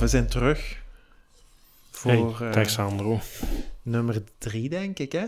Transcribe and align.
We 0.00 0.08
zijn 0.08 0.26
terug. 0.26 0.82
Voor 1.90 2.10
Hey, 2.38 2.48
eh, 2.48 2.52
dag 2.54 2.70
Sandro. 2.70 3.20
nummer 3.82 4.22
drie, 4.38 4.68
denk 4.68 4.98
ik, 4.98 5.12
hè? 5.12 5.24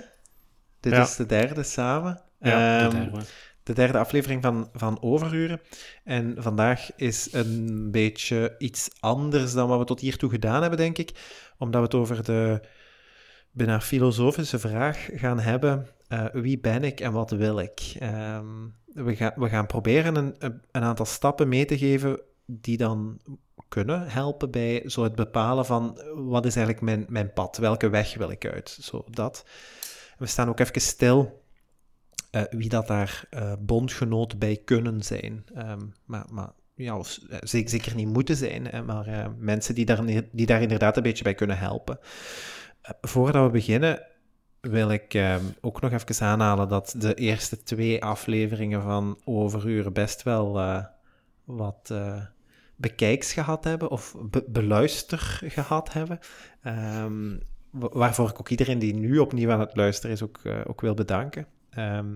Dit 0.81 0.93
Ja. 0.93 1.03
is 1.03 1.17
de 1.17 1.27
derde 1.27 1.63
samen. 1.63 2.21
Ja, 2.41 2.81
Ehm, 2.81 2.91
de 2.91 2.97
derde. 3.11 3.25
de 3.63 3.73
derde 3.73 3.99
aflevering 3.99 4.43
van, 4.43 4.69
van 4.73 5.03
Overuren. 5.03 5.61
En 6.05 6.35
vandaag 6.39 6.91
is 6.97 7.33
een 7.33 7.91
beetje 7.91 8.55
iets 8.59 8.89
anders 9.01 9.53
dan 9.53 9.69
wat 9.69 9.79
we 9.79 9.85
tot 9.85 10.01
hiertoe 10.01 10.31
gedaan 10.31 10.61
hebben, 10.61 10.79
denk 10.79 10.99
ik. 10.99 11.11
Omdat 11.59 11.81
we 11.81 11.87
het 11.87 11.95
over 11.95 12.25
de 12.25 12.61
bijna 13.51 13.81
filosofische 13.81 14.59
vraag 14.59 15.09
gaan 15.13 15.41
hebben. 15.41 15.87
eh, 16.09 16.25
wie 16.33 16.59
ben 16.59 16.85
ik 16.85 17.01
en 17.01 17.13
wat 17.13 17.31
wil 17.31 17.59
ik? 17.59 17.81
Ehm, 17.99 18.47
we, 18.87 19.17
gaan, 19.17 19.33
we 19.37 19.49
gaan 19.49 19.67
proberen 19.67 20.15
een 20.17 20.35
een 20.73 20.83
aantal 20.83 21.07
stappen 21.07 21.49
mee 21.49 21.65
te 21.65 21.79
geven 21.79 22.21
die 22.47 22.77
dan 22.77 23.21
kunnen 23.69 24.09
helpen 24.09 24.51
bij 24.51 24.83
zo 24.87 25.03
het 25.03 25.15
bepalen 25.15 25.67
van 25.67 26.01
wat 26.15 26.47
is 26.47 26.57
eigenlijk 26.57 26.85
mijn, 26.85 27.07
mijn 27.09 27.33
pad? 27.33 27.57
Welke 27.57 27.89
weg 27.89 28.15
wil 28.15 28.31
ik 28.31 28.47
uit? 28.47 28.79
Zo 28.81 29.05
dat. 29.11 29.45
We 30.19 30.27
staan 30.27 30.49
ook 30.49 30.61
even 30.61 30.81
stil 30.81 31.43
eh, 32.31 32.43
wie 32.51 32.69
dat 32.69 32.87
daar 32.87 33.25
eh, 33.31 33.53
bondgenoot 33.59 34.39
bij 34.39 34.61
kunnen 34.65 35.03
zijn. 35.03 35.45
Ehm, 35.55 35.87
maar, 36.05 36.25
maar 36.31 36.53
ja, 36.75 36.99
of, 36.99 37.19
eh, 37.29 37.39
zeker, 37.43 37.95
niet 37.95 38.13
moeten 38.13 38.37
zijn, 38.37 38.67
hè, 38.67 38.83
maar 38.83 39.31
mensen 39.39 39.75
die 39.75 39.85
daar, 39.85 40.05
die 40.33 40.47
daar 40.47 40.63
inderdaad 40.63 40.97
een 40.97 41.03
beetje 41.03 41.25
bij 41.25 41.35
kunnen 41.35 41.59
helpen. 41.59 41.99
Voordat 43.01 43.45
we 43.45 43.51
beginnen, 43.51 44.03
wil 44.61 44.91
ik 44.91 45.15
ehm, 45.15 45.45
ook 45.61 45.81
nog 45.81 45.93
even 45.93 46.27
aanhalen 46.27 46.69
dat 46.69 46.95
de 46.99 47.15
eerste 47.15 47.63
twee 47.63 48.05
afleveringen 48.05 48.83
van 48.83 49.21
Overuren 49.25 49.93
best 49.93 50.23
wel 50.23 50.53
wat 51.45 51.95
bekijks 52.79 53.33
gehad 53.33 53.65
hebben, 53.65 53.91
of 53.91 54.15
be- 54.31 54.45
beluister 54.49 55.41
gehad 55.45 55.93
hebben. 55.93 56.19
Ehm, 56.63 57.37
wa- 57.71 57.91
waarvoor 57.93 58.29
ik 58.29 58.41
ook 58.41 58.49
iedereen 58.49 58.79
die 58.79 58.95
nu 58.95 59.19
opnieuw 59.19 59.51
aan 59.51 59.61
het 59.61 59.77
luisteren 59.77 60.11
is, 60.17 60.23
ook, 60.23 60.41
eh, 60.43 60.61
ook 60.67 60.81
wil 60.81 60.95
bedanken. 60.95 61.47
Ehm, 61.71 62.07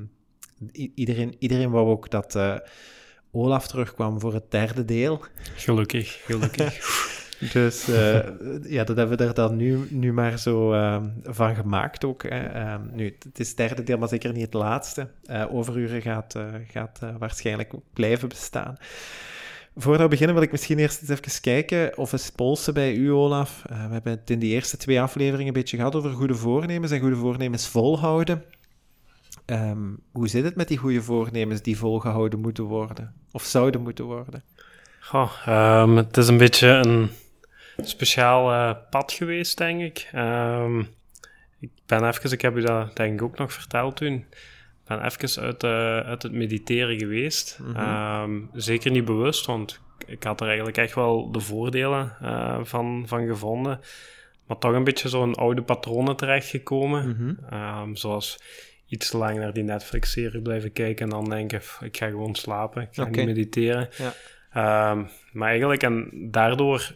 iedereen, 0.94 1.36
iedereen 1.38 1.70
wou 1.70 1.88
ook 1.88 2.10
dat 2.10 2.34
eh, 2.34 2.56
Olaf 3.30 3.68
terugkwam 3.68 4.20
voor 4.20 4.34
het 4.34 4.50
derde 4.50 4.84
deel. 4.84 5.24
Gelukkig, 5.56 6.22
gelukkig. 6.24 6.78
Dus 7.52 7.88
eh, 7.88 8.20
ja, 8.62 8.84
dat 8.84 8.96
hebben 8.96 9.18
we 9.18 9.24
er 9.24 9.34
dan 9.34 9.56
nu, 9.56 9.86
nu 9.90 10.12
maar 10.12 10.38
zo 10.38 10.72
ehm, 10.72 11.08
van 11.22 11.54
gemaakt 11.54 12.04
ook. 12.04 12.22
Hè. 12.22 12.78
Nu, 12.78 13.16
het 13.24 13.38
is 13.38 13.48
het 13.48 13.56
derde 13.56 13.82
deel, 13.82 13.98
maar 13.98 14.08
zeker 14.08 14.32
niet 14.32 14.42
het 14.44 14.54
laatste. 14.54 15.08
Overuren 15.50 16.02
gaat, 16.02 16.38
gaat 16.70 17.00
waarschijnlijk 17.18 17.74
ook 17.74 17.84
blijven 17.92 18.28
bestaan. 18.28 18.76
Voordat 19.76 20.02
we 20.02 20.08
beginnen 20.08 20.34
wil 20.34 20.44
ik 20.44 20.50
misschien 20.50 20.78
eerst 20.78 21.00
eens 21.00 21.10
even 21.10 21.40
kijken 21.40 21.98
of 21.98 22.12
eens 22.12 22.30
polsen 22.30 22.74
bij 22.74 22.94
u, 22.94 23.12
Olaf. 23.12 23.62
Eh, 23.66 23.86
we 23.86 23.92
hebben 23.92 24.12
het 24.12 24.30
in 24.30 24.38
die 24.38 24.54
eerste 24.54 24.76
twee 24.76 25.00
afleveringen 25.00 25.46
een 25.46 25.52
beetje 25.52 25.76
gehad 25.76 25.94
over 25.94 26.10
goede 26.10 26.34
voornemens 26.34 26.92
en 26.92 27.00
goede 27.00 27.16
voornemens 27.16 27.68
volhouden. 27.68 28.44
Ehm, 29.44 29.90
hoe 30.12 30.28
zit 30.28 30.44
het 30.44 30.56
met 30.56 30.68
die 30.68 30.76
goede 30.76 31.02
voornemens 31.02 31.62
die 31.62 31.78
volgehouden 31.78 32.40
moeten 32.40 32.64
worden? 32.64 33.14
Of 33.30 33.42
zouden 33.42 33.82
moeten 33.82 34.04
worden? 34.04 34.42
Goh, 35.00 35.32
ehm, 35.46 35.96
het 35.96 36.16
is 36.16 36.28
een 36.28 36.36
beetje 36.36 36.68
een 36.68 37.10
speciaal 37.82 38.52
eh, 38.52 38.76
pad 38.90 39.12
geweest, 39.12 39.58
denk 39.58 39.80
ik. 39.80 40.08
Ehm, 40.12 40.78
ik 41.58 41.70
ben 41.86 42.08
even, 42.08 42.32
ik 42.32 42.40
heb 42.40 42.56
u 42.56 42.60
dat 42.60 42.96
denk 42.96 43.14
ik 43.14 43.22
ook 43.22 43.38
nog 43.38 43.52
verteld 43.52 43.96
toen. 43.96 44.24
Ik 44.82 44.88
ben 44.88 45.04
even 45.04 45.42
uit, 45.42 45.62
eh, 45.62 45.98
uit 45.98 46.22
het 46.22 46.32
mediteren 46.32 46.98
geweest. 46.98 47.58
Mhm. 47.62 47.76
Ehm, 47.76 48.40
zeker 48.52 48.90
niet 48.90 49.04
bewust, 49.04 49.46
want 49.46 49.80
ik 50.06 50.22
had 50.22 50.40
er 50.40 50.46
eigenlijk 50.46 50.76
echt 50.76 50.94
wel 50.94 51.30
de 51.32 51.40
voordelen 51.40 52.16
eh, 52.20 52.58
van, 52.62 53.04
van 53.06 53.26
gevonden. 53.26 53.80
Maar 54.46 54.58
toch 54.58 54.72
een 54.72 54.84
beetje 54.84 55.08
zo'n 55.08 55.34
oude 55.34 55.62
patronen 55.62 56.16
terechtgekomen. 56.16 57.08
Mhm. 57.08 57.54
Ehm, 57.54 57.94
zoals 57.94 58.38
iets 58.86 59.10
te 59.10 59.16
lang 59.16 59.38
naar 59.38 59.52
die 59.52 59.62
Netflix-serie 59.62 60.42
blijven 60.42 60.72
kijken 60.72 61.04
en 61.04 61.10
dan 61.10 61.28
denken, 61.28 61.58
"Pff, 61.58 61.80
ik 61.80 61.96
ga 61.96 62.08
gewoon 62.08 62.34
slapen, 62.34 62.82
ik 62.82 62.88
ga 62.92 63.04
niet 63.04 63.24
mediteren. 63.26 63.88
Ja. 63.96 64.12
Ehm, 64.52 65.04
maar 65.32 65.48
eigenlijk, 65.48 65.82
en 65.82 66.10
daardoor 66.30 66.94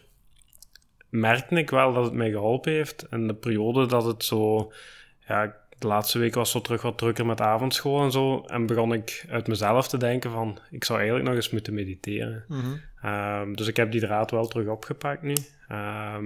merkte 1.09 1.55
ik 1.55 1.69
wel 1.69 1.93
dat 1.93 2.03
het 2.03 2.13
mij 2.13 2.29
geholpen 2.29 2.71
heeft. 2.71 3.07
En 3.09 3.27
de 3.27 3.33
periode 3.35 3.85
dat 3.85 4.05
het 4.05 4.23
zo, 4.23 4.71
ja, 5.27 5.55
de 5.79 5.87
laatste 5.87 6.19
week 6.19 6.33
was 6.35 6.51
zo 6.51 6.61
terug 6.61 6.81
wat 6.81 6.97
drukker 6.97 7.25
met 7.25 7.41
avondschool 7.41 8.03
en 8.03 8.11
zo. 8.11 8.41
En 8.45 8.65
begon 8.65 8.93
ik 8.93 9.25
uit 9.29 9.47
mezelf 9.47 9.87
te 9.87 9.97
denken 9.97 10.31
van, 10.31 10.59
ik 10.71 10.83
zou 10.83 10.97
eigenlijk 10.99 11.27
nog 11.27 11.37
eens 11.37 11.49
moeten 11.49 11.73
mediteren. 11.73 12.43
Mhm. 12.47 12.65
Ehm, 13.01 13.53
dus 13.53 13.67
ik 13.67 13.75
heb 13.77 13.91
die 13.91 14.01
draad 14.01 14.31
wel 14.31 14.47
terug 14.47 14.67
opgepakt 14.67 15.21
nu. 15.21 15.33
Ehm 15.67 16.25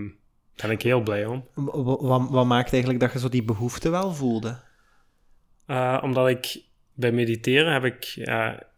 daar 0.56 0.70
ben 0.70 0.80
ik 0.80 0.82
heel 0.86 1.02
blij 1.02 1.26
om. 1.26 1.46
Wa- 1.54 1.84
wa- 1.84 1.98
Wat, 2.08 2.30
wat 2.30 2.46
maakt 2.46 2.70
eigenlijk 2.72 3.02
dat 3.02 3.14
je 3.14 3.20
zo 3.20 3.30
die 3.30 3.44
behoefte 3.44 3.90
wel 3.90 4.14
voelde? 4.14 4.60
Eh, 5.66 5.98
omdat 6.02 6.28
ik 6.28 6.62
bij 6.94 7.12
mediteren 7.12 7.74
heb 7.74 7.84
ik, 7.84 8.12
we 8.16 8.24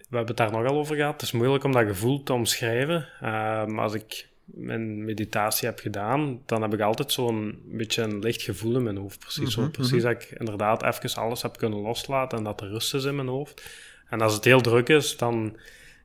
hebben 0.10 0.28
het 0.28 0.38
daar 0.38 0.52
nogal 0.52 0.78
over 0.78 0.96
gehad, 0.96 1.14
het 1.14 1.22
is 1.22 1.32
moeilijk 1.32 1.64
om 1.64 1.72
dat 1.72 1.86
gevoel 1.88 2.24
te 2.24 2.34
omschrijven. 2.34 3.08
Maar 3.22 3.80
als 3.80 3.94
ik 3.94 4.30
mijn 4.54 5.06
meditatie 5.06 5.68
heb 5.68 5.80
gedaan, 5.80 6.42
dan 6.46 6.62
heb 6.62 6.74
ik 6.74 6.80
altijd 6.80 7.12
zo'n 7.12 7.62
beetje 7.66 8.02
een 8.02 8.20
licht 8.20 8.42
gevoel 8.42 8.76
in 8.76 8.84
mijn 8.84 8.98
hoofd. 8.98 9.20
Precies, 9.20 9.54
zo, 9.54 9.62
Mhm, 9.62 9.72
precies 9.72 10.04
mhm. 10.04 10.14
dat 10.14 10.24
ik 10.24 10.40
inderdaad 10.40 10.84
even 10.84 11.22
alles 11.22 11.42
heb 11.42 11.58
kunnen 11.58 11.80
loslaten 11.80 12.38
en 12.38 12.44
dat 12.44 12.62
er 12.62 12.68
rust 12.68 12.94
is 12.94 13.04
in 13.04 13.16
mijn 13.16 13.28
hoofd. 13.28 13.62
En 14.10 14.22
als 14.22 14.34
het 14.34 14.44
heel 14.44 14.62
druk 14.62 14.90
is, 14.90 15.18
dan... 15.18 15.58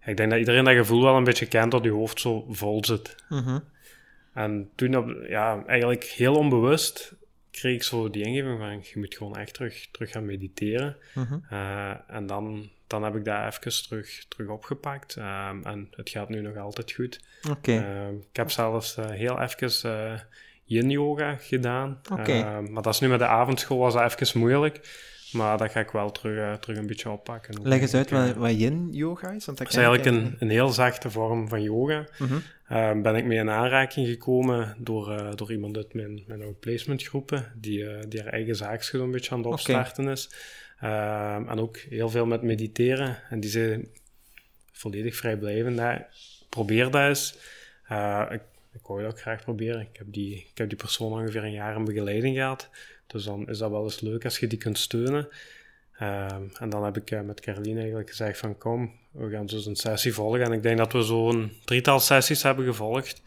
Ik 0.04 0.16
denk 0.16 0.30
dat 0.30 0.38
iedereen 0.38 0.64
dat 0.64 0.74
gevoel 0.74 1.02
wel 1.02 1.16
een 1.16 1.24
beetje 1.24 1.46
kent, 1.46 1.70
dat 1.70 1.84
je 1.84 1.90
hoofd 1.90 2.20
zo 2.20 2.46
vol 2.48 2.84
zit. 2.84 3.14
Mhm. 3.28 3.58
En 4.34 4.70
toen, 4.74 5.16
ja, 5.28 5.64
eigenlijk 5.66 6.04
heel 6.04 6.34
onbewust, 6.34 7.14
kreeg 7.50 7.74
ik 7.74 7.82
zo 7.82 8.10
die 8.10 8.24
ingeving 8.24 8.58
van, 8.58 8.70
je 8.70 8.92
moet 8.94 9.14
gewoon 9.16 9.36
echt 9.36 9.54
terug, 9.54 9.88
terug 9.90 10.10
gaan 10.10 10.26
mediteren. 10.26 10.96
Mhm. 11.14 11.38
Eh, 11.50 11.94
en 12.06 12.26
dan, 12.26 12.68
dan 12.88 13.02
heb 13.02 13.14
ik 13.14 13.24
dat 13.24 13.44
even 13.46 13.82
terug, 13.82 14.24
terug 14.28 14.48
opgepakt. 14.48 15.16
Ehm, 15.16 15.62
en 15.62 15.88
het 15.90 16.10
gaat 16.10 16.28
nu 16.28 16.40
nog 16.40 16.56
altijd 16.56 16.92
goed. 16.92 17.20
Oké. 17.50 17.72
Ehm, 17.72 18.14
ik 18.14 18.36
heb 18.36 18.50
zelfs 18.50 18.96
eh, 18.96 19.10
heel 19.10 19.40
even 19.40 19.90
eh 19.90 20.20
yin-yoga 20.64 21.36
gedaan. 21.40 22.00
Oké. 22.12 22.32
Ehm, 22.32 22.72
maar 22.72 22.82
dat 22.82 22.94
is 22.94 23.00
nu 23.00 23.08
met 23.08 23.18
de 23.18 23.26
avondschool 23.26 23.78
was 23.78 23.94
dat 23.94 24.20
even 24.20 24.40
moeilijk. 24.40 25.06
Maar 25.32 25.58
dat 25.58 25.70
ga 25.70 25.80
ik 25.80 25.90
wel 25.90 26.10
terug, 26.10 26.38
eh, 26.38 26.52
terug 26.52 26.76
een 26.76 26.86
beetje 26.86 27.10
oppakken. 27.10 27.62
Leg 27.62 27.80
eens 27.80 27.94
uit 27.94 28.10
wat, 28.10 28.34
wat 28.34 28.58
yin-yoga 28.58 29.30
is. 29.30 29.44
Want 29.44 29.58
dat 29.58 29.66
Het 29.66 29.76
is 29.76 29.82
eigenlijk 29.84 30.06
een, 30.06 30.36
een 30.38 30.50
heel 30.50 30.68
zachte 30.68 31.10
vorm 31.10 31.48
van 31.48 31.62
yoga. 31.62 32.06
Ehm, 32.68 33.02
ben 33.02 33.16
ik 33.16 33.24
mee 33.24 33.38
in 33.38 33.50
aanraking 33.50 34.06
gekomen 34.06 34.76
door, 34.78 35.32
door 35.34 35.52
iemand 35.52 35.76
uit 35.76 35.94
mijn, 35.94 36.22
mijn 36.26 36.42
outplacementgroepen, 36.42 37.52
die, 37.56 38.08
die 38.08 38.22
haar 38.22 38.32
eigen 38.32 38.56
zaakje 38.56 38.98
een 38.98 39.10
beetje 39.10 39.30
aan 39.30 39.38
het 39.38 39.46
opstarten 39.46 40.08
is. 40.08 40.30
Ehm, 40.80 41.48
en 41.48 41.58
ook 41.58 41.76
heel 41.76 42.08
veel 42.08 42.26
met 42.26 42.42
mediteren. 42.42 43.18
En 43.30 43.40
die 43.40 43.50
zei 43.50 43.90
volledig 44.72 45.16
vrijblijvend, 45.16 45.76
daar. 45.76 46.08
probeer 46.48 46.90
dat 46.90 47.08
eens. 47.08 47.38
Eh, 47.88 48.26
ik, 48.30 48.42
ik 48.72 48.86
wou 48.86 49.06
ook 49.06 49.20
graag 49.20 49.42
proberen. 49.42 49.80
Ik 49.80 49.96
heb, 49.98 50.06
die, 50.10 50.34
ik 50.34 50.58
heb 50.58 50.68
die 50.68 50.78
persoon 50.78 51.12
ongeveer 51.12 51.44
een 51.44 51.52
jaar 51.52 51.76
in 51.76 51.84
begeleiding 51.84 52.36
gehad. 52.36 52.68
Dus 53.06 53.24
dan 53.24 53.48
is 53.48 53.58
dat 53.58 53.70
wel 53.70 53.84
eens 53.84 54.00
leuk 54.00 54.24
als 54.24 54.38
je 54.38 54.46
die 54.46 54.58
kunt 54.58 54.78
steunen. 54.78 55.28
Ehm, 55.98 56.42
en 56.58 56.68
dan 56.68 56.84
heb 56.84 56.96
ik 56.96 57.10
eh, 57.10 57.20
met 57.20 57.40
Caroline 57.40 57.78
eigenlijk 57.78 58.08
gezegd 58.08 58.38
van 58.38 58.58
kom, 58.58 58.92
we 59.10 59.30
gaan 59.30 59.46
dus 59.46 59.66
een 59.66 59.76
sessie 59.76 60.14
volgen. 60.14 60.42
En 60.42 60.52
ik 60.52 60.62
denk 60.62 60.78
dat 60.78 60.92
we 60.92 61.02
zo'n 61.02 61.52
drietal 61.64 62.00
sessies 62.00 62.42
hebben 62.42 62.64
gevolgd. 62.64 63.22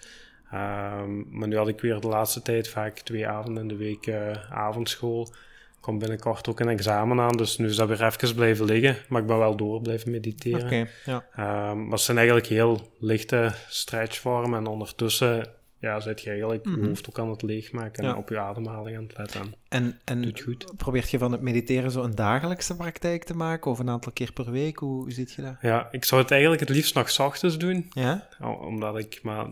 Ehm, 0.52 1.38
maar 1.38 1.48
nu 1.48 1.58
had 1.58 1.68
ik 1.68 1.82
weer 1.82 2.00
de 2.00 2.08
laatste 2.08 2.42
tijd 2.42 2.68
vaak 2.68 3.00
twee 3.00 3.28
avonden 3.28 3.62
in 3.62 3.68
de 3.68 3.76
week 3.76 4.08
eh, 4.08 4.52
avondschool. 4.52 5.34
Komt 5.82 6.00
binnenkort 6.00 6.48
ook 6.50 6.60
een 6.60 6.70
examen 6.70 7.20
aan, 7.20 7.38
dus 7.38 7.58
nu 7.58 7.68
is 7.68 7.76
dat 7.76 7.88
weer 7.88 8.04
even 8.06 8.36
blijven 8.36 8.66
liggen. 8.66 8.98
Maar 9.10 9.22
ik 9.22 9.28
ben 9.28 9.38
wel 9.38 9.56
door 9.56 9.82
blijven 9.82 10.12
mediteren. 10.12 10.66
Oké, 10.66 10.88
ja. 11.06 11.26
Ehm, 11.36 11.82
maar 11.84 11.92
het 11.92 12.02
zijn 12.02 12.18
eigenlijk 12.18 12.48
heel 12.48 12.92
lichte 13.00 13.52
stretchvormen. 13.70 14.60
En 14.60 14.68
ondertussen 14.68 15.48
ja, 15.80 16.00
zit 16.00 16.22
je 16.22 16.30
eigenlijk 16.30 16.66
Mhm. 16.66 16.82
je 16.82 16.88
hoofd 16.88 17.10
ook 17.10 17.20
aan 17.20 17.30
het 17.30 17.42
leegmaken 17.42 18.04
Ja. 18.04 18.10
en 18.12 18.16
op 18.18 18.30
je 18.30 18.40
ademhaling 18.40 18.98
aan 18.98 19.04
het 19.04 19.18
letten. 19.18 19.54
En, 19.70 20.00
en 20.06 20.22
Doet 20.22 20.42
goed. 20.42 20.74
probeert 20.78 21.10
je 21.12 21.18
van 21.18 21.32
het 21.32 21.42
mediteren 21.42 21.92
zo 21.92 22.04
een 22.04 22.16
dagelijkse 22.16 22.76
praktijk 22.76 23.24
te 23.24 23.36
maken? 23.36 23.72
Of 23.72 23.80
een 23.80 23.90
aantal 23.90 24.12
keer 24.12 24.32
per 24.34 24.52
week? 24.52 24.78
Hoe, 24.78 25.02
hoe 25.02 25.12
ziet 25.12 25.32
je 25.32 25.42
dat? 25.42 25.56
Ja, 25.62 25.88
ik 25.92 26.06
zou 26.06 26.22
het 26.22 26.32
eigenlijk 26.32 26.62
het 26.62 26.70
liefst 26.70 26.96
nog 26.96 27.10
's 27.10 27.20
ochtends 27.20 27.58
doen. 27.58 27.90
Ja? 27.94 28.28
Omdat 28.62 28.98
ik, 28.98 29.20
maar 29.24 29.46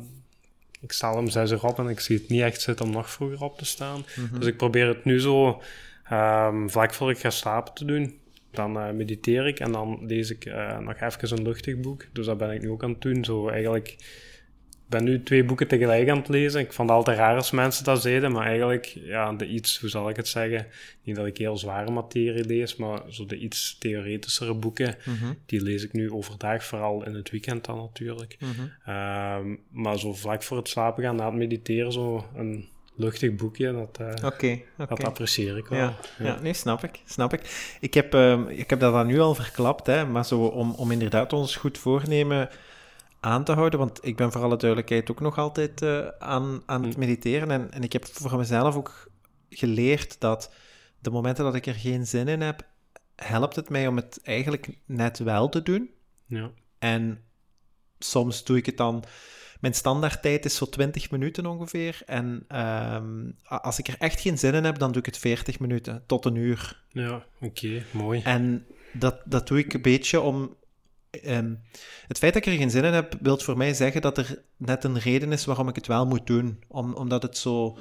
ik 0.82 0.92
sta 0.92 1.14
om 1.14 1.30
zes 1.30 1.52
uur 1.52 1.64
op 1.66 1.80
en 1.80 1.88
ik 1.88 2.00
zie 2.00 2.18
het 2.18 2.30
niet 2.30 2.42
echt 2.42 2.62
zitten 2.62 2.86
om 2.86 2.92
nog 2.92 3.10
vroeger 3.10 3.42
op 3.44 3.58
te 3.58 3.66
staan. 3.66 4.06
Mhm. 4.16 4.38
Dus 4.40 4.48
ik 4.48 4.58
probeer 4.58 4.88
het 4.88 5.06
nu 5.06 5.20
zo 5.20 5.62
ehm, 6.10 6.68
vlak 6.68 6.94
voor 6.94 7.10
ik 7.10 7.18
ga 7.20 7.30
slapen 7.30 7.74
te 7.74 7.86
doen. 7.86 8.18
Dan 8.52 8.80
eh, 8.80 8.92
mediteer 8.92 9.48
ik 9.48 9.60
en 9.60 9.72
dan 9.72 10.00
lees 10.02 10.30
ik 10.30 10.46
eh, 10.46 10.78
nog 10.80 11.00
even 11.00 11.38
een 11.38 11.44
luchtig 11.44 11.80
boek. 11.80 12.06
Dus 12.14 12.26
dat 12.26 12.38
ben 12.38 12.52
ik 12.52 12.62
nu 12.62 12.70
ook 12.70 12.84
aan 12.84 12.90
het 12.90 13.02
doen. 13.02 13.26
Zo 13.26 13.48
eigenlijk 13.48 13.96
ben 14.90 15.04
nu 15.04 15.24
twee 15.24 15.44
boeken 15.44 15.68
tegelijk 15.68 16.10
aan 16.10 16.18
het 16.18 16.28
lezen. 16.28 16.62
Ik 16.62 16.74
vond 16.74 16.90
het 16.90 16.98
altijd 16.98 17.18
raar 17.18 17.36
als 17.36 17.52
mensen 17.52 17.84
dat 17.84 18.02
zeiden, 18.02 18.32
maar 18.32 18.46
eigenlijk, 18.46 18.86
ja, 18.86 19.34
de 19.34 19.48
iets, 19.48 19.80
hoe 19.80 19.90
zal 19.90 20.10
ik 20.10 20.16
het 20.16 20.28
zeggen, 20.28 20.66
niet 21.04 21.16
dat 21.16 21.26
ik 21.26 21.38
heel 21.38 21.58
zware 21.58 21.92
materie 21.92 22.46
lees, 22.46 22.76
maar 22.76 23.02
zo 23.10 23.26
de 23.26 23.38
iets 23.38 23.78
theoretischere 23.78 24.54
boeken, 24.54 24.96
Mhm. 25.06 25.34
die 25.46 25.62
lees 25.62 25.84
ik 25.84 25.94
nu 25.94 26.12
overdag, 26.12 26.64
vooral 26.64 27.06
in 27.06 27.14
het 27.14 27.30
weekend 27.30 27.66
dan 27.66 27.78
natuurlijk. 27.78 28.38
Mhm. 28.40 28.68
Ehm, 28.86 29.56
maar 29.72 30.00
zo 30.00 30.14
vlak 30.14 30.44
voor 30.44 30.58
het 30.58 30.68
slapen 30.68 31.04
gaan, 31.04 31.16
na 31.16 31.26
het 31.26 31.36
mediteren, 31.36 31.92
zo 31.92 32.26
een 32.36 32.68
luchtig 33.00 33.36
boekje, 33.36 33.72
dat, 33.72 33.98
eh, 33.98 34.58
dat 34.78 35.04
apprecieer 35.04 35.58
ik 35.58 35.68
wel. 35.68 35.80
Ja, 35.80 35.96
ja, 36.18 36.40
nee, 36.42 36.54
snap 36.54 36.84
ik. 36.84 37.02
Snap 37.06 37.34
ik. 37.34 37.76
Ik 37.80 37.94
heb, 37.94 38.14
ehm, 38.14 38.48
ik 38.48 38.70
heb 38.70 38.80
dat 38.80 38.94
dan 38.94 39.08
nu 39.08 39.20
al 39.20 39.36
verklapt, 39.36 39.88
hè, 39.88 40.06
maar 40.06 40.26
zo 40.26 40.46
om, 40.46 40.72
om 40.72 40.92
inderdaad 40.92 41.34
ons 41.34 41.56
goed 41.56 41.78
voornemen 41.78 42.50
aan 43.20 43.44
te 43.44 43.52
houden, 43.52 43.80
want 43.80 44.00
ik 44.06 44.16
ben 44.16 44.32
voor 44.32 44.42
alle 44.42 44.58
duidelijkheid 44.58 45.12
ook 45.12 45.20
nog 45.20 45.38
altijd 45.38 45.82
eh, 45.82 46.08
aan, 46.20 46.62
aan 46.66 46.84
het 46.84 46.94
Hm. 46.94 47.00
mediteren 47.00 47.52
en, 47.52 47.72
en 47.72 47.84
ik 47.84 47.94
heb 47.94 48.06
voor 48.06 48.38
mezelf 48.38 48.76
ook 48.76 49.12
geleerd 49.50 50.20
dat 50.20 50.52
de 51.00 51.10
momenten 51.10 51.44
dat 51.44 51.56
ik 51.56 51.66
er 51.66 51.76
geen 51.76 52.08
zin 52.08 52.28
in 52.28 52.42
heb, 52.42 52.68
helpt 53.16 53.56
het 53.56 53.70
mij 53.70 53.88
om 53.88 53.96
het 53.96 54.20
eigenlijk 54.24 54.70
net 54.86 55.20
wel 55.20 55.50
te 55.50 55.62
doen. 55.62 55.90
Ja. 56.26 56.52
En 56.80 57.24
soms 58.00 58.44
doe 58.44 58.58
ik 58.58 58.66
het 58.66 58.78
dan. 58.78 59.04
Mijn 59.60 59.74
standaardtijd 59.74 60.46
is 60.46 60.56
zo 60.56 60.66
20 60.66 61.12
minuten 61.12 61.46
ongeveer. 61.46 62.02
En 62.06 62.46
ehm, 62.48 63.32
als 63.44 63.80
ik 63.80 63.88
er 63.88 63.96
echt 64.00 64.20
geen 64.22 64.38
zin 64.38 64.54
in 64.54 64.64
heb, 64.64 64.78
dan 64.80 64.92
doe 64.92 65.00
ik 65.00 65.06
het 65.06 65.18
40 65.18 65.60
minuten 65.60 66.04
tot 66.06 66.26
een 66.26 66.36
uur. 66.36 66.84
Ja, 66.92 67.24
oké, 67.42 67.84
mooi. 67.92 68.22
En 68.24 68.66
dat, 68.94 69.22
dat 69.26 69.48
doe 69.48 69.60
ik 69.60 69.74
een 69.74 69.82
beetje 69.82 70.22
om. 70.22 70.56
ehm, 71.10 71.54
het 72.08 72.18
feit 72.18 72.34
dat 72.34 72.46
ik 72.46 72.52
er 72.52 72.58
geen 72.58 72.70
zin 72.72 72.84
in 72.84 72.94
heb, 72.94 73.14
wil 73.22 73.38
voor 73.38 73.58
mij 73.58 73.74
zeggen 73.74 74.02
dat 74.02 74.18
er 74.18 74.42
net 74.58 74.84
een 74.84 75.00
reden 75.00 75.32
is 75.32 75.46
waarom 75.46 75.68
ik 75.68 75.76
het 75.76 75.88
wel 75.88 76.06
moet 76.06 76.28
doen. 76.28 76.64
Om, 76.68 76.94
omdat 76.94 77.24
het 77.24 77.38
zo. 77.38 77.78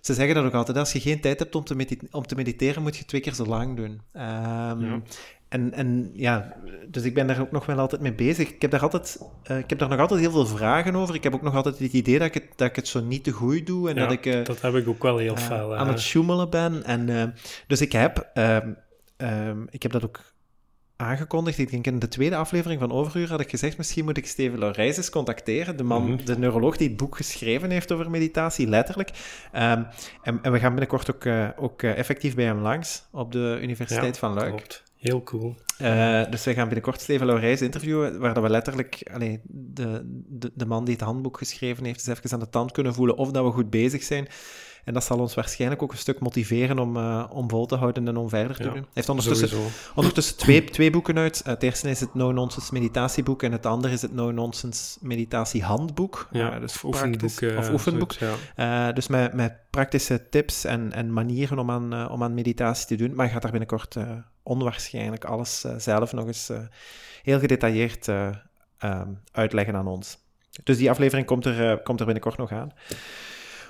Ze 0.00 0.14
zeggen 0.14 0.34
dat 0.34 0.44
ook 0.44 0.52
altijd, 0.54 0.76
als 0.76 0.92
je 0.92 1.00
geen 1.00 1.20
tijd 1.20 1.38
hebt 1.38 1.54
om 1.54 1.64
te, 1.64 1.74
medite- 1.74 2.06
om 2.10 2.26
te 2.26 2.34
mediteren, 2.34 2.82
moet 2.82 2.96
je 2.96 3.04
twee 3.04 3.20
keer 3.20 3.34
zo 3.34 3.44
lang 3.46 3.76
doen. 3.76 4.00
Ehm, 4.12 4.84
Ja. 4.84 5.02
En, 5.48 5.72
en 5.72 6.10
ja, 6.14 6.56
dus 6.88 7.02
ik 7.02 7.14
ben 7.14 7.26
daar 7.26 7.40
ook 7.40 7.50
nog 7.50 7.66
wel 7.66 7.78
altijd 7.78 8.00
mee 8.00 8.12
bezig. 8.14 8.48
Ik 8.48 8.62
heb 8.62 8.70
daar, 8.70 8.80
altijd, 8.80 9.18
eh, 9.42 9.58
ik 9.58 9.70
heb 9.70 9.78
daar 9.78 9.88
nog 9.88 9.98
altijd 10.00 10.20
heel 10.20 10.30
veel 10.30 10.46
vragen 10.46 10.96
over. 10.96 11.14
Ik 11.14 11.22
heb 11.22 11.34
ook 11.34 11.42
nog 11.42 11.54
altijd 11.54 11.78
het 11.78 11.92
idee 11.92 12.18
dat 12.18 12.26
ik 12.26 12.34
het, 12.34 12.46
dat 12.56 12.68
ik 12.68 12.76
het 12.76 12.88
zo 12.88 13.00
niet 13.00 13.24
te 13.24 13.30
goed 13.30 13.66
doe. 13.66 13.88
En 13.88 13.94
Ja, 13.94 14.02
dat 14.02 14.12
ik 14.12 14.26
eh, 14.26 14.44
dat 14.44 14.60
heb 14.60 14.74
ik 14.74 14.88
ook 14.88 15.02
wel 15.02 15.16
heel 15.18 15.34
eh, 15.34 15.42
fel. 15.42 15.76
aan 15.76 15.88
het 15.88 16.00
sjoemelen 16.00 16.50
ben. 16.50 16.84
En, 16.84 17.34
dus 17.66 17.80
ik 17.80 17.92
heb, 17.92 18.30
ehm, 18.34 18.72
ehm, 19.16 19.62
ik 19.70 19.82
heb 19.82 19.92
dat 19.92 20.04
ook 20.04 20.20
aangekondigd. 20.96 21.58
Ik 21.58 21.70
denk 21.70 21.86
in 21.86 21.98
de 21.98 22.08
tweede 22.08 22.36
aflevering 22.36 22.80
van 22.80 22.92
Overuur 22.92 23.28
had 23.28 23.40
ik 23.40 23.50
gezegd, 23.50 23.76
misschien 23.76 24.04
moet 24.04 24.16
ik 24.16 24.26
Steven 24.26 24.58
Laurijs 24.58 24.96
eens 24.96 25.10
contacteren. 25.10 25.76
De 25.76 25.82
man, 25.82 26.10
Mhm. 26.10 26.24
de 26.24 26.38
neuroloog 26.38 26.76
die 26.76 26.88
het 26.88 26.96
boek 26.96 27.16
geschreven 27.16 27.70
heeft 27.70 27.92
over 27.92 28.10
meditatie, 28.10 28.68
letterlijk. 28.68 29.10
Ehm, 29.52 29.82
en, 30.22 30.38
en 30.42 30.52
we 30.52 30.58
gaan 30.58 30.70
binnenkort 30.70 31.14
ook, 31.14 31.26
ook 31.56 31.82
effectief 31.82 32.34
bij 32.34 32.44
hem 32.44 32.58
langs 32.60 33.04
op 33.12 33.32
de 33.32 33.58
Universiteit 33.62 34.14
Ja, 34.14 34.20
van 34.20 34.32
Luik. 34.34 34.48
Klopt. 34.56 34.84
Heel 35.06 35.22
cool. 35.22 35.54
Eh, 35.78 36.22
dus 36.30 36.44
wij 36.44 36.54
gaan 36.54 36.64
binnenkort 36.64 37.00
Steven 37.00 37.26
Laurijs 37.26 37.62
interviewen, 37.62 38.18
waar 38.18 38.34
dat 38.34 38.42
we 38.42 38.50
letterlijk 38.50 39.10
allee, 39.12 39.40
de, 39.44 40.00
de, 40.28 40.50
de 40.54 40.66
man 40.66 40.84
die 40.84 40.94
het 40.94 41.02
handboek 41.04 41.38
geschreven 41.38 41.84
heeft, 41.84 42.06
eens 42.08 42.18
even 42.18 42.32
aan 42.32 42.40
de 42.44 42.48
tand 42.48 42.72
kunnen 42.72 42.94
voelen 42.94 43.16
of 43.16 43.30
dat 43.30 43.44
we 43.44 43.50
goed 43.50 43.70
bezig 43.70 44.02
zijn. 44.02 44.28
En 44.84 44.94
dat 44.94 45.04
zal 45.04 45.18
ons 45.18 45.34
waarschijnlijk 45.34 45.82
ook 45.82 45.92
een 45.92 45.98
stuk 45.98 46.20
motiveren 46.20 46.78
om, 46.78 46.96
eh, 46.96 47.24
om 47.30 47.50
vol 47.50 47.66
te 47.66 47.74
houden 47.76 48.08
en 48.08 48.16
om 48.16 48.28
verder 48.28 48.56
te 48.56 48.62
Ja, 48.62 48.68
doen. 48.68 48.78
Hij 48.78 48.88
heeft 48.92 49.08
ondertussen, 49.08 49.48
Sowieso. 49.48 49.70
ondertussen 49.94 50.36
twee, 50.36 50.64
twee 50.64 50.90
boeken 50.90 51.18
uit. 51.18 51.40
Eh, 51.40 51.52
het 51.52 51.62
eerste 51.62 51.90
is 51.90 52.00
het 52.00 52.14
No-Nonsense 52.14 52.72
meditatieboek 52.72 53.42
en 53.42 53.52
het 53.52 53.66
andere 53.66 53.92
is 53.94 54.02
het 54.02 54.12
No-Nonsense 54.14 54.98
meditatiehandboek. 55.00 56.28
Ja, 56.30 56.52
Eh, 56.54 56.60
dus 56.60 56.74
of 56.74 56.84
oefenboek. 56.84 57.58
of 57.58 57.70
oefenboek. 57.70 58.12
zoiets, 58.12 58.38
ja. 58.56 58.92
Dus 58.92 59.06
met, 59.08 59.32
met 59.32 59.54
praktische 59.70 60.28
tips 60.28 60.64
en, 60.64 60.92
en 60.92 61.12
manieren 61.12 61.58
om 61.58 61.70
aan, 61.70 62.10
om 62.10 62.22
aan 62.22 62.34
meditatie 62.34 62.86
te 62.86 62.94
doen. 62.96 63.14
Maar 63.14 63.26
je 63.26 63.32
gaat 63.32 63.42
daar 63.42 63.50
binnenkort 63.50 63.96
onwaarschijnlijk 64.46 65.24
alles 65.24 65.64
eh, 65.64 65.74
zelf 65.78 66.12
nog 66.12 66.26
eens 66.26 66.48
eh, 66.48 66.58
heel 67.22 67.38
gedetailleerd 67.38 68.08
eh, 68.08 68.28
ehm, 68.78 69.08
uitleggen 69.32 69.76
aan 69.76 69.86
ons. 69.86 70.18
Dus 70.64 70.76
die 70.76 70.90
aflevering 70.90 71.26
komt 71.26 71.44
er, 71.44 71.82
komt 71.82 71.98
er 71.98 72.04
binnenkort 72.04 72.36
nog 72.36 72.52
aan. 72.52 72.72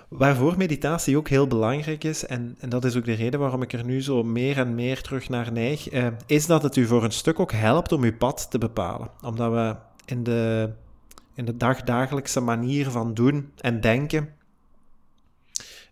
Waarvoor 0.08 0.56
meditatie 0.56 1.16
ook 1.16 1.28
heel 1.28 1.46
belangrijk 1.46 2.04
is, 2.04 2.26
en, 2.26 2.56
en 2.60 2.68
dat 2.68 2.84
is 2.84 2.96
ook 2.96 3.04
de 3.04 3.12
reden 3.12 3.40
waarom 3.40 3.62
ik 3.62 3.72
er 3.72 3.84
nu 3.84 4.02
zo 4.02 4.22
meer 4.22 4.58
en 4.58 4.74
meer 4.74 5.02
terug 5.02 5.28
naar 5.28 5.52
neig, 5.52 5.88
is 6.26 6.46
dat 6.46 6.62
het 6.62 6.76
u 6.76 6.86
voor 6.86 7.04
een 7.04 7.12
stuk 7.12 7.40
ook 7.40 7.52
helpt 7.52 7.92
om 7.92 8.02
uw 8.02 8.16
pad 8.16 8.50
te 8.50 8.58
bepalen. 8.58 9.10
Omdat 9.22 9.52
we 9.52 9.76
in 10.04 10.22
de, 10.22 10.70
in 11.34 11.44
de 11.44 11.56
dagdagelijkse 11.56 12.40
manier 12.40 12.90
van 12.90 13.14
doen 13.14 13.52
en 13.56 13.80
denken, 13.80 14.34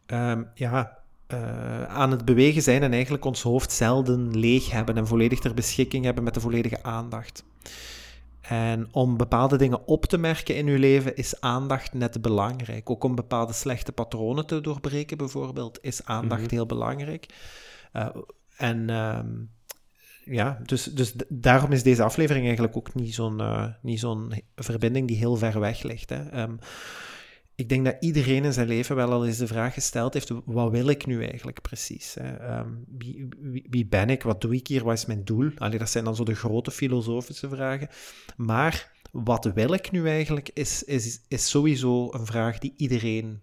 ehm, 0.06 0.42
ja, 0.54 1.03
eh, 1.34 1.84
aan 1.84 2.10
het 2.10 2.24
bewegen 2.24 2.62
zijn 2.62 2.82
en 2.82 2.92
eigenlijk 2.92 3.24
ons 3.24 3.42
hoofd 3.42 3.72
zelden 3.72 4.38
leeg 4.38 4.70
hebben 4.70 4.96
en 4.96 5.06
volledig 5.06 5.38
ter 5.38 5.54
beschikking 5.54 6.04
hebben 6.04 6.24
met 6.24 6.34
de 6.34 6.40
volledige 6.40 6.82
aandacht. 6.82 7.44
En 8.40 8.88
om 8.90 9.16
bepaalde 9.16 9.56
dingen 9.56 9.86
op 9.86 10.04
te 10.06 10.18
merken 10.18 10.56
in 10.56 10.66
uw 10.66 10.78
leven 10.78 11.16
is 11.16 11.40
aandacht 11.40 11.92
net 11.92 12.22
belangrijk. 12.22 12.90
Ook 12.90 13.04
om 13.04 13.14
bepaalde 13.14 13.52
slechte 13.52 13.92
patronen 13.92 14.46
te 14.46 14.60
doorbreken, 14.60 15.16
bijvoorbeeld, 15.16 15.78
is 15.82 16.04
aandacht 16.04 16.42
Mhm. 16.42 16.50
heel 16.54 16.66
belangrijk. 16.66 17.26
Eh, 17.92 18.08
en 18.56 18.90
ehm, 18.90 19.26
ja, 20.24 20.58
dus, 20.62 20.84
dus 20.84 21.14
daarom 21.28 21.72
is 21.72 21.82
deze 21.82 22.02
aflevering 22.02 22.44
eigenlijk 22.44 22.76
ook 22.76 22.94
niet 22.94 23.14
zo'n 23.14 23.40
eh, 23.40 23.66
niet 23.82 24.00
zo'n 24.00 24.32
verbinding 24.56 25.08
die 25.08 25.16
heel 25.16 25.36
ver 25.36 25.60
weg 25.60 25.82
ligt. 25.82 26.10
Hè. 26.10 26.28
Ehm, 26.28 26.54
ik 27.54 27.68
denk 27.68 27.84
dat 27.84 27.96
iedereen 28.00 28.44
in 28.44 28.52
zijn 28.52 28.68
leven 28.68 28.96
wel 28.96 29.12
al 29.12 29.26
eens 29.26 29.38
de 29.38 29.46
vraag 29.46 29.74
gesteld 29.74 30.14
heeft: 30.14 30.30
wat 30.44 30.70
wil 30.70 30.88
ik 30.88 31.06
nu 31.06 31.24
eigenlijk 31.24 31.62
precies? 31.62 32.14
Hè? 32.20 32.36
Ehm, 32.36 32.68
wie, 32.98 33.28
wie, 33.38 33.66
wie 33.70 33.86
ben 33.86 34.10
ik? 34.10 34.22
Wat 34.22 34.40
doe 34.40 34.54
ik 34.54 34.66
hier? 34.66 34.84
Wat 34.84 34.94
is 34.94 35.06
mijn 35.06 35.24
doel? 35.24 35.50
Allee, 35.56 35.78
dat 35.78 35.90
zijn 35.90 36.04
dan 36.04 36.16
zo 36.16 36.24
de 36.24 36.34
grote 36.34 36.70
filosofische 36.70 37.48
vragen. 37.48 37.88
Maar 38.36 38.92
wat 39.12 39.44
wil 39.44 39.72
ik 39.72 39.90
nu 39.90 40.08
eigenlijk, 40.08 40.50
is, 40.54 40.82
is, 40.82 41.20
is 41.28 41.50
sowieso 41.50 42.12
een 42.12 42.26
vraag 42.26 42.58
die 42.58 42.74
iedereen 42.76 43.40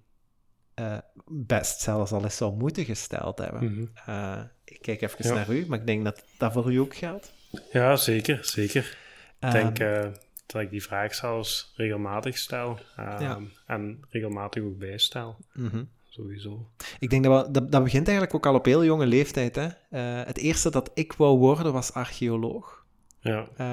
eh, 0.73 0.97
best 1.27 1.81
zelfs 1.81 2.11
al 2.11 2.23
eens 2.23 2.37
zou 2.37 2.53
moeten 2.57 2.85
gesteld 2.85 3.37
hebben. 3.37 3.63
Mhm. 3.63 3.85
Eh, 4.05 4.41
ik 4.65 4.81
kijk 4.81 5.01
even 5.01 5.27
Ja. 5.27 5.33
naar 5.33 5.49
u, 5.51 5.65
maar 5.67 5.79
ik 5.79 5.85
denk 5.85 6.03
dat 6.03 6.23
dat 6.37 6.53
voor 6.53 6.73
u 6.73 6.77
ook 6.77 6.95
geldt. 6.95 7.33
Ja, 7.71 7.95
zeker, 7.95 8.39
zeker. 8.41 8.97
Ik 9.39 9.51
denk 9.51 9.79
Ehm, 9.79 10.03
eh, 10.03 10.11
dat 10.51 10.61
ik 10.61 10.69
die 10.69 10.83
vraag 10.83 11.15
zelfs 11.15 11.71
regelmatig 11.75 12.37
stel. 12.37 12.79
ehm, 12.95 13.21
Ja. 13.23 13.39
En 13.65 14.03
regelmatig 14.09 14.63
ook 14.63 14.77
bijstel. 14.77 15.35
mhm. 15.53 15.83
Sowieso. 16.09 16.65
Ik 16.99 17.09
denk 17.09 17.23
dat, 17.23 17.45
we, 17.45 17.51
dat 17.51 17.71
dat 17.71 17.83
begint 17.83 18.07
eigenlijk 18.07 18.35
ook 18.35 18.45
al 18.45 18.55
op 18.55 18.65
heel 18.65 18.83
jonge 18.85 19.05
leeftijd. 19.05 19.55
Hè? 19.55 19.67
Eh, 19.89 20.25
het 20.27 20.37
eerste 20.37 20.71
dat 20.71 20.91
ik 20.93 21.13
wou 21.13 21.37
worden 21.37 21.73
was 21.73 21.93
archeoloog. 21.93 22.83
Ja, 23.19 23.47
Eh, 23.55 23.65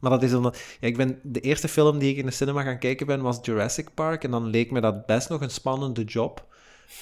maar 0.00 0.10
dat 0.10 0.22
is 0.22 0.34
omdat... 0.34 0.76
Ja, 0.80 0.88
ik 0.88 0.96
ben, 0.96 1.18
de 1.22 1.40
eerste 1.40 1.68
film 1.68 1.98
die 1.98 2.10
ik 2.10 2.16
in 2.16 2.26
de 2.26 2.32
cinema 2.32 2.62
gaan 2.62 2.78
kijken 2.78 3.06
ben, 3.06 3.20
was 3.22 3.38
Jurassic 3.42 3.94
Park. 3.94 4.24
En 4.24 4.30
dan 4.30 4.46
leek 4.46 4.70
me 4.70 4.80
dat 4.80 5.06
best 5.06 5.28
nog 5.28 5.40
een 5.40 5.50
spannende 5.50 6.04
job. 6.04 6.46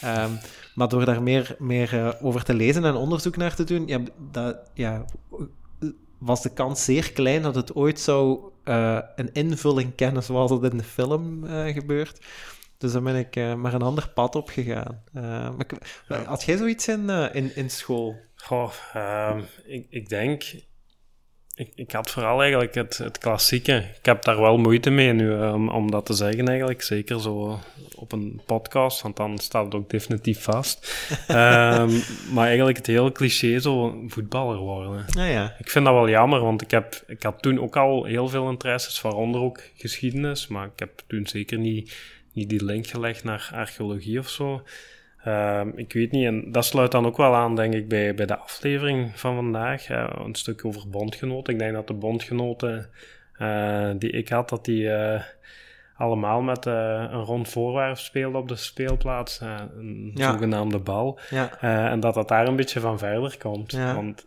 Ehm, 0.01 0.31
maar 0.75 0.89
door 0.89 1.05
daar 1.05 1.23
meer, 1.23 1.57
meer 1.59 1.99
eh, 2.07 2.25
over 2.27 2.45
te 2.45 2.55
lezen 2.55 2.85
en 2.85 2.95
onderzoek 2.95 3.37
naar 3.37 3.55
te 3.55 3.65
doen, 3.65 3.87
ja, 3.87 4.01
dat, 4.31 4.57
ja, 4.75 5.05
was 6.23 6.43
de 6.43 6.53
kans 6.53 6.85
zeer 6.85 7.13
klein 7.13 7.43
dat 7.43 7.55
het 7.55 7.75
ooit 7.75 8.01
zou 8.01 8.51
eh, 8.65 8.99
een 9.17 9.33
invulling 9.33 9.95
kennen 9.95 10.23
zoals 10.23 10.51
dat 10.51 10.73
in 10.73 10.79
de 10.79 10.85
film 10.85 11.47
eh, 11.47 11.75
gebeurt. 11.75 12.27
Dus 12.79 12.93
dan 12.93 13.05
ben 13.05 13.17
ik 13.17 13.37
eh, 13.37 13.55
maar 13.55 13.75
een 13.75 13.83
ander 13.83 14.11
pad 14.15 14.35
op 14.35 14.49
gegaan. 14.49 15.03
Had 16.25 16.43
jij 16.43 16.57
zoiets 16.57 16.89
in, 16.89 17.11
in, 17.33 17.57
in 17.57 17.71
school? 17.71 18.17
Goh, 18.35 18.73
ehm, 18.93 19.41
ik, 19.65 19.87
ik 19.91 20.09
denk... 20.09 20.45
Ik, 21.55 21.73
ik 21.75 21.93
had 21.93 22.11
vooral 22.11 22.41
eigenlijk 22.41 22.75
het, 22.75 22.99
het 22.99 23.19
klassieke. 23.19 23.85
Ik 23.99 24.05
heb 24.07 24.25
daar 24.25 24.41
wel 24.41 24.59
moeite 24.59 24.91
mee 24.91 25.13
nu 25.13 25.33
eh, 25.33 25.55
om, 25.55 25.69
om 25.69 25.91
dat 25.91 26.07
te 26.07 26.13
zeggen 26.15 26.49
eigenlijk. 26.49 26.83
Zeker 26.83 27.21
zo 27.21 27.61
op 27.97 28.13
een 28.13 28.41
podcast, 28.47 29.03
want 29.03 29.17
dan 29.17 29.39
staat 29.39 29.65
het 29.65 29.75
ook 29.75 29.91
definitief 29.91 30.43
vast. 30.43 30.79
Ehm, 31.27 31.91
maar 32.33 32.47
eigenlijk 32.47 32.77
het 32.77 32.87
hele 32.87 33.13
cliché 33.13 33.59
zo 33.59 34.03
voetballer 34.09 34.57
worden. 34.57 35.05
Nou 35.09 35.29
ja. 35.29 35.57
Ik 35.59 35.71
vind 35.71 35.85
dat 35.85 35.95
wel 35.95 36.09
jammer, 36.09 36.41
want 36.41 36.63
ik, 36.63 36.71
heb, 36.71 37.03
ik 37.07 37.23
had 37.23 37.43
toen 37.43 37.61
ook 37.61 37.77
al 37.77 38.05
heel 38.05 38.29
veel 38.29 38.51
interesses, 38.51 39.01
waaronder 39.01 39.41
ook 39.41 39.61
geschiedenis, 39.77 40.47
maar 40.47 40.67
ik 40.67 40.79
heb 40.79 41.03
toen 41.07 41.27
zeker 41.27 41.59
niet, 41.59 41.97
niet 42.33 42.49
die 42.49 42.65
link 42.65 42.87
gelegd 42.87 43.25
naar 43.25 43.51
archeologie 43.55 44.19
of 44.19 44.29
zo. 44.29 44.63
Ehm, 45.25 45.69
ik 45.77 45.93
weet 45.93 46.11
niet, 46.11 46.27
en 46.27 46.53
dat 46.53 46.65
sluit 46.65 46.91
dan 46.93 47.07
ook 47.07 47.17
wel 47.17 47.35
aan, 47.35 47.57
denk 47.57 47.75
ik, 47.75 47.89
bij, 47.89 48.15
bij 48.15 48.27
de 48.27 48.37
aflevering 48.39 49.19
van 49.19 49.35
vandaag. 49.35 49.89
een 49.89 50.35
stuk 50.35 50.65
over 50.65 50.89
bondgenoten. 50.89 51.53
Ik 51.53 51.59
denk 51.59 51.73
dat 51.73 51.87
de 51.87 51.95
bondgenoten 51.95 52.91
eh, 53.33 53.91
die 53.99 54.11
ik 54.11 54.29
had, 54.29 54.49
dat 54.49 54.65
die 54.65 54.91
eh, 54.93 55.23
allemaal 55.97 56.41
met 56.43 56.67
eh, 56.67 57.07
een 57.11 57.23
rond 57.25 57.49
voorwerp 57.49 57.97
speelden 57.99 58.41
op 58.41 58.49
de 58.49 58.57
speelplaats. 58.57 59.41
een 59.41 60.11
Ja. 60.15 60.33
zogenaamde 60.33 60.79
bal. 60.79 61.19
ja. 61.31 61.61
En 61.91 62.01
dat 62.01 62.15
dat 62.15 62.29
daar 62.29 62.47
een 62.49 62.57
beetje 62.57 62.81
van 62.81 62.99
verder 62.99 63.37
komt. 63.39 63.73
Ja. 63.73 63.95
Want 63.95 64.27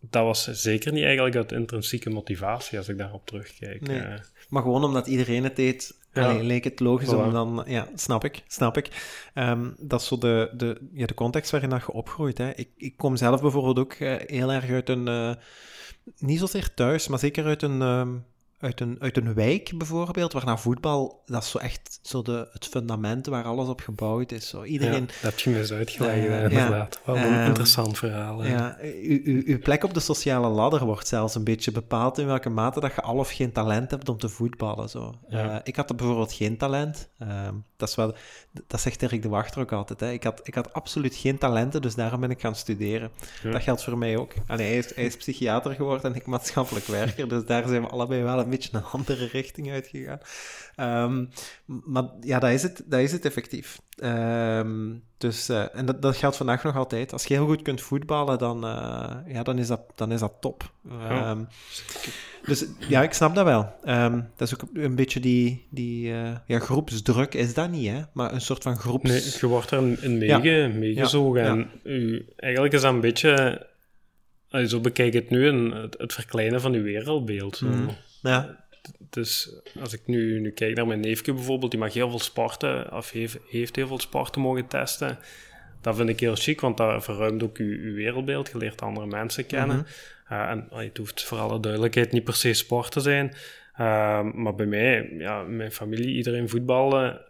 dat 0.00 0.24
was 0.24 0.44
zeker 0.44 0.92
niet 0.92 1.04
eigenlijk 1.04 1.36
uit 1.36 1.52
intrinsieke 1.52 2.10
motivatie 2.10 2.78
als 2.78 2.88
ik 2.88 2.98
daarop 2.98 3.26
terugkijk. 3.26 3.80
Nee. 3.80 4.02
Maar 4.48 4.62
gewoon 4.62 4.84
omdat 4.84 5.06
iedereen 5.06 5.44
het 5.44 5.56
deed 5.56 5.94
ja. 6.14 6.32
leek 6.32 6.64
het 6.64 6.80
logisch 6.80 7.08
om 7.08 7.32
dan... 7.32 7.64
Ja, 7.66 7.88
snap 7.94 8.24
ik, 8.24 8.42
snap 8.46 8.76
ik. 8.76 8.90
Ehm, 9.34 9.70
dat 9.78 10.00
is 10.00 10.06
zo 10.06 10.18
de, 10.18 10.50
de, 10.56 10.88
ja, 10.92 11.06
de 11.06 11.14
context 11.14 11.50
waarin 11.50 11.70
dat 11.70 11.80
je 11.80 11.92
opgroeit. 11.92 12.38
Hè. 12.38 12.50
Ik, 12.54 12.68
ik 12.76 12.96
kom 12.96 13.16
zelf 13.16 13.40
bijvoorbeeld 13.40 13.78
ook 13.78 13.94
uh, 13.94 14.14
heel 14.26 14.52
erg 14.52 14.70
uit 14.70 14.88
een... 14.88 15.06
Uh, 15.08 15.34
niet 16.18 16.38
zozeer 16.38 16.74
thuis, 16.74 17.08
maar 17.08 17.18
zeker 17.18 17.44
uit 17.44 17.62
een... 17.62 17.82
Um, 17.82 18.24
uit 18.64 18.80
een, 18.80 18.96
uit 18.98 19.16
een 19.16 19.34
wijk 19.34 19.72
bijvoorbeeld, 19.76 20.32
waar 20.32 20.44
naar 20.44 20.60
voetbal, 20.60 21.22
dat 21.26 21.42
is 21.42 21.50
zo 21.50 21.58
echt 21.58 21.98
zo 22.02 22.22
de, 22.22 22.48
het 22.52 22.66
fundament 22.66 23.26
waar 23.26 23.44
alles 23.44 23.68
op 23.68 23.80
gebouwd 23.80 24.32
is. 24.32 24.48
Zo. 24.48 24.62
Iedereen, 24.62 25.00
ja, 25.00 25.06
dat 25.06 25.30
heb 25.30 25.38
je 25.38 25.50
me 25.50 25.58
eens 25.58 25.72
uitgelegd, 25.72 26.16
uh, 26.16 26.42
inderdaad. 26.42 27.00
Wel 27.04 27.16
een 27.16 27.32
uh, 27.32 27.46
interessant 27.46 27.98
verhaal. 27.98 28.44
Ja, 28.44 28.76
uw 29.44 29.58
plek 29.58 29.84
op 29.84 29.94
de 29.94 30.00
sociale 30.00 30.48
ladder 30.48 30.84
wordt 30.84 31.08
zelfs 31.08 31.34
een 31.34 31.44
beetje 31.44 31.72
bepaald 31.72 32.18
in 32.18 32.26
welke 32.26 32.48
mate 32.48 32.80
dat 32.80 32.94
je 32.94 33.00
al 33.02 33.16
of 33.16 33.30
geen 33.30 33.52
talent 33.52 33.90
hebt 33.90 34.08
om 34.08 34.18
te 34.18 34.28
voetballen. 34.28 34.88
Zo. 34.88 35.14
Uh, 35.30 35.56
ik 35.62 35.76
had 35.76 35.96
bijvoorbeeld 35.96 36.32
geen 36.32 36.56
talent. 36.56 37.08
Ehm, 37.18 37.54
dat, 37.76 37.88
is 37.88 37.94
wel, 37.94 38.14
dat 38.66 38.80
zegt 38.80 39.02
Erik 39.02 39.22
de 39.22 39.28
Wachter 39.28 39.60
ook 39.60 39.72
altijd. 39.72 40.00
Hè. 40.00 40.10
Ik, 40.10 40.24
had, 40.24 40.40
ik 40.42 40.54
had 40.54 40.72
absoluut 40.72 41.14
geen 41.14 41.38
talenten, 41.38 41.82
dus 41.82 41.94
daarom 41.94 42.20
ben 42.20 42.30
ik 42.30 42.40
gaan 42.40 42.54
studeren. 42.54 43.10
Dat 43.42 43.62
geldt 43.62 43.84
voor 43.84 43.98
mij 43.98 44.16
ook. 44.16 44.32
Allee, 44.46 44.66
hij, 44.66 44.78
is, 44.78 44.94
hij 44.94 45.04
is 45.04 45.16
psychiater 45.16 45.74
geworden 45.74 46.10
en 46.10 46.16
ik 46.16 46.26
maatschappelijk 46.26 46.86
werker, 46.86 47.28
dus 47.28 47.44
daar 47.44 47.68
zijn 47.68 47.82
we 47.82 47.88
allebei 47.88 48.22
wel 48.22 48.38
een 48.38 48.48
beetje 48.54 48.78
een 48.78 48.84
andere 48.84 49.26
richting 49.26 49.70
uitgegaan. 49.70 50.20
Um, 50.76 51.30
maar 51.66 52.04
ja, 52.20 52.38
dat 52.38 52.50
is 52.50 52.62
het, 52.62 52.82
dat 52.86 53.00
is 53.00 53.12
het 53.12 53.24
effectief. 53.24 53.80
Um, 54.02 55.02
dus, 55.18 55.50
uh, 55.50 55.76
en 55.76 55.86
dat, 55.86 56.02
dat 56.02 56.16
geldt 56.16 56.36
vandaag 56.36 56.64
nog 56.64 56.76
altijd. 56.76 57.12
Als 57.12 57.24
je 57.24 57.34
heel 57.34 57.46
goed 57.46 57.62
kunt 57.62 57.80
voetballen, 57.80 58.38
dan, 58.38 58.64
uh, 58.64 59.10
ja, 59.26 59.42
dan, 59.42 59.58
is, 59.58 59.66
dat, 59.66 59.80
dan 59.94 60.12
is 60.12 60.20
dat 60.20 60.32
top. 60.40 60.72
Um, 61.10 61.48
dus 62.44 62.64
ja, 62.88 63.02
ik 63.02 63.12
snap 63.12 63.34
dat 63.34 63.44
wel. 63.44 63.74
dat 64.36 64.48
is 64.48 64.54
ook 64.54 64.68
een 64.74 64.94
beetje 64.94 65.20
die, 65.20 65.66
die 65.70 66.08
uh, 66.08 66.36
ja, 66.46 66.58
groepsdruk, 66.58 67.34
is 67.34 67.54
dat 67.54 67.70
niet, 67.70 67.88
hè? 67.88 68.02
Maar 68.12 68.32
een 68.32 68.40
soort 68.40 68.62
van 68.62 68.76
groeps... 68.76 69.10
Nee, 69.10 69.22
je 69.40 69.46
wordt 69.46 69.70
er 69.70 69.78
een 69.78 70.18
meege, 70.18 70.50
ja. 70.50 70.68
meegezogen. 70.68 71.42
Ja. 71.42 71.50
En 71.84 72.26
eigenlijk 72.36 72.74
is 72.74 72.80
dat 72.80 72.94
een 72.94 73.00
beetje... 73.00 73.66
Zo 74.66 74.80
bekijk 74.80 75.12
het 75.12 75.30
nu, 75.30 75.46
een, 75.46 75.70
het, 75.70 75.94
het 75.98 76.12
verkleinen 76.12 76.60
van 76.60 76.72
uw 76.72 76.82
wereldbeeld. 76.82 77.60
Mm. 77.60 77.88
Ja. 78.30 78.64
Dus 79.10 79.60
als 79.80 79.92
ik 79.92 80.00
nu, 80.04 80.40
nu 80.40 80.50
kijk 80.50 80.76
naar 80.76 80.86
mijn 80.86 81.00
neefje 81.00 81.32
bijvoorbeeld, 81.32 81.70
die 81.70 81.80
mag 81.80 81.92
heel 81.92 82.10
veel 82.10 82.18
sporten, 82.18 82.92
of 82.92 83.10
heeft, 83.10 83.38
heeft 83.48 83.76
heel 83.76 83.86
veel 83.86 84.00
sporten 84.00 84.40
mogen 84.40 84.66
testen. 84.66 85.18
Dat 85.80 85.96
vind 85.96 86.08
ik 86.08 86.20
heel 86.20 86.34
chic, 86.34 86.60
want 86.60 86.76
dat 86.76 87.04
verruimt 87.04 87.42
ook 87.42 87.56
uw, 87.56 87.78
uw 87.78 87.94
wereldbeeld. 87.94 88.50
Je 88.52 88.58
leert 88.58 88.82
andere 88.82 89.06
mensen 89.06 89.46
kennen. 89.46 89.76
Mm 89.76 89.86
en 90.28 90.68
uh, 90.72 90.78
het 90.78 90.96
hoeft 90.96 91.24
voor 91.24 91.38
alle 91.38 91.60
duidelijkheid 91.60 92.12
niet 92.12 92.24
per 92.24 92.34
se 92.34 92.52
sport 92.52 92.90
te 92.90 93.00
zijn. 93.00 93.26
Uh, 93.80 94.22
maar 94.32 94.54
bij 94.54 94.66
mij, 94.66 95.14
ja, 95.18 95.42
mijn 95.42 95.72
familie, 95.72 96.16
iedereen 96.16 96.48
voetballen. 96.48 97.20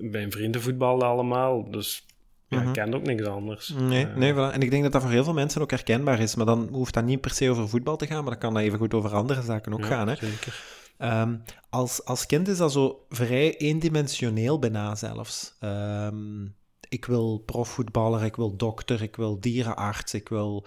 Mijn 0.00 0.32
vrienden 0.32 0.60
voetballen 0.60 1.06
allemaal. 1.06 1.70
Dus 1.70 2.06
ja, 2.52 2.62
mhm. 2.62 2.72
ken 2.72 2.94
ook 2.94 3.02
niks 3.02 3.26
anders. 3.26 3.68
Nee, 3.68 4.06
uh, 4.06 4.14
nee 4.14 4.32
voilà. 4.32 4.52
en 4.52 4.60
ik 4.60 4.70
denk 4.70 4.82
dat 4.82 4.92
dat 4.92 5.02
voor 5.02 5.10
heel 5.10 5.24
veel 5.24 5.32
mensen 5.32 5.60
ook 5.60 5.70
herkenbaar 5.70 6.20
is. 6.20 6.34
Maar 6.34 6.46
dan 6.46 6.68
hoeft 6.72 6.94
dat 6.94 7.04
niet 7.04 7.20
per 7.20 7.30
se 7.30 7.50
over 7.50 7.68
voetbal 7.68 7.96
te 7.96 8.06
gaan, 8.06 8.22
maar 8.22 8.32
dan 8.32 8.40
kan 8.40 8.54
dat 8.54 8.62
even 8.62 8.78
goed 8.78 8.94
over 8.94 9.14
andere 9.14 9.42
zaken 9.42 9.72
ook 9.72 9.80
ja, 9.80 9.86
gaan. 9.86 10.08
Hè? 10.08 10.14
Zeker. 10.14 10.80
Um, 10.98 11.42
als, 11.70 12.04
als 12.04 12.26
kind 12.26 12.48
is 12.48 12.56
dat 12.56 12.72
zo 12.72 13.06
vrij 13.08 13.56
eendimensioneel 13.56 14.58
bijna 14.58 14.94
zelfs. 14.94 15.56
Um, 15.60 16.54
ik 16.88 17.04
wil 17.04 17.42
profvoetballer, 17.46 18.24
ik 18.24 18.36
wil 18.36 18.56
dokter, 18.56 19.02
ik 19.02 19.16
wil 19.16 19.40
dierenarts, 19.40 20.14
ik 20.14 20.28
wil, 20.28 20.66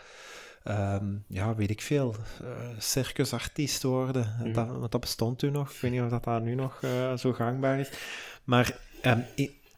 um, 0.67 1.23
ja, 1.27 1.55
weet 1.55 1.69
ik 1.69 1.81
veel, 1.81 2.15
uh, 2.41 2.49
circusartiest 2.77 3.83
worden. 3.83 4.35
Mm. 4.43 4.53
Dat, 4.53 4.91
dat 4.91 5.01
bestond 5.01 5.39
toen 5.39 5.51
nog. 5.51 5.71
Ik 5.71 5.81
weet 5.81 5.91
niet 5.91 6.01
of 6.01 6.09
dat, 6.09 6.23
dat 6.23 6.43
nu 6.43 6.55
nog 6.55 6.81
uh, 6.81 7.17
zo 7.17 7.33
gangbaar 7.33 7.79
is. 7.79 7.89
Maar 8.43 8.77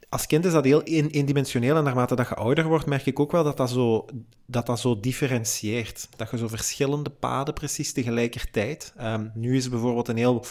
als 0.10 0.26
kind 0.26 0.46
is 0.46 0.52
dat 0.52 0.64
heel 0.64 0.84
eendimensioneel 0.84 1.76
en 1.76 1.84
naarmate 1.84 2.16
dat 2.16 2.28
je 2.28 2.36
ouder 2.36 2.66
wordt, 2.66 2.86
merk 2.86 3.06
ik 3.06 3.20
ook 3.20 3.32
wel 3.32 3.44
dat 3.44 3.58
dat 3.58 3.70
zo, 3.70 4.06
dat 4.46 4.66
dat 4.66 4.80
zo 4.80 5.00
differentieert. 5.00 6.10
Dat 6.16 6.32
je 6.32 6.38
zo 6.38 6.48
verschillende 6.48 7.10
paden 7.10 7.54
precies 7.54 7.94
tegelijkertijd. 7.94 8.94
Um, 9.02 9.32
nu 9.34 9.56
is 9.56 9.70
bijvoorbeeld 9.70 10.08
een 10.08 10.18
heel, 10.18 10.46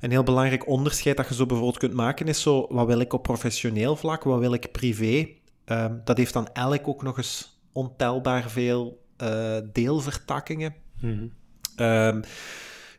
een 0.00 0.10
heel 0.10 0.22
belangrijk 0.22 0.66
onderscheid 0.66 1.16
dat 1.16 1.28
je 1.28 1.34
zo 1.34 1.46
bijvoorbeeld 1.46 1.78
kunt 1.78 1.92
maken, 1.92 2.26
is 2.26 2.42
zo, 2.42 2.66
wat 2.68 2.86
wil 2.86 3.00
ik 3.00 3.12
op 3.12 3.22
professioneel 3.22 3.96
vlak, 3.96 4.24
wat 4.24 4.38
wil 4.38 4.52
ik 4.52 4.72
privé? 4.72 5.28
Um, 5.66 6.00
dat 6.04 6.16
heeft 6.16 6.32
dan 6.32 6.48
elk 6.52 6.88
ook 6.88 7.02
nog 7.02 7.16
eens 7.16 7.60
ontelbaar 7.72 8.50
veel 8.50 9.04
uh, 9.22 9.56
deelvertakkingen. 9.72 10.74
Mm 11.00 11.32
-hmm. 11.76 11.86
um, 11.86 12.22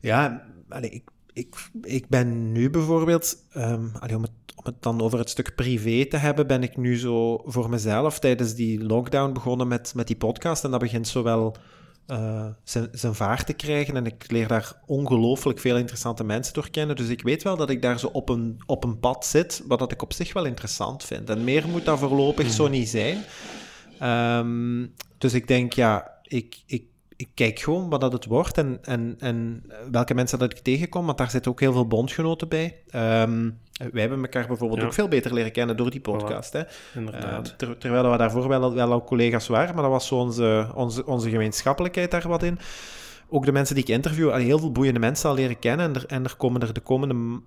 ja, 0.02 0.46
allee, 0.70 0.90
ik, 0.90 1.10
ik, 1.40 1.70
ik 1.82 2.08
ben 2.08 2.52
nu 2.52 2.70
bijvoorbeeld, 2.70 3.38
um, 3.56 3.92
allee, 4.00 4.16
om 4.16 4.22
het 4.22 4.32
om 4.60 4.66
het 4.66 4.84
dan 4.84 5.02
over 5.02 5.20
het 5.20 5.30
stuk 5.30 5.56
privé 5.56 6.06
te 6.06 6.18
hebben, 6.18 6.48
ben 6.48 6.64
ik 6.64 6.78
nu 6.78 6.98
zo 6.98 7.42
voor 7.46 7.70
mezelf 7.70 8.20
tijdens 8.20 8.54
die 8.54 8.84
lockdown 8.84 9.34
begonnen 9.34 9.68
met, 9.68 9.94
met 9.96 10.08
die 10.08 10.16
podcast. 10.16 10.64
En 10.64 10.72
dat 10.72 10.80
begint 10.80 11.08
zo 11.08 11.24
wel 11.24 11.56
uh, 12.08 12.46
zijn, 12.64 12.88
zijn 12.92 13.16
vaart 13.16 13.46
te 13.46 13.54
krijgen. 13.54 13.96
En 13.96 14.06
ik 14.06 14.32
leer 14.32 14.48
daar 14.48 14.82
ongelooflijk 14.86 15.60
veel 15.60 15.78
interessante 15.78 16.24
mensen 16.24 16.54
door 16.54 16.70
kennen. 16.70 16.96
Dus 16.96 17.08
ik 17.08 17.22
weet 17.22 17.44
wel 17.44 17.58
dat 17.58 17.70
ik 17.70 17.82
daar 17.82 18.00
zo 18.00 18.08
op 18.08 18.30
een, 18.30 18.62
op 18.66 18.84
een 18.84 19.00
pad 19.00 19.26
zit, 19.26 19.64
wat 19.68 19.80
dat 19.80 19.92
ik 19.92 20.02
op 20.02 20.14
zich 20.14 20.34
wel 20.34 20.46
interessant 20.46 21.04
vind. 21.04 21.30
En 21.30 21.44
meer 21.44 21.68
moet 21.68 21.86
dat 21.86 22.00
voorlopig 22.00 22.52
zo 22.52 22.68
niet 22.68 22.90
zijn. 22.90 23.24
Um, 24.04 24.94
dus 25.18 25.34
ik 25.34 25.48
denk, 25.48 25.74
ja, 25.74 26.12
ik, 26.24 26.64
ik 26.66 26.84
ik 27.20 27.30
kijk 27.34 27.60
gewoon 27.60 27.90
wat 27.90 28.02
dat 28.02 28.14
het 28.14 28.26
wordt 28.26 28.58
en, 28.58 28.80
en, 28.82 29.16
en 29.20 29.64
welke 29.92 30.14
mensen 30.14 30.40
dat 30.40 30.52
ik 30.52 30.60
tegenkom, 30.60 31.06
want 31.06 31.18
daar 31.18 31.30
zitten 31.30 31.52
ook 31.52 31.60
heel 31.60 31.74
veel 31.74 31.88
bondgenoten 31.88 32.48
bij. 32.48 32.66
Um, 32.96 33.60
wij 33.92 34.02
hebben 34.02 34.22
elkaar 34.22 34.48
bijvoorbeeld 34.48 34.84
ook 34.84 34.94
veel 34.94 35.08
beter 35.08 35.34
leren 35.34 35.52
kennen 35.52 35.78
door 35.78 35.90
die 35.90 36.00
podcast. 36.00 36.54
Hè? 36.54 36.64
Inderdaad. 36.96 37.48
Uh, 37.48 37.54
ter, 37.56 37.78
terwijl 37.78 38.12
we 38.12 38.18
daarvoor 38.18 38.48
wel, 38.48 38.74
wel 38.74 38.92
al 38.92 39.04
collega's 39.04 39.48
waren, 39.48 39.74
maar 39.74 39.84
dat 39.84 39.92
was 39.92 40.08
zo 40.08 40.16
onze, 40.16 40.72
onze, 40.76 41.06
onze 41.06 41.30
gemeenschappelijkheid 41.30 42.12
daar 42.12 42.28
wat 42.28 42.44
in. 42.44 42.60
Ook 43.30 43.46
de 43.46 43.52
mensen 43.52 43.76
die 43.76 43.84
ik 43.84 43.90
interview, 43.90 44.34
heel 44.34 44.60
veel 44.60 44.72
boeiende 44.72 45.00
mensen 45.00 45.30
al 45.30 45.36
leren 45.36 45.60
kennen. 45.60 45.86
En 45.86 45.96
er, 45.96 46.06
en 46.06 46.24
er 46.24 46.36
komen 46.36 46.62
er 46.62 46.74
de 46.74 46.82
komende, 46.82 47.42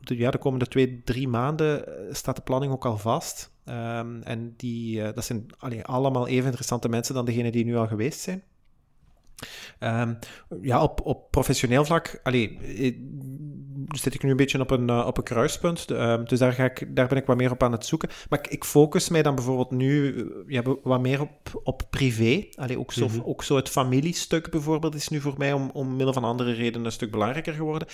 de, 0.00 0.16
ja, 0.16 0.30
de 0.30 0.38
komende 0.38 0.66
twee, 0.66 1.02
drie 1.04 1.28
maanden 1.28 1.86
eh, 1.86 2.14
staat 2.14 2.36
de 2.36 2.42
planning 2.42 2.72
ook 2.72 2.84
al 2.84 2.98
vast. 2.98 3.50
Um, 3.68 4.22
en 4.22 4.54
die, 4.56 4.98
uh, 4.98 5.08
dat 5.14 5.24
zijn 5.24 5.46
allee, 5.58 5.84
allemaal 5.84 6.26
even 6.26 6.44
interessante 6.44 6.88
mensen 6.88 7.14
dan 7.14 7.24
degene 7.24 7.50
die 7.50 7.64
nu 7.64 7.76
al 7.76 7.86
geweest 7.86 8.20
zijn. 8.20 8.42
Um, 9.80 10.18
ja, 10.62 10.82
op, 10.82 11.00
op 11.04 11.30
professioneel 11.30 11.84
vlak 11.84 12.20
allee, 12.22 12.58
zit 13.88 14.14
ik 14.14 14.22
nu 14.22 14.30
een 14.30 14.36
beetje 14.36 14.60
op 14.60 14.70
een, 14.70 14.88
uh, 14.88 15.06
op 15.06 15.16
een 15.16 15.24
kruispunt. 15.24 15.90
Um, 15.90 16.24
dus 16.24 16.38
daar, 16.38 16.52
ga 16.52 16.64
ik, 16.64 16.96
daar 16.96 17.06
ben 17.06 17.18
ik 17.18 17.26
wat 17.26 17.36
meer 17.36 17.50
op 17.50 17.62
aan 17.62 17.72
het 17.72 17.86
zoeken. 17.86 18.08
Maar 18.28 18.38
ik, 18.38 18.46
ik 18.46 18.64
focus 18.64 19.08
mij 19.08 19.22
dan 19.22 19.34
bijvoorbeeld 19.34 19.70
nu 19.70 20.12
uh, 20.12 20.24
ja, 20.46 20.62
wat 20.82 21.00
meer 21.00 21.20
op, 21.20 21.60
op 21.64 21.82
privé. 21.90 22.46
Allee, 22.54 22.78
ook, 22.78 22.92
zo, 22.92 23.06
mm 23.06 23.12
-hmm. 23.12 23.22
ook 23.24 23.42
zo 23.42 23.56
het 23.56 23.68
familiestuk 23.68 24.50
bijvoorbeeld 24.50 24.94
is 24.94 25.08
nu 25.08 25.20
voor 25.20 25.34
mij 25.38 25.52
om, 25.52 25.70
om 25.72 25.96
middel 25.96 26.12
van 26.12 26.24
andere 26.24 26.52
redenen 26.52 26.86
een 26.86 26.92
stuk 26.92 27.10
belangrijker 27.10 27.54
geworden. 27.54 27.88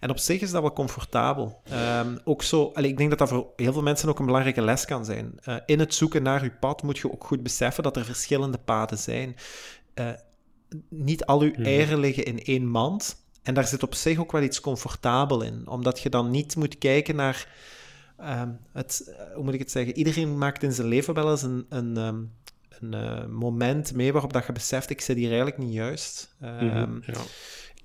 En 0.00 0.10
op 0.10 0.18
zich 0.18 0.40
is 0.40 0.50
dat 0.50 0.62
wel 0.62 0.72
comfortabel. 0.72 1.62
Um, 2.02 2.18
ook 2.24 2.42
zo, 2.42 2.70
allee, 2.74 2.90
ik 2.90 2.96
denk 2.96 3.10
dat 3.10 3.18
dat 3.18 3.28
voor 3.28 3.46
heel 3.56 3.72
veel 3.72 3.82
mensen 3.82 4.08
ook 4.08 4.18
een 4.18 4.26
belangrijke 4.26 4.62
les 4.62 4.84
kan 4.84 5.04
zijn. 5.04 5.34
In 5.66 5.78
het 5.78 5.94
zoeken 5.94 6.22
naar 6.22 6.44
je 6.44 6.50
pad 6.60 6.82
moet 6.82 6.98
je 6.98 7.12
ook 7.12 7.24
goed 7.24 7.42
beseffen 7.42 7.82
dat 7.82 7.96
er 7.96 8.04
verschillende 8.04 8.58
paden 8.58 8.98
zijn. 8.98 9.36
Uh, 9.94 10.08
niet 10.88 11.24
al 11.24 11.40
uw 11.40 11.50
mhm. 11.50 11.62
eieren 11.62 11.98
liggen 11.98 12.24
in 12.24 12.42
één 12.42 12.66
mand. 12.66 13.16
En 13.42 13.54
daar 13.54 13.66
zit 13.66 13.82
op 13.82 13.94
zich 13.94 14.18
ook 14.18 14.32
wel 14.32 14.42
iets 14.42 14.60
comfortabel 14.60 15.42
in, 15.42 15.68
omdat 15.68 16.00
je 16.00 16.08
dan 16.08 16.30
niet 16.30 16.56
moet 16.56 16.78
kijken 16.78 17.16
naar 17.16 17.48
uh, 18.20 18.42
het, 18.72 19.14
eh, 19.16 19.34
hoe 19.34 19.44
moet 19.44 19.54
ik 19.54 19.58
het 19.58 19.70
zeggen? 19.70 19.96
Iedereen 19.96 20.38
maakt 20.38 20.62
in 20.62 20.72
zijn 20.72 20.88
leven 20.88 21.14
wel 21.14 21.30
eens 21.30 21.42
een, 21.42 21.66
een, 21.68 21.96
um, 21.96 22.32
een 22.68 22.94
uh, 22.94 23.26
moment 23.26 23.94
mee 23.94 24.12
waarop 24.12 24.32
dat 24.32 24.46
je 24.46 24.52
beseft, 24.52 24.90
ik 24.90 25.00
zit 25.00 25.16
hier 25.16 25.26
eigenlijk 25.26 25.58
niet 25.58 25.72
juist. 25.72 26.34
Um, 26.42 26.50
mm-hmm, 26.50 27.02
ja. 27.06 27.20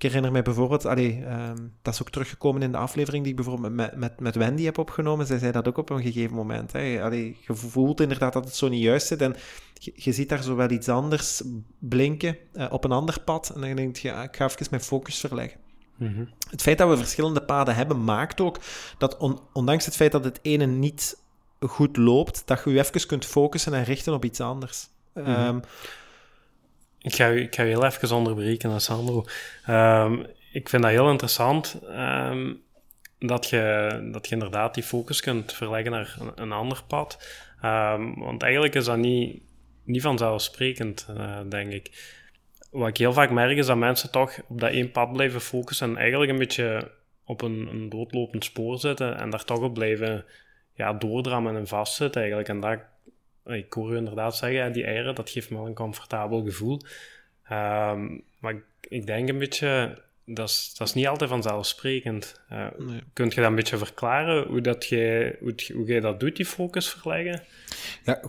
Ik 0.04 0.10
herinner 0.10 0.32
mij 0.32 0.42
bijvoorbeeld, 0.42 0.84
allee, 0.84 1.24
um, 1.26 1.72
dat 1.82 1.94
is 1.94 2.00
ook 2.00 2.10
teruggekomen 2.10 2.62
in 2.62 2.72
de 2.72 2.78
aflevering 2.78 3.22
die 3.22 3.32
ik 3.32 3.38
bijvoorbeeld 3.38 3.72
met, 3.72 3.96
met, 3.96 4.20
met 4.20 4.36
Wendy 4.36 4.62
heb 4.62 4.78
opgenomen. 4.78 5.26
Zij 5.26 5.38
zei 5.38 5.52
dat 5.52 5.68
ook 5.68 5.78
op 5.78 5.90
een 5.90 6.02
gegeven 6.02 6.36
moment. 6.36 6.72
Hè. 6.72 7.02
Allee, 7.02 7.36
je 7.46 7.54
voelt 7.54 8.00
inderdaad 8.00 8.32
dat 8.32 8.44
het 8.44 8.54
zo 8.54 8.68
niet 8.68 8.82
juist 8.82 9.06
zit. 9.06 9.20
En 9.20 9.36
je, 9.74 9.92
je 9.94 10.12
ziet 10.12 10.28
daar 10.28 10.42
zo 10.42 10.56
wel 10.56 10.70
iets 10.70 10.88
anders 10.88 11.42
blinken 11.78 12.36
uh, 12.54 12.66
op 12.70 12.84
een 12.84 12.92
ander 12.92 13.20
pad. 13.20 13.52
En 13.54 13.60
dan 13.60 13.76
denk 13.76 13.96
je, 13.96 14.08
ja, 14.08 14.22
ik 14.22 14.36
ga 14.36 14.44
even 14.44 14.66
mijn 14.70 14.82
focus 14.82 15.20
verleggen. 15.20 15.60
Mm-hmm. 15.96 16.28
Het 16.50 16.62
feit 16.62 16.78
dat 16.78 16.88
we 16.88 16.96
verschillende 16.96 17.42
paden 17.42 17.74
hebben, 17.74 18.04
maakt 18.04 18.40
ook 18.40 18.58
dat 18.98 19.16
on, 19.16 19.40
ondanks 19.52 19.84
het 19.84 19.96
feit 19.96 20.12
dat 20.12 20.24
het 20.24 20.38
ene 20.42 20.66
niet 20.66 21.18
goed 21.60 21.96
loopt, 21.96 22.42
dat 22.46 22.62
je 22.64 22.70
je 22.70 22.78
even 22.78 23.06
kunt 23.06 23.24
focussen 23.24 23.74
en 23.74 23.84
richten 23.84 24.14
op 24.14 24.24
iets 24.24 24.40
anders. 24.40 24.88
Um, 25.14 25.60
ik 27.04 27.14
ga, 27.14 27.26
ik 27.26 27.54
ga 27.54 27.62
je 27.62 27.68
heel 27.68 27.84
even 27.84 28.16
onderbreken, 28.16 28.80
Sandro. 28.80 29.24
Um, 29.68 30.26
ik 30.52 30.68
vind 30.68 30.82
dat 30.82 30.90
heel 30.90 31.10
interessant 31.10 31.80
um, 31.88 32.62
dat, 33.18 33.48
je, 33.48 34.08
dat 34.12 34.26
je 34.26 34.34
inderdaad 34.34 34.74
die 34.74 34.82
focus 34.82 35.20
kunt 35.20 35.52
verleggen 35.52 35.92
naar 35.92 36.16
een, 36.34 36.52
ander 36.52 36.82
pad. 36.86 37.18
Um, 37.64 38.18
want 38.18 38.42
eigenlijk 38.42 38.74
is 38.74 38.84
dat 38.84 38.96
niet, 38.96 39.42
niet 39.84 40.02
vanzelfsprekend, 40.02 41.06
uh, 41.10 41.40
denk 41.48 41.72
ik. 41.72 42.12
Wat 42.70 42.88
ik 42.88 42.96
heel 42.96 43.12
vaak 43.12 43.30
merk 43.30 43.56
is 43.56 43.66
dat 43.66 43.76
mensen 43.76 44.10
toch 44.10 44.40
op 44.48 44.60
dat 44.60 44.70
één 44.70 44.90
pad 44.90 45.12
blijven 45.12 45.40
focussen 45.40 45.88
en 45.88 45.96
eigenlijk 45.96 46.30
een 46.30 46.38
beetje 46.38 46.90
op 47.24 47.42
een, 47.42 47.68
een 47.70 47.88
doodlopend 47.88 48.44
spoor 48.44 48.78
zitten 48.78 49.16
en 49.16 49.30
daar 49.30 49.44
toch 49.44 49.60
op 49.60 49.74
blijven 49.74 50.24
ja, 50.74 50.92
doordrammen 50.92 51.56
en 51.56 51.66
vastzitten 51.66 52.20
eigenlijk. 52.20 52.48
En 52.48 52.60
dat, 52.60 52.78
ik 53.46 53.72
hoor 53.72 53.92
u 53.92 53.96
inderdaad 53.96 54.36
zeggen, 54.36 54.72
die 54.72 54.84
eieren, 54.84 55.14
dat 55.14 55.30
geeft 55.30 55.50
me 55.50 55.56
wel 55.56 55.66
een 55.66 55.74
comfortabel 55.74 56.44
gevoel. 56.44 56.80
Ehm, 57.44 58.18
maar 58.38 58.52
ik, 58.52 58.62
ik, 58.80 59.06
denk 59.06 59.28
een 59.28 59.38
beetje, 59.38 59.98
dat 60.24 60.48
is, 60.48 60.74
dat 60.78 60.88
is 60.88 60.94
niet 60.94 61.06
altijd 61.06 61.30
vanzelfsprekend. 61.30 62.40
Uh, 62.52 62.66
nee. 62.78 63.00
Kunt 63.12 63.34
je 63.34 63.40
dat 63.40 63.50
een 63.50 63.56
beetje 63.56 63.78
verklaren, 63.78 64.46
hoe, 64.46 64.60
dat 64.60 64.86
jij, 64.86 65.36
hoe, 65.40 65.54
hoe 65.74 65.86
jij 65.86 66.00
dat 66.00 66.20
doet, 66.20 66.36
die 66.36 66.46
focus 66.46 66.88
verleggen? 66.88 67.42
Ja, 68.04 68.20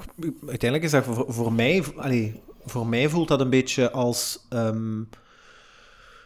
uiteindelijk 0.48 0.84
is 0.84 0.92
dat 0.92 1.04
voor, 1.04 1.34
voor 1.34 1.54
mij... 1.54 1.84
Allee, 1.96 2.42
voor 2.66 2.88
mij 2.88 3.10
voelt 3.10 3.28
dat 3.28 3.40
een 3.40 3.50
beetje 3.50 3.92
als... 3.92 4.48
Um, 4.50 5.10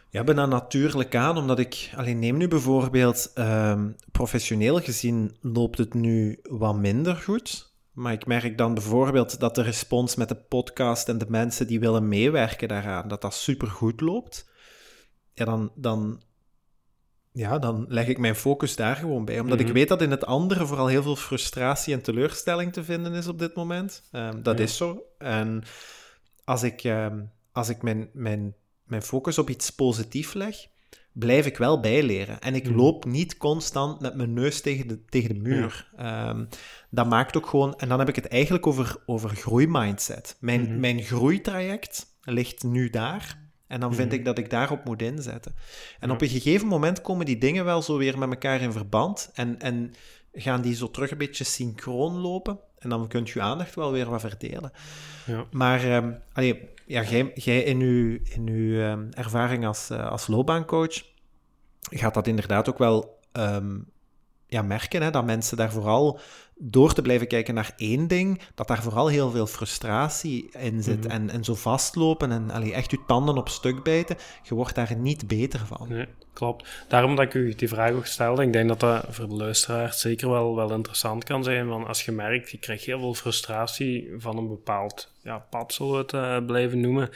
ja, 0.08 0.24
bijna 0.24 0.46
natuurlijk 0.46 1.14
aan, 1.14 1.36
omdat 1.36 1.58
ik... 1.58 1.90
Alleen 1.96 2.18
neem 2.18 2.36
nu 2.36 2.48
bijvoorbeeld... 2.48 3.32
Um, 3.34 3.96
professioneel 4.12 4.80
gezien 4.80 5.36
loopt 5.40 5.78
het 5.78 5.94
nu 5.94 6.38
wat 6.42 6.76
minder 6.76 7.16
goed. 7.16 7.69
Maar 8.00 8.12
ik 8.12 8.26
merk 8.26 8.58
dan 8.58 8.74
bijvoorbeeld 8.74 9.40
dat 9.40 9.54
de 9.54 9.62
respons 9.62 10.16
met 10.16 10.28
de 10.28 10.34
podcast 10.34 11.08
en 11.08 11.18
de 11.18 11.26
mensen 11.28 11.66
die 11.66 11.80
willen 11.80 12.08
meewerken 12.08 12.68
daaraan, 12.68 13.08
dat 13.08 13.20
dat 13.20 13.34
supergoed 13.34 14.00
loopt. 14.00 14.50
Ja, 15.32 15.44
dan, 15.44 15.72
dan, 15.74 16.22
ja, 17.32 17.58
dan 17.58 17.84
leg 17.88 18.06
ik 18.06 18.18
mijn 18.18 18.34
focus 18.34 18.76
daar 18.76 18.96
gewoon 18.96 19.24
bij. 19.24 19.40
Omdat 19.40 19.60
ik 19.60 19.66
mhm. 19.66 19.74
weet 19.74 19.88
dat 19.88 20.02
in 20.02 20.10
het 20.10 20.24
andere 20.24 20.66
vooral 20.66 20.86
heel 20.86 21.02
veel 21.02 21.16
frustratie 21.16 21.94
en 21.94 22.02
teleurstelling 22.02 22.72
te 22.72 22.84
vinden 22.84 23.12
is 23.12 23.28
op 23.28 23.38
dit 23.38 23.54
moment. 23.54 24.08
Um, 24.12 24.42
dat 24.42 24.60
is 24.60 24.76
zo. 24.76 25.02
En 25.18 25.62
als 26.44 26.62
ik, 26.62 26.84
um, 26.84 27.30
als 27.52 27.68
ik 27.68 27.82
mijn, 27.82 28.10
mijn, 28.12 28.54
mijn 28.84 29.02
focus 29.02 29.38
op 29.38 29.50
iets 29.50 29.70
positiefs 29.70 30.32
leg, 30.32 30.56
blijf 31.12 31.46
ik 31.46 31.56
wel 31.56 31.80
bijleren. 31.80 32.40
En 32.40 32.54
ik 32.54 32.68
mhm. 32.68 32.76
loop 32.76 33.04
niet 33.04 33.36
constant 33.36 34.00
met 34.00 34.14
mijn 34.14 34.32
neus 34.32 34.60
tegen 34.60 34.88
de, 34.88 35.04
tegen 35.04 35.34
de 35.34 35.40
muur. 35.40 35.90
Ehm, 35.96 36.44
dat 36.90 37.06
maakt 37.06 37.36
ook 37.36 37.46
gewoon... 37.46 37.74
En 37.78 37.88
dan 37.88 37.98
heb 37.98 38.08
ik 38.08 38.16
het 38.16 38.28
eigenlijk 38.28 38.66
over, 38.66 38.96
over 39.06 39.30
groeimindset. 39.30 40.36
Mijn, 40.40 40.60
mm 40.60 40.80
mijn 40.80 41.02
groeitraject 41.02 42.06
ligt 42.22 42.62
nu 42.62 42.90
daar. 42.90 43.38
En 43.66 43.80
dan 43.80 43.94
vind 43.94 44.08
mhm. 44.08 44.18
ik 44.18 44.24
dat 44.24 44.38
ik 44.38 44.50
daarop 44.50 44.84
moet 44.84 45.02
inzetten. 45.02 45.54
En 46.00 46.10
op 46.10 46.20
een 46.20 46.28
gegeven 46.28 46.66
moment 46.66 47.00
komen 47.00 47.26
die 47.26 47.38
dingen 47.38 47.64
wel 47.64 47.82
zo 47.82 47.96
weer 47.96 48.18
met 48.18 48.30
elkaar 48.30 48.60
in 48.60 48.72
verband. 48.72 49.30
En, 49.34 49.60
en 49.60 49.94
gaan 50.32 50.62
die 50.62 50.74
zo 50.74 50.90
terug 50.90 51.10
een 51.10 51.18
beetje 51.18 51.44
synchroon 51.44 52.16
lopen. 52.16 52.58
En 52.78 52.88
dan 52.88 53.08
kunt 53.08 53.30
je 53.30 53.40
aandacht 53.40 53.74
wel 53.74 53.92
weer 53.92 54.10
wat 54.10 54.20
verdelen. 54.20 54.72
Ja. 55.26 55.44
Maar 55.50 55.96
um, 55.96 56.18
allee, 56.32 56.68
ja, 56.90 57.02
jij, 57.02 57.30
jij 57.34 57.62
in 57.62 57.80
uw, 57.80 58.18
in 58.22 58.48
uw 58.48 58.80
um, 58.80 59.08
ervaring 59.10 59.66
als, 59.66 59.90
uh, 59.90 60.10
als 60.10 60.26
loopbaancoach 60.26 61.02
gaat 61.80 62.14
dat 62.14 62.26
inderdaad 62.26 62.68
ook 62.68 62.78
wel 62.78 63.18
um, 63.32 63.90
ja, 64.46 64.62
merken, 64.62 65.02
hè, 65.02 65.10
dat 65.10 65.24
mensen 65.24 65.56
daar 65.56 65.72
vooral 65.72 66.20
door 66.62 66.92
te 66.92 67.02
blijven 67.02 67.26
kijken 67.26 67.54
naar 67.54 67.72
één 67.76 68.06
ding, 68.06 68.40
dat 68.54 68.68
daar 68.68 68.82
vooral 68.82 69.08
heel 69.08 69.30
veel 69.30 69.46
frustratie 69.46 70.50
in 70.58 70.82
zit. 70.82 71.02
Mhm. 71.04 71.10
en, 71.10 71.30
en 71.30 71.44
zo 71.44 71.54
vastlopen 71.54 72.32
en 72.32 72.50
allee, 72.50 72.72
echt 72.72 72.90
je 72.90 72.98
tanden 73.06 73.36
op 73.36 73.48
stuk 73.48 73.82
bijten, 73.82 74.16
je 74.42 74.54
wordt 74.54 74.74
daar 74.74 74.96
niet 74.96 75.28
beter 75.28 75.66
van. 75.66 75.86
Nee, 75.88 76.06
klopt. 76.32 76.68
Daarom 76.88 77.16
dat 77.16 77.24
ik 77.24 77.34
u 77.34 77.54
die 77.54 77.68
vraag 77.68 77.92
ook 77.92 78.06
stelde, 78.06 78.42
ik 78.42 78.52
denk 78.52 78.68
dat 78.68 78.80
dat 78.80 79.06
voor 79.08 79.28
de 79.28 79.34
luisteraar 79.34 79.92
zeker 79.92 80.30
wel, 80.30 80.56
wel 80.56 80.72
interessant 80.72 81.24
kan 81.24 81.44
zijn. 81.44 81.68
Want 81.68 81.86
als 81.86 82.04
je 82.04 82.12
merkt, 82.12 82.50
je 82.50 82.58
krijgt 82.58 82.84
heel 82.84 82.98
veel 82.98 83.14
frustratie 83.14 84.14
van 84.16 84.36
een 84.36 84.48
bepaald 84.48 85.12
ja, 85.22 85.38
pad, 85.38 85.72
zullen 85.72 85.92
we 85.92 85.98
het 85.98 86.12
uh, 86.12 86.46
blijven 86.46 86.80
noemen 86.80 87.10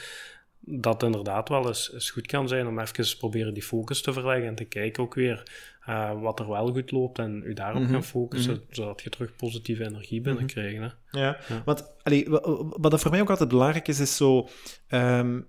dat 0.67 1.03
inderdaad 1.03 1.49
wel 1.49 1.67
eens, 1.67 1.93
eens, 1.93 2.11
goed 2.11 2.27
kan 2.27 2.49
zijn 2.49 2.67
om 2.67 2.79
even 2.79 3.19
proberen 3.19 3.55
die 3.55 3.63
focus 3.63 4.03
te 4.03 4.13
verleggen 4.13 4.47
en 4.47 4.55
te 4.55 4.65
kijken 4.65 5.03
ook 5.03 5.15
weer 5.15 5.43
uh, 5.89 6.21
wat 6.21 6.41
er 6.41 6.49
wel 6.49 6.73
goed 6.73 6.91
loopt 6.91 7.19
en 7.19 7.43
u 7.45 7.53
daarop 7.53 7.83
mm 7.83 7.89
gaan 7.89 8.05
focussen, 8.05 8.53
mm 8.53 8.59
-hmm. 8.59 8.75
zodat 8.75 9.03
je 9.03 9.11
terug 9.11 9.37
positieve 9.37 9.85
energie 9.85 10.21
mhm. 10.21 10.29
binnenkrijgt. 10.29 10.77
Mm 10.77 10.81
-hmm. 10.81 11.21
ja. 11.21 11.39
ja, 11.49 11.63
want 11.65 11.97
allee, 12.03 12.29
wat 12.69 13.01
voor 13.01 13.11
mij 13.11 13.21
ook 13.21 13.31
altijd 13.31 13.49
belangrijk 13.49 13.89
is, 13.89 14.01
is 14.01 14.17
zo... 14.17 14.49
Um, 14.89 15.47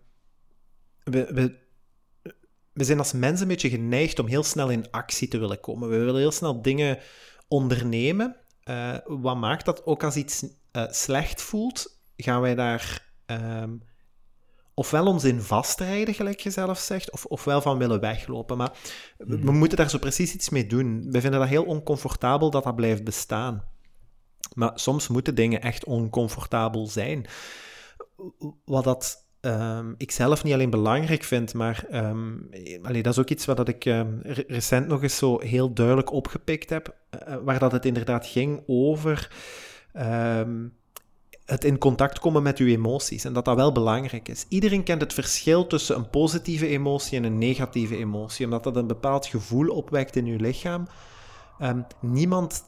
we, 1.04 1.34
we, 1.34 1.64
we 2.74 2.84
zijn 2.84 2.98
als 2.98 3.14
mensen 3.14 3.42
een 3.42 3.48
beetje 3.48 3.70
geneigd 3.70 4.20
om 4.20 4.28
heel 4.28 4.44
snel 4.44 4.70
in 4.70 4.92
actie 4.92 5.28
te 5.28 5.38
willen 5.38 5.60
komen. 5.60 5.90
We 5.90 5.98
willen 5.98 6.16
heel 6.16 6.32
snel 6.32 6.62
dingen 6.62 7.00
ondernemen. 7.48 8.36
Uh, 8.70 8.98
wat 9.06 9.38
maakt 9.38 9.66
dat 9.66 9.86
ook 9.86 10.04
als 10.04 10.16
iets 10.16 10.44
uh, 10.72 10.92
slecht 10.92 11.42
voelt, 11.42 12.02
gaan 12.18 12.42
wij 12.42 12.56
daar... 12.56 13.14
Um, 13.26 13.82
ofwel 14.76 15.06
ons 15.06 15.24
in 15.24 15.42
vastrijden, 15.42 16.14
gelijk 16.14 16.40
je 16.40 16.50
zelf 16.50 16.80
zegt, 16.80 17.12
of, 17.12 17.26
ofwel 17.26 17.62
van 17.62 17.78
willen 17.78 18.00
weglopen. 18.00 18.58
Maar 18.58 18.72
we, 19.18 19.38
mhm. 19.38 19.58
moeten 19.58 19.78
daar 19.78 19.90
zo 19.90 19.98
precies 19.98 20.34
iets 20.34 20.50
mee 20.50 20.68
doen. 20.68 21.06
We 21.12 21.22
vinden 21.22 21.40
dat 21.40 21.50
heel 21.50 21.64
oncomfortabel 21.64 22.50
dat 22.50 22.64
dat 22.64 22.76
blijft 22.76 23.04
bestaan. 23.04 23.64
Maar 24.54 24.72
soms 24.76 25.08
moeten 25.08 25.36
dingen 25.36 25.62
echt 25.62 25.86
oncomfortabel 25.86 26.88
zijn. 26.88 27.26
Wat 28.66 28.84
dat 28.84 29.28
um, 29.42 29.96
ik 29.98 30.12
zelf 30.12 30.44
niet 30.44 30.54
alleen 30.54 30.70
belangrijk 30.70 31.24
vind, 31.24 31.54
maar 31.54 31.86
um, 31.92 32.50
allee, 32.82 33.04
dat 33.04 33.14
is 33.14 33.20
ook 33.20 33.30
iets 33.30 33.46
wat 33.46 33.68
ik 33.68 33.86
um, 33.86 34.20
recent 34.48 34.88
nog 34.88 35.04
eens 35.04 35.18
zo 35.18 35.40
heel 35.40 35.74
duidelijk 35.74 36.12
opgepikt 36.12 36.70
heb, 36.70 36.96
uh, 37.28 37.36
waar 37.44 37.60
dat 37.60 37.72
het 37.72 37.86
inderdaad 37.86 38.28
ging 38.28 38.64
over 38.68 39.32
het 41.46 41.64
in 41.64 41.78
contact 41.78 42.20
komen 42.20 42.44
met 42.44 42.58
uw 42.58 42.68
emoties 42.68 43.24
en 43.24 43.34
dat 43.34 43.46
dat 43.46 43.56
wel 43.56 43.72
belangrijk 43.72 44.28
is. 44.28 44.46
Iedereen 44.50 44.84
kent 44.84 45.02
het 45.02 45.14
verschil 45.14 45.68
tussen 45.68 45.96
een 45.96 46.10
positieve 46.10 46.68
emotie 46.68 47.18
en 47.18 47.24
een 47.24 47.38
negatieve 47.38 47.98
emotie, 47.98 48.46
omdat 48.46 48.64
dat 48.64 48.76
een 48.76 48.88
bepaald 48.88 49.26
gevoel 49.26 49.68
opwekt 49.68 50.16
in 50.16 50.26
uw 50.26 50.38
lichaam. 50.38 50.88
Um, 51.62 51.86
niemand, 52.00 52.64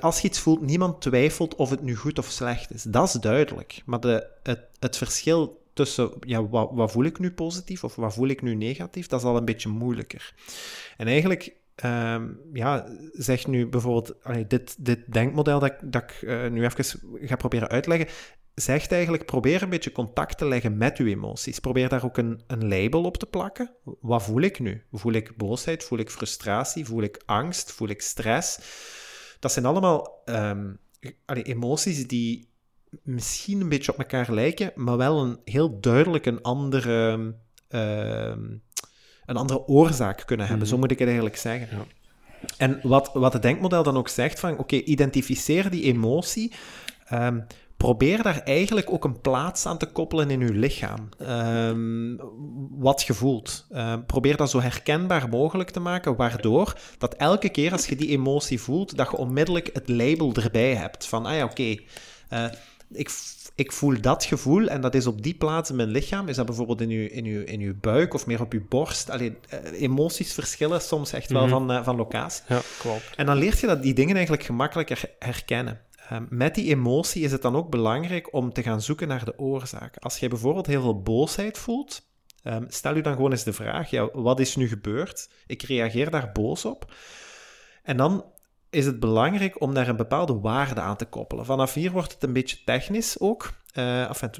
als 0.00 0.20
je 0.20 0.28
iets 0.28 0.38
voelt, 0.38 0.60
niemand 0.60 1.00
twijfelt 1.00 1.54
of 1.54 1.70
het 1.70 1.82
nu 1.82 1.96
goed 1.96 2.18
of 2.18 2.26
slecht 2.26 2.74
is. 2.74 2.82
Dat 2.82 3.08
is 3.08 3.12
duidelijk. 3.12 3.82
Maar 3.86 4.00
de, 4.00 4.26
het, 4.42 4.60
het 4.78 4.96
verschil 4.96 5.62
tussen 5.72 6.10
ja, 6.20 6.48
wat, 6.48 6.70
wat 6.72 6.92
voel 6.92 7.04
ik 7.04 7.18
nu 7.18 7.32
positief 7.32 7.84
of 7.84 7.94
wat 7.94 8.14
voel 8.14 8.28
ik 8.28 8.42
nu 8.42 8.54
negatief, 8.54 9.06
dat 9.06 9.20
is 9.20 9.26
al 9.26 9.36
een 9.36 9.44
beetje 9.44 9.68
moeilijker. 9.68 10.34
En 10.96 11.06
eigenlijk 11.06 11.54
Um, 11.84 12.40
ja, 12.52 12.86
zeg 13.12 13.46
nu 13.46 13.66
bijvoorbeeld, 13.66 14.14
dit, 14.48 14.84
dit 14.84 15.12
denkmodel 15.12 15.58
dat, 15.58 15.74
dat 15.84 16.02
ik 16.02 16.22
uh, 16.22 16.48
nu 16.48 16.64
even 16.64 17.00
ga 17.20 17.36
proberen 17.36 17.68
uitleggen, 17.68 18.08
zegt 18.54 18.92
eigenlijk, 18.92 19.26
probeer 19.26 19.62
een 19.62 19.68
beetje 19.68 19.92
contact 19.92 20.38
te 20.38 20.48
leggen 20.48 20.76
met 20.76 20.98
uw 20.98 21.06
emoties. 21.06 21.58
Probeer 21.58 21.88
daar 21.88 22.04
ook 22.04 22.16
een, 22.16 22.42
een 22.46 22.68
label 22.68 23.04
op 23.04 23.16
te 23.16 23.26
plakken. 23.26 23.74
Wat 24.00 24.22
voel 24.22 24.40
ik 24.40 24.60
nu? 24.60 24.82
Voel 24.92 25.12
ik 25.12 25.36
boosheid? 25.36 25.84
Voel 25.84 25.98
ik 25.98 26.10
frustratie? 26.10 26.84
Voel 26.84 27.02
ik 27.02 27.22
angst? 27.26 27.72
Voel 27.72 27.88
ik 27.88 28.02
stress? 28.02 28.58
Dat 29.38 29.52
zijn 29.52 29.66
allemaal 29.66 30.22
allee, 31.24 31.42
emoties 31.42 32.06
die 32.06 32.48
misschien 33.02 33.60
een 33.60 33.68
beetje 33.68 33.92
op 33.92 33.98
elkaar 33.98 34.32
lijken, 34.32 34.72
maar 34.74 34.96
wel 34.96 35.22
een 35.22 35.40
heel 35.44 35.80
duidelijk 35.80 36.26
een 36.26 36.42
andere... 36.42 37.34
Uh, 37.70 38.34
een 39.30 39.36
andere 39.36 39.66
oorzaak 39.66 40.22
kunnen 40.26 40.46
hebben. 40.46 40.66
Zo 40.66 40.72
mhm. 40.72 40.82
moet 40.82 40.90
ik 40.90 40.98
het 40.98 41.08
eigenlijk 41.08 41.36
zeggen. 41.36 41.68
Ja. 41.76 41.84
En 42.56 42.80
wat, 42.82 43.10
wat 43.14 43.32
het 43.32 43.42
denkmodel 43.42 43.82
dan 43.82 43.96
ook 43.96 44.08
zegt 44.08 44.40
van, 44.40 44.58
oké, 44.58 44.76
identificeer 44.76 45.70
die 45.70 45.82
emotie. 45.82 46.52
Um, 47.12 47.46
probeer 47.76 48.22
daar 48.22 48.38
eigenlijk 48.38 48.92
ook 48.92 49.04
een 49.04 49.20
plaats 49.20 49.66
aan 49.66 49.78
te 49.78 49.86
koppelen 49.86 50.30
in 50.30 50.40
je 50.40 50.52
lichaam. 50.52 51.08
Um, 51.20 52.20
wat 52.70 53.02
je 53.02 53.14
voelt. 53.14 53.66
Um, 53.72 54.06
probeer 54.06 54.36
dat 54.36 54.50
zo 54.50 54.60
herkenbaar 54.60 55.28
mogelijk 55.28 55.70
te 55.70 55.80
maken, 55.80 56.16
waardoor 56.16 56.78
dat 56.98 57.14
elke 57.14 57.48
keer 57.48 57.72
als 57.72 57.86
je 57.86 57.96
die 57.96 58.08
emotie 58.08 58.60
voelt, 58.60 58.96
dat 58.96 59.10
je 59.10 59.16
onmiddellijk 59.16 59.70
het 59.72 59.88
label 59.88 60.32
erbij 60.34 60.74
hebt. 60.74 61.06
Van, 61.06 61.26
ah 61.26 61.34
ja, 61.34 61.44
oké, 61.44 61.52
okay, 61.52 61.86
uh, 62.32 62.52
ik 62.92 63.10
ik 63.54 63.72
voel 63.72 64.00
dat 64.00 64.24
gevoel 64.24 64.66
en 64.66 64.80
dat 64.80 64.94
is 64.94 65.06
op 65.06 65.22
die 65.22 65.34
plaats 65.34 65.70
in 65.70 65.76
mijn 65.76 65.88
lichaam. 65.88 66.28
Is 66.28 66.36
dat 66.36 66.46
bijvoorbeeld 66.46 66.80
in 66.80 66.90
uw, 66.90 67.06
in 67.06 67.24
uw, 67.24 67.42
in 67.44 67.60
uw 67.60 67.74
buik 67.80 68.14
of 68.14 68.26
meer 68.26 68.40
op 68.40 68.52
uw 68.52 68.64
borst? 68.68 69.10
Allee, 69.10 69.36
eh, 69.48 69.82
emoties 69.82 70.32
verschillen 70.32 70.80
soms 70.80 71.12
echt 71.12 71.30
wel 71.30 71.46
mhm. 71.46 71.50
van, 71.50 71.70
uh, 71.70 71.84
van 71.84 71.96
locatie. 71.96 72.42
Ja, 72.48 72.60
klopt. 72.78 73.16
En 73.16 73.26
dan 73.26 73.36
leert 73.36 73.60
je 73.60 73.66
dat 73.66 73.82
die 73.82 73.94
dingen 73.94 74.14
eigenlijk 74.14 74.44
gemakkelijker 74.44 75.02
herkennen. 75.18 75.80
Um, 76.12 76.26
met 76.30 76.54
die 76.54 76.68
emotie 76.68 77.22
is 77.22 77.32
het 77.32 77.42
dan 77.42 77.56
ook 77.56 77.70
belangrijk 77.70 78.34
om 78.34 78.52
te 78.52 78.62
gaan 78.62 78.82
zoeken 78.82 79.08
naar 79.08 79.24
de 79.24 79.38
oorzaak. 79.38 79.96
Als 79.96 80.18
je 80.18 80.28
bijvoorbeeld 80.28 80.66
heel 80.66 80.82
veel 80.82 81.02
boosheid 81.02 81.58
voelt, 81.58 82.02
um, 82.44 82.66
stel 82.68 82.96
je 82.96 83.02
dan 83.02 83.14
gewoon 83.14 83.30
eens 83.30 83.44
de 83.44 83.52
vraag: 83.52 83.90
ja, 83.90 84.08
wat 84.12 84.40
is 84.40 84.56
nu 84.56 84.68
gebeurd? 84.68 85.30
Ik 85.46 85.62
reageer 85.62 86.10
daar 86.10 86.32
boos 86.32 86.64
op. 86.64 86.92
En 87.82 87.96
dan 87.96 88.24
is 88.70 88.86
het 88.86 89.00
belangrijk 89.00 89.60
om 89.60 89.74
daar 89.74 89.88
een 89.88 89.96
bepaalde 89.96 90.40
waarde 90.40 90.80
aan 90.80 90.96
te 90.96 91.04
koppelen. 91.04 91.44
Vanaf 91.44 91.74
hier 91.74 91.90
wordt 91.90 92.12
het 92.12 92.22
een 92.22 92.32
beetje 92.32 92.56
technisch 92.64 93.20
ook. 93.20 93.52
Uh, 93.74 94.08
enfin, 94.08 94.30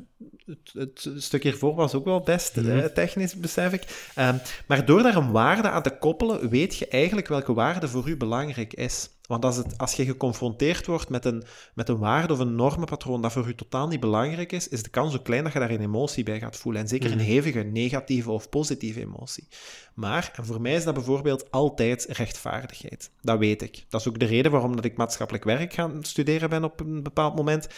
het, 0.47 0.73
het, 0.73 1.23
stuk 1.23 1.43
hiervoor 1.43 1.75
was 1.75 1.95
ook 1.95 2.05
wel 2.05 2.21
best 2.21 2.57
mm 2.57 2.93
technisch, 2.95 3.35
besef 3.35 3.73
ik. 3.73 4.13
Uh, 4.19 4.35
maar 4.67 4.85
door 4.85 5.03
daar 5.03 5.17
een 5.17 5.31
waarde 5.31 5.69
aan 5.69 5.83
te 5.83 5.99
koppelen, 5.99 6.49
weet 6.49 6.77
je 6.77 6.89
eigenlijk 6.89 7.29
welke 7.29 7.55
waarde 7.55 7.89
voor 7.89 8.09
u 8.09 8.17
belangrijk 8.17 8.75
is. 8.75 9.11
Want 9.31 9.45
als, 9.45 9.57
het, 9.57 9.79
als 9.79 9.93
je 9.93 10.05
geconfronteerd 10.05 10.87
wordt 10.87 11.09
met 11.09 11.25
een, 11.25 11.43
met 11.75 11.89
een 11.89 11.99
waarde 11.99 12.33
of 12.33 12.39
een 12.39 12.55
normenpatroon 12.55 13.23
dat 13.23 13.33
voor 13.33 13.47
je 13.47 13.55
totaal 13.55 13.89
niet 13.89 14.01
belangrijk 14.01 14.53
is, 14.53 14.69
is 14.69 14.83
de 14.83 14.89
kans 14.89 15.15
ook 15.17 15.25
klein 15.25 15.45
dat 15.45 15.53
je 15.53 15.59
daar 15.59 15.71
een 15.71 15.81
emotie 15.81 16.25
bij 16.25 16.39
gaat 16.39 16.57
voelen. 16.57 16.83
En 16.83 16.89
zeker 16.89 17.11
een 17.11 17.17
Mhm. 17.17 17.27
hevige 17.27 17.59
negatieve 17.59 18.31
of 18.31 18.49
positieve 18.49 19.01
emotie. 19.01 19.49
Maar, 19.95 20.33
en 20.35 20.45
voor 20.45 20.61
mij 20.61 20.75
is 20.75 20.85
dat 20.85 20.95
bijvoorbeeld 20.95 21.51
altijd 21.51 22.05
rechtvaardigheid. 22.09 23.11
Dat 23.21 23.39
weet 23.39 23.63
ik. 23.63 23.85
Dat 23.89 24.01
is 24.01 24.09
ook 24.09 24.19
de 24.19 24.25
reden 24.25 24.51
waarom 24.51 24.77
dat 24.77 24.85
ik 24.85 24.97
maatschappelijk 24.97 25.45
werk 25.45 25.73
gaan 25.73 26.05
studeren 26.05 26.51
ben 26.51 26.65
op 26.65 26.81
een 26.81 27.03
bepaald 27.03 27.37
moment. 27.37 27.69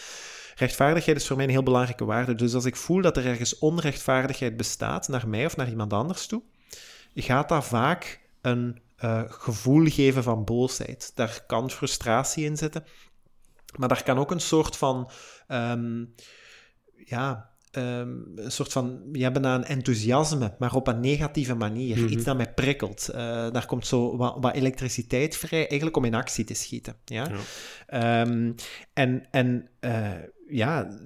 Rechtvaardigheid 0.55 1.17
is 1.17 1.27
voor 1.27 1.35
mij 1.35 1.45
een 1.45 1.51
heel 1.51 1.63
belangrijke 1.63 2.05
waarde. 2.05 2.35
Dus 2.35 2.53
als 2.53 2.65
ik 2.65 2.75
voel 2.75 3.01
dat 3.01 3.17
er 3.17 3.25
ergens 3.25 3.59
onrechtvaardigheid 3.59 4.57
bestaat, 4.57 5.07
naar 5.07 5.27
mij 5.27 5.45
of 5.45 5.55
naar 5.55 5.69
iemand 5.69 5.93
anders 5.93 6.25
toe, 6.27 6.41
gaat 7.15 7.49
dat 7.49 7.65
vaak 7.65 8.19
een 8.41 8.81
eh, 9.03 9.21
gevoel 9.27 9.85
geven 9.89 10.23
van 10.23 10.43
boosheid. 10.43 11.11
Daar 11.15 11.43
kan 11.47 11.71
frustratie 11.71 12.45
in 12.45 12.57
zitten, 12.57 12.83
maar 13.77 13.87
daar 13.87 14.03
kan 14.03 14.17
ook 14.17 14.31
een 14.31 14.39
soort 14.39 14.77
van, 14.77 15.09
ehm, 15.47 16.05
ja, 17.05 17.49
ehm, 17.71 18.09
een 18.35 18.51
soort 18.51 18.71
van, 18.71 18.99
ja, 19.11 19.31
bijna 19.31 19.55
een 19.55 19.63
enthousiasme, 19.63 20.55
maar 20.59 20.75
op 20.75 20.87
een 20.87 20.99
negatieve 20.99 21.55
manier. 21.55 21.97
Mhm. 21.97 22.07
Iets 22.07 22.23
dat 22.23 22.37
mij 22.37 22.53
prikkelt. 22.53 23.07
Eh, 23.07 23.17
daar 23.51 23.65
komt 23.65 23.87
zo 23.87 24.17
wat, 24.17 24.37
wat 24.39 24.53
elektriciteit 24.53 25.37
vrij, 25.37 25.67
eigenlijk 25.67 25.97
om 25.97 26.05
in 26.05 26.15
actie 26.15 26.45
te 26.45 26.53
schieten. 26.53 26.95
Ja? 27.05 27.27
Ja. 27.27 27.39
Ehm, 27.87 28.51
en 28.93 29.27
en 29.31 29.69
eh, 29.79 30.11
ja, 30.53 30.97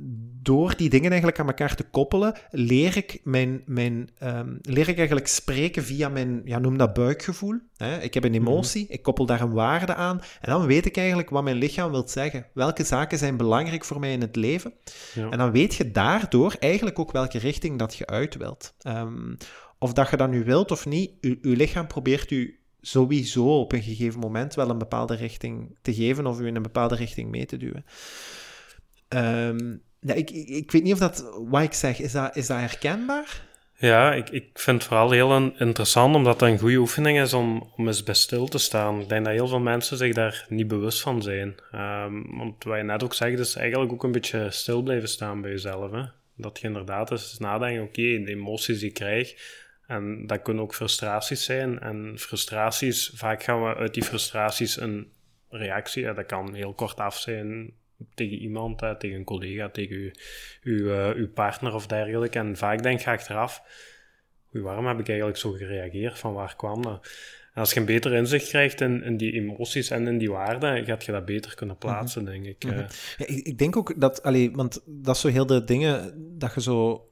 door 0.41 0.75
die 0.75 0.89
dingen 0.89 1.09
eigenlijk 1.09 1.39
aan 1.39 1.47
elkaar 1.47 1.75
te 1.75 1.83
koppelen, 1.83 2.35
leer 2.51 2.97
ik, 2.97 3.19
mijn, 3.23 3.61
mijn, 3.65 4.09
ehm, 4.17 4.55
leer 4.61 4.89
ik 4.89 4.97
eigenlijk 4.97 5.27
spreken 5.27 5.83
via 5.83 6.09
mijn, 6.09 6.41
ja, 6.45 6.59
noem 6.59 6.77
dat 6.77 6.93
buikgevoel. 6.93 7.59
Hè? 7.77 8.01
Ik 8.01 8.13
heb 8.13 8.23
een 8.23 8.33
emotie, 8.33 8.87
ik 8.87 9.01
koppel 9.01 9.25
daar 9.25 9.41
een 9.41 9.53
waarde 9.53 9.95
aan 9.95 10.21
en 10.41 10.51
dan 10.51 10.65
weet 10.65 10.85
ik 10.85 10.97
eigenlijk 10.97 11.29
wat 11.29 11.43
mijn 11.43 11.55
lichaam 11.55 11.91
wil 11.91 12.07
zeggen. 12.07 12.45
Welke 12.53 12.83
zaken 12.83 13.17
zijn 13.17 13.37
belangrijk 13.37 13.85
voor 13.85 13.99
mij 13.99 14.11
in 14.11 14.21
het 14.21 14.35
leven? 14.35 14.73
Ja. 15.13 15.29
En 15.29 15.37
dan 15.37 15.51
weet 15.51 15.75
je 15.75 15.91
daardoor 15.91 16.55
eigenlijk 16.59 16.99
ook 16.99 17.11
welke 17.11 17.37
richting 17.37 17.79
dat 17.79 17.95
je 17.95 18.05
uit 18.05 18.35
wilt. 18.35 18.73
Ehm, 18.81 19.35
of 19.79 19.93
dat 19.93 20.09
je 20.09 20.17
dat 20.17 20.29
nu 20.29 20.43
wilt 20.43 20.71
of 20.71 20.85
niet, 20.85 21.11
je 21.21 21.39
lichaam 21.41 21.87
probeert 21.87 22.31
u 22.31 22.59
sowieso 22.81 23.59
op 23.59 23.71
een 23.71 23.83
gegeven 23.83 24.19
moment 24.19 24.55
wel 24.55 24.69
een 24.69 24.77
bepaalde 24.77 25.15
richting 25.15 25.77
te 25.81 25.93
geven 25.93 26.25
of 26.25 26.39
u 26.39 26.47
in 26.47 26.55
een 26.55 26.61
bepaalde 26.61 26.95
richting 26.95 27.29
mee 27.31 27.45
te 27.45 27.57
duwen. 27.57 27.85
Ehm, 29.07 29.75
ja, 29.99 30.13
ik, 30.13 30.29
ik, 30.29 30.71
weet 30.71 30.83
niet 30.83 30.93
of 30.93 30.99
dat, 30.99 31.29
wat 31.49 31.61
ik 31.61 31.73
zeg, 31.73 31.99
is 31.99 32.11
dat, 32.11 32.35
is 32.35 32.47
dat 32.47 32.59
herkenbaar? 32.59 33.45
Ja, 33.79 34.13
ik, 34.13 34.29
ik 34.29 34.49
vind 34.53 34.77
het 34.77 34.87
vooral 34.87 35.11
heel 35.11 35.35
in- 35.35 35.55
interessant, 35.57 36.15
omdat 36.15 36.39
het 36.39 36.49
een 36.49 36.59
goede 36.59 36.77
oefening 36.77 37.19
is 37.19 37.33
om, 37.33 37.71
om 37.75 37.87
eens 37.87 38.03
bij 38.03 38.13
stil 38.13 38.47
te 38.47 38.57
staan. 38.57 39.01
Ik 39.01 39.09
denk 39.09 39.25
dat 39.25 39.33
heel 39.33 39.47
veel 39.47 39.59
mensen 39.59 39.97
zich 39.97 40.13
daar 40.13 40.45
niet 40.49 40.67
bewust 40.67 41.01
van 41.01 41.21
zijn. 41.21 41.55
Ehm, 41.71 42.37
want 42.37 42.63
wat 42.63 42.77
je 42.77 42.83
net 42.83 43.03
ook 43.03 43.13
zegt, 43.13 43.39
is 43.39 43.55
eigenlijk 43.55 43.91
ook 43.91 44.03
een 44.03 44.11
beetje 44.11 44.51
stil 44.51 44.81
blijven 44.81 45.09
staan 45.09 45.41
bij 45.41 45.51
jezelf. 45.51 45.91
Hè? 45.91 46.03
Dat 46.35 46.59
je 46.59 46.67
inderdaad 46.67 47.11
eens 47.11 47.37
nadenkt, 47.37 47.81
oké, 47.81 48.01
de 48.01 48.31
emoties 48.31 48.79
die 48.79 48.87
ik 48.87 48.93
krijg, 48.93 49.35
en 49.87 50.27
dat 50.27 50.41
kunnen 50.41 50.63
ook 50.63 50.75
frustraties 50.75 51.43
zijn. 51.43 51.79
En 51.79 52.13
frustraties, 52.19 53.11
vaak 53.15 53.43
gaan 53.43 53.63
we 53.63 53.75
uit 53.75 53.93
die 53.93 54.03
frustraties 54.03 54.79
een 54.79 55.11
reactie, 55.49 56.03
ja, 56.03 56.13
dat 56.13 56.25
kan 56.25 56.53
heel 56.53 56.73
kort 56.73 56.97
af 56.97 57.17
zijn 57.17 57.73
tegen 58.13 58.37
iemand, 58.37 58.81
hè, 58.81 58.97
tegen 58.97 59.17
een 59.17 59.23
collega, 59.23 59.69
tegen 59.69 59.95
uw, 59.95 60.11
uw, 60.63 60.89
eh, 60.93 61.15
uw 61.15 61.31
partner 61.31 61.73
of 61.73 61.87
dergelijke. 61.87 62.39
En 62.39 62.57
vaak 62.57 62.83
denk 62.83 62.99
je 62.99 63.09
achteraf, 63.09 63.61
oei, 64.55 64.63
waarom 64.63 64.87
heb 64.87 64.99
ik 64.99 65.07
eigenlijk 65.07 65.37
zo 65.37 65.51
gereageerd? 65.51 66.19
Van 66.19 66.33
waar 66.33 66.55
kwam 66.55 66.81
dat? 66.81 67.07
En 67.53 67.63
als 67.63 67.73
je 67.73 67.79
een 67.79 67.85
beter 67.85 68.13
inzicht 68.13 68.47
krijgt 68.47 68.81
in, 68.81 69.03
in 69.03 69.17
die 69.17 69.31
emoties 69.33 69.89
en 69.89 70.07
in 70.07 70.17
die 70.17 70.31
waarden, 70.31 70.85
gaat 70.85 71.05
je 71.05 71.11
dat 71.11 71.25
beter 71.25 71.55
kunnen 71.55 71.77
plaatsen, 71.77 72.25
denk 72.25 72.45
ik. 72.45 72.63
eh. 72.63 72.77
Ja, 72.77 72.87
ik, 73.17 73.45
ik 73.45 73.57
denk 73.57 73.77
ook 73.77 74.01
dat, 74.01 74.23
allee, 74.23 74.51
want 74.51 74.81
dat 74.85 75.15
is 75.15 75.21
zo 75.21 75.27
heel 75.27 75.45
de 75.45 75.63
dingen 75.63 76.13
dat 76.37 76.53
je 76.53 76.61
zo 76.61 77.09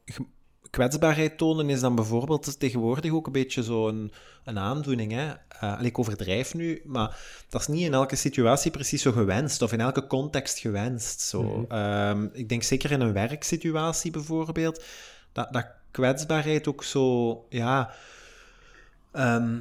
kwetsbaarheid 0.75 1.37
tonen 1.37 1.69
is 1.69 1.79
dan 1.79 1.95
bijvoorbeeld 1.95 2.59
tegenwoordig 2.59 3.11
ook 3.11 3.25
een 3.25 3.31
beetje 3.31 3.63
zo 3.63 3.87
een, 3.87 4.11
een 4.43 4.59
aandoening. 4.59 5.11
Hè? 5.11 5.33
Allee, 5.59 5.85
ik 5.85 5.99
overdrijf 5.99 6.53
nu, 6.53 6.81
maar 6.85 7.17
dat 7.49 7.61
is 7.61 7.67
niet 7.67 7.85
in 7.85 7.93
elke 7.93 8.15
situatie 8.15 8.71
precies 8.71 9.01
zo 9.01 9.11
gewenst 9.11 9.61
of 9.61 9.71
in 9.71 9.79
elke 9.79 10.07
context 10.07 10.59
gewenst. 10.59 11.21
Zo. 11.21 11.43
Mhm. 11.43 11.71
Ehm, 11.71 12.27
ik 12.33 12.49
denk 12.49 12.63
zeker 12.63 12.91
in 12.91 13.01
een 13.01 13.13
werksituatie 13.13 14.11
bijvoorbeeld, 14.11 14.83
dat, 15.31 15.53
dat 15.53 15.67
kwetsbaarheid 15.91 16.67
ook 16.67 16.83
zo, 16.83 17.45
ja. 17.49 17.93
ehm, 19.11 19.57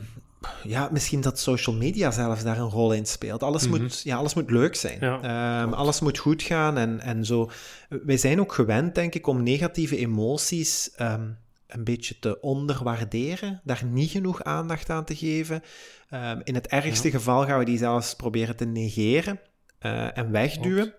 ja, 0.63 0.89
misschien 0.93 1.21
dat 1.21 1.39
social 1.39 1.77
media 1.77 2.11
zelfs 2.11 2.43
daar 2.43 2.59
een 2.59 2.69
rol 2.71 2.93
in 2.93 3.07
speelt. 3.07 3.43
Alles, 3.43 3.69
Mhm. 3.69 3.81
moet, 3.81 4.01
ja, 4.03 4.17
alles 4.17 4.35
moet 4.35 4.51
leuk 4.51 4.75
zijn. 4.75 4.99
Ja, 5.01 5.21
Ehm, 5.63 5.73
alles 5.73 6.01
moet 6.01 6.19
goed 6.19 6.43
gaan 6.43 6.79
en, 6.79 7.01
en 7.01 7.25
zo. 7.25 7.51
Wij 7.89 8.17
zijn 8.17 8.41
ook 8.41 8.53
gewend, 8.53 8.95
denk 8.95 9.15
ik, 9.15 9.27
om 9.27 9.43
negatieve 9.43 9.97
emoties 9.97 10.91
ehm, 10.97 11.29
een 11.67 11.85
beetje 11.85 12.19
te 12.19 12.41
onderwaarderen, 12.41 13.61
daar 13.65 13.83
niet 13.85 14.11
genoeg 14.11 14.43
aandacht 14.45 14.91
aan 14.91 15.05
te 15.05 15.17
geven. 15.17 15.63
Ehm, 16.11 16.41
in 16.45 16.55
het 16.55 16.67
ergste 16.67 17.11
geval 17.11 17.45
gaan 17.47 17.59
we 17.59 17.65
die 17.65 17.79
zelfs 17.79 18.15
proberen 18.17 18.57
te 18.57 18.65
negeren 18.65 19.41
eh, 19.79 20.19
en 20.19 20.31
wegduwen. 20.31 20.95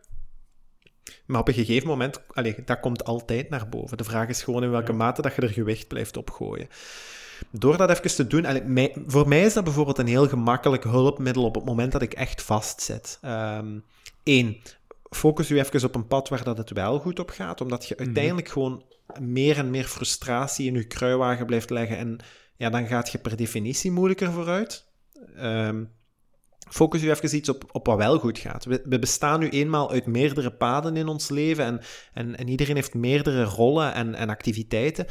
Maar 1.25 1.39
op 1.39 1.47
een 1.47 1.53
gegeven 1.53 1.87
moment, 1.87 2.21
allee, 2.33 2.55
dat 2.65 2.79
komt 2.79 3.03
altijd 3.03 3.49
naar 3.49 3.69
boven. 3.69 3.97
De 3.97 4.03
vraag 4.03 4.27
is 4.27 4.43
gewoon 4.43 4.63
in 4.63 4.69
welke 4.71 4.91
Ja. 4.91 4.97
mate 4.97 5.21
dat 5.21 5.35
je 5.35 5.41
er 5.41 5.49
gewicht 5.49 5.87
blijft 5.87 6.17
opgooien. 6.17 6.67
Door 7.51 7.77
dat 7.77 7.89
even 7.89 8.15
te 8.15 8.27
doen, 8.27 8.73
mij- 8.73 8.95
voor 9.07 9.27
mij 9.27 9.43
is 9.43 9.53
dat 9.53 9.63
bijvoorbeeld 9.63 9.97
een 9.97 10.07
heel 10.07 10.27
gemakkelijk 10.27 10.83
hulpmiddel 10.83 11.43
op 11.43 11.55
het 11.55 11.65
moment 11.65 11.91
dat 11.91 12.01
ik 12.01 12.13
echt 12.13 12.41
vastzit. 12.41 13.19
Eén, 14.23 14.61
focus 15.09 15.49
u 15.49 15.59
even 15.59 15.83
op 15.83 15.95
een 15.95 16.07
pad 16.07 16.29
waar 16.29 16.43
dat 16.43 16.57
het 16.57 16.71
wel 16.71 16.99
goed 16.99 17.19
op 17.19 17.29
gaat, 17.29 17.61
omdat 17.61 17.87
je 17.87 17.97
uiteindelijk 17.97 18.47
gewoon 18.47 18.83
meer 19.19 19.57
en 19.57 19.69
meer 19.69 19.85
frustratie 19.85 20.67
in 20.67 20.73
je 20.73 20.83
kruiwagen 20.83 21.45
blijft 21.45 21.69
leggen 21.69 21.97
en 21.97 22.19
ja, 22.57 22.69
dan 22.69 22.87
gaat 22.87 23.11
je 23.11 23.17
per 23.17 23.35
definitie 23.35 23.91
moeilijker 23.91 24.31
vooruit. 24.31 24.85
Ehm, 25.35 25.83
focus 26.69 27.03
u 27.03 27.09
even 27.09 27.35
iets 27.35 27.49
op, 27.49 27.63
op 27.71 27.85
wat 27.85 27.97
wel 27.97 28.19
goed 28.19 28.39
gaat. 28.39 28.65
We, 28.65 28.81
we 28.83 28.99
bestaan 28.99 29.39
nu 29.39 29.49
eenmaal 29.49 29.91
uit 29.91 30.05
meerdere 30.05 30.51
paden 30.51 30.97
in 30.97 31.07
ons 31.07 31.29
leven 31.29 31.65
en, 31.65 31.81
en, 32.13 32.37
en 32.37 32.47
iedereen 32.47 32.75
heeft 32.75 32.93
meerdere 32.93 33.43
rollen 33.43 33.93
en, 33.93 34.15
en 34.15 34.29
activiteiten. 34.29 35.05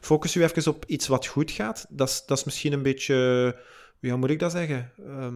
Focus 0.00 0.34
u 0.34 0.42
even 0.42 0.72
op 0.72 0.84
iets 0.86 1.06
wat 1.06 1.26
goed 1.26 1.50
gaat. 1.50 1.86
Dat 1.88 2.08
is, 2.08 2.22
dat 2.26 2.38
is 2.38 2.44
misschien 2.44 2.72
een 2.72 2.82
beetje, 2.82 3.14
ja, 4.00 4.08
hoe 4.10 4.18
moet 4.18 4.30
ik 4.30 4.38
dat 4.38 4.52
zeggen? 4.52 4.92
Ehm, 5.06 5.34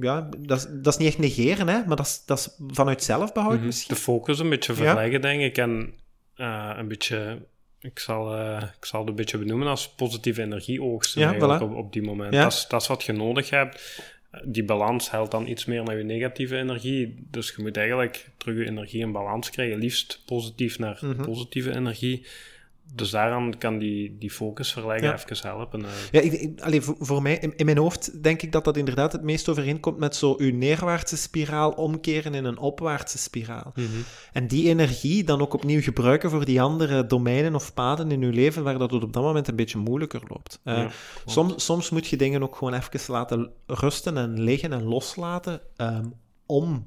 ja, 0.00 0.28
dat 0.38 0.58
is, 0.58 0.66
dat 0.70 0.92
is 0.92 0.98
niet 0.98 1.08
echt 1.08 1.18
negeren, 1.18 1.68
hè, 1.68 1.84
maar 1.86 1.96
dat 1.96 2.06
is, 2.06 2.22
dat 2.26 2.38
is 2.38 2.48
vanuit 2.68 3.02
zelfbehoud 3.02 3.56
Mhm. 3.56 3.66
misschien. 3.66 3.94
De 3.94 4.00
focus 4.00 4.38
een 4.38 4.48
beetje 4.48 4.72
Ja. 4.74 4.78
verleggen, 4.92 5.20
denk 5.20 5.40
ik. 5.40 5.58
En 5.58 5.94
eh, 6.34 6.72
een 6.76 6.88
beetje, 6.88 7.46
ik 7.80 7.98
zal, 7.98 8.34
eh, 8.36 8.62
ik 8.78 8.84
zal 8.84 9.00
het 9.00 9.08
een 9.08 9.14
beetje 9.14 9.38
benoemen 9.38 9.68
als 9.68 9.88
positieve 9.94 10.42
energie 10.42 10.82
oogsten 10.82 11.20
Ja, 11.20 11.28
eigenlijk 11.30 11.60
voilà. 11.60 11.64
op, 11.64 11.74
op 11.76 11.92
die 11.92 12.02
moment. 12.02 12.34
Ja. 12.34 12.42
Dat, 12.42 12.52
is, 12.52 12.66
dat 12.68 12.80
is 12.82 12.86
wat 12.88 13.04
je 13.04 13.12
nodig 13.12 13.50
hebt. 13.50 14.02
Die 14.44 14.64
balans 14.64 15.10
helpt 15.10 15.30
dan 15.30 15.46
iets 15.46 15.64
meer 15.64 15.82
naar 15.82 15.98
je 15.98 16.04
negatieve 16.04 16.56
energie. 16.56 17.26
Dus 17.30 17.54
je 17.56 17.62
moet 17.62 17.76
eigenlijk 17.76 18.30
terug 18.36 18.56
je 18.58 18.66
energie 18.66 19.00
in 19.00 19.12
balans 19.12 19.50
krijgen. 19.50 19.78
Liefst 19.78 20.22
positief 20.26 20.78
naar 20.78 20.98
Mhm. 21.00 21.22
positieve 21.24 21.74
energie. 21.74 22.26
Dus 22.94 23.10
daaraan 23.10 23.58
kan 23.58 23.78
die, 23.78 24.16
die 24.18 24.30
focus 24.30 24.72
verleggen 24.72 25.08
Ja. 25.08 25.14
even 25.14 25.48
helpen. 25.48 25.84
eh. 25.84 25.90
Ja, 26.10 26.20
ik, 26.20 26.32
ik- 26.32 26.60
allee, 26.60 26.80
voor, 26.82 26.96
voor 26.98 27.22
mij, 27.22 27.38
in, 27.38 27.56
in 27.56 27.64
mijn 27.64 27.78
hoofd 27.78 28.22
denk 28.22 28.42
ik 28.42 28.52
dat 28.52 28.64
dat 28.64 28.76
inderdaad 28.76 29.12
het 29.12 29.22
meest 29.22 29.48
overeenkomt 29.48 29.98
met 29.98 30.16
zo 30.16 30.34
uw 30.38 30.52
neerwaartse 30.54 31.16
spiraal 31.16 31.70
omkeren 31.70 32.34
in 32.34 32.44
een 32.44 32.58
opwaartse 32.58 33.18
spiraal. 33.18 33.72
Mhm. 33.74 33.86
En 34.32 34.46
die 34.46 34.68
energie 34.68 35.24
dan 35.24 35.40
ook 35.40 35.54
opnieuw 35.54 35.80
gebruiken 35.82 36.30
voor 36.30 36.44
die 36.44 36.62
andere 36.62 37.06
domeinen 37.06 37.54
of 37.54 37.74
paden 37.74 38.10
in 38.10 38.22
uw 38.22 38.30
leven 38.32 38.62
waar 38.64 38.78
dat 38.78 38.90
het 38.90 39.02
op 39.02 39.12
dat 39.12 39.22
moment 39.22 39.48
een 39.48 39.56
beetje 39.56 39.78
moeilijker 39.78 40.20
loopt. 40.28 40.60
Eh, 40.64 40.76
Ja, 40.76 40.90
soms, 41.26 41.64
soms 41.64 41.90
moet 41.90 42.06
je 42.06 42.16
dingen 42.16 42.42
ook 42.42 42.56
gewoon 42.56 42.74
even 42.74 43.12
laten 43.12 43.50
rusten 43.66 44.16
en 44.16 44.40
liggen 44.42 44.72
en 44.72 44.82
loslaten 44.84 45.60
ehm, 45.76 46.04
om 46.46 46.86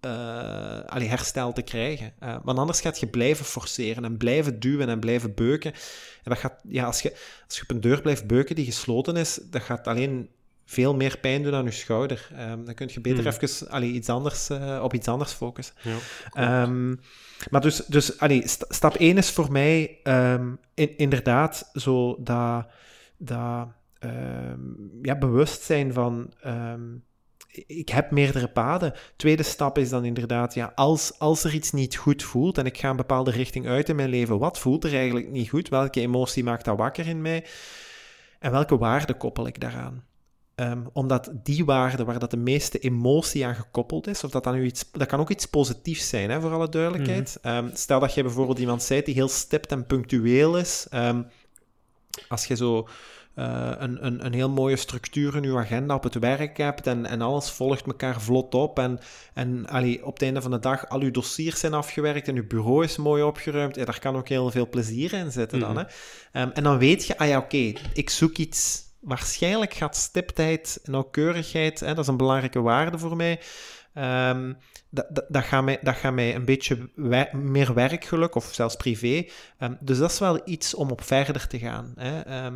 eh, 0.00 0.80
allee, 0.86 1.08
herstel 1.08 1.52
te 1.52 1.62
krijgen. 1.62 2.12
Eh, 2.18 2.36
want 2.42 2.58
anders 2.58 2.80
gaat 2.80 3.00
je 3.00 3.06
blijven 3.06 3.44
forceren 3.44 4.04
en 4.04 4.16
blijven 4.16 4.60
duwen 4.60 4.88
en 4.88 5.00
blijven 5.00 5.34
beuken. 5.34 5.72
En 5.72 6.34
dat 6.34 6.38
gaat, 6.38 6.60
ja, 6.68 6.84
als, 6.84 7.02
je, 7.02 7.10
als 7.46 7.56
je 7.56 7.62
op 7.62 7.70
een 7.70 7.80
deur 7.80 8.00
blijft 8.02 8.26
beuken 8.26 8.54
die 8.56 8.64
gesloten 8.64 9.16
is, 9.16 9.40
dat 9.50 9.62
gaat 9.62 9.86
alleen 9.86 10.28
veel 10.64 10.94
meer 10.94 11.18
pijn 11.18 11.42
doen 11.42 11.54
aan 11.54 11.64
je 11.64 11.70
schouder. 11.70 12.28
Ehm, 12.34 12.64
dan 12.64 12.74
kun 12.74 12.88
je 12.92 13.00
beter 13.00 13.24
Hmm. 13.24 13.32
even 13.40 13.68
allee, 13.70 13.90
iets 13.90 14.08
anders, 14.08 14.48
eh, 14.50 14.80
op 14.82 14.94
iets 14.94 15.08
anders 15.08 15.32
focussen. 15.32 15.74
Ja. 15.82 15.96
Ehm, 16.32 16.94
maar 17.50 17.60
dus, 17.60 17.76
dus 17.76 18.18
allee, 18.18 18.48
st- 18.48 18.64
stap 18.68 18.94
1 18.94 19.16
is 19.16 19.30
voor 19.30 19.52
mij 19.52 19.98
ehm, 20.02 20.52
in- 20.74 20.96
inderdaad 20.96 21.70
zo 21.74 22.16
dat, 22.22 22.66
dat 23.16 23.68
ja, 25.02 25.16
bewustzijn 25.18 25.92
van 25.92 26.32
ik 27.66 27.88
heb 27.88 28.10
meerdere 28.10 28.48
paden. 28.48 28.94
Tweede 29.16 29.42
stap 29.42 29.78
is 29.78 29.88
dan 29.88 30.04
inderdaad, 30.04 30.54
ja, 30.54 30.72
als, 30.74 31.18
als 31.18 31.44
er 31.44 31.54
iets 31.54 31.72
niet 31.72 31.96
goed 31.96 32.22
voelt 32.22 32.58
en 32.58 32.66
ik 32.66 32.78
ga 32.78 32.90
een 32.90 32.96
bepaalde 32.96 33.30
richting 33.30 33.66
uit 33.66 33.88
in 33.88 33.96
mijn 33.96 34.08
leven, 34.08 34.38
wat 34.38 34.58
voelt 34.58 34.84
er 34.84 34.94
eigenlijk 34.94 35.30
niet 35.30 35.48
goed? 35.48 35.68
Welke 35.68 36.00
emotie 36.00 36.44
maakt 36.44 36.64
dat 36.64 36.78
wakker 36.78 37.06
in 37.06 37.22
mij? 37.22 37.44
En 38.38 38.50
welke 38.50 38.78
waarde 38.78 39.14
koppel 39.14 39.46
ik 39.46 39.60
daaraan? 39.60 40.04
Ehm, 40.54 40.82
omdat 40.92 41.30
die 41.42 41.64
waarde 41.64 42.04
waar 42.04 42.18
dat 42.18 42.30
de 42.30 42.36
meeste 42.36 42.78
emotie 42.78 43.46
aan 43.46 43.54
gekoppeld 43.54 44.06
is, 44.06 44.24
of 44.24 44.30
dat 44.30 44.44
dan 44.44 44.54
nu 44.54 44.64
iets, 44.64 44.90
dat 44.92 45.06
kan 45.08 45.20
ook 45.20 45.30
iets 45.30 45.46
positiefs 45.46 46.08
zijn, 46.08 46.30
hè, 46.30 46.40
voor 46.40 46.52
alle 46.52 46.68
duidelijkheid. 46.68 47.38
Mhm. 47.42 47.54
Ehm, 47.54 47.68
stel 47.74 48.00
dat 48.00 48.14
je 48.14 48.22
bijvoorbeeld 48.22 48.58
iemand 48.58 48.82
zijt 48.82 49.04
die 49.04 49.14
heel 49.14 49.28
stipt 49.28 49.72
en 49.72 49.86
punctueel 49.86 50.58
is. 50.58 50.86
ehm, 50.90 51.22
als 52.28 52.44
je 52.46 52.56
zo 52.56 52.88
eh, 53.38 53.70
een, 53.78 54.06
een, 54.06 54.24
een 54.24 54.32
heel 54.32 54.50
mooie 54.50 54.76
structuur 54.76 55.36
in 55.36 55.42
je 55.42 55.56
agenda 55.56 55.94
op 55.94 56.02
het 56.02 56.14
werk 56.14 56.56
hebt 56.56 56.86
en, 56.86 57.06
en 57.06 57.22
alles 57.22 57.50
volgt 57.50 57.86
elkaar 57.86 58.20
vlot 58.20 58.54
op 58.54 58.78
en, 58.78 58.98
en 59.34 59.66
allee, 59.66 60.06
op 60.06 60.12
het 60.12 60.22
einde 60.22 60.42
van 60.42 60.50
de 60.50 60.58
dag 60.58 60.88
al 60.88 61.02
je 61.02 61.10
dossiers 61.10 61.60
zijn 61.60 61.74
afgewerkt 61.74 62.28
en 62.28 62.34
je 62.34 62.44
bureau 62.44 62.84
is 62.84 62.96
mooi 62.96 63.22
opgeruimd, 63.22 63.76
ja, 63.76 63.84
daar 63.84 63.98
kan 63.98 64.16
ook 64.16 64.28
heel 64.28 64.50
veel 64.50 64.68
plezier 64.68 65.12
in 65.12 65.32
zitten 65.32 65.60
dan. 65.60 65.72
Mhm. 65.72 65.78
Hè? 65.78 65.84
Ehm, 66.40 66.50
en 66.54 66.62
dan 66.62 66.78
weet 66.78 67.06
je, 67.06 67.18
ah 67.18 67.28
ja, 67.28 67.38
oké, 67.38 67.72
ik 67.92 68.10
zoek 68.10 68.36
iets. 68.36 68.86
Waarschijnlijk 69.00 69.74
gaat 69.74 69.96
stiptheid, 69.96 70.80
nauwkeurigheid, 70.84 71.80
hè, 71.80 71.86
dat 71.86 71.98
is 71.98 72.06
een 72.06 72.16
belangrijke 72.16 72.60
waarde 72.60 72.98
voor 72.98 73.16
mij. 73.16 73.40
Ehm, 73.94 74.52
dat, 74.90 75.06
dat, 75.08 75.24
dat, 75.28 75.44
gaat 75.44 75.64
mij, 75.64 75.78
dat 75.82 75.96
gaat 75.96 76.12
mij 76.12 76.34
een 76.34 76.44
beetje 76.44 76.90
meer 77.32 77.74
werkgeluk, 77.74 78.34
of 78.34 78.44
zelfs 78.52 78.76
privé. 78.76 79.26
Ehm, 79.58 79.74
dus 79.80 79.98
dat 79.98 80.10
is 80.10 80.18
wel 80.18 80.40
iets 80.44 80.74
om 80.74 80.90
op 80.90 81.02
verder 81.02 81.46
te 81.46 81.58
gaan. 81.58 81.92
Hè. 81.96 82.50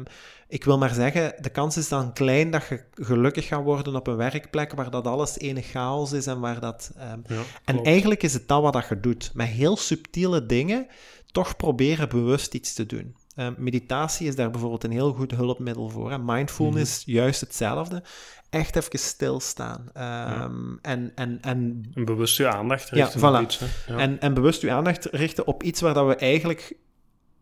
Ik 0.52 0.64
wil 0.64 0.78
maar 0.78 0.94
zeggen, 0.94 1.34
de 1.40 1.50
kans 1.50 1.76
is 1.76 1.88
dan 1.88 2.12
klein 2.12 2.50
dat 2.50 2.66
je 2.68 2.84
gelukkig 2.94 3.46
gaat 3.46 3.62
worden 3.62 3.94
op 3.96 4.06
een 4.06 4.16
werkplek 4.16 4.72
waar 4.72 4.90
dat 4.90 5.06
alles 5.06 5.38
enig 5.38 5.66
chaos 5.66 6.12
is 6.12 6.26
en 6.26 6.40
waar 6.40 6.60
dat... 6.60 6.92
ehm, 6.96 7.18
Ja, 7.26 7.42
en 7.64 7.82
eigenlijk 7.84 8.22
is 8.22 8.32
het 8.32 8.48
dat 8.48 8.62
wat 8.62 8.72
dat 8.72 8.88
je 8.88 9.00
doet. 9.00 9.30
Met 9.34 9.46
heel 9.46 9.76
subtiele 9.76 10.46
dingen 10.46 10.86
toch 11.30 11.56
proberen 11.56 12.08
bewust 12.08 12.54
iets 12.54 12.74
te 12.74 12.86
doen. 12.86 13.16
Eh, 13.34 13.48
meditatie 13.56 14.26
is 14.26 14.36
daar 14.36 14.50
bijvoorbeeld 14.50 14.84
een 14.84 14.90
heel 14.90 15.12
goed 15.12 15.30
hulpmiddel 15.30 15.88
voor. 15.88 16.10
Hè. 16.10 16.18
Mindfulness, 16.18 17.02
juist 17.06 17.40
hetzelfde. 17.40 18.02
Echt 18.50 18.76
even 18.76 18.98
stilstaan. 18.98 19.90
Ehm, 19.92 20.76
en, 20.82 21.12
en, 21.14 21.38
en, 21.40 21.84
bewust 21.94 22.36
je 22.36 22.48
aandacht 22.48 22.88
Ja, 22.88 22.94
richten 23.04 23.22
op 23.28 23.34
voilà. 23.34 23.42
iets. 23.42 23.58
hè. 23.58 23.66
Ja. 23.92 23.98
en, 23.98 24.20
en 24.20 24.34
bewust 24.34 24.62
uw 24.62 24.70
aandacht 24.70 25.04
richten 25.04 25.46
op 25.46 25.62
iets 25.62 25.80
waar 25.80 25.94
dat 25.94 26.06
we 26.06 26.16
eigenlijk 26.16 26.76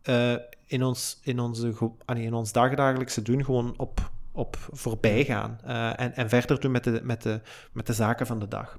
eh, 0.03 0.35
in, 0.71 0.83
ons, 0.83 1.19
in, 1.23 1.41
onze, 1.41 1.75
in 2.15 2.35
ons 2.35 2.53
dagdagelijkse 2.53 3.23
doen 3.23 3.45
gewoon 3.45 3.75
op, 3.77 4.11
op 4.33 4.57
voorbij 4.73 5.25
gaan. 5.25 5.59
Eh, 5.65 6.01
en, 6.01 6.15
en 6.15 6.29
verder 6.29 6.61
doen 6.61 6.71
met 6.71 6.85
de, 6.85 7.01
met, 7.03 7.23
de, 7.23 7.41
met 7.73 7.87
de 7.87 7.93
zaken 7.93 8.27
van 8.27 8.39
de 8.39 8.49
dag. 8.49 8.79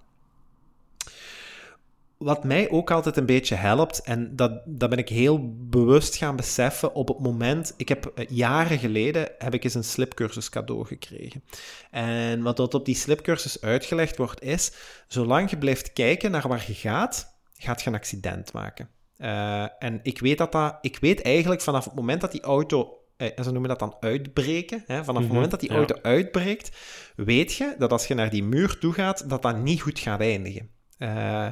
Wat 2.18 2.44
mij 2.44 2.70
ook 2.70 2.92
altijd 2.92 3.18
een 3.18 3.26
beetje 3.26 3.56
helpt, 3.56 4.02
en 4.02 4.36
dat, 4.36 4.62
dat 4.66 4.90
ben 4.90 4.98
ik 4.98 5.10
heel 5.10 5.56
bewust 5.70 6.16
gaan 6.16 6.36
beseffen 6.36 6.94
op 6.94 7.08
het 7.08 7.20
moment... 7.20 7.74
Ik 7.78 7.90
heb 7.90 8.06
eh, 8.06 8.26
jaren 8.30 8.80
geleden 8.80 9.30
heb 9.38 9.54
ik 9.54 9.64
eens 9.64 9.74
een 9.74 9.84
slipcursus 9.84 10.50
cadeau 10.50 10.86
gekregen. 10.86 11.44
En 11.92 12.42
wat 12.42 12.58
dat 12.58 12.74
op 12.74 12.86
die 12.86 12.96
slipcursus 12.96 13.62
uitgelegd 13.62 14.18
wordt 14.18 14.42
is, 14.42 14.72
zolang 15.08 15.50
je 15.50 15.58
blijft 15.58 15.94
kijken 15.94 16.32
naar 16.32 16.48
waar 16.48 16.64
je 16.68 16.74
gaat, 16.74 17.40
gaat 17.54 17.82
je 17.82 17.90
een 17.90 17.96
accident 17.96 18.54
maken. 18.54 18.90
Eh, 19.22 19.66
en 19.80 20.00
ik 20.04 20.20
weet, 20.20 20.38
dat 20.38 20.52
dat, 20.52 20.78
ik 20.82 20.98
weet 21.02 21.22
eigenlijk 21.22 21.62
vanaf 21.62 21.86
het 21.86 21.96
moment 21.96 22.22
dat 22.22 22.32
die 22.32 22.42
auto, 22.42 22.98
eh, 23.18 23.44
ze 23.44 23.52
noemen 23.52 23.70
dat 23.70 23.80
dan 23.80 23.96
uitbreken, 24.00 24.84
hè, 24.86 25.04
vanaf 25.04 25.16
het 25.16 25.24
Mhm, 25.24 25.34
moment 25.34 25.52
dat 25.52 25.60
die 25.60 25.70
ja. 25.72 25.76
auto 25.76 25.96
uitbreekt, 26.02 26.72
weet 27.16 27.54
je 27.54 27.76
dat 27.78 27.92
als 27.92 28.08
je 28.08 28.14
naar 28.14 28.30
die 28.30 28.44
muur 28.44 28.78
toe 28.80 28.94
gaat, 28.94 29.30
dat 29.30 29.42
dat 29.42 29.58
niet 29.58 29.82
goed 29.82 30.00
gaat 30.00 30.20
eindigen. 30.20 30.70
Eh, 30.98 31.48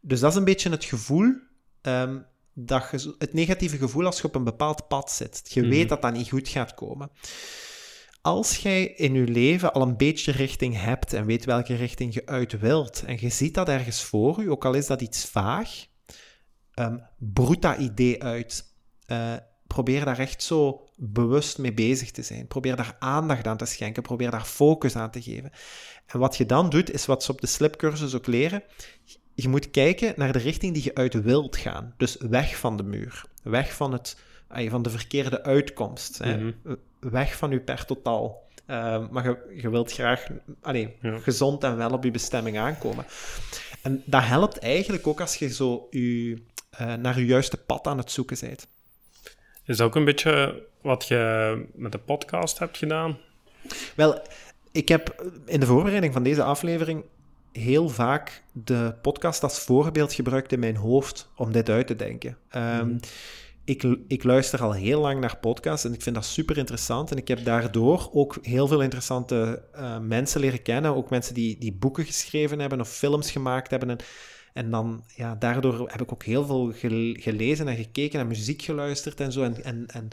dus 0.00 0.20
dat 0.20 0.30
is 0.30 0.36
een 0.36 0.44
beetje 0.44 0.70
het 0.70 0.84
gevoel, 0.84 1.34
ehm, 1.82 2.18
dat 2.54 2.88
je, 2.90 3.14
het 3.18 3.32
negatieve 3.32 3.76
gevoel 3.76 4.06
als 4.06 4.20
je 4.20 4.24
op 4.26 4.34
een 4.34 4.44
bepaald 4.44 4.88
pad 4.88 5.10
zit. 5.10 5.50
Je 5.54 5.60
Mhm. 5.60 5.70
weet 5.70 5.88
dat 5.88 6.02
dat 6.02 6.12
niet 6.12 6.28
goed 6.28 6.48
gaat 6.48 6.74
komen. 6.74 7.10
Als 8.22 8.56
jij 8.56 8.84
in 8.84 9.14
je 9.14 9.26
leven 9.26 9.72
al 9.72 9.82
een 9.82 9.96
beetje 9.96 10.32
richting 10.32 10.80
hebt 10.80 11.12
en 11.12 11.26
weet 11.26 11.44
welke 11.44 11.74
richting 11.74 12.14
je 12.14 12.26
uit 12.26 12.58
wilt, 12.60 13.02
en 13.06 13.16
je 13.20 13.28
ziet 13.28 13.54
dat 13.54 13.68
ergens 13.68 14.02
voor 14.02 14.42
je, 14.42 14.50
ook 14.50 14.64
al 14.64 14.74
is 14.74 14.86
dat 14.86 15.00
iets 15.02 15.24
vaag, 15.26 15.86
ehm 16.74 16.96
broed 17.18 17.62
dat 17.62 17.78
idee 17.78 18.22
uit. 18.22 18.64
Eh, 19.06 19.34
probeer 19.66 20.04
daar 20.04 20.18
echt 20.18 20.42
zo 20.42 20.88
bewust 20.96 21.58
mee 21.58 21.72
bezig 21.72 22.10
te 22.10 22.22
zijn. 22.22 22.46
Probeer 22.46 22.76
daar 22.76 22.96
aandacht 22.98 23.46
aan 23.46 23.56
te 23.56 23.64
schenken. 23.64 24.02
Probeer 24.02 24.30
daar 24.30 24.44
focus 24.44 24.96
aan 24.96 25.10
te 25.10 25.22
geven. 25.22 25.50
En 26.06 26.18
wat 26.18 26.36
je 26.36 26.46
dan 26.46 26.70
doet, 26.70 26.90
is 26.90 27.06
wat 27.06 27.22
ze 27.22 27.32
op 27.32 27.40
de 27.40 27.46
slipcursus 27.46 28.14
ook 28.14 28.26
leren. 28.26 28.62
Je 29.34 29.48
moet 29.48 29.70
kijken 29.70 30.12
naar 30.16 30.32
de 30.32 30.38
richting 30.38 30.74
die 30.74 30.84
je 30.84 30.94
uit 30.94 31.22
wilt 31.22 31.56
gaan. 31.56 31.94
Dus 31.96 32.16
weg 32.16 32.56
van 32.56 32.76
de 32.76 32.82
muur. 32.82 33.24
Weg 33.42 33.74
van, 33.74 33.92
het, 33.92 34.20
ah, 34.48 34.70
van 34.70 34.82
de 34.82 34.90
verkeerde 34.90 35.42
uitkomst. 35.42 36.20
Mhm. 36.20 36.52
Weg 37.00 37.36
van 37.36 37.50
je 37.50 37.60
per 37.60 37.84
totaal. 37.84 38.42
Eh, 38.72 39.08
maar 39.10 39.24
je, 39.24 39.60
je 39.62 39.70
wilt 39.70 39.92
graag 39.92 40.26
allee, 40.60 40.96
Ja. 41.02 41.18
gezond 41.18 41.64
en 41.64 41.76
wel 41.76 41.90
op 41.90 42.04
je 42.04 42.10
bestemming 42.10 42.58
aankomen. 42.58 43.04
En 43.82 44.02
dat 44.04 44.22
helpt 44.24 44.58
eigenlijk 44.58 45.06
ook 45.06 45.20
als 45.20 45.36
je 45.36 45.48
zo 45.54 45.86
je, 45.90 46.42
eh, 46.70 46.94
naar 46.94 47.18
je 47.18 47.26
juiste 47.26 47.56
pad 47.56 47.86
aan 47.86 47.98
het 47.98 48.10
zoeken 48.10 48.36
bent. 48.40 48.68
Is 49.64 49.76
dat 49.76 49.86
ook 49.86 49.94
een 49.94 50.04
beetje 50.04 50.62
wat 50.80 51.08
je 51.08 51.64
met 51.74 51.92
de 51.92 51.98
podcast 51.98 52.58
hebt 52.58 52.78
gedaan? 52.78 53.18
Wel, 53.94 54.22
ik 54.72 54.88
heb 54.88 55.32
in 55.46 55.60
de 55.60 55.66
voorbereiding 55.66 56.12
van 56.12 56.22
deze 56.22 56.42
aflevering 56.42 57.04
heel 57.52 57.88
vaak 57.88 58.42
de 58.52 58.94
podcast 59.02 59.42
als 59.42 59.58
voorbeeld 59.58 60.12
gebruikt 60.12 60.52
in 60.52 60.58
mijn 60.60 60.76
hoofd 60.76 61.28
om 61.36 61.52
dit 61.52 61.68
uit 61.68 61.86
te 61.86 61.96
denken. 61.96 62.36
Ehm, 62.48 62.86
Mhm. 62.86 62.98
Ik, 63.64 63.82
ik 64.06 64.24
luister 64.24 64.62
al 64.62 64.72
heel 64.72 65.00
lang 65.00 65.20
naar 65.20 65.38
podcasts 65.38 65.84
en 65.84 65.92
ik 65.92 66.02
vind 66.02 66.14
dat 66.14 66.24
super 66.24 66.58
interessant. 66.58 67.10
En 67.10 67.16
ik 67.16 67.28
heb 67.28 67.44
daardoor 67.44 68.10
ook 68.12 68.38
heel 68.42 68.66
veel 68.66 68.82
interessante 68.82 69.64
eh, 69.72 69.98
mensen 69.98 70.40
leren 70.40 70.62
kennen. 70.62 70.94
Ook 70.94 71.10
mensen 71.10 71.34
die, 71.34 71.58
die 71.58 71.72
boeken 71.72 72.04
geschreven 72.04 72.58
hebben 72.58 72.80
of 72.80 72.88
films 72.88 73.30
gemaakt 73.30 73.70
hebben. 73.70 73.90
En, 73.90 73.98
en 74.52 74.70
dan, 74.70 75.04
ja, 75.16 75.34
daardoor 75.34 75.90
heb 75.90 76.00
ik 76.02 76.12
ook 76.12 76.24
heel 76.24 76.46
veel 76.46 76.72
gel- 76.74 77.14
gelezen 77.18 77.68
en 77.68 77.76
gekeken 77.76 78.20
en 78.20 78.26
muziek 78.26 78.62
geluisterd 78.62 79.20
en 79.20 79.32
zo. 79.32 79.42
En, 79.42 79.64
en, 79.64 79.86
en 79.86 80.08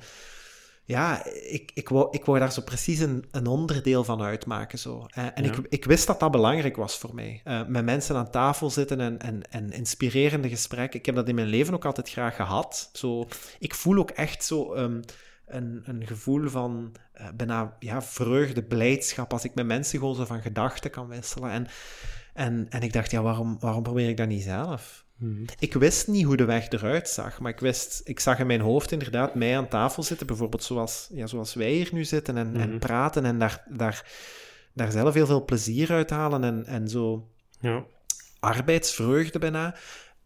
ja, 0.90 1.26
ik, 1.26 1.72
ik, 1.74 1.90
wou, 1.90 2.08
ik 2.12 2.26
wou 2.26 2.40
daar 2.40 2.52
zo 2.52 2.62
precies 2.62 3.00
een, 3.00 3.26
een 3.32 3.48
onderdeel 3.48 4.04
van 4.04 4.22
uitmaken. 4.22 4.80
Zo. 4.80 5.06
En 5.14 5.44
Ja. 5.44 5.52
ik, 5.52 5.58
ik 5.70 5.86
wist 5.86 6.08
dat 6.08 6.20
dat 6.20 6.32
belangrijk 6.32 6.76
was 6.76 6.98
voor 6.98 7.16
mij. 7.16 7.42
Eh, 7.44 7.66
met 7.68 7.86
mensen 7.86 8.16
aan 8.16 8.32
tafel 8.32 8.70
zitten 8.70 9.00
en, 9.00 9.20
en, 9.20 9.42
en 9.52 9.72
inspirerende 9.72 10.50
gesprekken. 10.50 11.00
Ik 11.00 11.06
heb 11.06 11.16
dat 11.16 11.28
in 11.28 11.36
mijn 11.36 11.48
leven 11.48 11.74
ook 11.74 11.86
altijd 11.86 12.10
graag 12.10 12.36
gehad. 12.36 12.90
Zo, 12.94 13.28
ik 13.60 13.76
voel 13.76 13.98
ook 13.98 14.10
echt 14.10 14.44
zo 14.44 14.74
ehm, 14.74 15.02
een, 15.46 15.82
een 15.84 16.08
gevoel 16.08 16.50
van 16.50 16.96
eh, 17.14 17.28
bijna 17.36 17.76
ja, 17.80 18.02
vreugde, 18.02 18.64
blijdschap, 18.64 19.32
als 19.34 19.44
ik 19.44 19.56
met 19.56 19.66
mensen 19.66 20.00
gewoon 20.00 20.16
zo 20.16 20.26
van 20.26 20.42
gedachten 20.42 20.92
kan 20.92 21.08
wisselen. 21.08 21.52
En, 21.52 21.68
en, 22.34 22.66
en 22.70 22.82
ik 22.82 22.94
dacht, 22.94 23.12
ja, 23.12 23.22
waarom, 23.22 23.60
waarom 23.60 23.84
probeer 23.84 24.10
ik 24.10 24.18
dat 24.18 24.28
niet 24.28 24.44
zelf? 24.44 25.06
Ik 25.60 25.74
wist 25.74 26.08
niet 26.08 26.26
hoe 26.26 26.38
de 26.38 26.46
weg 26.46 26.70
eruit 26.70 27.10
zag, 27.10 27.40
maar 27.40 27.52
ik 27.52 27.60
wist, 27.60 28.02
ik 28.04 28.20
zag 28.20 28.40
in 28.40 28.48
mijn 28.48 28.62
hoofd 28.62 28.92
inderdaad 28.92 29.36
mij 29.36 29.58
aan 29.58 29.68
tafel 29.68 30.04
zitten, 30.04 30.28
bijvoorbeeld 30.28 30.64
zoals, 30.64 31.08
ja, 31.12 31.28
zoals 31.28 31.54
wij 31.54 31.72
hier 31.72 31.90
nu 31.92 32.06
zitten 32.06 32.38
en, 32.38 32.56
en 32.56 32.70
Mhm. 32.70 32.80
praten 32.80 33.26
en 33.26 33.40
daar, 33.40 33.64
daar, 33.70 34.06
daar 34.74 34.92
zelf 34.92 35.14
heel 35.14 35.26
veel 35.26 35.46
plezier 35.46 35.92
uit 35.92 36.10
halen 36.10 36.44
en, 36.44 36.66
en 36.66 36.88
zo 36.88 37.28
Ja. 37.60 37.84
arbeidsvreugde 38.40 39.40
bijna. 39.40 39.76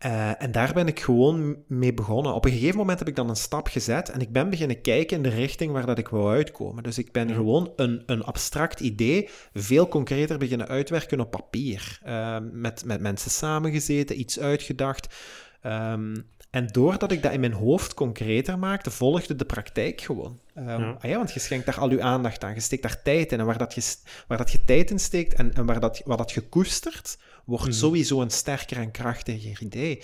Eh, 0.03 0.41
en 0.41 0.51
daar 0.51 0.73
ben 0.73 0.87
ik 0.87 0.99
gewoon 0.99 1.55
mee 1.67 1.93
begonnen. 1.93 2.33
Op 2.33 2.45
een 2.45 2.51
gegeven 2.51 2.77
moment 2.77 2.99
heb 2.99 3.07
ik 3.07 3.15
dan 3.15 3.29
een 3.29 3.35
stap 3.35 3.67
gezet 3.67 4.09
en 4.09 4.19
ik 4.21 4.31
ben 4.31 4.49
beginnen 4.49 4.81
kijken 4.81 5.17
in 5.17 5.23
de 5.23 5.29
richting 5.29 5.71
waar 5.71 5.85
dat 5.85 5.97
ik 5.97 6.07
wou 6.07 6.33
uitkomen. 6.35 6.83
Dus 6.83 6.97
ik 6.97 7.11
ben 7.11 7.27
Ja. 7.27 7.33
gewoon 7.33 7.71
een, 7.75 8.03
een 8.05 8.23
abstract 8.23 8.79
idee 8.79 9.29
veel 9.53 9.87
concreter 9.87 10.37
beginnen 10.37 10.67
uitwerken 10.67 11.19
op 11.19 11.31
papier. 11.31 11.99
Eh, 12.03 12.37
met, 12.51 12.85
met 12.85 13.01
mensen 13.01 13.31
samengezeten, 13.31 14.19
iets 14.19 14.39
uitgedacht. 14.39 15.15
Ehm, 15.61 16.15
en 16.49 16.67
doordat 16.67 17.11
ik 17.11 17.21
dat 17.23 17.31
in 17.33 17.39
mijn 17.39 17.53
hoofd 17.53 17.93
concreter 17.93 18.59
maakte, 18.59 18.91
volgde 18.91 19.35
de 19.35 19.45
praktijk 19.45 20.01
gewoon. 20.01 20.39
Ehm, 20.53 20.67
Ja. 20.81 20.97
ah 20.99 21.09
ja, 21.09 21.17
want 21.17 21.33
je 21.33 21.39
schenkt 21.39 21.65
daar 21.65 21.79
al 21.79 21.91
je 21.91 22.01
aandacht 22.01 22.43
aan, 22.43 22.53
je 22.53 22.59
steekt 22.59 22.81
daar 22.83 23.01
tijd 23.01 23.31
in. 23.31 23.39
En 23.39 23.45
waar 23.45 23.57
dat 23.57 23.73
je, 23.73 23.95
waar 24.27 24.37
dat 24.37 24.51
je 24.51 24.63
tijd 24.65 24.91
in 24.91 24.99
steekt 24.99 25.33
en, 25.33 25.53
en 25.53 25.65
waar 25.65 25.79
dat, 25.79 26.01
wat 26.05 26.17
dat 26.17 26.31
je 26.31 26.41
koestert, 26.41 27.17
wordt 27.43 27.63
Mhm. 27.63 27.73
sowieso 27.73 28.21
een 28.21 28.29
sterker 28.29 28.77
en 28.77 28.91
krachtiger 28.91 29.61
idee. 29.61 30.01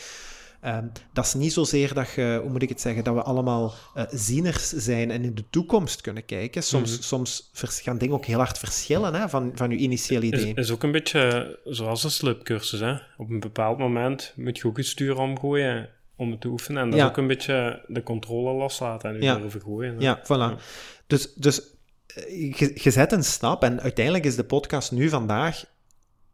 Ehm, 0.62 0.86
dat 1.14 1.26
is 1.26 1.34
niet 1.34 1.54
zozeer 1.54 1.94
dat 1.94 2.12
je, 2.12 2.40
hoe 2.42 2.52
moet 2.52 2.62
ik 2.62 2.70
het 2.70 2.82
zeggen, 2.82 3.04
dat 3.04 3.14
we 3.14 3.22
allemaal 3.22 3.74
eh, 3.94 4.04
zieners 4.12 4.70
zijn 4.70 5.12
en 5.12 5.24
in 5.24 5.36
de 5.36 5.44
toekomst 5.50 6.02
kunnen 6.02 6.26
kijken. 6.26 6.64
Soms, 6.64 6.92
Mhm. 6.92 7.02
soms 7.02 7.50
gaan 7.84 7.98
dingen 7.98 8.16
ook 8.16 8.26
heel 8.26 8.38
hard 8.38 8.58
verschillen 8.58 9.14
hè, 9.14 9.30
van, 9.30 9.52
van 9.56 9.70
je 9.70 9.78
initiële 9.78 10.26
Is, 10.26 10.42
idee. 10.42 10.54
is 10.54 10.72
ook 10.72 10.84
een 10.84 10.92
beetje 10.92 11.60
zoals 11.64 12.04
een 12.04 12.12
slipcursus. 12.12 12.80
Hè? 12.80 12.92
Op 13.18 13.30
een 13.30 13.40
bepaald 13.40 13.78
moment 13.78 14.34
moet 14.36 14.58
je 14.58 14.66
ook 14.68 14.78
je 14.78 14.84
stuur 14.84 15.18
omgooien 15.18 15.90
om 16.16 16.32
het 16.32 16.42
te 16.42 16.48
oefenen. 16.48 16.82
En 16.82 16.90
dat 16.90 17.00
Ja. 17.00 17.04
is 17.06 17.10
ook 17.12 17.18
een 17.18 17.28
beetje 17.28 17.84
de 17.88 18.04
controle 18.04 18.54
loslaten 18.58 19.10
en 19.10 19.16
je 19.16 19.22
Ja. 19.24 19.42
gooien. 19.64 19.96
hè. 19.96 20.02
Ja, 20.02 20.22
voilà. 20.24 20.62
Dus, 21.08 21.34
dus 21.34 21.62
eh, 22.08 22.58
je, 22.60 22.72
je 22.76 22.92
zet 22.92 23.12
een 23.12 23.24
stap 23.24 23.64
en 23.64 23.82
uiteindelijk 23.82 24.26
is 24.26 24.36
de 24.36 24.44
podcast 24.44 24.92
nu 24.92 25.10
vandaag 25.10 25.66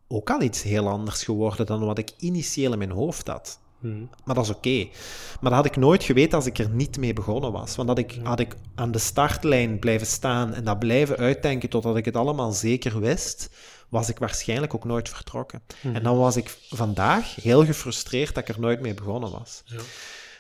ook 0.08 0.30
al 0.30 0.42
iets 0.42 0.64
heel 0.64 0.88
anders 0.88 1.24
geworden 1.24 1.66
dan 1.66 1.86
wat 1.86 1.98
ik 1.98 2.12
initieel 2.18 2.72
in 2.72 2.78
mijn 2.78 2.92
hoofd 2.92 3.28
had. 3.28 3.60
Mhm. 3.80 4.06
Maar 4.24 4.36
dat 4.36 4.44
is 4.44 4.50
oké. 4.50 4.88
Maar 5.42 5.52
dat 5.52 5.54
had 5.54 5.66
ik 5.66 5.76
nooit 5.76 6.04
geweten 6.04 6.38
als 6.38 6.46
ik 6.46 6.58
er 6.58 6.70
niet 6.70 6.98
mee 6.98 7.14
begonnen 7.14 7.52
was. 7.52 7.76
Want 7.76 7.88
dat 7.88 7.98
ik, 7.98 8.20
had 8.24 8.40
ik 8.40 8.56
aan 8.76 8.92
de 8.92 9.00
startlijn 9.00 9.80
blijven 9.80 10.08
staan 10.08 10.54
en 10.54 10.64
dat 10.64 10.80
blijven 10.80 11.18
uitdenken 11.18 11.70
totdat 11.70 11.98
ik 11.98 12.06
het 12.06 12.16
allemaal 12.16 12.52
zeker 12.52 13.00
wist, 13.00 13.50
was 13.90 14.10
ik 14.10 14.18
waarschijnlijk 14.18 14.74
ook 14.74 14.86
nooit 14.86 15.10
vertrokken. 15.10 15.62
En 15.82 16.04
dan 16.04 16.18
was 16.18 16.36
ik 16.36 16.58
vandaag 16.70 17.36
heel 17.36 17.66
gefrustreerd 17.66 18.36
dat 18.36 18.50
ik 18.50 18.56
er 18.56 18.62
nooit 18.62 18.82
mee 18.82 18.94
begonnen 18.94 19.32
was. 19.32 19.64
Ja. 19.66 19.78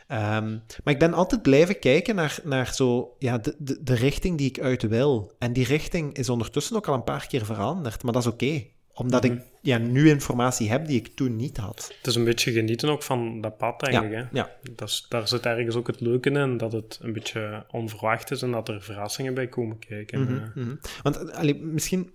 Ehm, 0.08 0.58
maar 0.84 0.93
ik 0.93 0.99
ben 0.99 1.13
altijd 1.13 1.41
blijven 1.41 1.80
kijken 1.80 2.15
naar, 2.15 2.39
naar 2.43 2.73
zo, 2.73 3.15
ja, 3.19 3.38
de, 3.38 3.56
de, 3.58 3.84
de 3.84 3.93
richting 3.95 4.38
die 4.38 4.47
ik 4.47 4.60
uit 4.60 4.82
wil. 4.82 5.32
En 5.39 5.54
die 5.54 5.65
richting 5.65 6.13
is 6.13 6.30
ondertussen 6.30 6.75
ook 6.75 6.88
al 6.88 6.93
een 6.93 7.04
paar 7.04 7.28
keer 7.28 7.45
veranderd, 7.45 8.04
maar 8.04 8.13
dat 8.13 8.21
is 8.21 8.32
oké. 8.32 8.63
Omdat 8.97 9.23
Mhm. 9.23 9.34
ik 9.34 9.41
ja, 9.62 9.77
nu 9.77 10.10
informatie 10.10 10.69
heb 10.69 10.88
die 10.88 10.99
ik 10.99 11.15
toen 11.15 11.36
niet 11.36 11.58
had. 11.58 11.93
Het 11.97 12.08
is 12.08 12.15
een 12.15 12.23
beetje 12.23 12.51
genieten 12.51 12.89
ook 12.89 13.03
van 13.03 13.41
dat 13.41 13.58
pad, 13.58 13.81
eigenlijk. 13.84 14.13
Ja, 14.13 14.19
hè? 14.31 14.38
ja. 14.38 14.71
Dat 14.75 14.89
is, 14.89 15.05
daar 15.10 15.27
zit 15.27 15.45
ergens 15.45 15.75
ook 15.75 15.88
het 15.88 15.99
leuke 16.01 16.29
in, 16.29 16.58
dat 16.58 16.71
het 16.71 16.99
een 17.01 17.13
beetje 17.13 17.65
onverwacht 17.71 18.31
is 18.31 18.41
en 18.41 18.51
dat 18.51 18.69
er 18.69 18.81
verrassingen 18.81 19.34
bij 19.34 19.47
komen 19.47 19.79
kijken. 19.79 20.21
Mhm, 20.21 20.34
Eh, 20.34 20.41
mhm. 20.55 20.75
Want 21.03 21.31
allee, 21.34 21.55
misschien, 21.63 22.12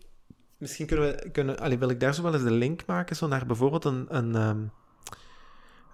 misschien 0.58 0.86
kunnen 0.86 1.06
we, 1.06 1.30
kunnen, 1.30 1.58
allee, 1.58 1.78
wil 1.78 1.90
ik 1.90 2.00
daar 2.00 2.14
zo 2.14 2.22
wel 2.22 2.34
eens 2.34 2.42
de 2.42 2.50
link 2.50 2.86
maken 2.86 3.16
zo 3.16 3.26
naar 3.28 3.46
bijvoorbeeld 3.46 3.84
een, 3.84 4.06
een, 4.08 4.34
ehm, 4.34 4.58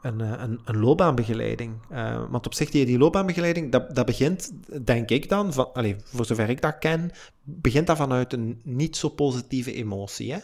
een, 0.02 0.20
eh, 0.20 0.42
een, 0.42 0.60
een 0.64 0.78
loopbaanbegeleiding. 0.78 1.74
Eh, 1.90 2.24
want 2.30 2.46
op 2.46 2.54
zich, 2.54 2.70
die, 2.70 2.86
die 2.86 2.98
loopbaanbegeleiding, 2.98 3.72
dat, 3.72 3.94
dat 3.94 4.06
begint, 4.06 4.52
denk 4.86 5.10
ik 5.10 5.28
dan, 5.28 5.52
van, 5.52 5.72
allee, 5.72 5.96
voor 6.04 6.24
zover 6.26 6.48
ik 6.50 6.60
dat 6.62 6.78
ken, 6.78 7.10
begint 7.42 7.86
dat 7.86 7.96
vanuit 7.96 8.32
een 8.32 8.60
niet 8.64 8.96
zo 8.96 9.08
positieve 9.08 9.72
emotie. 9.74 10.32
Hè? 10.32 10.38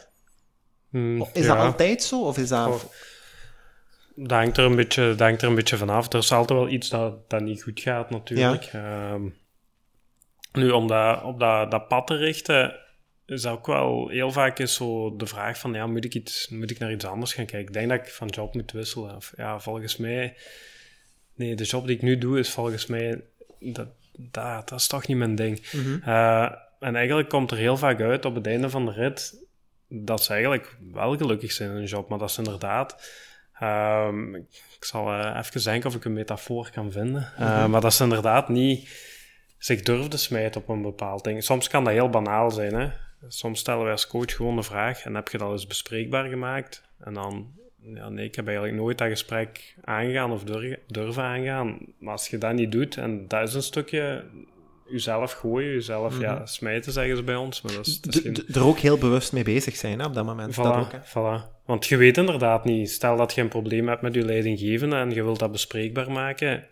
Mm, 0.92 1.26
Is 1.32 1.46
ja. 1.46 1.54
dat 1.54 1.64
altijd 1.64 2.02
zo? 2.02 2.22
Of 2.22 2.38
is 2.38 2.48
dat... 2.48 2.92
Dat 4.14 4.30
hangt, 4.30 4.56
er 4.56 4.64
een 4.64 4.76
beetje, 4.76 5.08
dat 5.08 5.20
hangt 5.20 5.42
er 5.42 5.48
een 5.48 5.54
beetje 5.54 5.76
vanaf. 5.76 6.12
Er 6.12 6.18
is 6.18 6.32
altijd 6.32 6.58
wel 6.58 6.68
iets 6.68 6.88
dat, 6.88 7.30
dat 7.30 7.40
niet 7.40 7.62
goed 7.62 7.80
gaat, 7.80 8.10
natuurlijk. 8.10 8.64
Ehm, 8.72 9.22
nu, 10.52 10.70
om 10.70 10.86
dat, 10.86 11.22
op 11.22 11.38
dat, 11.38 11.70
dat 11.70 11.88
pad 11.88 12.06
te 12.06 12.16
richten, 12.16 12.74
is 13.26 13.42
dat 13.42 13.52
ook 13.52 13.66
wel 13.66 14.08
heel 14.08 14.32
vaak 14.32 14.58
is 14.58 14.74
zo 14.74 15.16
de 15.16 15.26
vraag 15.26 15.58
van, 15.58 15.72
ja, 15.72 15.86
moet 15.86 16.04
ik, 16.04 16.14
iets, 16.14 16.48
moet 16.48 16.70
ik 16.70 16.78
naar 16.78 16.92
iets 16.92 17.04
anders 17.04 17.34
gaan 17.34 17.46
kijken? 17.46 17.68
Ik 17.68 17.72
denk 17.72 17.88
dat 17.88 17.98
ik 17.98 18.12
van 18.12 18.28
job 18.28 18.54
moet 18.54 18.72
wisselen. 18.72 19.16
Of, 19.16 19.32
ja, 19.36 19.60
volgens 19.60 19.96
mij... 19.96 20.36
Nee, 21.34 21.54
de 21.54 21.64
job 21.64 21.86
die 21.86 21.96
ik 21.96 22.02
nu 22.02 22.18
doe 22.18 22.38
is 22.38 22.50
volgens 22.50 22.86
mij... 22.86 23.20
Dat, 23.58 23.88
dat, 24.16 24.68
dat 24.68 24.80
is 24.80 24.86
toch 24.86 25.06
niet 25.06 25.16
mijn 25.16 25.34
ding. 25.34 25.72
Mhm. 25.72 26.08
Eh, 26.08 26.52
en 26.80 26.96
eigenlijk 26.96 27.28
komt 27.28 27.50
er 27.50 27.56
heel 27.56 27.76
vaak 27.76 28.00
uit 28.00 28.24
op 28.24 28.34
het 28.34 28.46
einde 28.46 28.70
van 28.70 28.84
de 28.86 28.92
rit 28.92 29.34
dat 29.94 30.24
ze 30.24 30.32
eigenlijk 30.32 30.76
wel 30.92 31.16
gelukkig 31.16 31.52
zijn 31.52 31.70
in 31.70 31.76
hun 31.76 31.84
job, 31.84 32.08
maar 32.08 32.18
dat 32.18 32.30
ze 32.32 32.42
inderdaad. 32.42 33.10
ehm, 33.58 34.34
ik 34.34 34.84
zal 34.84 35.12
eh, 35.12 35.38
even 35.38 35.62
denken 35.64 35.88
of 35.88 35.96
ik 35.96 36.04
een 36.04 36.12
metafoor 36.12 36.70
kan 36.70 36.92
vinden. 36.92 37.32
Eh, 37.38 37.66
Maar 37.66 37.80
dat 37.80 37.94
ze 37.94 38.02
inderdaad 38.02 38.48
niet 38.48 38.88
zich 39.58 39.82
durfden 39.82 40.18
smijten 40.18 40.60
op 40.60 40.68
een 40.68 40.82
bepaald 40.82 41.24
ding. 41.24 41.42
Soms 41.44 41.68
kan 41.68 41.84
dat 41.84 41.92
heel 41.92 42.08
banaal 42.10 42.50
zijn. 42.50 42.74
Hè? 42.74 42.88
Soms 43.28 43.60
stellen 43.60 43.82
wij 43.82 43.92
als 43.92 44.06
coach 44.06 44.32
gewoon 44.36 44.56
een 44.56 44.64
vraag 44.64 45.04
en 45.04 45.14
heb 45.14 45.28
je 45.28 45.38
dat 45.38 45.50
eens 45.50 45.66
bespreekbaar 45.66 46.24
gemaakt. 46.28 46.82
En 47.00 47.14
dan, 47.14 47.52
ja, 47.82 48.08
nee, 48.08 48.24
ik 48.26 48.34
heb 48.34 48.46
eigenlijk 48.46 48.76
nooit 48.76 48.98
dat 48.98 49.08
gesprek 49.08 49.74
aangegaan 49.84 50.32
of 50.32 50.44
dur- 50.44 50.78
durven 50.86 51.22
aangaan. 51.22 51.78
Maar 51.98 52.12
als 52.12 52.28
je 52.28 52.38
dat 52.38 52.52
niet 52.52 52.72
doet, 52.72 52.96
en 52.96 53.28
dat 53.28 53.48
is 53.48 53.54
een 53.54 53.62
stukje 53.62 54.24
jezelf 54.92 55.32
gooien, 55.32 55.72
jezelf 55.72 56.20
ja, 56.20 56.46
smijten, 56.46 56.92
zeggen 56.92 57.16
ze 57.16 57.22
bij 57.22 57.36
ons. 57.36 57.60
Maar 57.62 57.72
dat 57.72 57.86
is, 57.86 58.00
dat 58.00 58.14
is 58.14 58.20
D- 58.20 58.22
geen... 58.22 58.32
d- 58.34 58.56
er 58.56 58.64
ook 58.64 58.78
heel 58.78 58.98
bewust 58.98 59.32
mee 59.32 59.42
bezig 59.44 59.76
zijn 59.76 59.98
hè, 59.98 60.06
op 60.06 60.14
dat 60.14 60.24
moment. 60.24 60.54
Dat 60.54 60.66
ook, 60.76 60.90
Voilà. 61.08 61.62
Want 61.64 61.86
je 61.86 61.96
weet 61.96 62.16
inderdaad 62.16 62.64
niet. 62.64 62.90
Stel 62.90 63.16
dat 63.16 63.34
je 63.34 63.40
een 63.40 63.48
probleem 63.48 63.88
hebt 63.88 64.02
met 64.02 64.14
je 64.14 64.24
leidinggevende 64.24 64.96
en 64.96 65.10
je 65.10 65.22
wilt 65.22 65.38
dat 65.38 65.52
bespreekbaar 65.52 66.10
maken. 66.10 66.66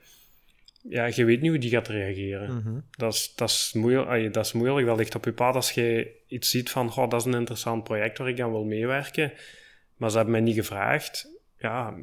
Ja, 0.88 1.08
je 1.14 1.24
weet 1.24 1.40
niet 1.40 1.50
hoe 1.50 1.58
die 1.58 1.70
gaat 1.70 1.88
reageren. 1.88 2.54
Mhm. 2.56 2.78
Dat, 2.90 3.14
is, 3.14 3.32
dat, 3.36 3.48
is 3.48 3.70
moeilijk, 3.74 4.34
dat 4.34 4.44
is 4.44 4.52
moeilijk. 4.52 4.86
Dat 4.86 4.96
ligt 4.96 5.14
op 5.14 5.24
je 5.24 5.32
pad 5.32 5.54
als 5.54 5.70
je 5.70 6.10
iets 6.26 6.50
ziet 6.50 6.70
van, 6.70 6.90
goh, 6.90 7.10
dat 7.10 7.20
is 7.20 7.26
een 7.26 7.38
interessant 7.38 7.84
project 7.84 8.18
waar 8.18 8.28
ik 8.28 8.40
aan 8.40 8.50
wil 8.50 8.64
meewerken. 8.64 9.32
Maar 9.96 10.10
ze 10.10 10.16
hebben 10.16 10.34
mij 10.34 10.42
niet 10.44 10.54
gevraagd. 10.54 11.28
Ja, 11.58 11.94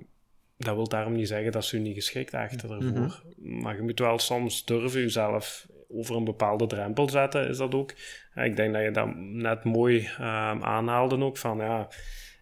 dat 0.57 0.75
wil 0.75 0.87
daarom 0.87 1.13
niet 1.13 1.27
zeggen 1.27 1.51
dat 1.51 1.65
ze 1.65 1.77
u 1.77 1.79
niet 1.79 1.95
geschikt 1.95 2.33
achter 2.33 2.71
ervoor. 2.71 3.23
Maar 3.37 3.75
je 3.75 3.81
moet 3.81 3.99
wel 3.99 4.19
soms 4.19 4.65
durven 4.65 5.01
jezelf 5.01 5.67
over 5.89 6.15
een 6.15 6.23
bepaalde 6.23 6.67
drempel 6.67 7.09
zetten, 7.09 7.47
is 7.47 7.57
dat 7.57 7.75
ook. 7.75 7.93
Ik 8.35 8.55
denk 8.55 8.73
dat 8.73 8.83
je 8.83 8.91
dat 8.91 9.15
net 9.15 9.63
mooi 9.63 10.09
ehm, 10.17 10.63
aanhaalde 10.63 11.23
ook, 11.23 11.37
van 11.37 11.57
ja, 11.57 11.87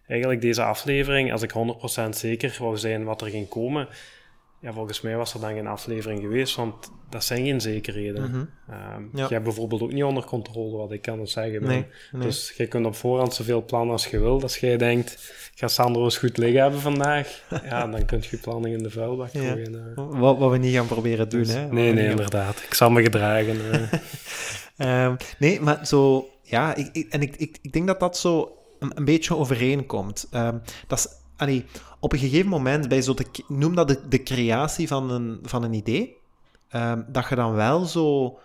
eigenlijk 0.06 0.40
deze 0.40 0.62
aflevering, 0.62 1.32
als 1.32 1.42
ik 1.42 1.52
100% 2.06 2.08
zeker 2.08 2.56
wou 2.58 2.76
zijn 2.76 3.04
wat 3.04 3.22
er 3.22 3.30
ging 3.30 3.48
komen, 3.48 3.88
ja, 4.66 4.72
volgens 4.72 5.00
mij 5.00 5.16
was 5.16 5.34
er 5.34 5.40
dan 5.40 5.52
geen 5.52 5.66
aflevering 5.66 6.20
geweest, 6.20 6.56
want 6.56 6.90
dat 7.10 7.24
zijn 7.24 7.44
geen 7.44 7.60
zekerheden. 7.60 8.22
Mhm. 8.30 8.44
Ehm, 8.70 9.02
Ja. 9.12 9.26
Je 9.26 9.32
hebt 9.32 9.44
bijvoorbeeld 9.44 9.82
ook 9.82 9.92
niet 9.92 10.04
onder 10.04 10.24
controle 10.24 10.76
wat 10.76 10.92
ik 10.92 11.02
kan 11.02 11.20
het 11.20 11.30
zeggen. 11.30 11.60
ben. 11.60 11.68
Nee, 11.68 11.86
nee. 12.12 12.22
Dus 12.22 12.54
je 12.56 12.66
kunt 12.66 12.86
op 12.86 12.96
voorhand 12.96 13.34
zoveel 13.34 13.64
plannen 13.64 13.90
als 13.92 14.06
je 14.06 14.18
wilt. 14.18 14.42
Als 14.42 14.58
jij 14.58 14.76
denkt, 14.76 15.32
ga 15.54 15.68
Sandro 15.68 16.04
eens 16.04 16.18
goed 16.18 16.36
liggen 16.36 16.60
hebben 16.62 16.80
vandaag, 16.80 17.42
ja, 17.70 17.86
dan 17.86 18.04
kun 18.04 18.18
je 18.20 18.28
je 18.30 18.36
planning 18.38 18.76
in 18.76 18.82
de 18.82 18.90
vuilbak 18.90 19.28
Ja. 19.32 19.40
gooien. 19.40 19.74
eh. 19.96 20.04
Wat, 20.20 20.38
wat 20.38 20.50
we 20.50 20.56
niet 20.58 20.74
gaan 20.74 20.86
proberen 20.86 21.28
doen. 21.28 21.42
Dus- 21.42 21.52
hè. 21.54 21.62
Wat 21.62 21.72
nee, 21.72 21.92
nee, 21.92 22.08
inderdaad. 22.10 22.62
Ik 22.66 22.74
zal 22.74 22.90
me 22.90 23.02
gedragen. 23.02 23.72
eh. 23.72 23.92
Ehm, 24.76 25.16
nee, 25.38 25.60
maar 25.60 25.86
zo, 25.86 26.28
ja, 26.42 26.74
ik, 26.74 26.88
ik- 26.92 27.12
en 27.12 27.20
ik, 27.22 27.36
ik, 27.36 27.58
ik 27.62 27.72
denk 27.72 27.86
dat 27.86 28.00
dat 28.00 28.16
zo 28.18 28.56
een, 28.78 28.92
een 28.94 29.04
beetje 29.04 29.36
overeenkomt. 29.36 30.26
Ehm, 30.30 30.58
dat 30.86 30.98
is, 30.98 31.08
allee, 31.36 31.64
op 32.06 32.12
een 32.12 32.18
gegeven 32.18 32.48
moment, 32.48 32.88
bij 32.88 33.02
zo 33.02 33.14
de, 33.14 33.26
ik 33.32 33.48
noem 33.48 33.74
dat 33.74 33.88
de, 33.88 34.08
de 34.08 34.22
creatie 34.22 34.88
van 34.88 35.10
een, 35.10 35.38
van 35.42 35.62
een 35.62 35.72
idee, 35.72 36.16
ehm, 36.68 37.02
dat 37.08 37.28
je 37.28 37.34
dan 37.34 37.54
wel 37.54 37.84
zo, 37.84 38.38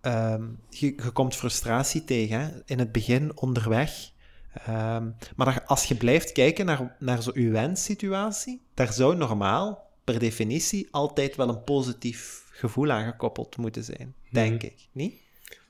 ehm, 0.00 0.42
je, 0.68 0.86
je 0.86 1.10
komt 1.12 1.36
frustratie 1.36 2.04
tegen, 2.04 2.40
hè, 2.40 2.48
in 2.64 2.78
het 2.78 2.92
begin, 2.92 3.36
onderweg. 3.36 4.10
Ehm, 4.52 5.08
maar 5.36 5.54
dat, 5.54 5.66
als 5.66 5.84
je 5.84 5.94
blijft 5.94 6.32
kijken 6.32 6.66
naar, 6.66 6.96
naar 6.98 7.22
zo 7.22 7.32
wenssituatie, 7.34 8.60
daar 8.74 8.92
zou 8.92 9.16
normaal, 9.16 9.88
per 10.04 10.18
definitie, 10.18 10.88
altijd 10.90 11.36
wel 11.36 11.48
een 11.48 11.64
positief 11.64 12.44
gevoel 12.50 12.90
aan 12.90 13.04
gekoppeld 13.04 13.56
moeten 13.56 13.84
zijn, 13.84 14.14
denk 14.30 14.62
ik. 14.62 14.88
Niet? 14.92 15.14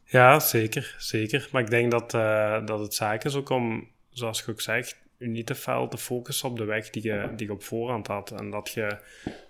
Ja, 0.04 0.40
zeker, 0.40 0.96
zeker. 0.98 1.48
Maar 1.52 1.62
ik 1.62 1.70
denk 1.70 1.90
dat, 1.90 2.14
eh, 2.14 2.66
dat 2.66 2.80
het 2.80 2.94
zaak 2.94 3.24
is 3.24 3.34
ook 3.34 3.48
om, 3.48 3.88
zoals 4.10 4.38
je 4.40 4.50
ook 4.50 4.60
zegt, 4.60 4.96
je 5.20 5.28
niet 5.28 5.46
te 5.46 5.54
fel 5.54 5.88
te 5.88 5.98
focussen 5.98 6.48
op 6.48 6.56
de 6.56 6.64
weg 6.64 6.90
die 6.90 7.02
je, 7.02 7.28
die 7.36 7.46
je 7.46 7.52
op 7.52 7.62
voorhand 7.62 8.06
had. 8.06 8.30
En 8.30 8.50
dat 8.50 8.70
je 8.70 8.96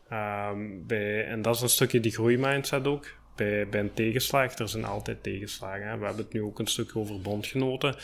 ehm, 0.09 0.87
bij, 0.87 1.27
en 1.27 1.43
dat 1.43 1.55
is 1.55 1.61
een 1.61 1.69
stukje 1.69 2.01
die 2.01 2.13
groeimindset 2.13 2.87
ook. 2.87 3.07
Bij, 3.37 3.69
bij 3.69 3.81
een 3.81 3.95
tegenslag, 3.95 4.59
er 4.59 4.69
zijn 4.69 4.85
altijd 4.85 5.23
tegenslagen. 5.23 5.89
Hè. 5.89 5.99
We 5.99 6.05
hebben 6.05 6.25
het 6.25 6.33
nu 6.33 6.43
ook 6.43 6.59
een 6.59 6.67
stuk 6.67 6.97
over 6.97 7.21
bondgenoten. 7.21 7.95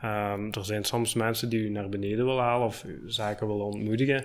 Ehm, 0.00 0.48
er 0.50 0.64
zijn 0.64 0.84
soms 0.84 1.14
mensen 1.14 1.48
die 1.48 1.60
u 1.60 1.68
naar 1.68 1.88
beneden 1.88 2.24
willen 2.24 2.42
halen 2.42 2.66
of 2.66 2.84
u 2.84 3.02
zaken 3.06 3.46
willen 3.46 3.64
ontmoedigen. 3.64 4.24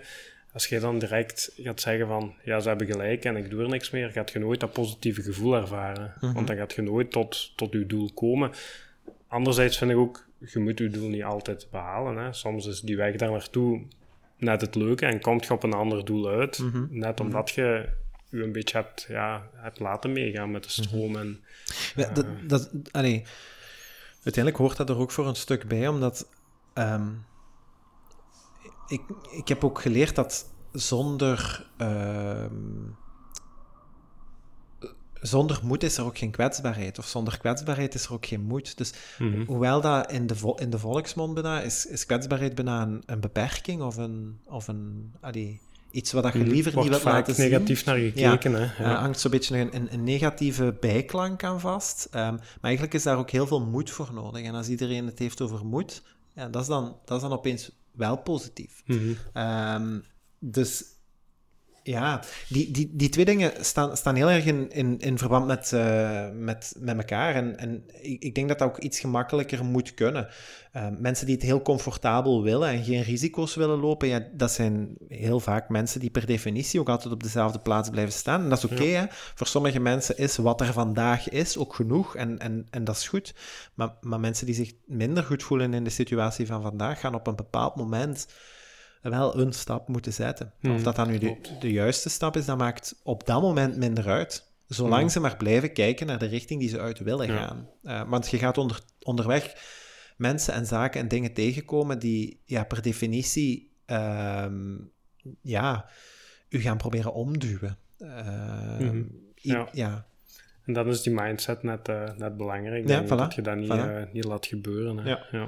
Als 0.54 0.68
je 0.68 0.80
dan 0.80 1.00
direct 1.00 1.52
gaat 1.58 1.82
zeggen 1.82 2.08
van, 2.08 2.34
ja, 2.44 2.60
ze 2.60 2.68
hebben 2.68 2.88
gelijk 2.88 3.26
en 3.26 3.36
ik 3.36 3.50
doe 3.50 3.62
er 3.62 3.70
niks 3.70 3.90
meer, 3.90 4.12
gaat 4.12 4.32
je 4.32 4.40
nooit 4.40 4.60
dat 4.60 4.74
positieve 4.74 5.22
gevoel 5.22 5.56
ervaren. 5.56 6.14
Want 6.20 6.48
dan 6.48 6.56
gaat 6.56 6.74
je 6.74 6.82
nooit 6.82 7.12
tot, 7.12 7.52
tot 7.56 7.72
je 7.72 7.86
doel 7.86 8.14
komen. 8.14 8.52
Anderzijds 9.28 9.78
vind 9.78 9.92
ik 9.92 9.98
ook, 9.98 10.25
je 10.40 10.60
moet 10.60 10.80
je 10.80 10.90
doel 10.90 11.10
niet 11.10 11.24
altijd 11.24 11.68
behalen. 11.72 12.18
Hè. 12.18 12.34
Soms 12.34 12.66
is 12.66 12.80
die 12.80 12.98
weg 12.98 13.16
daar 13.16 13.32
naartoe 13.32 13.82
net 14.38 14.62
het 14.62 14.76
leuke 14.76 15.06
en 15.06 15.22
komt 15.22 15.46
je 15.46 15.54
op 15.54 15.64
een 15.64 15.74
ander 15.74 16.06
doel 16.06 16.28
uit. 16.28 16.64
Net 16.90 17.20
omdat 17.20 17.50
je 17.50 17.90
je 18.30 18.44
een 18.44 18.52
beetje 18.52 18.78
hebt, 18.78 19.06
ja, 19.10 19.50
hebt 19.54 19.80
laten 19.80 20.12
meegaan 20.12 20.52
met 20.52 20.64
de 20.64 20.70
stroom. 20.70 21.16
En, 21.16 21.44
Ja, 21.96 22.10
dat, 22.10 22.26
dat, 22.48 22.72
allee, 22.92 23.24
uiteindelijk 24.24 24.58
hoort 24.58 24.78
dat 24.78 24.90
er 24.90 24.98
ook 24.98 25.12
voor 25.12 25.28
een 25.28 25.36
stuk 25.36 25.68
bij, 25.68 25.88
omdat 25.88 26.30
ehm, 26.74 27.10
ik, 28.88 29.02
ik 29.32 29.48
heb 29.48 29.64
ook 29.64 29.82
geleerd 29.82 30.16
dat 30.16 30.54
zonder, 30.72 31.68
ehm, 31.78 32.54
zonder 35.22 35.60
moed 35.64 35.84
is 35.84 35.98
er 35.98 36.04
ook 36.06 36.18
geen 36.18 36.32
kwetsbaarheid, 36.32 36.98
of 37.00 37.06
zonder 37.08 37.38
kwetsbaarheid 37.38 37.94
is 37.96 38.06
er 38.06 38.14
ook 38.14 38.26
geen 38.26 38.42
moed. 38.44 38.78
Dus 38.78 38.94
Mhm. 39.20 39.46
hoewel 39.46 39.82
dat 39.82 40.12
in 40.12 40.28
de, 40.28 40.54
in 40.56 40.70
de 40.70 40.80
volksmond 40.80 41.34
bijna 41.34 41.62
is, 41.62 41.86
is 41.86 42.06
kwetsbaarheid 42.06 42.56
bijna 42.56 42.82
een, 42.82 43.04
een 43.06 43.20
beperking 43.20 43.82
of 43.82 43.98
een, 43.98 44.40
of 44.46 44.68
een 44.68 45.14
allee, 45.22 45.62
iets 45.92 46.12
wat 46.12 46.34
je 46.34 46.40
liever 46.40 46.72
Mhm. 46.72 46.74
wordt 46.76 46.76
niet 46.92 47.02
wilt 47.04 47.04
laten 47.16 47.36
zien. 47.36 47.50
negatief 47.50 47.86
naar 47.86 47.98
gekeken. 47.98 48.54
Hè. 48.54 48.60
Er 48.84 48.90
Ja. 48.90 49.00
hangt 49.00 49.20
zo'n 49.20 49.32
beetje 49.32 49.58
een, 49.58 49.76
een, 49.76 49.94
een 49.94 50.04
negatieve 50.04 50.76
bijklank 50.80 51.44
aan 51.44 51.60
vast. 51.60 52.08
Ehm, 52.12 52.34
maar 52.34 52.42
eigenlijk 52.62 52.94
is 52.94 53.04
daar 53.04 53.18
ook 53.18 53.30
heel 53.30 53.48
veel 53.48 53.62
moed 53.66 53.90
voor 53.90 54.10
nodig. 54.14 54.44
En 54.44 54.56
als 54.56 54.68
iedereen 54.68 55.06
het 55.06 55.20
heeft 55.20 55.42
over 55.42 55.66
moed, 55.66 56.02
ja, 56.34 56.50
dat, 56.50 56.62
is 56.62 56.68
dan, 56.68 56.96
dat 57.06 57.18
is 57.18 57.24
dan 57.30 57.38
opeens 57.38 57.72
wel 57.92 58.18
positief. 58.18 58.82
Mhm. 58.86 59.00
Ehm, 59.34 60.00
dus 60.40 60.84
Ja, 61.88 62.22
die, 62.48 62.72
die, 62.72 62.90
die 62.94 63.10
twee 63.10 63.26
dingen 63.26 63.52
staan, 63.66 63.98
staan 63.98 64.16
heel 64.16 64.30
erg 64.30 64.46
in, 64.46 64.72
in, 64.72 65.00
in 65.00 65.18
verband 65.18 65.46
met, 65.48 65.72
uh, 65.74 66.30
met, 66.34 66.76
met 66.80 66.98
elkaar. 66.98 67.36
En, 67.36 67.58
en 67.58 67.84
ik, 68.02 68.24
ik 68.24 68.36
denk 68.36 68.48
dat 68.48 68.60
dat 68.60 68.68
ook 68.68 68.78
iets 68.78 69.00
gemakkelijker 69.00 69.66
moet 69.66 69.94
kunnen. 69.94 70.28
Uh, 70.74 70.88
mensen 71.00 71.26
die 71.26 71.36
het 71.36 71.44
heel 71.44 71.62
comfortabel 71.62 72.44
willen 72.44 72.70
en 72.70 72.84
geen 72.84 73.02
risico's 73.02 73.56
willen 73.56 73.80
lopen, 73.80 74.08
ja, 74.08 74.28
dat 74.34 74.52
zijn 74.52 74.96
heel 75.08 75.40
vaak 75.40 75.70
mensen 75.70 76.00
die 76.00 76.10
per 76.10 76.26
definitie 76.26 76.80
ook 76.80 76.90
altijd 76.90 77.14
op 77.14 77.24
dezelfde 77.24 77.60
plaats 77.60 77.90
blijven 77.90 78.14
staan. 78.14 78.44
En 78.44 78.50
dat 78.50 78.58
is 78.58 78.66
oké. 78.66 78.74
Okay, 78.74 78.88
ja. 78.88 79.08
Voor 79.10 79.48
sommige 79.48 79.80
mensen 79.80 80.18
is 80.18 80.38
wat 80.38 80.62
er 80.62 80.74
vandaag 80.74 81.30
is 81.30 81.58
ook 81.58 81.76
genoeg 81.76 82.16
en, 82.16 82.40
en, 82.40 82.68
en 82.70 82.84
dat 82.84 82.96
is 82.96 83.08
goed. 83.08 83.34
Maar, 83.74 83.94
maar 84.02 84.20
mensen 84.20 84.46
die 84.46 84.56
zich 84.56 84.74
minder 84.86 85.24
goed 85.24 85.44
voelen 85.44 85.74
in 85.74 85.84
de 85.84 85.90
situatie 85.90 86.48
van 86.48 86.62
vandaag, 86.62 87.00
gaan 87.00 87.16
op 87.16 87.28
een 87.28 87.36
bepaald 87.36 87.76
moment 87.76 88.28
wel 89.10 89.40
een 89.40 89.54
stap 89.54 89.88
moeten 89.88 90.14
zetten. 90.14 90.46
of 90.48 90.62
Hmm, 90.62 90.84
dat 90.84 90.96
dan 90.96 91.08
nu 91.08 91.18
de, 91.18 91.36
de, 91.60 91.72
juiste 91.72 92.10
stap 92.10 92.36
is, 92.38 92.46
dat 92.46 92.58
maakt 92.58 93.00
op 93.04 93.26
dat 93.26 93.42
moment 93.42 93.78
minder 93.78 94.08
uit. 94.08 94.54
Zolang 94.68 95.00
Hmm. 95.02 95.10
ze 95.10 95.20
maar 95.20 95.38
blijven 95.38 95.74
kijken 95.74 96.08
naar 96.08 96.20
de 96.20 96.26
richting 96.26 96.60
die 96.60 96.70
ze 96.70 96.80
uit 96.80 97.00
willen 97.00 97.28
Ja. 97.28 97.38
gaan. 97.48 97.70
Uh, 97.84 98.10
want 98.10 98.30
je 98.30 98.38
gaat 98.38 98.58
onder, 98.58 98.80
onderweg 99.02 99.54
mensen 100.18 100.54
en 100.54 100.66
zaken 100.66 101.02
en 101.02 101.08
dingen 101.08 101.34
tegenkomen 101.34 102.00
die 102.00 102.42
ja, 102.46 102.64
per 102.64 102.82
definitie 102.82 103.72
ehm, 103.86 104.76
ja, 105.42 105.90
u 106.50 106.60
gaan 106.60 106.78
proberen 106.78 107.14
omduwen. 107.14 107.78
Ehm, 107.98 108.98
i- 108.98 109.04
Ja. 109.36 109.68
ja. 109.72 110.06
En 110.66 110.74
dan 110.74 110.88
is 110.88 111.02
die 111.02 111.14
mindset 111.14 111.64
net, 111.64 111.88
eh, 111.90 112.12
net 112.18 112.38
belangrijk. 112.38 112.88
Ja, 112.88 113.04
voilà, 113.04 113.08
Dat 113.08 113.36
je 113.36 113.42
dat 113.42 113.56
niet, 113.56 113.70
voilà. 113.70 113.90
eh, 113.90 114.04
niet 114.14 114.24
laat 114.24 114.46
gebeuren. 114.46 114.98
Hè. 114.98 115.10
Ja. 115.10 115.26
Ja. 115.32 115.48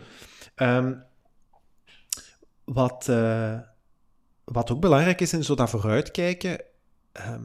Wat, 2.73 3.07
eh, 3.09 3.59
wat 4.43 4.71
ook 4.71 4.79
belangrijk 4.79 5.21
is 5.21 5.33
in 5.33 5.43
zo 5.43 5.55
dat 5.55 5.69
vooruitkijken, 5.69 6.61
ehm, 7.11 7.43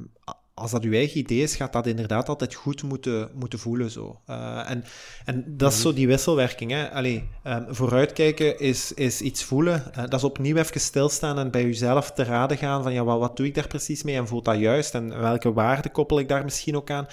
als 0.54 0.70
dat 0.70 0.82
uw 0.82 0.92
eigen 0.92 1.18
idee 1.18 1.42
is, 1.42 1.56
gaat 1.56 1.72
dat 1.72 1.86
inderdaad 1.86 2.28
altijd 2.28 2.54
goed 2.54 2.82
moeten, 2.82 3.30
moeten 3.34 3.58
voelen. 3.58 3.90
Zo. 3.90 4.20
Eh, 4.26 4.70
en, 4.70 4.84
en 5.24 5.44
dat 5.56 5.70
is 5.70 5.78
Mhm. 5.78 5.86
zo 5.86 5.94
die 5.94 6.06
wisselwerking. 6.06 6.70
Hè? 6.70 6.90
Allee, 6.90 7.28
ehm, 7.42 7.72
vooruitkijken 7.74 8.58
is, 8.58 8.92
is 8.92 9.20
iets 9.20 9.44
voelen. 9.44 9.94
Eh, 9.94 10.02
dat 10.02 10.14
is 10.14 10.24
opnieuw 10.24 10.56
even 10.56 10.80
stilstaan 10.80 11.38
en 11.38 11.50
bij 11.50 11.64
uzelf 11.64 12.12
te 12.12 12.22
raden 12.24 12.56
gaan 12.56 12.82
van 12.82 12.92
ja, 12.92 13.04
wat, 13.04 13.18
wat 13.18 13.36
doe 13.36 13.46
ik 13.46 13.54
daar 13.54 13.66
precies 13.66 14.02
mee 14.02 14.16
en 14.16 14.28
voelt 14.28 14.44
dat 14.44 14.58
juist 14.58 14.94
en 14.94 15.20
welke 15.20 15.52
waarde 15.52 15.90
koppel 15.90 16.18
ik 16.18 16.28
daar 16.28 16.44
misschien 16.44 16.76
ook 16.76 16.90
aan. 16.90 17.06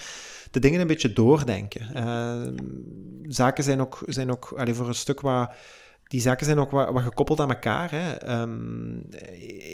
De 0.50 0.60
dingen 0.60 0.80
een 0.80 0.86
beetje 0.86 1.12
doordenken. 1.12 1.94
Ehm, 1.94 2.56
zaken 3.22 3.64
zijn 3.64 3.80
ook, 3.80 4.02
zijn 4.06 4.30
ook 4.30 4.52
allee, 4.56 4.74
voor 4.74 4.88
een 4.88 4.94
stuk 4.94 5.20
wat 5.20 5.50
die 6.10 6.20
zaken 6.20 6.46
zijn 6.46 6.58
ook 6.58 6.70
wat, 6.70 6.90
wat 6.92 7.02
gekoppeld 7.02 7.40
aan 7.40 7.50
elkaar. 7.50 7.90
Hè. 7.90 8.12
Ehm, 8.12 8.96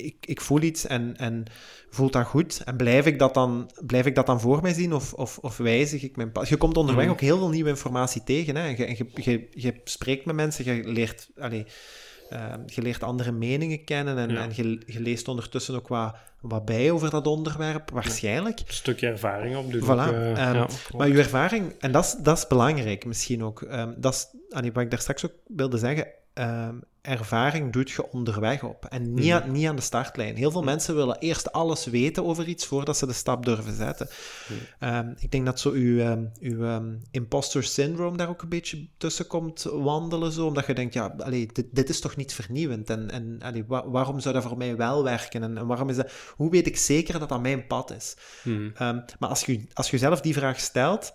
ik, 0.05 0.17
ik 0.21 0.41
voel 0.41 0.61
iets 0.63 0.87
en, 0.87 1.17
en 1.17 1.45
voelt 1.91 2.13
dat 2.13 2.27
goed. 2.27 2.63
En 2.65 2.77
blijf 2.77 3.07
ik 3.07 3.19
dat 3.19 3.35
dan, 3.35 3.71
blijf 3.87 4.07
ik 4.07 4.15
dat 4.15 4.27
dan 4.27 4.41
voor 4.41 4.63
mij 4.63 4.73
zien 4.73 4.93
of, 4.93 5.13
of, 5.13 5.39
of 5.39 5.57
wijzig 5.57 6.03
ik 6.03 6.17
mijn 6.17 6.33
pad? 6.33 6.49
Je 6.49 6.57
komt 6.57 6.77
onderweg 6.77 7.05
Mhm. 7.05 7.13
ook 7.13 7.21
heel 7.21 7.39
veel 7.39 7.49
nieuwe 7.49 7.69
informatie 7.69 8.23
tegen. 8.25 8.57
Hè. 8.57 8.67
Je, 8.67 8.77
je, 8.77 9.07
je, 9.15 9.49
je 9.51 9.81
spreekt 9.85 10.25
met 10.25 10.35
mensen, 10.35 10.65
je 10.75 10.89
leert, 10.89 11.31
ehm, 11.37 12.61
je 12.67 12.83
leert 12.83 13.03
andere 13.03 13.33
meningen 13.33 13.85
kennen 13.85 14.19
en, 14.19 14.31
Ja. 14.31 14.43
en 14.43 14.51
je, 14.55 14.81
je 14.87 15.01
leest 15.01 15.29
ondertussen 15.29 15.75
ook 15.75 15.89
wat, 15.89 16.15
wat 16.41 16.65
bij 16.65 16.91
over 16.91 17.11
dat 17.11 17.27
onderwerp, 17.27 17.91
waarschijnlijk. 17.91 18.59
Een 18.59 18.65
stukje 18.69 19.07
ervaring 19.07 19.57
op. 19.57 19.73
Dus 19.73 19.83
Voilà, 19.83 19.87
ook, 19.87 19.97
eh, 20.13 20.31
ehm, 20.31 20.55
ja, 20.55 20.67
Maar 20.97 21.09
uw 21.09 21.17
ervaring, 21.19 21.73
en 21.79 21.93
dat 21.93 22.23
is, 22.25 22.47
belangrijk 22.47 23.05
misschien 23.05 23.45
ook, 23.45 23.69
dat 23.97 24.15
is 24.15 24.27
wat 24.73 24.83
ik 24.83 24.91
daar 24.91 25.01
straks 25.01 25.25
ook 25.27 25.35
wilde 25.47 25.79
zeggen, 25.79 26.07
ehm, 26.37 26.75
ervaring 27.01 27.73
doet 27.73 27.91
je 27.91 28.11
onderweg 28.13 28.63
op 28.63 28.85
en 28.85 29.15
niet, 29.15 29.25
Mhm. 29.25 29.35
aan, 29.43 29.53
niet 29.53 29.67
aan 29.69 29.77
de 29.77 29.83
startlijn. 29.83 30.37
Heel 30.37 30.51
veel 30.51 30.63
mensen 30.63 30.95
willen 30.95 31.19
eerst 31.19 31.53
alles 31.53 31.85
weten 31.85 32.25
over 32.25 32.49
iets 32.49 32.67
voordat 32.67 32.97
ze 32.97 33.07
de 33.07 33.13
stap 33.13 33.45
durven 33.45 33.75
zetten. 33.75 34.09
Mhm. 34.49 34.59
Ehm, 34.79 35.13
ik 35.19 35.31
denk 35.31 35.47
dat 35.47 35.61
zo 35.61 35.71
uw, 35.71 35.99
ehm, 35.99 36.25
uw 36.41 36.81
imposter 37.11 37.63
syndrome 37.65 38.17
daar 38.17 38.29
ook 38.29 38.43
een 38.43 38.49
beetje 38.49 38.89
tussen 38.97 39.27
komt 39.27 39.63
wandelen, 39.63 40.33
zo, 40.33 40.47
omdat 40.47 40.67
je 40.67 40.75
denkt, 40.75 40.95
ja, 40.95 41.15
allee, 41.19 41.49
dit, 41.53 41.67
dit 41.73 41.89
is 41.89 42.01
toch 42.01 42.17
niet 42.17 42.35
vernieuwend 42.35 42.91
en, 42.91 43.11
en 43.11 43.39
allee, 43.43 43.65
waarom 43.67 44.21
zou 44.21 44.35
dat 44.35 44.43
voor 44.45 44.57
mij 44.57 44.77
wel 44.77 45.05
werken 45.05 45.43
en, 45.43 45.59
en 45.59 45.67
waarom 45.67 45.89
is 45.89 45.97
dat, 45.97 46.11
hoe 46.37 46.51
weet 46.51 46.67
ik 46.67 46.77
zeker 46.77 47.19
dat 47.19 47.29
dat 47.29 47.41
mijn 47.43 47.67
pad 47.67 47.91
is? 47.91 48.17
Mhm. 48.45 48.71
Maar 49.19 49.29
als 49.29 49.45
je, 49.45 49.65
als 49.73 49.91
je 49.91 49.99
zelf 49.99 50.21
die 50.21 50.35
vraag 50.35 50.61
stelt, 50.61 51.15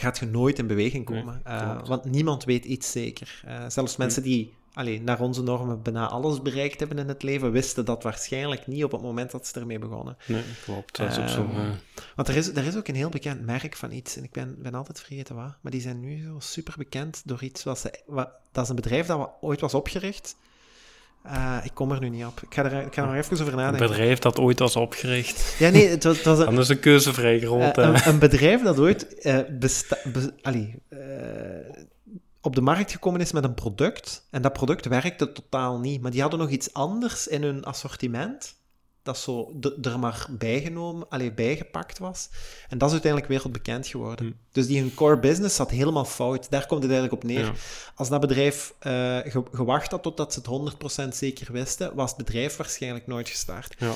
gaat 0.00 0.18
je 0.18 0.26
nooit 0.26 0.58
in 0.58 0.66
beweging 0.66 1.04
komen. 1.04 1.40
Eh, 1.44 1.86
want 1.86 2.04
niemand 2.04 2.44
weet 2.44 2.64
iets 2.64 2.90
zeker. 2.90 3.42
Eh, 3.44 3.64
zelfs 3.68 3.96
mensen 3.96 4.22
die 4.22 4.56
allee, 4.78 5.00
naar 5.00 5.20
onze 5.20 5.42
normen 5.42 5.82
bijna 5.82 6.08
alles 6.08 6.42
bereikt 6.42 6.78
hebben 6.78 6.98
in 6.98 7.08
het 7.08 7.22
leven, 7.22 7.52
wisten 7.52 7.84
dat 7.84 8.02
waarschijnlijk 8.02 8.66
niet 8.66 8.84
op 8.84 8.92
het 8.92 9.02
moment 9.02 9.30
dat 9.30 9.46
ze 9.46 9.60
ermee 9.60 9.78
begonnen. 9.78 10.16
Nee, 10.26 10.42
klopt. 10.64 10.96
Dat 10.96 11.10
is 11.10 11.18
ook 11.18 11.28
zo. 11.28 11.42
Ehm, 11.42 11.58
eh, 11.58 11.70
Want 12.16 12.28
er 12.28 12.36
is, 12.36 12.48
er 12.48 12.66
is 12.66 12.76
ook 12.76 12.88
een 12.88 12.94
heel 12.94 13.08
bekend 13.08 13.46
merk 13.46 13.76
van 13.76 13.92
iets, 13.92 14.16
en 14.16 14.24
ik 14.24 14.32
ben, 14.32 14.56
ben 14.62 14.74
altijd 14.74 15.00
vergeten 15.00 15.34
wat, 15.34 15.56
maar 15.60 15.72
die 15.72 15.80
zijn 15.80 16.00
nu 16.00 16.22
zo 16.22 16.36
super 16.38 16.74
bekend 16.76 17.22
door 17.24 17.42
iets 17.42 17.64
wat 17.64 17.78
ze... 17.78 18.00
Wat, 18.06 18.30
dat 18.52 18.64
is 18.64 18.70
een 18.70 18.76
bedrijf 18.76 19.06
dat 19.06 19.30
ooit 19.40 19.60
was 19.60 19.74
opgericht. 19.74 20.36
Eh, 21.22 21.56
ik 21.64 21.70
kom 21.74 21.92
er 21.92 22.00
nu 22.00 22.08
niet 22.08 22.24
op. 22.24 22.40
Ik 22.42 22.54
ga 22.54 22.64
er, 22.64 22.86
ik 22.86 22.94
ga 22.94 23.02
er 23.02 23.08
nog 23.08 23.16
even 23.16 23.32
over 23.32 23.48
een 23.48 23.56
nadenken. 23.58 23.86
bedrijf 23.88 24.18
dat 24.18 24.38
ooit 24.38 24.58
was 24.58 24.76
opgericht. 24.76 25.54
Ja, 25.58 25.68
nee, 25.70 25.88
het 25.88 26.04
was, 26.04 26.16
het 26.16 26.24
was 26.26 26.38
een, 26.38 26.44
Dan 26.44 26.58
is 26.58 26.66
de 26.66 26.78
keuze 26.78 27.12
vrij 27.12 27.40
groot. 27.40 27.76
Eh, 27.76 27.84
hè. 27.84 28.06
een, 28.06 28.08
een 28.08 28.18
bedrijf 28.18 28.62
dat 28.62 28.78
ooit 28.78 29.06
besta- 29.58 29.98
be- 30.12 30.32
allee, 30.42 30.82
op 32.40 32.54
de 32.54 32.60
markt 32.60 32.92
gekomen 32.92 33.20
is 33.20 33.32
met 33.32 33.44
een 33.44 33.54
product. 33.54 34.26
En 34.30 34.42
dat 34.42 34.52
product 34.52 34.86
werkte 34.86 35.32
totaal 35.32 35.78
niet. 35.78 36.00
Maar 36.00 36.10
die 36.10 36.20
hadden 36.20 36.38
nog 36.40 36.50
iets 36.50 36.72
anders 36.72 37.26
in 37.28 37.42
hun 37.42 37.64
assortiment. 37.64 38.54
Dat 39.08 39.18
zo 39.18 39.52
er 39.82 39.98
maar 39.98 40.26
bijgenomen, 40.30 41.08
allee, 41.08 41.32
bijgepakt 41.32 41.98
was. 41.98 42.28
En 42.68 42.78
dat 42.78 42.86
is 42.88 42.92
uiteindelijk 42.92 43.32
wereldbekend 43.32 43.86
geworden. 43.86 44.26
Hm. 44.26 44.32
Dus 44.52 44.66
die 44.66 44.80
hun 44.80 44.94
core 44.94 45.18
business 45.18 45.56
zat 45.56 45.70
helemaal 45.70 46.04
fout. 46.04 46.50
Daar 46.50 46.66
komt 46.66 46.82
het 46.82 46.92
eigenlijk 46.92 47.22
op 47.22 47.28
neer. 47.28 47.44
Ja. 47.44 47.52
Als 47.94 48.08
dat 48.08 48.20
bedrijf 48.20 48.74
eh, 48.78 48.92
ge- 49.24 49.42
gewacht 49.52 49.90
had 49.90 50.02
totdat 50.02 50.32
ze 50.32 50.38
het 50.38 50.48
100% 51.08 51.08
zeker 51.16 51.52
wisten, 51.52 51.94
was 51.94 52.08
het 52.08 52.24
bedrijf 52.24 52.56
waarschijnlijk 52.56 53.06
nooit 53.06 53.28
gestart. 53.28 53.74
Ja. 53.78 53.92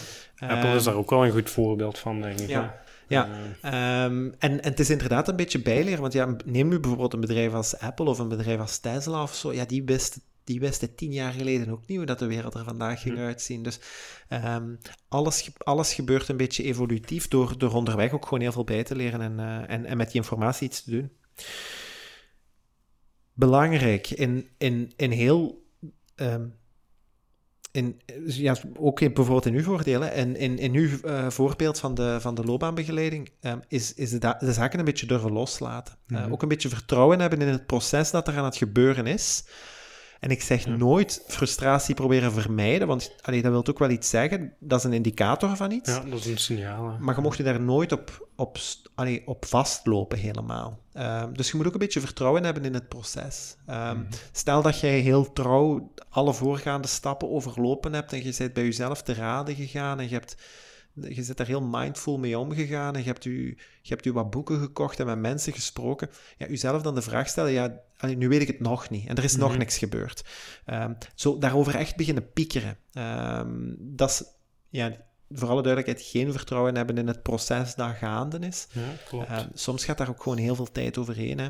Apple 0.49 0.75
is 0.75 0.85
daar 0.85 0.95
ook 0.95 1.11
wel 1.11 1.25
een 1.25 1.31
goed 1.33 1.51
voorbeeld 1.51 1.99
van, 1.99 2.21
denk 2.21 2.41
ik. 2.41 2.49
ja. 2.49 2.81
Ja, 3.09 3.29
Eh, 3.61 3.71
Ehm, 4.05 4.25
en, 4.25 4.33
en 4.39 4.61
het 4.63 4.81
is 4.81 4.91
inderdaad 4.91 5.29
een 5.29 5.37
beetje 5.37 5.63
bijleren, 5.63 6.01
want 6.01 6.13
ja, 6.13 6.37
neem 6.45 6.69
nu 6.69 6.79
bijvoorbeeld 6.81 7.13
een 7.13 7.21
bedrijf 7.21 7.53
als 7.53 7.79
Apple 7.79 8.05
of 8.09 8.19
een 8.19 8.29
bedrijf 8.29 8.61
als 8.61 8.79
Tesla 8.79 9.23
of 9.23 9.35
zo, 9.35 9.53
ja, 9.53 9.65
die 9.65 9.83
wisten, 9.85 10.23
die 10.45 10.61
wisten 10.61 10.95
tien 10.95 11.13
jaar 11.13 11.33
geleden 11.33 11.69
ook 11.69 11.87
niet 11.87 11.97
hoe 11.97 12.07
dat 12.07 12.19
de 12.19 12.27
wereld 12.27 12.55
er 12.55 12.65
vandaag 12.65 13.01
ging 13.01 13.15
Hm. 13.17 13.21
uitzien. 13.23 13.63
Dus 13.63 13.81
ehm, 14.29 14.75
alles, 15.09 15.51
alles 15.59 15.95
gebeurt 15.95 16.29
een 16.29 16.37
beetje 16.37 16.63
evolutief 16.63 17.29
door, 17.29 17.59
door 17.59 17.73
onderweg 17.75 18.13
ook 18.13 18.25
gewoon 18.25 18.41
heel 18.41 18.53
veel 18.53 18.65
bij 18.65 18.83
te 18.85 18.97
leren 18.97 19.21
en, 19.21 19.39
eh, 19.41 19.75
en, 19.75 19.85
en 19.85 19.97
met 19.97 20.07
die 20.11 20.21
informatie 20.21 20.67
iets 20.67 20.83
te 20.83 20.91
doen. 20.91 21.11
Belangrijk, 23.33 24.11
in, 24.11 24.49
in, 24.59 24.93
in 24.97 25.11
heel... 25.11 25.67
ehm, 26.15 26.47
in, 27.73 28.01
ja, 28.27 28.57
ook 28.79 29.01
in, 29.01 29.13
bijvoorbeeld 29.13 29.47
in 29.47 29.55
uw 29.55 29.63
voordelen 29.63 30.13
en 30.13 30.37
in, 30.37 30.59
in 30.59 30.75
uw 30.75 31.01
eh, 31.01 31.31
voorbeeld 31.31 31.79
van 31.79 31.95
de, 31.95 32.17
van 32.21 32.35
de 32.35 32.45
loopbaanbegeleiding, 32.45 33.31
ehm, 33.41 33.59
is, 33.69 33.95
is 33.95 34.11
de, 34.11 34.35
de 34.39 34.53
zaken 34.53 34.79
een 34.79 34.85
beetje 34.85 35.07
durven 35.07 35.33
loslaten. 35.33 35.95
Eh, 36.07 36.21
Mhm. 36.23 36.33
ook 36.33 36.43
een 36.43 36.49
beetje 36.49 36.69
vertrouwen 36.69 37.21
hebben 37.21 37.41
in 37.41 37.49
het 37.49 37.67
proces 37.67 38.11
dat 38.11 38.29
er 38.29 38.37
aan 38.37 38.45
het 38.45 38.57
gebeuren 38.57 39.07
is. 39.07 39.45
En 40.23 40.31
ik 40.31 40.43
zeg 40.43 40.65
Ja. 40.65 40.77
nooit 40.77 41.25
frustratie 41.27 41.95
proberen 41.95 42.33
vermijden, 42.33 42.89
want 42.89 43.15
allee, 43.21 43.43
dat 43.43 43.51
wil 43.53 43.67
ook 43.67 43.79
wel 43.79 43.91
iets 43.91 44.09
zeggen. 44.11 44.53
Dat 44.59 44.79
is 44.79 44.85
een 44.85 44.93
indicator 44.93 45.57
van 45.57 45.71
iets. 45.71 45.91
ja, 45.91 46.01
dat 46.01 46.19
is 46.19 46.27
een 46.27 46.39
signaal. 46.39 46.91
hè. 46.91 46.99
Maar 46.99 47.15
je 47.15 47.21
mocht 47.21 47.37
je 47.37 47.43
daar 47.43 47.61
nooit 47.61 47.93
op, 47.93 48.29
op, 48.37 48.59
allee, 48.95 49.23
op 49.27 49.45
vastlopen 49.45 50.19
helemaal. 50.19 50.79
Ehm, 50.93 51.33
dus 51.33 51.51
je 51.51 51.57
moet 51.57 51.67
ook 51.67 51.73
een 51.73 51.79
beetje 51.79 52.01
vertrouwen 52.01 52.45
hebben 52.45 52.65
in 52.65 52.75
het 52.75 52.89
proces. 52.89 53.57
Ehm, 53.67 53.97
Mhm. 53.97 54.07
Stel 54.33 54.63
dat 54.63 54.81
jij 54.81 54.99
heel 54.99 55.33
trouw 55.33 55.93
alle 56.09 56.33
voorgaande 56.35 56.89
stappen 56.89 57.31
overlopen 57.31 57.93
hebt 57.93 58.13
en 58.13 58.25
je 58.25 58.35
bent 58.39 58.53
bij 58.53 58.65
jezelf 58.65 59.03
te 59.03 59.15
raden 59.15 59.55
gegaan 59.55 59.99
en 60.01 60.09
je 60.09 60.15
hebt 60.15 60.37
je 60.95 61.23
zit 61.23 61.37
daar 61.37 61.47
heel 61.47 61.63
mindful 61.63 62.19
mee 62.19 62.39
omgegaan 62.39 62.95
en 62.95 63.01
je 63.01 63.07
hebt, 63.07 63.25
u, 63.25 63.57
je 63.83 63.89
hebt 63.95 64.05
u 64.07 64.13
wat 64.13 64.31
boeken 64.31 64.61
gekocht 64.61 65.01
en 65.01 65.07
met 65.07 65.19
mensen 65.19 65.53
gesproken. 65.53 66.11
Ja, 66.37 66.47
jezelf 66.47 66.83
dan 66.83 66.95
de 66.95 67.03
vraag 67.03 67.29
stellen, 67.29 67.53
ja, 67.53 67.81
allee, 68.03 68.17
nu 68.17 68.29
weet 68.29 68.41
ik 68.41 68.47
het 68.47 68.61
nog 68.61 68.91
niet 68.91 69.09
en 69.09 69.17
er 69.17 69.25
is 69.25 69.37
nog 69.37 69.49
Mhm. 69.51 69.59
niks 69.59 69.79
gebeurd. 69.79 70.25
Ehm, 70.65 70.93
zo 71.15 71.39
daarover 71.39 71.75
echt 71.75 71.97
beginnen 71.97 72.33
piekeren. 72.33 72.77
Ehm, 72.93 73.51
dat 73.79 74.11
is, 74.11 74.25
ja, 74.69 74.93
voor 75.31 75.49
alle 75.49 75.63
duidelijkheid, 75.63 76.09
geen 76.11 76.33
vertrouwen 76.33 76.77
hebben 76.77 76.99
in 76.99 77.07
het 77.07 77.23
proces 77.23 77.75
dat 77.75 77.95
gaande 77.95 78.39
is. 78.47 78.67
Ja, 78.73 78.81
klopt. 79.09 79.29
Ehm, 79.29 79.49
soms 79.55 79.85
gaat 79.85 79.99
daar 79.99 80.09
ook 80.09 80.23
gewoon 80.23 80.39
heel 80.39 80.55
veel 80.55 80.73
tijd 80.73 80.99
overheen. 80.99 81.39
Hè. 81.39 81.49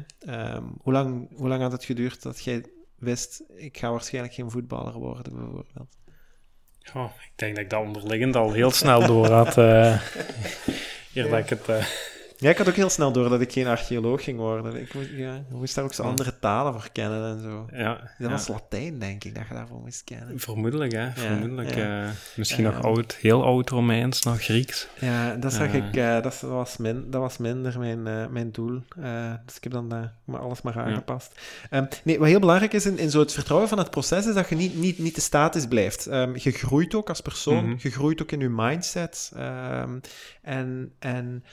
Hoe, 0.81 0.93
lang, 0.93 1.29
hoe 1.37 1.49
lang 1.49 1.63
had 1.63 1.73
het 1.73 1.85
geduurd 1.85 2.23
dat 2.23 2.45
jij 2.45 2.65
wist, 2.99 3.43
ik 3.57 3.79
ga 3.79 3.91
waarschijnlijk 3.91 4.35
geen 4.35 4.51
voetballer 4.51 4.93
worden, 4.95 5.33
bijvoorbeeld? 5.35 5.97
Oh, 6.95 7.11
ik 7.21 7.33
denk 7.35 7.55
dat 7.55 7.65
ik 7.65 7.71
dat 7.71 7.81
onderliggend 7.85 8.37
al 8.37 8.53
heel 8.53 8.71
snel 8.71 9.07
door 9.07 9.31
had. 9.31 9.59
eh 9.59 10.01
eer 11.15 11.29
dat 11.31 11.39
ik 11.39 11.49
het... 11.49 11.69
eh, 11.69 11.87
Ja, 12.43 12.51
ik 12.51 12.59
had 12.59 12.69
ook 12.69 12.75
heel 12.75 12.89
snel 12.91 13.13
door 13.13 13.29
dat 13.29 13.41
ik 13.41 13.53
geen 13.53 13.67
archeoloog 13.67 14.25
ging 14.25 14.39
worden. 14.39 14.81
Ik 14.81 14.95
moest, 14.95 15.09
ja, 15.17 15.43
moest 15.51 15.75
daar 15.75 15.85
ook 15.85 15.93
zo 15.95 16.03
andere 16.03 16.39
talen 16.39 16.73
voor 16.73 16.89
kennen 16.93 17.37
en 17.37 17.43
zo. 17.43 17.67
Ja, 17.73 18.11
Dat 18.19 18.31
was 18.31 18.49
Latijn, 18.49 18.99
denk 18.99 19.25
ik, 19.25 19.35
dat 19.35 19.49
je 19.49 19.55
daarvoor 19.55 19.81
moest 19.81 20.05
kennen. 20.05 20.39
Vermoedelijk, 20.39 20.93
hè. 20.93 21.11
Vermoedelijk. 21.11 21.75
ja. 21.75 22.05
eh, 22.05 22.11
misschien 22.37 22.65
nog 22.65 22.83
oud, 22.83 23.15
heel 23.21 23.45
oud 23.45 23.71
Romeins, 23.71 24.23
nog 24.23 24.43
Grieks. 24.43 24.89
Ja, 25.01 25.35
dat 25.35 25.53
zag 25.53 25.67
Eh. 25.69 25.75
ik, 25.75 25.97
eh, 25.97 26.23
dat, 26.23 26.41
was 26.41 26.77
min, 26.77 27.11
dat 27.11 27.21
was 27.21 27.39
minder 27.39 27.79
mijn, 27.79 28.03
mijn 28.33 28.53
doel. 28.53 28.83
Dus 29.47 29.57
ik 29.57 29.63
heb 29.63 29.73
dan 29.73 29.87
maar 30.25 30.41
alles 30.41 30.63
maar 30.63 30.79
aangepast. 30.79 31.41
Ehm, 31.71 31.85
nee, 32.05 32.19
wat 32.19 32.29
heel 32.29 32.41
belangrijk 32.41 32.73
is 32.73 32.87
in, 32.87 32.99
in 32.99 33.11
zo 33.11 33.19
het 33.21 33.33
vertrouwen 33.33 33.69
van 33.69 33.79
het 33.79 33.91
proces, 33.91 34.27
is 34.27 34.35
dat 34.35 34.49
je 34.49 34.55
niet, 34.57 34.77
niet, 34.77 34.99
niet 34.99 35.15
te 35.15 35.21
statisch 35.21 35.67
blijft. 35.67 36.07
Ehm, 36.07 36.33
je 36.35 36.51
groeit 36.51 36.95
ook 36.95 37.09
als 37.09 37.21
persoon, 37.21 37.65
Mhm. 37.69 37.75
je 37.79 37.91
groeit 37.91 38.23
ook 38.23 38.33
in 38.33 38.41
je 38.41 38.49
mindset. 38.49 39.33
Ehm, 39.37 39.99
en 40.43 40.93
en 40.99 41.45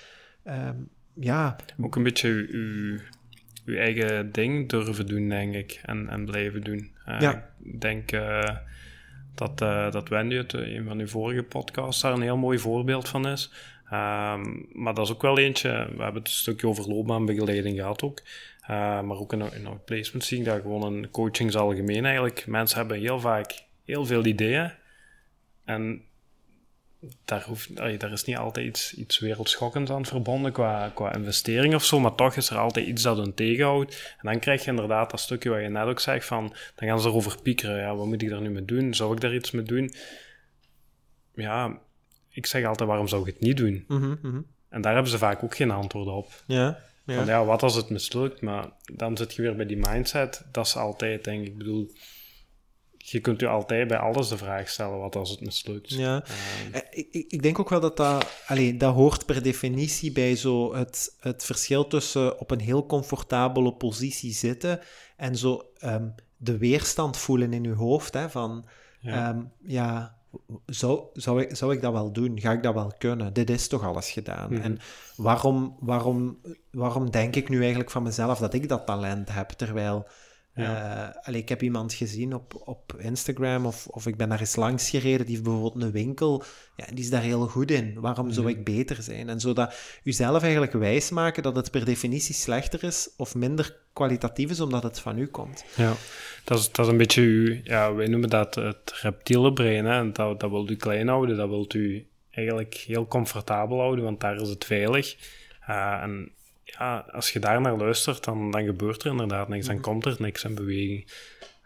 ehm, 0.43 0.75
ja, 1.13 1.55
Ook 1.81 1.95
een 1.95 2.03
beetje 2.03 2.47
uw, 2.49 2.99
uw 3.65 3.77
eigen 3.77 4.31
ding 4.31 4.69
durven 4.69 5.07
doen, 5.07 5.29
denk 5.29 5.53
ik. 5.53 5.79
En, 5.85 6.09
en 6.09 6.25
blijven 6.25 6.63
doen. 6.63 6.91
Eh, 7.05 7.19
Ja. 7.19 7.49
Ik 7.63 7.81
denk 7.81 8.11
eh, 8.11 8.55
dat, 9.35 9.61
eh, 9.61 9.91
dat 9.91 10.09
Wendy 10.09 10.35
het 10.35 10.53
een 10.53 10.85
van 10.85 10.99
uw 10.99 11.07
vorige 11.07 11.43
podcasts 11.43 12.01
daar 12.01 12.13
een 12.13 12.21
heel 12.21 12.37
mooi 12.37 12.59
voorbeeld 12.59 13.09
van 13.09 13.27
is. 13.27 13.51
Ehm, 13.89 14.43
maar 14.73 14.93
dat 14.93 15.05
is 15.05 15.11
ook 15.11 15.21
wel 15.21 15.37
eentje, 15.37 15.69
we 15.69 16.03
hebben 16.03 16.21
het 16.21 16.27
een 16.27 16.37
stukje 16.37 16.67
over 16.67 16.87
loopbaanbegeleiding 16.87 17.77
gehad 17.77 18.01
ook. 18.01 18.21
Maar 18.67 19.17
ook 19.17 19.33
in, 19.33 19.53
in 19.53 19.67
outplacement 19.67 20.23
zie 20.23 20.39
ik 20.39 20.45
dat 20.45 20.61
gewoon 20.61 20.95
in 20.95 21.11
coachings 21.11 21.55
algemeen 21.55 22.05
eigenlijk. 22.05 22.47
Mensen 22.47 22.77
hebben 22.77 22.99
heel 22.99 23.19
vaak 23.19 23.63
heel 23.85 24.05
veel 24.05 24.25
ideeën. 24.25 24.71
En 25.65 26.01
daar, 27.25 27.43
hoeft, 27.43 27.75
daar 27.75 28.11
is 28.11 28.23
niet 28.23 28.37
altijd 28.37 28.67
iets, 28.67 28.93
iets 28.93 29.19
wereldschokkends 29.19 29.91
aan 29.91 30.05
verbonden 30.05 30.51
qua, 30.51 30.91
qua 30.95 31.15
investering 31.15 31.75
of 31.75 31.85
zo, 31.85 31.99
maar 31.99 32.15
toch 32.15 32.35
is 32.35 32.49
er 32.49 32.57
altijd 32.57 32.87
iets 32.87 33.03
dat 33.03 33.17
hen 33.17 33.33
tegenhoudt. 33.33 34.15
En 34.17 34.31
dan 34.31 34.39
krijg 34.39 34.63
je 34.63 34.69
inderdaad 34.69 35.11
dat 35.11 35.19
stukje 35.19 35.49
wat 35.49 35.61
je 35.61 35.67
net 35.69 35.85
ook 35.85 35.99
zegt, 35.99 36.25
van, 36.25 36.53
dan 36.75 36.87
gaan 36.87 37.01
ze 37.01 37.07
erover 37.07 37.41
piekeren. 37.41 37.79
Ja, 37.79 37.95
wat 37.95 38.05
moet 38.05 38.21
ik 38.21 38.29
daar 38.29 38.41
nu 38.41 38.49
mee 38.49 38.65
doen? 38.65 38.93
Zou 38.93 39.13
ik 39.13 39.21
daar 39.21 39.35
iets 39.35 39.51
mee 39.51 39.63
doen? 39.63 39.93
Ja, 41.33 41.79
ik 42.29 42.45
zeg 42.45 42.65
altijd, 42.65 42.89
waarom 42.89 43.07
zou 43.07 43.21
ik 43.21 43.33
het 43.33 43.39
niet 43.41 43.57
doen? 43.57 43.85
mhm, 43.87 44.15
mhm. 44.21 44.41
En 44.69 44.81
daar 44.81 44.93
hebben 44.93 45.11
ze 45.11 45.17
vaak 45.17 45.43
ook 45.43 45.55
geen 45.55 45.71
antwoord 45.71 46.07
op. 46.07 46.43
ja, 46.47 46.79
ja. 47.05 47.15
Van 47.15 47.25
ja, 47.25 47.45
wat 47.45 47.63
als 47.63 47.75
het 47.75 47.89
mislukt? 47.89 48.41
Maar 48.41 48.69
dan 48.93 49.17
zit 49.17 49.33
je 49.33 49.41
weer 49.41 49.55
bij 49.55 49.65
die 49.65 49.77
mindset. 49.77 50.45
Dat 50.51 50.65
is 50.65 50.75
altijd, 50.75 51.23
denk 51.23 51.41
ik. 51.41 51.47
Ik 51.47 51.57
bedoel, 51.57 51.91
je 53.01 53.19
kunt 53.19 53.39
je 53.39 53.47
altijd 53.47 53.87
bij 53.87 53.97
alles 53.97 54.27
de 54.27 54.37
vraag 54.37 54.69
stellen, 54.69 54.99
wat 54.99 55.15
als 55.15 55.29
het 55.29 55.41
mislukt? 55.41 55.89
Ja. 55.89 56.23
Ehm, 56.23 56.73
Eh, 56.73 56.81
Ik, 56.91 57.25
ik, 57.29 57.41
denk 57.41 57.59
ook 57.59 57.69
wel 57.69 57.79
dat 57.79 57.97
dat, 57.97 58.25
allee, 58.47 58.77
dat 58.77 58.93
hoort 58.93 59.25
per 59.25 59.43
definitie 59.43 60.11
bij 60.11 60.35
zo 60.35 60.75
het, 60.75 61.15
het 61.19 61.45
verschil 61.45 61.87
tussen 61.87 62.39
op 62.39 62.51
een 62.51 62.59
heel 62.59 62.85
comfortabele 62.85 63.73
positie 63.73 64.33
zitten 64.33 64.79
en 65.17 65.35
zo 65.35 65.69
ehm, 65.77 66.07
de 66.37 66.57
weerstand 66.57 67.17
voelen 67.17 67.53
in 67.53 67.63
je 67.63 67.73
hoofd. 67.73 68.13
Hè, 68.13 68.29
van 68.29 68.65
Ja. 68.99 69.15
ja, 69.15 69.47
ja 69.61 70.17
zou, 70.65 71.03
zou, 71.13 71.41
ik, 71.41 71.55
zou 71.55 71.73
ik 71.73 71.81
dat 71.81 71.93
wel 71.93 72.11
doen? 72.11 72.39
Ga 72.39 72.51
ik 72.51 72.63
dat 72.63 72.73
wel 72.73 72.93
kunnen? 72.97 73.33
Dit 73.33 73.49
is 73.49 73.67
toch 73.67 73.83
alles 73.83 74.11
gedaan? 74.11 74.53
Mhm. 74.53 74.61
En 74.61 74.79
waarom, 75.15 75.75
waarom, 75.79 76.37
waarom 76.71 77.09
denk 77.11 77.35
ik 77.35 77.49
nu 77.49 77.59
eigenlijk 77.59 77.91
van 77.91 78.03
mezelf 78.03 78.39
dat 78.39 78.53
ik 78.53 78.69
dat 78.69 78.85
talent 78.85 79.33
heb? 79.33 79.49
Terwijl 79.49 80.07
Ja. 80.61 81.19
allee, 81.21 81.41
ik 81.41 81.49
heb 81.49 81.61
iemand 81.61 81.93
gezien 81.93 82.33
op, 82.33 82.61
op 82.65 82.95
Instagram 82.97 83.65
of, 83.65 83.87
of 83.87 84.07
ik 84.07 84.17
ben 84.17 84.29
daar 84.29 84.39
eens 84.39 84.55
langs 84.55 84.89
gereden, 84.89 85.25
die 85.25 85.35
heeft 85.35 85.43
bijvoorbeeld 85.43 85.83
een 85.83 85.91
winkel, 85.91 86.43
ja, 86.75 86.85
die 86.85 87.03
is 87.03 87.09
daar 87.09 87.21
heel 87.21 87.47
goed 87.47 87.71
in. 87.71 87.99
Waarom 87.99 88.31
zou 88.31 88.49
ik 88.49 88.63
beter 88.63 89.03
zijn? 89.03 89.29
En 89.29 89.39
zodat 89.39 89.75
u 90.03 90.11
zelf 90.11 90.41
eigenlijk 90.41 90.73
wijsmaken 90.73 91.43
dat 91.43 91.55
het 91.55 91.71
per 91.71 91.85
definitie 91.85 92.35
slechter 92.35 92.83
is 92.83 93.09
of 93.17 93.35
minder 93.35 93.77
kwalitatief 93.93 94.49
is 94.49 94.59
omdat 94.59 94.83
het 94.83 94.99
van 94.99 95.17
u 95.17 95.27
komt. 95.27 95.65
Ja, 95.75 95.93
dat 96.43 96.59
is, 96.59 96.71
dat 96.71 96.85
is 96.85 96.91
een 96.91 96.97
beetje 96.97 97.21
uw, 97.21 97.59
ja, 97.63 97.93
wij 97.93 98.07
noemen 98.07 98.29
dat 98.29 98.55
het 98.55 98.93
reptiele 99.01 99.53
brein. 99.53 99.85
Hè? 99.85 99.99
En 99.99 100.13
Dat, 100.13 100.39
dat 100.39 100.49
wil 100.49 100.69
u 100.69 100.75
klein 100.75 101.07
houden, 101.07 101.37
dat 101.37 101.49
wilt 101.49 101.73
u 101.73 102.07
eigenlijk 102.29 102.73
heel 102.73 103.07
comfortabel 103.07 103.79
houden, 103.79 104.03
want 104.03 104.19
daar 104.19 104.41
is 104.41 104.49
het 104.49 104.65
veilig. 104.65 105.15
Eh, 105.67 106.01
en 106.01 106.31
ja, 106.77 107.05
als 107.11 107.31
je 107.31 107.39
daar 107.39 107.61
naar 107.61 107.77
luistert, 107.77 108.23
dan, 108.23 108.51
dan 108.51 108.65
gebeurt 108.65 109.03
er 109.03 109.11
inderdaad 109.11 109.47
niks, 109.47 109.67
dan 109.67 109.79
komt 109.81 110.05
er 110.05 110.15
niks 110.19 110.43
in 110.43 110.55
beweging. 110.55 111.07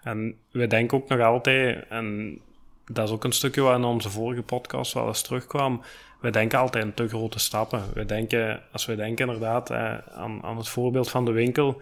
En 0.04 0.38
we 0.52 0.68
denken 0.68 0.98
ook 0.98 1.10
nog 1.10 1.20
altijd, 1.20 1.86
en 1.90 2.40
dat 2.86 3.08
is 3.08 3.14
ook 3.14 3.24
een 3.24 3.32
stukje 3.32 3.62
wat 3.62 3.78
in 3.78 3.84
onze 3.84 4.10
vorige 4.10 4.42
podcast 4.42 4.94
wel 4.94 5.08
eens 5.08 5.22
terugkwam, 5.22 5.82
we 6.22 6.30
denken 6.30 6.60
altijd 6.60 6.86
in 6.86 6.94
te 6.94 7.08
grote 7.08 7.40
stappen. 7.40 7.84
We 7.94 8.06
denken, 8.06 8.62
als 8.72 8.86
we 8.86 8.96
denken 8.96 9.26
inderdaad 9.26 9.70
eh, 9.70 9.98
aan, 9.98 10.44
aan 10.44 10.58
het 10.58 10.68
voorbeeld 10.68 11.10
van 11.10 11.26
de 11.26 11.32
winkel, 11.32 11.82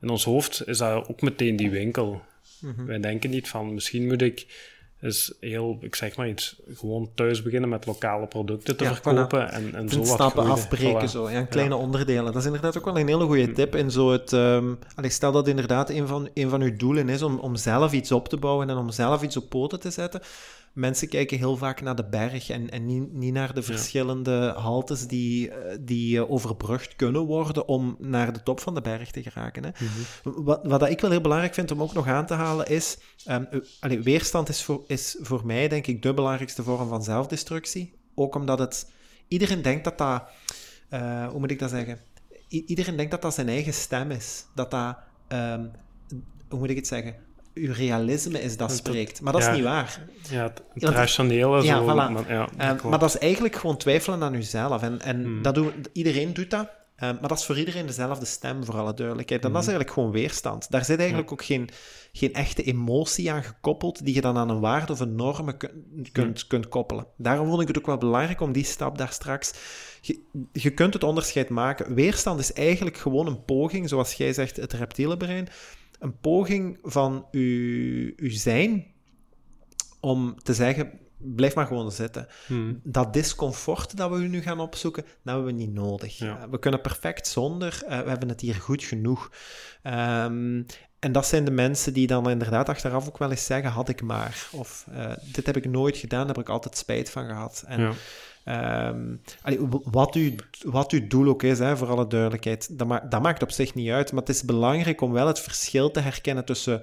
in 0.00 0.08
ons 0.08 0.24
hoofd 0.24 0.68
is 0.68 0.78
dat 0.78 1.08
ook 1.08 1.20
meteen 1.20 1.56
die 1.56 1.70
winkel. 1.70 2.22
Wij 2.86 3.00
denken 3.00 3.30
niet 3.30 3.48
van, 3.48 3.74
misschien 3.74 4.06
moet 4.06 4.22
ik 4.22 4.46
eens 5.00 5.34
heel, 5.40 5.78
ik 5.80 5.94
zeg 5.94 6.16
maar 6.16 6.28
iets, 6.28 6.56
gewoon 6.74 7.10
thuis 7.14 7.42
beginnen 7.42 7.68
met 7.68 7.86
lokale 7.86 8.26
producten 8.26 8.76
te 8.76 8.84
Ja, 8.84 8.94
verkopen 8.94 9.50
en, 9.52 9.74
en 9.74 9.88
zo 9.88 9.98
wat 9.98 10.06
stappen 10.06 10.42
groeien. 10.44 10.50
afbreken, 10.62 11.08
Voilà. 11.08 11.10
zo. 11.10 11.30
Ja, 11.30 11.42
kleine 11.42 11.76
onderdelen. 11.76 12.24
Dat 12.24 12.36
is 12.36 12.44
inderdaad 12.46 12.78
ook 12.78 12.84
wel 12.84 12.98
een 12.98 13.08
hele 13.08 13.24
goede 13.24 13.52
tip 13.52 13.74
in 13.74 13.90
zo 13.90 14.10
het... 14.10 14.32
allee, 14.94 15.10
stel 15.10 15.32
dat 15.32 15.48
inderdaad 15.48 15.90
een 15.90 16.06
van, 16.06 16.28
een 16.34 16.48
van 16.48 16.60
uw 16.62 16.76
doelen 16.76 17.08
is 17.08 17.22
om, 17.22 17.38
om 17.38 17.56
zelf 17.56 17.92
iets 17.92 18.12
op 18.12 18.28
te 18.28 18.36
bouwen 18.36 18.70
en 18.70 18.76
om 18.76 18.90
zelf 18.90 19.22
iets 19.22 19.36
op 19.36 19.48
poten 19.48 19.80
te 19.80 19.90
zetten. 19.90 20.20
Mensen 20.76 21.08
kijken 21.08 21.38
heel 21.38 21.56
vaak 21.56 21.80
naar 21.80 21.94
de 21.96 22.08
berg 22.08 22.50
en, 22.50 22.70
en 22.70 22.86
niet, 22.86 23.12
niet 23.12 23.32
naar 23.32 23.54
de 23.54 23.62
verschillende 23.62 24.52
haltes 24.56 25.06
die, 25.06 25.50
eh, 25.50 25.76
die 25.80 26.16
eh, 26.18 26.30
overbrugd 26.30 26.96
kunnen 26.96 27.22
worden 27.22 27.68
om 27.68 27.96
naar 27.98 28.32
de 28.32 28.42
top 28.42 28.60
van 28.60 28.74
de 28.74 28.80
berg 28.80 29.10
te 29.10 29.22
geraken. 29.22 29.64
Hè. 29.64 29.70
Wat, 30.22 30.60
wat 30.66 30.80
dat 30.80 30.90
ik 30.90 31.00
wel 31.00 31.10
heel 31.10 31.20
belangrijk 31.20 31.54
vind 31.54 31.70
om 31.70 31.82
ook 31.82 31.92
nog 31.92 32.06
aan 32.06 32.26
te 32.26 32.34
halen 32.34 32.66
is... 32.66 32.98
ehm, 33.24 33.44
eh, 33.50 33.60
allee, 33.80 34.02
weerstand 34.02 34.48
is 34.48 34.62
voor, 34.62 34.84
is 34.86 35.16
voor 35.20 35.46
mij, 35.46 35.68
denk 35.68 35.86
ik, 35.86 36.02
de 36.02 36.14
belangrijkste 36.14 36.62
vorm 36.62 36.88
van 36.88 37.02
zelfdestructie. 37.02 37.92
Ook 38.14 38.34
omdat 38.34 38.58
het... 38.58 38.90
Iedereen 39.28 39.62
denkt 39.62 39.84
dat 39.84 39.98
dat... 39.98 40.22
eh, 40.88 41.26
hoe 41.28 41.38
moet 41.40 41.50
ik 41.50 41.58
dat 41.58 41.70
zeggen? 41.70 41.98
I- 42.50 42.64
iedereen 42.66 42.96
denkt 42.96 43.10
dat 43.10 43.22
dat 43.22 43.34
zijn 43.34 43.48
eigen 43.48 43.74
stem 43.74 44.10
is. 44.10 44.44
Dat 44.54 44.70
dat... 44.70 44.96
ehm, 45.28 45.66
hoe 46.48 46.58
moet 46.58 46.70
ik 46.70 46.76
het 46.76 46.86
zeggen? 46.86 47.14
Uw 47.56 47.72
realisme 47.72 48.42
is 48.42 48.56
dat 48.56 48.72
spreekt. 48.72 49.20
Maar 49.20 49.32
dat 49.32 49.42
ja. 49.42 49.48
is 49.50 49.54
niet 49.56 49.64
waar. 49.64 50.00
Ja, 50.30 50.52
het, 50.74 50.82
rationele 50.84 51.62
Ja, 51.62 51.76
zo. 51.76 51.82
voilà. 51.84 52.12
Maar, 52.12 52.24
ja, 52.32 52.48
Ehm, 52.56 52.88
maar 52.88 52.98
dat 52.98 53.08
is 53.14 53.18
eigenlijk 53.18 53.56
gewoon 53.56 53.76
twijfelen 53.76 54.22
aan 54.22 54.32
jezelf. 54.32 54.82
En, 54.82 55.00
en 55.00 55.22
Hmm. 55.22 55.42
dat 55.42 55.54
doen, 55.54 55.72
iedereen 55.92 56.32
doet 56.34 56.50
dat. 56.50 56.68
Ehm, 56.96 57.14
maar 57.20 57.28
dat 57.28 57.38
is 57.38 57.44
voor 57.44 57.58
iedereen 57.58 57.86
dezelfde 57.86 58.26
stem, 58.26 58.64
voor 58.64 58.74
alle 58.78 58.94
duidelijkheid. 58.94 59.44
En 59.44 59.52
dat 59.52 59.62
Hmm. 59.62 59.70
is 59.70 59.76
eigenlijk 59.76 59.90
gewoon 59.90 60.10
weerstand. 60.10 60.70
Daar 60.70 60.84
zit 60.84 60.98
eigenlijk 60.98 61.32
ook 61.32 61.44
geen, 61.44 61.68
geen 62.12 62.32
echte 62.34 62.62
emotie 62.62 63.32
aan 63.32 63.42
gekoppeld 63.42 64.04
die 64.04 64.14
je 64.14 64.20
dan 64.20 64.36
aan 64.36 64.48
een 64.50 64.60
waarde 64.60 64.92
of 64.92 65.00
een 65.00 65.14
normen 65.16 65.56
kun- 65.56 66.06
kunt, 66.12 66.46
kunt 66.46 66.68
koppelen. 66.68 67.06
Daarom 67.16 67.48
vond 67.48 67.60
ik 67.62 67.68
het 67.68 67.78
ook 67.78 67.86
wel 67.86 67.98
belangrijk 67.98 68.40
om 68.40 68.52
die 68.52 68.64
stap 68.64 68.98
daar 68.98 69.12
straks... 69.12 69.52
Je, 70.00 70.22
je 70.52 70.70
kunt 70.70 70.94
het 70.94 71.04
onderscheid 71.04 71.48
maken. 71.48 71.94
Weerstand 71.94 72.40
is 72.40 72.52
eigenlijk 72.52 72.96
gewoon 72.96 73.26
een 73.26 73.44
poging, 73.44 73.88
zoals 73.88 74.12
jij 74.14 74.32
zegt, 74.32 74.56
het 74.56 74.72
reptiele 74.72 75.16
brein. 75.16 75.48
Een 75.98 76.18
poging 76.20 76.78
van 76.82 77.26
uw, 77.30 78.12
uw 78.16 78.30
zijn 78.30 78.86
om 80.00 80.34
te 80.42 80.54
zeggen, 80.54 80.90
blijf 81.18 81.54
maar 81.54 81.66
gewoon 81.66 81.92
zitten. 81.92 82.26
Hmm. 82.46 82.80
Dat 82.84 83.12
discomfort 83.12 83.96
dat 83.96 84.10
we 84.10 84.18
nu 84.18 84.42
gaan 84.42 84.60
opzoeken, 84.60 85.02
dat 85.02 85.34
hebben 85.34 85.44
we 85.44 85.52
niet 85.52 85.72
nodig. 85.72 86.18
Ja. 86.18 86.38
Eh, 86.38 86.50
we 86.50 86.58
kunnen 86.58 86.80
perfect 86.80 87.26
zonder. 87.26 87.82
eh, 87.86 88.00
we 88.00 88.08
hebben 88.08 88.28
het 88.28 88.40
hier 88.40 88.54
goed 88.54 88.84
genoeg. 88.84 89.30
Ehm, 89.82 90.62
en 90.98 91.12
dat 91.12 91.26
zijn 91.26 91.44
de 91.44 91.50
mensen 91.50 91.92
die 91.92 92.06
dan 92.06 92.30
inderdaad 92.30 92.68
achteraf 92.68 93.06
ook 93.08 93.18
wel 93.18 93.30
eens 93.30 93.44
zeggen, 93.46 93.70
had 93.70 93.88
ik 93.88 94.02
maar. 94.02 94.48
Of 94.52 94.86
eh, 94.92 95.12
dit 95.32 95.46
heb 95.46 95.56
ik 95.56 95.68
nooit 95.68 95.96
gedaan, 95.96 96.26
daar 96.26 96.36
heb 96.36 96.44
ik 96.44 96.50
altijd 96.50 96.76
spijt 96.76 97.10
van 97.10 97.26
gehad. 97.26 97.64
En 97.66 97.80
Ja. 97.80 97.92
Allee, 99.42 99.68
w- 99.68 99.90
wat, 99.90 100.14
u, 100.14 100.34
wat 100.62 100.92
uw 100.92 101.06
doel 101.06 101.28
ook 101.28 101.42
is, 101.42 101.58
hè, 101.58 101.76
voor 101.76 101.88
alle 101.88 102.06
duidelijkheid, 102.06 102.78
dat, 102.78 102.86
ma 102.86 103.00
dat 103.00 103.22
maakt 103.22 103.42
op 103.42 103.50
zich 103.50 103.74
niet 103.74 103.90
uit. 103.90 104.12
Maar 104.12 104.20
het 104.20 104.34
is 104.34 104.42
belangrijk 104.42 105.00
om 105.00 105.12
wel 105.12 105.26
het 105.26 105.40
verschil 105.40 105.90
te 105.90 106.00
herkennen 106.00 106.44
tussen 106.44 106.82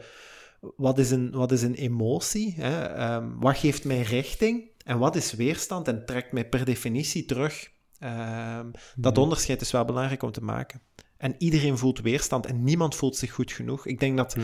wat 0.76 0.98
is 1.00 1.12
een, 1.12 1.32
wat 1.32 1.52
is 1.52 1.62
een 1.62 1.74
emotie, 1.74 2.54
hè, 2.58 2.84
ehm, 2.86 3.30
wat 3.40 3.58
geeft 3.58 3.86
mij 3.86 4.02
richting 4.02 4.72
en 4.86 4.98
wat 4.98 5.16
is 5.16 5.34
weerstand 5.34 5.88
en 5.88 6.06
trekt 6.06 6.32
mij 6.32 6.50
per 6.50 6.66
definitie 6.66 7.26
terug. 7.26 7.72
Ehm, 8.00 8.72
dat 8.96 9.18
onderscheid 9.18 9.62
is 9.62 9.72
wel 9.72 9.86
belangrijk 9.86 10.24
om 10.24 10.32
te 10.32 10.44
maken. 10.44 10.82
En 11.18 11.36
iedereen 11.38 11.78
voelt 11.78 12.02
weerstand 12.02 12.46
en 12.46 12.64
niemand 12.64 12.96
voelt 12.96 13.16
zich 13.16 13.32
goed 13.32 13.52
genoeg. 13.52 13.86
Ik 13.86 14.00
denk 14.00 14.18
dat, 14.18 14.36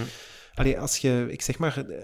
allee, 0.53 0.79
als 0.79 0.97
je, 0.97 1.27
ik 1.29 1.41
zeg 1.41 1.57
maar, 1.57 1.77
eh, 1.77 1.95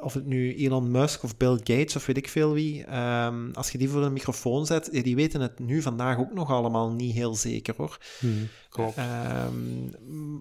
of 0.00 0.14
het 0.14 0.26
nu 0.26 0.54
Elon 0.54 0.90
Musk 0.90 1.22
of 1.22 1.36
Bill 1.36 1.56
Gates 1.56 1.96
of 1.96 2.06
weet 2.06 2.16
ik 2.16 2.28
veel 2.28 2.52
wie, 2.52 2.84
ehm, 2.84 3.50
als 3.52 3.70
je 3.70 3.78
die 3.78 3.88
voor 3.88 4.02
een 4.02 4.12
microfoon 4.12 4.66
zet, 4.66 4.88
die 4.92 5.16
weten 5.16 5.40
het 5.40 5.58
nu 5.58 5.82
vandaag 5.82 6.18
ook 6.18 6.32
nog 6.32 6.50
allemaal 6.50 6.90
niet 6.90 7.14
heel 7.14 7.34
zeker 7.34 7.74
hoor. 7.76 7.98
Hmm. 8.18 8.48
Klopt. 8.68 8.96
Ehm, 8.96 9.54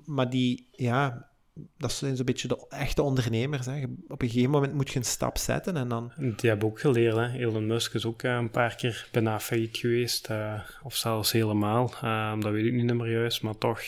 maar 0.05 0.29
die, 0.29 0.67
ja, 0.71 1.29
dat 1.77 1.91
zijn 1.91 2.15
zo'n 2.15 2.25
beetje 2.25 2.47
de 2.47 2.65
echte 2.69 3.01
ondernemers. 3.01 3.65
Hè. 3.65 3.83
Op 4.07 4.21
een 4.21 4.29
gegeven 4.29 4.51
moment 4.51 4.73
moet 4.73 4.89
je 4.89 4.99
een 4.99 5.05
stap 5.05 5.37
zetten 5.37 5.77
en 5.77 5.87
dan... 5.87 6.11
Die 6.17 6.49
hebben 6.49 6.67
ook 6.67 6.79
geleerd. 6.79 7.15
Hè. 7.15 7.37
Elon 7.37 7.67
Musk 7.67 7.93
is 7.93 8.05
ook 8.05 8.23
een 8.23 8.49
paar 8.49 8.75
keer 8.75 9.07
bijna 9.11 9.39
failliet 9.39 9.77
geweest. 9.77 10.29
of 10.83 10.95
zelfs 10.95 11.31
helemaal. 11.31 11.93
dat 12.39 12.51
weet 12.51 12.65
ik 12.65 12.73
niet 12.73 12.93
meer 12.93 13.11
juist. 13.11 13.41
Maar 13.41 13.57
toch 13.57 13.81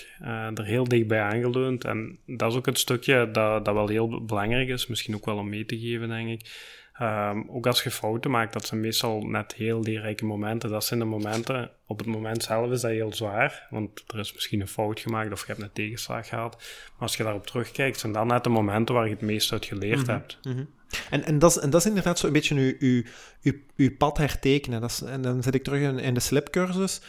er 0.56 0.66
heel 0.66 0.88
dichtbij 0.88 1.22
aangeleund. 1.22 1.86
En 1.86 2.18
dat 2.26 2.52
is 2.52 2.58
ook 2.58 2.66
het 2.66 2.80
stukje 2.80 3.32
dat, 3.32 3.66
dat 3.66 3.74
wel 3.74 3.88
heel 3.88 4.26
belangrijk 4.26 4.68
is. 4.68 4.88
Misschien 4.88 5.16
ook 5.16 5.26
wel 5.26 5.38
om 5.38 5.50
mee 5.50 5.66
te 5.66 5.80
geven, 5.80 6.08
denk 6.08 6.30
ik 6.30 6.78
Ehm, 7.00 7.42
ook 7.48 7.68
als 7.68 7.84
je 7.84 7.92
fouten 7.92 8.32
maakt, 8.32 8.54
dat 8.54 8.66
zijn 8.66 8.80
meestal 8.80 9.22
net 9.22 9.54
heel 9.54 9.82
leerrijke 9.82 10.26
momenten. 10.26 10.70
Dat 10.70 10.86
zijn 10.86 11.00
de 11.00 11.06
momenten, 11.06 11.72
op 11.88 11.98
het 11.98 12.08
moment 12.08 12.44
zelf 12.44 12.72
is 12.72 12.82
dat 12.82 12.92
heel 12.92 13.14
zwaar, 13.14 13.68
want 13.70 14.04
er 14.08 14.20
is 14.20 14.34
misschien 14.34 14.62
een 14.62 14.68
fout 14.68 15.00
gemaakt 15.00 15.32
of 15.32 15.40
je 15.40 15.48
hebt 15.48 15.62
een 15.62 15.72
tegenslag 15.74 16.28
gehad. 16.28 16.56
Maar 16.92 17.02
als 17.02 17.18
je 17.18 17.24
daarop 17.24 17.48
terugkijkt, 17.48 18.00
zijn 18.00 18.12
dat 18.12 18.26
net 18.26 18.44
de 18.44 18.50
momenten 18.50 18.96
waar 18.96 19.06
je 19.06 19.12
het 19.12 19.22
meest 19.22 19.52
uit 19.52 19.66
geleerd 19.66 20.02
mhm, 20.02 20.12
hebt. 20.12 20.40
Mhm. 20.44 20.64
En, 21.10 21.24
en, 21.24 21.40
dat 21.40 21.52
is, 21.52 21.58
en 21.58 21.70
dat 21.70 21.82
is 21.82 21.88
inderdaad 21.88 22.20
zo'n 22.20 22.32
beetje 22.32 22.56
uw, 22.56 22.74
uw, 22.80 23.04
uw, 23.42 23.54
uw 23.76 23.96
pad 23.98 24.18
hertekenen. 24.18 24.82
Dat 24.82 24.90
is, 24.90 25.02
en 25.02 25.22
dan 25.22 25.44
zit 25.44 25.56
ik 25.56 25.64
terug 25.64 25.82
in, 25.82 26.00
in 26.00 26.14
de 26.14 26.20
slipcursus 26.20 27.02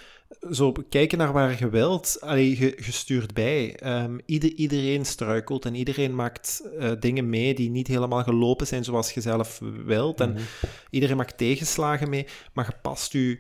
zo 0.51 0.73
kijken 0.73 1.19
naar 1.19 1.33
waar 1.33 1.59
je 1.59 1.69
wilt, 1.69 2.17
allee, 2.21 2.59
je, 2.59 2.77
stuurt 2.93 3.35
bij. 3.35 3.87
Um, 4.03 4.21
ieder, 4.27 4.53
iedereen 4.53 5.05
struikelt 5.05 5.65
en 5.65 5.75
iedereen 5.75 6.15
maakt 6.15 6.63
uh, 6.79 6.93
dingen 6.99 7.29
mee 7.29 7.55
die 7.55 7.71
niet 7.71 7.87
helemaal 7.87 8.23
gelopen 8.23 8.67
zijn 8.67 8.85
zoals 8.85 9.13
je 9.13 9.21
zelf 9.21 9.61
wilt. 9.85 10.21
En 10.21 10.33
mhm. 10.33 10.43
iedereen 10.91 11.17
maakt 11.17 11.39
tegenslagen 11.39 12.09
mee, 12.09 12.27
maar 12.53 12.67
je 12.67 12.79
past 12.83 13.13
je, 13.13 13.39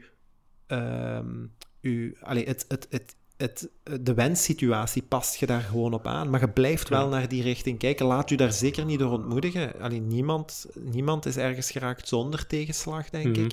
um, 0.68 1.52
je 1.80 2.16
allee, 2.20 2.44
het, 2.44 2.64
het, 2.68 2.86
het, 2.90 3.14
het, 3.40 3.68
de 4.00 4.14
wenssituatie 4.14 5.02
past 5.02 5.36
je 5.36 5.46
daar 5.46 5.60
gewoon 5.60 5.92
op 5.92 6.06
aan. 6.06 6.30
Maar 6.30 6.40
je 6.40 6.48
blijft 6.48 6.88
wel 6.88 7.08
naar 7.08 7.28
die 7.28 7.42
richting 7.42 7.78
kijken. 7.78 8.06
Laat 8.06 8.28
je 8.28 8.36
daar 8.36 8.52
zeker 8.52 8.84
niet 8.84 8.98
door 8.98 9.12
ontmoedigen. 9.12 9.80
Alleen 9.80 10.06
niemand, 10.06 10.66
niemand 10.74 11.26
is 11.26 11.36
ergens 11.36 11.70
geraakt 11.70 12.08
zonder 12.08 12.46
tegenslag, 12.46 13.10
denk 13.10 13.36
mhm. 13.36 13.44
ik. 13.44 13.52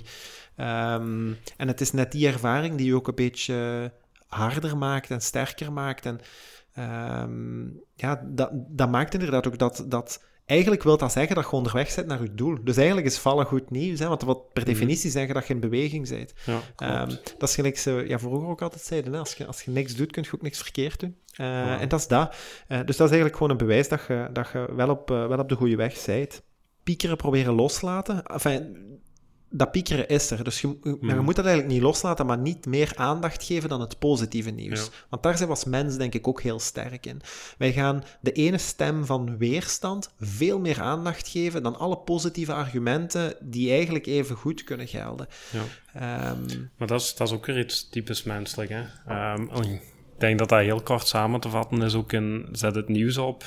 Um, 0.56 1.38
en 1.58 1.68
het 1.68 1.82
is 1.82 1.92
net 1.92 2.12
die 2.12 2.28
ervaring 2.28 2.76
die 2.76 2.86
je 2.86 2.96
ook 2.96 3.08
een 3.08 3.16
beetje 3.16 3.92
harder 4.28 4.78
maakt 4.78 5.12
en 5.12 5.22
sterker 5.22 5.74
maakt. 5.74 6.06
En 6.06 6.20
um, 7.24 7.82
ja, 7.96 8.22
dat, 8.26 8.50
dat 8.54 8.90
maakt 8.90 9.14
inderdaad 9.14 9.48
ook 9.48 9.58
dat, 9.58 9.86
dat 9.88 10.24
Eigenlijk 10.48 10.84
wil 10.84 10.98
dat 10.98 11.12
zeggen 11.12 11.36
dat 11.36 11.44
je 11.44 11.52
onderweg 11.52 11.96
bent 11.96 12.08
naar 12.08 12.22
je 12.22 12.34
doel. 12.34 12.58
Dus 12.64 12.78
eigenlijk 12.78 13.08
is 13.08 13.18
vallen 13.18 13.46
goed 13.46 13.70
nieuws, 13.70 14.00
hè, 14.00 14.08
want 14.08 14.22
wat 14.22 14.54
per 14.54 14.64
mhm. 14.64 14.72
definitie 14.72 15.12
zeggen 15.12 15.34
dat 15.34 15.48
je 15.48 15.54
in 15.54 15.60
beweging 15.60 16.10
bent. 16.10 16.34
Ja, 16.46 17.02
um, 17.02 17.18
dat 17.38 17.50
is 17.50 17.56
gelijk 17.56 17.78
ze 17.78 18.04
ja, 18.08 18.20
vroeger 18.20 18.48
ook 18.48 18.62
altijd 18.62 18.82
zeiden, 18.82 19.14
hè, 19.14 19.20
als, 19.20 19.34
je, 19.34 19.46
als 19.46 19.62
je 19.62 19.72
niks 19.72 19.96
doet, 19.96 20.12
kun 20.12 20.24
je 20.24 20.34
ook 20.36 20.42
niks 20.42 20.62
verkeerd 20.62 21.00
doen. 21.00 21.16
Uh, 21.38 21.82
En 21.82 21.90
dat 21.90 22.00
is 22.00 22.08
dat. 22.08 22.36
Uh, 22.68 22.78
dus 22.78 22.86
dat 22.86 22.90
is 22.90 23.00
eigenlijk 23.00 23.36
gewoon 23.36 23.52
een 23.52 23.58
bewijs 23.58 23.88
dat 23.88 24.02
je, 24.08 24.30
dat 24.34 24.50
je 24.54 24.76
wel, 24.76 24.90
op, 24.90 25.12
uh, 25.12 25.28
wel 25.28 25.40
op 25.40 25.50
de 25.50 25.56
goede 25.56 25.76
weg 25.76 26.06
bent. 26.06 26.42
Piekeren 26.84 27.18
proberen 27.18 27.54
loslaten. 27.54 28.26
Enfin, 28.26 28.78
dat 29.50 29.72
piekeren 29.72 30.08
is 30.08 30.32
er. 30.32 30.44
Dus 30.44 30.62
je, 30.62 30.78
je, 30.84 31.16
moet 31.22 31.36
dat 31.36 31.46
eigenlijk 31.46 31.74
niet 31.74 31.84
loslaten, 31.84 32.26
maar 32.26 32.38
niet 32.38 32.66
meer 32.66 32.92
aandacht 32.96 33.44
geven 33.44 33.70
dan 33.70 33.82
het 33.82 34.00
positieve 34.00 34.50
nieuws. 34.50 34.90
Want 35.10 35.24
daar 35.24 35.36
zijn 35.36 35.50
we 35.50 35.56
als 35.56 35.66
mens 35.66 35.98
denk 35.98 36.14
ik 36.14 36.28
ook 36.28 36.42
heel 36.42 36.60
sterk 36.60 37.06
in. 37.06 37.22
Wij 37.58 37.74
gaan 37.74 38.04
de 38.22 38.32
ene 38.32 38.58
stem 38.58 39.06
van 39.06 39.38
weerstand 39.38 40.14
veel 40.20 40.60
meer 40.60 40.82
aandacht 40.82 41.28
geven 41.28 41.64
dan 41.64 41.78
alle 41.78 41.98
positieve 41.98 42.54
argumenten 42.54 43.36
die 43.42 43.72
eigenlijk 43.72 44.06
even 44.06 44.36
goed 44.36 44.64
kunnen 44.64 44.88
gelden. 44.88 45.28
Ja. 45.52 45.64
Ehm, 45.94 46.46
maar 46.78 46.88
dat 46.88 47.02
is, 47.02 47.16
dat 47.16 47.28
is 47.28 47.34
ook 47.34 47.46
weer 47.46 47.60
iets 47.60 47.90
typisch 47.90 48.24
menselijk. 48.24 48.70
Hè? 48.70 49.34
Um, 49.34 49.50
ik 49.64 50.24
denk 50.24 50.40
dat 50.40 50.50
dat 50.50 50.60
heel 50.60 50.82
kort 50.82 51.08
samen 51.08 51.40
te 51.40 51.50
vatten 51.50 51.82
is 51.82 51.96
ook 51.96 52.14
in 52.14 52.48
zet 52.52 52.76
het 52.76 52.88
nieuws 52.88 53.18
op. 53.18 53.44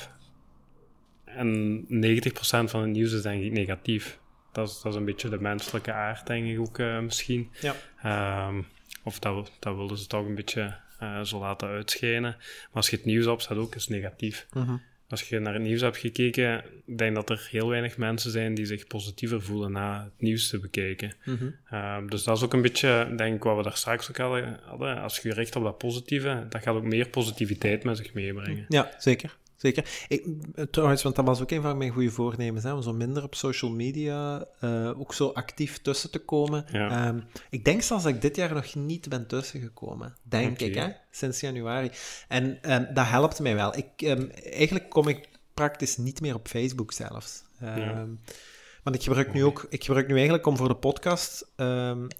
En 1.25 1.81
90% 1.89 2.69
van 2.69 2.81
het 2.81 2.89
nieuws 2.89 3.11
is 3.11 3.21
denk 3.21 3.43
ik 3.43 3.51
negatief. 3.51 4.19
Dat 4.51 4.69
is, 4.69 4.81
dat 4.81 4.91
is 4.91 4.99
een 4.99 5.05
beetje 5.05 5.29
de 5.29 5.41
menselijke 5.41 5.93
aard, 5.93 6.27
denk 6.27 6.47
ik 6.47 6.59
ook 6.59 6.77
uh, 6.77 6.99
misschien. 6.99 7.51
Ja. 7.59 8.47
Um, 8.47 8.65
of 9.03 9.19
dat, 9.19 9.51
dat 9.59 9.75
wilden 9.75 9.97
ze 9.97 10.07
toch 10.07 10.25
een 10.25 10.35
beetje 10.35 10.75
uh, 11.01 11.21
zo 11.21 11.39
laten 11.39 11.67
uitschijnen. 11.67 12.35
Maar 12.39 12.69
als 12.71 12.89
je 12.89 12.95
het 12.95 13.05
nieuws 13.05 13.25
opzet, 13.25 13.57
ook 13.57 13.75
is 13.75 13.87
negatief. 13.87 14.47
Mm 14.53 14.63
-hmm. 14.63 14.81
Als 15.09 15.29
je 15.29 15.39
naar 15.39 15.53
het 15.53 15.61
nieuws 15.61 15.81
hebt 15.81 15.97
gekeken, 15.97 16.63
ik 16.85 16.97
denk 16.97 17.15
dat 17.15 17.29
er 17.29 17.47
heel 17.49 17.69
weinig 17.69 17.97
mensen 17.97 18.31
zijn 18.31 18.53
die 18.53 18.65
zich 18.65 18.87
positiever 18.87 19.41
voelen 19.41 19.71
na 19.71 20.03
het 20.03 20.21
nieuws 20.21 20.49
te 20.49 20.59
bekijken. 20.59 21.15
Mm 21.25 21.37
-hmm. 21.37 21.79
um, 21.79 22.09
dus 22.09 22.23
dat 22.23 22.37
is 22.37 22.43
ook 22.43 22.53
een 22.53 22.61
beetje, 22.61 23.13
denk 23.17 23.35
ik, 23.35 23.43
wat 23.43 23.57
we 23.57 23.63
daar 23.63 23.77
straks 23.77 24.09
ook 24.09 24.17
hadden. 24.17 25.01
Als 25.01 25.19
je 25.19 25.33
richt 25.33 25.55
op 25.55 25.63
dat 25.63 25.77
positieve, 25.77 26.45
dat 26.49 26.61
gaat 26.61 26.75
ook 26.75 26.83
meer 26.83 27.07
positiviteit 27.07 27.83
met 27.83 27.97
zich 27.97 28.13
meebrengen. 28.13 28.65
Ja, 28.67 28.91
zeker. 28.97 29.37
Zeker. 29.61 30.05
Ik, 30.07 30.25
trouwens, 30.71 31.03
want 31.03 31.15
dat 31.15 31.25
was 31.25 31.41
ook 31.41 31.51
een 31.51 31.61
van 31.61 31.77
mijn 31.77 31.91
goede 31.91 32.11
voornemens, 32.11 32.63
hè, 32.63 32.73
om 32.73 32.81
zo 32.81 32.93
minder 32.93 33.23
op 33.23 33.35
social 33.35 33.71
media 33.71 34.45
uh, 34.61 34.99
ook 34.99 35.13
zo 35.13 35.27
actief 35.27 35.81
tussen 35.81 36.11
te 36.11 36.19
komen. 36.19 36.65
Ja. 36.71 37.07
Um, 37.07 37.23
ik 37.49 37.65
denk 37.65 37.81
zelfs 37.81 38.03
dat 38.03 38.13
ik 38.13 38.21
dit 38.21 38.35
jaar 38.35 38.53
nog 38.53 38.75
niet 38.75 39.09
ben 39.09 39.27
tussengekomen. 39.27 40.15
Denk 40.23 40.59
ik, 40.59 40.75
hè? 40.75 40.87
Sinds 41.11 41.39
januari. 41.39 41.89
En 42.27 42.73
um, 42.73 42.87
dat 42.93 43.07
helpt 43.07 43.39
mij 43.39 43.55
wel. 43.55 43.77
Ik, 43.77 44.01
um, 44.01 44.29
eigenlijk 44.29 44.89
kom 44.89 45.07
ik 45.07 45.29
praktisch 45.53 45.97
niet 45.97 46.21
meer 46.21 46.35
op 46.35 46.47
Facebook 46.47 46.91
zelfs. 46.91 47.43
Ja. 47.59 48.07
Want 48.83 48.95
ik 48.95 49.03
gebruik 49.03 49.33
nu 49.33 49.43
ook, 49.43 49.65
ik 49.69 49.83
gebruik 49.83 50.07
nu 50.07 50.13
eigenlijk 50.13 50.45
om 50.45 50.57
voor 50.57 50.67
de 50.67 50.75
podcast, 50.75 51.51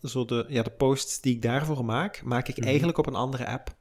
zo 0.04 0.26
de, 0.26 0.46
ja, 0.48 0.64
de 0.64 0.72
posts 0.78 1.22
die 1.22 1.36
ik 1.36 1.42
daarvoor 1.42 1.86
maak, 1.86 2.22
maak 2.24 2.48
ik 2.48 2.48
mm 2.48 2.56
-hmm. 2.56 2.68
eigenlijk 2.68 2.98
op 2.98 3.08
een 3.08 3.16
andere 3.16 3.48
app. 3.48 3.80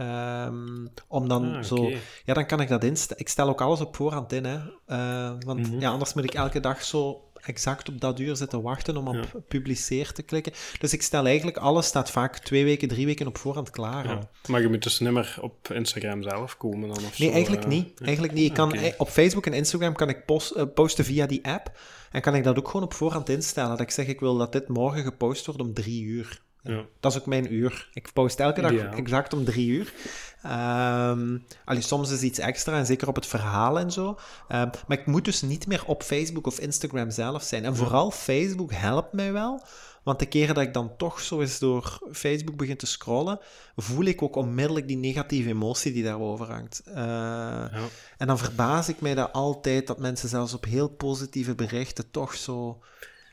Um, 0.00 0.88
om 1.08 1.28
dan 1.28 1.54
ah, 1.54 1.62
zo... 1.62 1.90
Ja, 2.24 2.34
dan 2.34 2.46
kan 2.46 2.60
ik 2.60 2.68
dat 2.68 2.84
instellen. 2.84 3.22
Ik 3.22 3.28
stel 3.28 3.48
ook 3.48 3.60
alles 3.60 3.80
op 3.80 3.96
voorhand 3.96 4.32
in, 4.32 4.44
hè. 4.44 4.56
Uh, 4.56 5.32
want 5.46 5.58
mm 5.58 5.64
-hmm. 5.64 5.80
ja, 5.80 5.90
anders 5.90 6.14
moet 6.14 6.24
ik 6.24 6.34
elke 6.34 6.60
dag 6.60 6.82
zo 6.82 7.26
exact 7.46 7.88
op 7.88 8.00
dat 8.00 8.20
uur 8.20 8.36
zitten 8.36 8.62
wachten 8.62 8.96
om 8.96 9.08
op 9.08 9.14
ja. 9.14 9.40
publiceer 9.48 10.12
te 10.12 10.22
klikken. 10.22 10.52
Dus 10.78 10.92
ik 10.92 11.02
stel 11.02 11.26
eigenlijk, 11.26 11.56
alles 11.56 11.86
staat 11.86 12.10
vaak 12.10 12.38
twee 12.38 12.64
weken, 12.64 12.88
drie 12.88 13.06
weken 13.06 13.26
op 13.26 13.38
voorhand 13.38 13.70
klaar. 13.70 14.08
Ja. 14.08 14.28
Maar 14.48 14.60
je 14.60 14.68
moet 14.68 14.82
dus 14.82 15.00
niet 15.00 15.12
meer 15.12 15.38
op 15.40 15.72
Instagram 15.72 16.22
zelf 16.22 16.56
komen 16.56 16.88
dan 16.88 17.04
of 17.04 17.18
Nee, 17.18 17.30
eigenlijk 17.30 17.62
uh, 17.62 17.68
niet. 17.68 18.00
Eigenlijk 18.00 18.34
niet. 18.34 18.48
Ik 18.48 18.54
kan, 18.54 18.68
okay. 18.72 18.94
Op 18.98 19.08
Facebook 19.08 19.46
en 19.46 19.52
Instagram 19.52 19.94
kan 19.94 20.08
ik 20.08 20.24
post, 20.24 20.56
uh, 20.56 20.62
posten 20.74 21.04
via 21.04 21.26
die 21.26 21.46
app. 21.46 21.78
En 22.10 22.20
kan 22.20 22.34
ik 22.34 22.44
dat 22.44 22.58
ook 22.58 22.66
gewoon 22.68 22.86
op 22.86 22.94
voorhand 22.94 23.28
instellen. 23.28 23.70
Dat 23.70 23.80
ik 23.80 23.90
zeg, 23.90 24.06
ik 24.06 24.20
wil 24.20 24.36
dat 24.36 24.52
dit 24.52 24.68
morgen 24.68 25.02
gepost 25.02 25.46
wordt 25.46 25.60
om 25.60 25.74
drie 25.74 26.02
uur. 26.02 26.44
Ja. 26.66 26.84
Dat 27.00 27.12
is 27.12 27.18
ook 27.18 27.26
mijn 27.26 27.54
uur. 27.54 27.88
Ik 27.92 28.12
post 28.12 28.40
elke 28.40 28.60
dag 28.60 28.72
exact 28.72 29.32
om 29.32 29.44
drie 29.44 29.68
uur. 29.68 29.92
Um, 30.44 31.44
allee, 31.64 31.80
soms 31.80 32.10
is 32.10 32.22
iets 32.22 32.38
extra, 32.38 32.78
en 32.78 32.86
zeker 32.86 33.08
op 33.08 33.14
het 33.14 33.26
verhaal 33.26 33.78
en 33.78 33.90
zo. 33.90 34.08
Um, 34.08 34.16
maar 34.86 34.98
ik 34.98 35.06
moet 35.06 35.24
dus 35.24 35.42
niet 35.42 35.66
meer 35.66 35.84
op 35.86 36.02
Facebook 36.02 36.46
of 36.46 36.58
Instagram 36.58 37.10
zelf 37.10 37.42
zijn. 37.42 37.64
En 37.64 37.76
vooral 37.76 38.10
Facebook 38.10 38.72
helpt 38.72 39.12
mij 39.12 39.32
wel. 39.32 39.62
Want 40.02 40.18
de 40.18 40.26
keren 40.26 40.54
dat 40.54 40.64
ik 40.64 40.74
dan 40.74 40.96
toch 40.96 41.20
zo 41.20 41.40
eens 41.40 41.58
door 41.58 41.98
Facebook 42.12 42.56
begin 42.56 42.76
te 42.76 42.86
scrollen, 42.86 43.38
voel 43.76 44.04
ik 44.04 44.22
ook 44.22 44.36
onmiddellijk 44.36 44.88
die 44.88 44.96
negatieve 44.96 45.48
emotie 45.48 45.92
die 45.92 46.04
daarover 46.04 46.50
hangt. 46.50 46.82
Uh, 46.88 46.94
ja. 46.94 47.70
En 48.16 48.26
dan 48.26 48.38
verbaas 48.38 48.88
ik 48.88 49.00
mij 49.00 49.14
dat 49.14 49.32
altijd 49.32 49.86
dat 49.86 49.98
mensen 49.98 50.28
zelfs 50.28 50.54
op 50.54 50.64
heel 50.64 50.88
positieve 50.88 51.54
berichten 51.54 52.10
toch 52.10 52.34
zo 52.34 52.82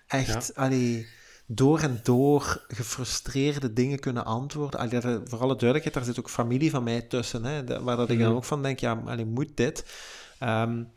echt. 0.08 0.52
Ja. 0.56 0.64
Allee, 0.64 1.08
door 1.46 1.80
en 1.80 2.00
door 2.04 2.66
gefrustreerde 2.68 3.74
dingen 3.74 4.00
kunnen 4.00 4.26
antwoorden. 4.26 4.80
Allee, 4.80 5.02
voor 5.02 5.40
alle 5.40 5.56
duidelijkheid, 5.56 5.94
daar 5.94 6.04
zit 6.04 6.20
ook 6.20 6.30
familie 6.30 6.70
van 6.70 6.84
mij 6.84 7.02
tussen, 7.02 7.44
hè, 7.44 7.84
waar 7.84 7.98
dat 7.98 8.10
ik 8.10 8.20
dan 8.20 8.36
ook 8.36 8.44
van 8.44 8.62
denk, 8.62 8.80
ja, 8.80 9.02
allee, 9.06 9.26
moet 9.26 9.58
dit? 9.58 9.86
Um, 10.40 10.92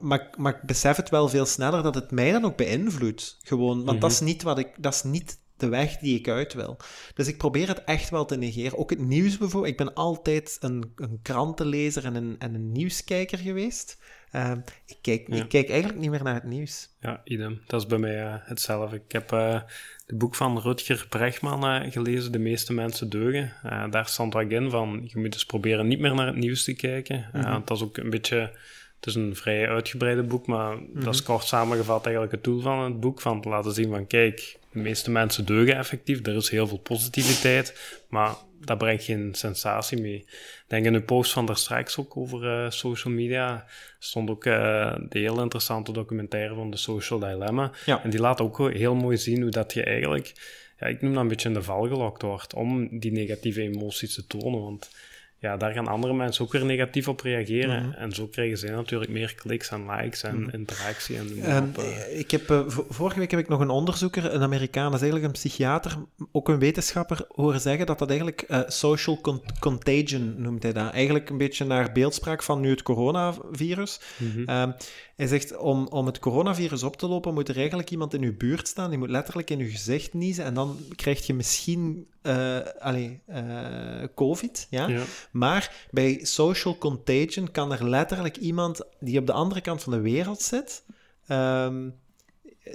maar, 0.00 0.34
maar 0.36 0.54
ik 0.54 0.62
besef 0.62 0.96
het 0.96 1.08
wel 1.08 1.28
veel 1.28 1.46
sneller 1.46 1.82
dat 1.82 1.94
het 1.94 2.10
mij 2.10 2.32
dan 2.32 2.44
ook 2.44 2.56
beïnvloedt. 2.56 3.38
Gewoon, 3.42 3.76
want 3.76 3.96
mm 3.96 4.00
dat 4.00 4.10
is 4.10 4.20
niet 4.20 4.42
wat 4.42 4.58
ik, 4.58 4.74
dat 4.76 4.94
is 4.94 5.02
niet 5.02 5.38
de 5.60 5.68
weg 5.68 5.96
die 5.96 6.18
ik 6.18 6.28
uit 6.28 6.54
wil. 6.54 6.76
Dus 7.14 7.28
ik 7.28 7.38
probeer 7.38 7.68
het 7.68 7.84
echt 7.84 8.10
wel 8.10 8.24
te 8.24 8.36
negeren. 8.36 8.78
Ook 8.78 8.90
het 8.90 8.98
nieuws 8.98 9.38
bijvoorbeeld. 9.38 9.72
Ik 9.72 9.78
ben 9.78 9.94
altijd 9.94 10.56
een, 10.60 10.92
een 10.96 11.18
krantenlezer 11.22 12.04
en 12.04 12.14
een, 12.14 12.36
en 12.38 12.54
een 12.54 12.72
nieuwskijker 12.72 13.38
geweest. 13.38 13.98
Uh, 14.32 14.52
ik, 14.86 14.98
kijk, 15.02 15.28
ik 15.28 15.48
kijk 15.48 15.68
eigenlijk 15.68 16.00
niet 16.00 16.10
meer 16.10 16.22
naar 16.22 16.34
het 16.34 16.44
nieuws. 16.44 16.88
Ja, 17.00 17.20
idem. 17.24 17.60
Dat 17.66 17.80
is 17.80 17.86
bij 17.86 17.98
mij 17.98 18.22
uh, 18.24 18.34
hetzelfde. 18.38 18.96
Ik 18.96 19.12
heb 19.12 19.32
uh, 19.32 19.60
het 20.06 20.18
boek 20.18 20.34
van 20.34 20.60
Rutger 20.60 21.06
Brechtman 21.08 21.82
uh, 21.82 21.92
gelezen, 21.92 22.32
De 22.32 22.38
meeste 22.38 22.72
mensen 22.72 23.08
deugen. 23.08 23.52
daar 23.90 24.06
stond 24.06 24.34
ook 24.34 24.50
in 24.50 24.70
van, 24.70 25.02
je 25.04 25.18
moet 25.18 25.32
dus 25.32 25.46
proberen 25.46 25.86
niet 25.86 25.98
meer 25.98 26.14
naar 26.14 26.26
het 26.26 26.36
nieuws 26.36 26.64
te 26.64 26.74
kijken. 26.74 27.30
Mm 27.32 27.40
-hmm. 27.40 27.62
dat 27.64 27.76
is 27.76 27.82
ook 27.82 27.96
een 27.96 28.10
beetje... 28.10 28.52
Het 29.00 29.06
is 29.06 29.14
een 29.14 29.36
vrij 29.36 29.68
uitgebreide 29.68 30.22
boek, 30.22 30.46
maar 30.46 30.76
mm 30.76 30.88
-hmm. 30.92 31.04
dat 31.04 31.14
is 31.14 31.22
kort 31.22 31.44
samengevat 31.44 32.04
eigenlijk 32.04 32.34
het 32.34 32.44
doel 32.44 32.60
van 32.60 32.78
het 32.78 33.00
boek. 33.00 33.20
Van 33.20 33.40
te 33.40 33.48
laten 33.48 33.72
zien 33.72 33.90
van, 33.90 34.06
kijk, 34.06 34.58
de 34.72 34.78
meeste 34.78 35.10
mensen 35.10 35.44
deugen 35.44 35.76
effectief. 35.76 36.26
Er 36.26 36.36
is 36.36 36.50
heel 36.50 36.66
veel 36.66 36.78
positiviteit, 36.78 37.96
maar 38.08 38.34
dat 38.64 38.78
brengt 38.78 39.04
geen 39.04 39.34
sensatie 39.34 40.00
mee. 40.00 40.16
Ik 40.16 40.64
denk 40.66 40.86
in 40.86 40.94
een 40.94 41.04
post 41.04 41.32
van 41.32 41.46
daar 41.46 41.56
straks 41.56 41.98
ook 41.98 42.16
over 42.16 42.64
uh, 42.64 42.70
social 42.70 43.14
media 43.14 43.66
stond 43.98 44.30
ook 44.30 44.44
uh, 44.44 44.96
de 45.08 45.18
heel 45.18 45.40
interessante 45.40 45.92
documentaire 45.92 46.54
van 46.54 46.70
de 46.70 46.76
Social 46.76 47.18
Dilemma. 47.18 47.70
Ja. 47.86 48.02
En 48.02 48.10
die 48.10 48.20
laat 48.20 48.40
ook 48.40 48.72
heel 48.72 48.94
mooi 48.94 49.16
zien 49.16 49.42
hoe 49.42 49.50
dat 49.50 49.72
je 49.72 49.82
eigenlijk, 49.82 50.32
ja, 50.78 50.86
ik 50.86 51.02
noem 51.02 51.12
dat 51.12 51.22
een 51.22 51.28
beetje 51.28 51.48
in 51.48 51.54
de 51.54 51.62
val 51.62 51.86
gelokt 51.86 52.22
wordt 52.22 52.54
om 52.54 52.98
die 52.98 53.12
negatieve 53.12 53.62
emoties 53.62 54.14
te 54.14 54.26
tonen. 54.26 54.60
Want 54.60 54.90
ja, 55.40 55.56
daar 55.56 55.72
gaan 55.72 55.86
andere 55.88 56.14
mensen 56.14 56.44
ook 56.44 56.52
weer 56.52 56.64
negatief 56.64 57.08
op 57.08 57.20
reageren. 57.20 57.82
Mhm. 57.86 57.92
En 57.92 58.12
zo 58.12 58.26
krijgen 58.26 58.58
zij 58.58 58.70
natuurlijk 58.70 59.10
meer 59.10 59.34
kliks 59.34 59.68
en 59.70 59.90
likes 59.90 60.22
en 60.22 60.40
Mhm. 60.42 60.54
interactie. 60.54 61.16
En 61.16 61.42
Ehm, 61.42 61.62
op, 61.64 61.78
eh. 61.78 62.18
ik 62.18 62.30
heb, 62.30 62.50
eh, 62.50 62.60
vorige 62.88 63.18
week 63.18 63.30
heb 63.30 63.40
ik 63.40 63.48
nog 63.48 63.60
een 63.60 63.70
onderzoeker, 63.70 64.34
een 64.34 64.42
Amerikaan, 64.42 64.84
dat 64.90 64.94
is 64.94 65.00
eigenlijk 65.00 65.24
een 65.34 65.40
psychiater, 65.40 65.96
ook 66.32 66.48
een 66.48 66.58
wetenschapper, 66.58 67.24
horen 67.28 67.60
zeggen 67.60 67.86
dat 67.86 67.98
dat 67.98 68.08
eigenlijk 68.08 68.42
eh, 68.42 68.60
social 68.66 69.20
con- 69.20 69.42
contagion 69.60 70.34
noemt 70.38 70.62
hij 70.62 70.72
dat. 70.72 70.92
Eigenlijk 70.92 71.30
een 71.30 71.38
beetje 71.38 71.64
naar 71.64 71.92
beeldspraak 71.92 72.42
van 72.42 72.60
nu 72.60 72.70
het 72.70 72.82
coronavirus. 72.82 74.00
Mhm. 74.16 74.42
Ehm, 74.48 74.70
hij 75.16 75.26
zegt, 75.26 75.56
om, 75.56 75.86
om 75.86 76.06
het 76.06 76.18
coronavirus 76.18 76.82
op 76.82 76.96
te 76.96 77.06
lopen, 77.08 77.34
moet 77.34 77.48
er 77.48 77.56
eigenlijk 77.56 77.90
iemand 77.90 78.14
in 78.14 78.22
uw 78.22 78.36
buurt 78.36 78.68
staan, 78.68 78.90
die 78.90 78.98
moet 78.98 79.10
letterlijk 79.10 79.50
in 79.50 79.58
uw 79.60 79.70
gezicht 79.70 80.14
niezen 80.14 80.44
en 80.44 80.54
dan 80.54 80.76
krijg 80.96 81.26
je 81.26 81.34
misschien 81.34 82.06
allee, 82.78 83.20
eh, 83.26 84.04
COVID, 84.14 84.66
ja? 84.70 84.86
ja. 84.88 85.02
Maar 85.30 85.86
bij 85.90 86.20
social 86.22 86.78
contagion 86.78 87.50
kan 87.50 87.72
er 87.72 87.88
letterlijk 87.88 88.36
iemand 88.36 88.80
die 89.00 89.18
op 89.18 89.26
de 89.26 89.32
andere 89.32 89.60
kant 89.60 89.82
van 89.82 89.92
de 89.92 90.00
wereld 90.00 90.42
zit, 90.42 90.84
ehm, 91.26 91.88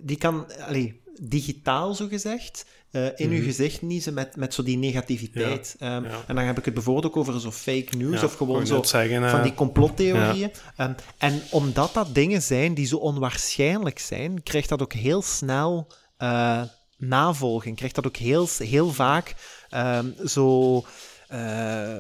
die 0.04 0.18
kan, 0.18 0.46
allee, 0.68 1.02
digitaal 1.22 1.94
zo 1.94 2.08
gezegd, 2.08 2.66
eh, 2.92 3.06
in 3.06 3.30
uw 3.30 3.38
Mhm. 3.38 3.44
gezicht 3.44 3.82
niezen 3.82 4.14
met, 4.14 4.36
met 4.36 4.54
zo 4.54 4.64
die 4.64 4.78
negativiteit. 4.78 5.76
Ehm, 5.80 6.04
ja. 6.04 6.24
En 6.28 6.36
dan 6.36 6.44
heb 6.44 6.58
ik 6.58 6.66
het 6.66 6.74
bijvoorbeeld 6.74 7.06
ook 7.06 7.18
over 7.18 7.40
zo 7.40 7.52
fake 7.52 7.98
news 7.98 8.24
of 8.24 8.34
gewoon 8.36 8.68
zo 8.68 8.84
zeggen, 8.84 9.30
van 9.30 9.42
die 9.42 9.54
complottheorieën. 9.54 10.52
Ehm, 10.76 10.94
en 11.18 11.42
omdat 11.52 11.94
dat 11.94 12.16
dingen 12.16 12.42
zijn 12.42 12.74
die 12.74 12.86
zo 12.86 12.98
onwaarschijnlijk 12.98 14.00
zijn, 14.00 14.44
krijgt 14.44 14.70
dat 14.70 14.82
ook 14.82 14.94
heel 14.94 15.22
snel 15.22 15.88
navolging. 17.08 17.76
Krijgt 17.76 17.96
dat 17.96 18.08
ook 18.08 18.18
heel, 18.18 18.48
heel 18.58 18.90
vaak 18.90 19.36
ehm, 19.70 20.28
zo. 20.28 20.84
eh, 21.28 21.96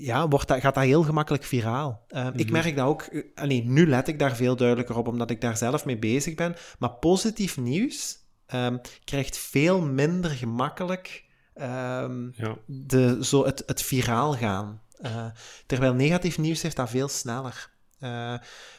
ja, 0.00 0.28
wordt 0.28 0.48
dat, 0.48 0.60
gaat 0.60 0.74
dat 0.74 0.84
heel 0.84 1.02
gemakkelijk 1.02 1.44
viraal. 1.44 2.04
Ehm, 2.08 2.32
Ik 2.36 2.44
Mhm. 2.44 2.52
merk 2.52 2.76
dat 2.76 2.86
ook. 2.86 3.02
eh, 3.02 3.22
allee, 3.34 3.64
nu 3.64 3.86
let 3.88 4.08
ik 4.08 4.18
daar 4.18 4.36
veel 4.36 4.56
duidelijker 4.56 4.96
op, 4.96 5.08
omdat 5.08 5.30
ik 5.30 5.40
daar 5.40 5.56
zelf 5.56 5.84
mee 5.84 5.98
bezig 5.98 6.34
ben. 6.34 6.56
Maar 6.78 6.90
positief 6.92 7.56
nieuws 7.56 8.16
ehm, 8.46 8.76
krijgt 9.04 9.36
veel 9.38 9.80
minder 9.80 10.30
gemakkelijk 10.30 11.24
ja. 11.54 12.56
de, 12.66 13.18
zo 13.24 13.44
het, 13.44 13.62
het 13.66 13.82
viraal 13.82 14.32
gaan. 14.34 14.82
Eh, 15.00 15.26
terwijl 15.66 15.94
negatief 15.94 16.38
nieuws 16.38 16.62
heeft 16.62 16.76
dat 16.76 16.90
veel 16.90 17.08
sneller. 17.08 17.70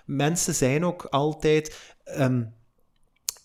Mensen 0.05 0.55
zijn 0.55 0.85
ook 0.85 1.03
altijd 1.03 1.95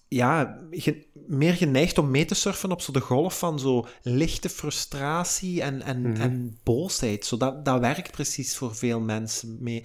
ja, 0.09 0.59
ge- 0.71 1.07
meer 1.27 1.53
geneigd 1.55 1.99
om 1.99 2.11
mee 2.11 2.25
te 2.25 2.35
surfen 2.35 2.71
op 2.73 2.81
zo 2.81 2.93
de 2.93 3.01
golf 3.01 3.39
van 3.39 3.59
zo 3.59 3.87
lichte 4.03 4.49
frustratie 4.49 5.63
en, 5.63 5.83
en, 5.83 6.01
Mhm. 6.11 6.21
en 6.21 6.59
boosheid. 6.63 7.27
Zo 7.27 7.37
dat, 7.37 7.65
dat 7.65 7.81
werkt 7.81 8.11
precies 8.11 8.57
voor 8.57 8.75
veel 8.75 9.01
mensen 9.01 9.57
mee. 9.61 9.85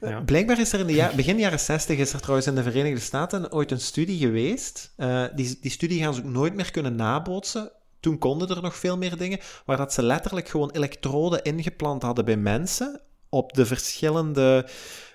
Eh, 0.00 0.10
Ja. 0.10 0.20
Blijkbaar 0.20 0.60
is 0.60 0.72
er 0.72 0.80
in 0.80 0.86
de 0.86 0.92
ja- 0.94 1.12
begin 1.16 1.38
jaren 1.38 1.60
60 1.60 1.98
is 1.98 2.12
er 2.12 2.20
trouwens 2.20 2.46
in 2.48 2.54
de 2.54 2.62
Verenigde 2.62 3.00
Staten 3.00 3.52
ooit 3.52 3.70
een 3.70 3.80
studie 3.80 4.18
geweest. 4.18 4.92
Eh, 4.96 5.24
die, 5.34 5.58
die 5.60 5.70
studie 5.70 6.02
gaan 6.02 6.14
ze 6.14 6.20
ook 6.20 6.26
nooit 6.30 6.54
meer 6.54 6.70
kunnen 6.70 6.94
nabootsen. 6.96 7.70
Toen 8.00 8.18
konden 8.18 8.48
er 8.48 8.62
nog 8.62 8.76
veel 8.76 8.96
meer 8.98 9.16
dingen, 9.16 9.38
waar 9.66 9.76
dat 9.76 9.92
ze 9.92 10.02
letterlijk 10.02 10.48
gewoon 10.48 10.70
elektroden 10.70 11.42
ingeplant 11.42 12.02
hadden 12.02 12.24
bij 12.24 12.36
mensen 12.36 13.00
op 13.28 13.52
de 13.52 13.66
verschillende, 13.66 14.68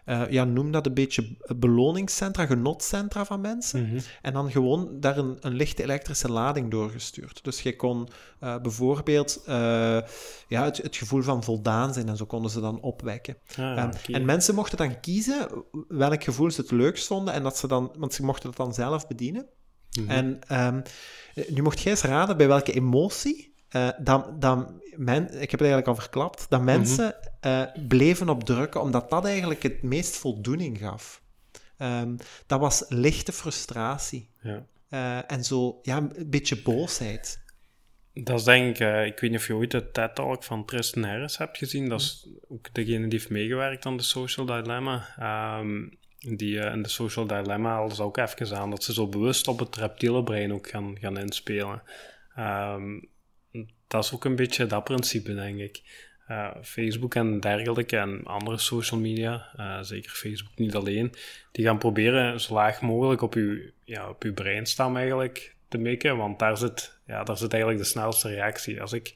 eh, 0.05 0.29
ja, 0.29 0.43
noem 0.43 0.71
dat 0.71 0.85
een 0.85 0.93
beetje 0.93 1.37
beloningscentra, 1.55 2.45
genotcentra 2.45 3.25
van 3.25 3.41
mensen. 3.41 3.87
Mhm. 3.87 3.99
En 4.21 4.33
dan 4.33 4.51
gewoon 4.51 4.99
daar 4.99 5.17
een, 5.17 5.37
een 5.39 5.53
lichte 5.53 5.83
elektrische 5.83 6.31
lading 6.31 6.71
doorgestuurd. 6.71 7.43
Dus 7.43 7.61
je 7.61 7.75
kon 7.75 8.07
eh, 8.39 8.57
bijvoorbeeld 8.61 9.41
eh, 9.45 9.55
ja, 10.47 10.63
het, 10.63 10.77
het 10.77 10.95
gevoel 10.95 11.21
van 11.21 11.43
voldaan 11.43 11.93
zijn 11.93 12.09
en 12.09 12.17
zo 12.17 12.25
konden 12.25 12.51
ze 12.51 12.59
dan 12.59 12.81
opwekken. 12.81 13.37
Ah, 13.57 13.77
Ehm. 13.77 13.91
En 14.13 14.25
mensen 14.25 14.55
mochten 14.55 14.77
dan 14.77 14.99
kiezen 14.99 15.47
welk 15.87 16.23
gevoel 16.23 16.51
ze 16.51 16.61
het 16.61 16.71
leukst 16.71 17.07
vonden 17.07 17.33
en 17.33 17.43
dat 17.43 17.57
ze 17.57 17.67
dan, 17.67 17.91
want 17.97 18.13
ze 18.13 18.23
mochten 18.23 18.49
het 18.49 18.57
dan 18.57 18.73
zelf 18.73 19.07
bedienen. 19.07 19.45
Mhm. 19.99 20.09
En 20.09 20.39
ehm, 20.47 20.81
nu 21.47 21.61
mocht 21.61 21.79
jij 21.79 21.91
eens 21.91 22.01
raden 22.01 22.37
bij 22.37 22.47
welke 22.47 22.73
emotie 22.73 23.52
dat, 23.99 24.41
dat 24.41 24.71
men, 24.95 25.23
ik 25.23 25.51
heb 25.51 25.59
het 25.59 25.61
eigenlijk 25.61 25.87
al 25.87 25.95
verklapt, 25.95 26.45
dat 26.49 26.61
mensen 26.61 27.15
eh, 27.39 27.63
bleven 27.87 28.29
op 28.29 28.43
drukken, 28.43 28.81
omdat 28.81 29.09
dat 29.09 29.25
eigenlijk 29.25 29.63
het 29.63 29.83
meest 29.83 30.15
voldoening 30.15 30.77
gaf. 30.77 31.21
Ehm, 31.77 32.15
dat 32.47 32.59
was 32.59 32.85
lichte 32.87 33.31
frustratie. 33.31 34.29
ja. 34.41 34.65
Eh, 34.89 35.31
en 35.31 35.43
zo, 35.43 35.79
ja, 35.81 35.97
een 35.97 36.29
beetje 36.29 36.61
boosheid. 36.61 37.41
Dat 38.13 38.39
is 38.39 38.45
denk 38.45 38.77
ik, 38.77 39.05
ik 39.05 39.19
weet 39.19 39.31
niet 39.31 39.39
of 39.39 39.47
je 39.47 39.55
ooit 39.55 39.71
de 39.71 39.91
TED-talk 39.91 40.43
van 40.43 40.65
Tristan 40.65 41.03
Harris 41.03 41.37
hebt 41.37 41.57
gezien. 41.57 41.89
Dat 41.89 42.01
is 42.01 42.27
ook 42.47 42.73
degene 42.73 43.07
die 43.07 43.19
heeft 43.19 43.29
meegewerkt 43.29 43.85
aan 43.85 43.97
de 43.97 44.03
Social 44.03 44.45
Dilemma. 44.45 45.07
Ehm, 45.17 45.87
die 46.19 46.59
eh, 46.59 46.73
in 46.73 46.81
de 46.81 46.89
Social 46.89 47.27
Dilemma 47.27 47.75
hadden 47.75 47.95
ze 47.95 48.03
ook 48.03 48.17
even 48.17 48.57
aan 48.57 48.69
dat 48.69 48.83
ze 48.83 48.93
zo 48.93 49.07
bewust 49.07 49.47
op 49.47 49.59
het 49.59 49.75
reptiele 49.75 50.23
brein 50.23 50.53
ook 50.53 50.69
gaan, 50.69 50.97
gaan 50.99 51.17
inspelen. 51.17 51.81
Ehm, 52.35 52.99
dat 53.93 54.03
is 54.03 54.13
ook 54.13 54.25
een 54.25 54.35
beetje 54.35 54.65
dat 54.65 54.83
principe, 54.83 55.33
denk 55.33 55.59
ik. 55.59 55.81
Eh, 56.27 56.49
Facebook 56.61 57.15
en 57.15 57.39
dergelijke 57.39 57.97
en 57.97 58.23
andere 58.23 58.57
social 58.57 58.99
media, 58.99 59.49
eh, 59.55 59.81
zeker 59.81 60.11
Facebook 60.11 60.57
niet 60.57 60.75
alleen, 60.75 61.13
die 61.51 61.65
gaan 61.65 61.77
proberen 61.77 62.39
zo 62.41 62.53
laag 62.53 62.81
mogelijk 62.81 63.21
op 63.21 63.33
uw, 63.33 63.59
ja, 63.83 64.09
op 64.09 64.23
uw 64.23 64.33
breinstam 64.33 64.97
eigenlijk 64.97 65.55
te 65.67 65.77
mikken, 65.77 66.17
want 66.17 66.39
daar 66.39 66.57
zit, 66.57 66.99
ja, 67.05 67.23
daar 67.23 67.37
zit 67.37 67.53
eigenlijk 67.53 67.83
de 67.83 67.89
snelste 67.89 68.29
reactie. 68.29 68.81
Als 68.81 68.93
ik, 68.93 69.13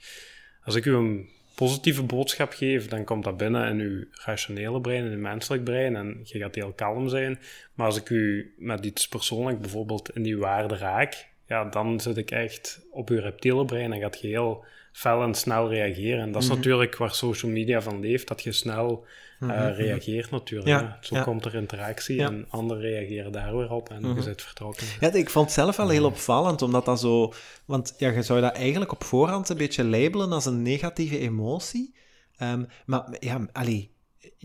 als 0.64 0.76
ik 0.76 0.86
u 0.86 0.96
een 0.96 1.30
positieve 1.56 2.04
boodschap 2.04 2.54
geef, 2.54 2.88
dan 2.88 3.04
komt 3.04 3.24
dat 3.24 3.38
binnen 3.38 3.70
in 3.70 3.80
uw 3.80 4.06
rationele 4.12 4.82
brein, 4.82 5.06
in 5.06 5.12
uw 5.12 5.20
menselijk 5.20 5.64
brein, 5.64 5.96
en 5.96 6.20
je 6.24 6.40
gaat 6.40 6.56
heel 6.56 6.74
kalm 6.74 7.10
zijn. 7.10 7.40
Maar 7.74 7.86
als 7.86 7.98
ik 7.98 8.10
u 8.10 8.54
met 8.58 8.86
iets 8.86 9.08
persoonlijk 9.08 9.62
bijvoorbeeld 9.62 10.16
in 10.16 10.24
die 10.24 10.38
waarde 10.38 10.78
raak, 10.78 11.28
ja, 11.48 11.66
dan 11.66 12.00
zit 12.00 12.18
ik 12.18 12.32
echt 12.32 12.86
op 12.92 13.10
uw 13.10 13.20
reptiele 13.20 13.66
brein 13.66 13.94
en 13.94 14.00
gaat 14.00 14.22
je 14.22 14.28
heel 14.28 14.64
fel 14.92 15.22
en 15.24 15.34
snel 15.36 15.70
reageren. 15.70 16.20
En 16.22 16.32
dat 16.32 16.42
is 16.42 16.48
Mhm. 16.48 16.58
natuurlijk 16.58 16.98
waar 16.98 17.14
social 17.14 17.52
media 17.52 17.82
van 17.82 18.00
leeft, 18.00 18.28
dat 18.28 18.44
je 18.44 18.52
snel 18.52 19.06
eh, 19.40 19.48
Mhm, 19.48 19.68
reageert 19.68 20.32
natuurlijk. 20.32 20.70
Ja. 20.70 20.98
Zo 21.02 21.16
ja. 21.16 21.24
komt 21.24 21.46
er 21.46 21.56
interactie 21.56 22.16
Ja. 22.16 22.28
en 22.28 22.46
anderen 22.50 22.82
reageren 22.84 23.32
daar 23.32 23.58
weer 23.58 23.72
op 23.72 23.90
en 23.90 24.02
Mhm. 24.02 24.16
je 24.16 24.22
zit 24.22 24.42
vertrokken. 24.42 24.88
Ja, 25.00 25.14
ik 25.14 25.30
vond 25.30 25.46
het 25.46 25.54
zelf 25.54 25.76
wel 25.76 25.90
heel 25.90 26.06
opvallend, 26.06 26.62
omdat 26.62 26.86
dat 26.86 27.00
zo... 27.00 27.34
Want 27.66 27.94
ja, 27.98 28.10
je 28.10 28.22
zou 28.22 28.42
dat 28.42 28.54
eigenlijk 28.56 28.92
op 28.92 29.04
voorhand 29.04 29.50
een 29.50 29.58
beetje 29.58 29.84
labelen 29.84 30.32
als 30.32 30.46
een 30.46 30.62
negatieve 30.62 31.20
emotie. 31.20 31.96
Ehm, 32.38 32.64
maar 32.86 33.16
ja, 33.20 33.48
allee, 33.52 33.92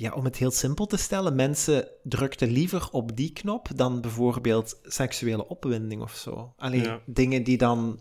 ja, 0.03 0.13
om 0.13 0.25
het 0.25 0.37
heel 0.37 0.51
simpel 0.51 0.87
te 0.87 0.97
stellen, 0.97 1.35
mensen 1.35 1.89
drukten 2.03 2.51
liever 2.51 2.89
op 2.91 3.17
die 3.17 3.33
knop 3.33 3.69
dan 3.75 4.01
bijvoorbeeld 4.01 4.79
seksuele 4.83 5.49
opwinding 5.49 6.03
of 6.03 6.15
zo. 6.15 6.53
Allee, 6.57 6.83
Ja. 6.83 7.01
dingen 7.07 7.43
die 7.45 7.57
dan 7.59 8.01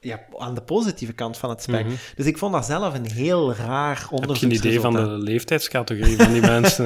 ja, 0.00 0.20
aan 0.38 0.54
de 0.54 0.62
positieve 0.62 1.12
kant 1.12 1.36
van 1.38 1.50
het 1.50 1.62
spectrum. 1.62 1.86
Mhm. 1.92 1.96
Dus 2.16 2.26
ik 2.26 2.38
vond 2.38 2.52
dat 2.52 2.64
zelf 2.64 2.94
een 2.94 3.10
heel 3.10 3.54
raar 3.54 4.00
Heb 4.00 4.12
onderzoek. 4.12 4.36
je 4.36 4.46
een 4.46 4.64
idee 4.64 4.80
van 4.80 4.92
de 4.92 5.00
leeftijdscategorie 5.30 6.16
van 6.16 6.32
die 6.32 6.40
mensen? 6.40 6.84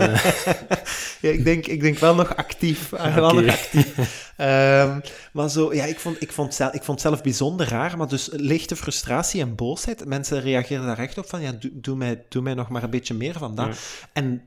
ja, 1.24 1.30
ik, 1.30 1.44
denk, 1.44 1.66
ik 1.66 1.80
denk 1.80 1.98
wel 1.98 2.14
nog 2.14 2.36
actief. 2.36 2.88
wel 3.14 3.34
nog 3.34 3.48
actief. 3.48 3.94
Ehm, 4.36 5.00
maar 5.32 5.48
zo, 5.50 5.74
ja, 5.74 5.84
ik 5.84 6.00
vond, 6.00 6.22
ik, 6.22 6.32
vond 6.32 6.54
zelf, 6.54 6.72
ik 6.72 6.82
vond 6.82 7.02
het 7.02 7.08
zelf 7.08 7.22
bijzonder 7.22 7.68
raar, 7.68 7.96
maar 7.96 8.08
dus 8.08 8.28
lichte 8.32 8.76
frustratie 8.76 9.40
en 9.40 9.54
boosheid. 9.54 10.04
Mensen 10.06 10.40
reageerden 10.40 10.86
daar 10.86 10.98
echt 10.98 11.18
op 11.18 11.28
van, 11.28 11.40
ja, 11.40 11.52
doe, 11.52 11.70
doe, 11.74 11.96
mij, 11.96 12.24
doe 12.28 12.42
mij 12.42 12.54
nog 12.54 12.68
maar 12.68 12.82
een 12.82 12.90
beetje 12.90 13.14
meer 13.14 13.38
van 13.38 13.54
dat. 13.54 13.66
Ja. 13.66 13.72
En 14.12 14.42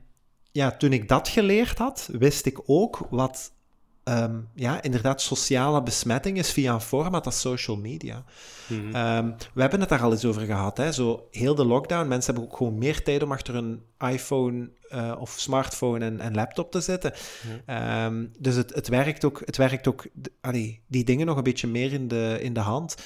ja, 0.54 0.70
toen 0.70 0.92
ik 0.92 1.08
dat 1.08 1.28
geleerd 1.28 1.78
had, 1.78 2.08
wist 2.12 2.46
ik 2.46 2.60
ook 2.66 3.06
wat, 3.10 3.52
ehm, 4.04 4.40
ja, 4.54 4.82
inderdaad 4.82 5.20
sociale 5.20 5.82
besmetting 5.82 6.38
is 6.38 6.52
via 6.52 6.74
een 6.74 6.80
format 6.80 7.26
als 7.26 7.40
social 7.40 7.76
media. 7.76 8.24
Mhm. 8.66 8.94
Ehm, 8.94 9.30
we 9.54 9.60
hebben 9.60 9.80
het 9.80 9.88
daar 9.88 10.02
al 10.02 10.12
eens 10.12 10.24
over 10.24 10.42
gehad. 10.42 10.76
Hè? 10.76 10.92
Zo, 10.92 11.28
heel 11.30 11.54
de 11.54 11.64
lockdown, 11.64 12.08
mensen 12.08 12.34
hebben 12.34 12.52
ook 12.52 12.56
gewoon 12.56 12.78
meer 12.78 13.02
tijd 13.02 13.22
om 13.22 13.32
achter 13.32 13.54
hun 13.54 13.82
iPhone 13.98 14.70
eh, 14.88 15.16
of 15.18 15.30
smartphone 15.30 16.04
en, 16.04 16.20
en 16.20 16.34
laptop 16.34 16.70
te 16.70 16.80
zitten. 16.80 17.12
Ehm, 17.66 18.26
dus 18.38 18.54
het, 18.54 18.74
het 18.74 18.88
werkt 18.88 19.24
ook, 19.24 19.42
het 19.44 19.56
werkt 19.56 19.88
ook 19.88 20.06
allee, 20.40 20.82
die 20.86 21.04
dingen 21.04 21.26
nog 21.26 21.36
een 21.36 21.42
beetje 21.42 21.68
meer 21.68 21.92
in 21.92 22.08
de, 22.08 22.38
in 22.40 22.52
de 22.52 22.60
hand. 22.60 22.96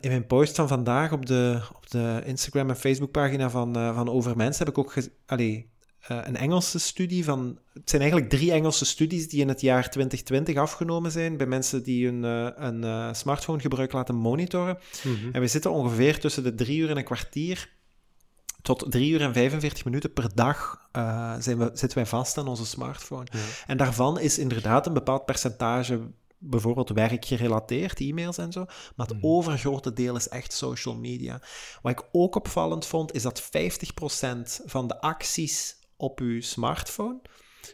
In 0.00 0.10
mijn 0.10 0.26
post 0.26 0.54
van 0.54 0.68
vandaag 0.68 1.12
op 1.12 1.26
de, 1.26 1.60
op 1.74 1.90
de 1.90 2.22
Instagram- 2.24 2.68
en 2.68 2.76
Facebookpagina 2.76 3.50
van, 3.50 3.76
eh, 3.76 3.94
van 3.94 4.08
Over 4.08 4.36
Mensen 4.36 4.66
heb 4.66 4.76
ik 4.76 4.84
ook 4.84 4.94
allee, 5.26 5.72
eh, 6.06 6.18
een 6.22 6.36
Engelse 6.36 6.78
studie 6.78 7.24
van... 7.24 7.58
Het 7.72 7.90
zijn 7.90 8.02
eigenlijk 8.02 8.30
drie 8.32 8.52
Engelse 8.52 8.84
studies 8.84 9.28
die 9.28 9.40
in 9.40 9.48
het 9.48 9.60
jaar 9.60 9.90
2020 9.90 10.56
afgenomen 10.56 11.10
zijn 11.10 11.36
bij 11.36 11.46
mensen 11.46 11.82
die 11.82 12.06
hun 12.06 12.24
eh, 12.24 12.66
een 12.66 12.84
eh, 12.84 13.12
smartphonegebruik 13.12 13.92
laten 13.92 14.14
monitoren. 14.14 14.78
Mhm. 15.04 15.28
En 15.32 15.40
we 15.40 15.46
zitten 15.46 15.70
ongeveer 15.70 16.20
tussen 16.20 16.42
de 16.42 16.54
drie 16.54 16.78
uur 16.78 16.90
en 16.90 16.96
een 16.96 17.04
kwartier 17.04 17.72
tot 18.64 18.90
drie 18.90 19.12
uur 19.12 19.20
en 19.20 19.32
45 19.32 19.84
minuten 19.84 20.12
per 20.12 20.34
dag 20.34 20.88
eh, 20.92 21.34
zijn 21.38 21.58
we, 21.58 21.70
zitten 21.74 21.98
wij 21.98 22.06
vast 22.06 22.38
aan 22.38 22.48
onze 22.48 22.66
smartphone. 22.66 23.26
Ja. 23.32 23.38
En 23.66 23.76
daarvan 23.76 24.20
is 24.20 24.38
inderdaad 24.38 24.86
een 24.86 24.92
bepaald 24.92 25.24
percentage 25.24 26.00
bijvoorbeeld 26.38 26.88
werkgerelateerd, 26.88 28.00
e-mails 28.00 28.38
en 28.38 28.52
zo. 28.52 28.64
Maar 28.96 29.06
het 29.06 29.16
overgrote 29.20 29.92
deel 29.92 30.16
is 30.16 30.28
echt 30.28 30.52
social 30.52 30.94
media. 30.94 31.40
Wat 31.82 31.92
ik 31.92 32.04
ook 32.12 32.34
opvallend 32.34 32.86
vond, 32.86 33.14
is 33.14 33.22
dat 33.22 33.42
50% 33.42 33.46
van 34.64 34.88
de 34.88 35.00
acties 35.00 35.76
op 36.04 36.20
uw 36.20 36.40
smartphone 36.40 37.20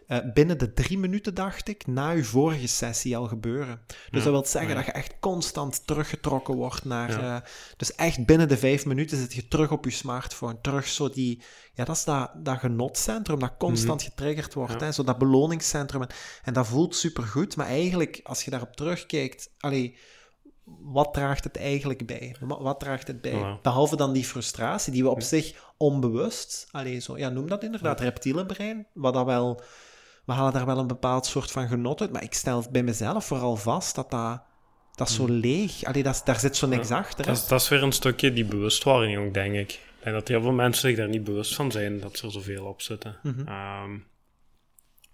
eh, 0.06 0.18
binnen 0.34 0.58
de 0.58 0.72
drie 0.72 0.98
minuten, 0.98 1.34
dacht 1.34 1.68
ik, 1.68 1.86
na 1.86 2.12
uw 2.12 2.24
vorige 2.24 2.66
sessie 2.66 3.16
al 3.16 3.26
gebeuren. 3.26 3.80
Dus 4.10 4.22
dat 4.22 4.32
wil 4.32 4.44
zeggen 4.46 4.74
dat 4.74 4.84
je 4.84 4.92
echt 4.92 5.14
constant 5.20 5.86
teruggetrokken 5.86 6.54
wordt 6.54 6.84
naar... 6.84 7.10
Ja. 7.10 7.36
eh, 7.36 7.48
dus 7.76 7.94
echt 7.94 8.26
binnen 8.26 8.48
de 8.48 8.56
vijf 8.56 8.86
minuten 8.86 9.18
zit 9.18 9.34
je 9.34 9.48
terug 9.48 9.70
op 9.70 9.84
je 9.84 9.90
smartphone. 9.90 10.60
Terug 10.60 10.86
zo 10.86 11.08
die... 11.08 11.42
Ja, 11.74 11.84
dat 11.84 11.96
is 11.96 12.04
dat, 12.04 12.30
dat 12.36 12.58
genotcentrum 12.58 13.38
dat 13.38 13.56
constant 13.58 14.02
getriggerd 14.02 14.54
wordt. 14.54 14.74
Mhm. 14.74 14.84
Hè? 14.84 14.92
Zo 14.92 15.04
dat 15.04 15.18
beloningscentrum. 15.18 16.02
En, 16.02 16.08
en 16.42 16.52
dat 16.52 16.66
voelt 16.66 16.96
supergoed. 16.96 17.56
Maar 17.56 17.66
eigenlijk, 17.66 18.20
als 18.22 18.44
je 18.44 18.50
daarop 18.50 18.76
terugkijkt... 18.76 19.50
Allee, 19.58 19.96
wat 20.78 21.14
draagt 21.14 21.44
het 21.44 21.56
eigenlijk 21.56 22.06
bij? 22.06 22.36
Wat, 22.40 22.80
draagt 22.80 23.06
het 23.06 23.20
bij? 23.20 23.32
Ja. 23.32 23.58
Behalve 23.62 23.96
dan 23.96 24.12
die 24.12 24.24
frustratie, 24.24 24.92
die 24.92 25.02
we 25.02 25.08
op 25.08 25.22
zich 25.22 25.54
onbewust... 25.76 26.68
Allee, 26.70 26.98
zo, 26.98 27.18
ja, 27.18 27.28
noem 27.28 27.48
dat 27.48 27.62
inderdaad 27.62 28.00
reptiele 28.00 28.46
brein. 28.46 28.86
Wat 28.92 29.14
dat 29.14 29.26
wel... 29.26 29.62
We 30.24 30.32
halen 30.32 30.52
daar 30.52 30.66
wel 30.66 30.78
een 30.78 30.86
bepaald 30.86 31.26
soort 31.26 31.50
van 31.50 31.68
genot 31.68 32.00
uit. 32.00 32.12
Maar 32.12 32.22
ik 32.22 32.34
stel 32.34 32.64
bij 32.70 32.82
mezelf 32.82 33.24
vooral 33.24 33.56
vast 33.56 33.94
dat 33.94 34.10
dat... 34.10 34.42
Dat 34.94 35.08
is 35.08 35.14
zo 35.14 35.26
leeg. 35.28 35.84
Allee, 35.84 36.02
dat 36.02 36.22
daar 36.24 36.40
zit 36.40 36.56
zo 36.56 36.66
niks 36.66 36.90
achter. 36.90 37.26
Dat 37.26 37.36
is, 37.36 37.46
dat 37.46 37.60
is 37.60 37.68
weer 37.68 37.82
een 37.82 37.92
stukje 37.92 38.32
die 38.32 38.44
bewustwording 38.44 39.18
ook, 39.18 39.34
denk 39.34 39.54
ik. 39.54 39.72
Ik 39.72 40.06
denk 40.06 40.16
dat 40.16 40.28
heel 40.28 40.42
veel 40.42 40.52
mensen 40.52 40.88
zich 40.88 40.96
daar 40.96 41.08
niet 41.08 41.24
bewust 41.24 41.54
van 41.54 41.70
zijn 41.70 42.00
dat 42.00 42.18
ze 42.18 42.26
er 42.26 42.32
zoveel 42.32 42.64
op 42.64 42.82
zitten. 42.82 43.18
Mhm. 43.22 43.48
Ehm, 43.48 43.98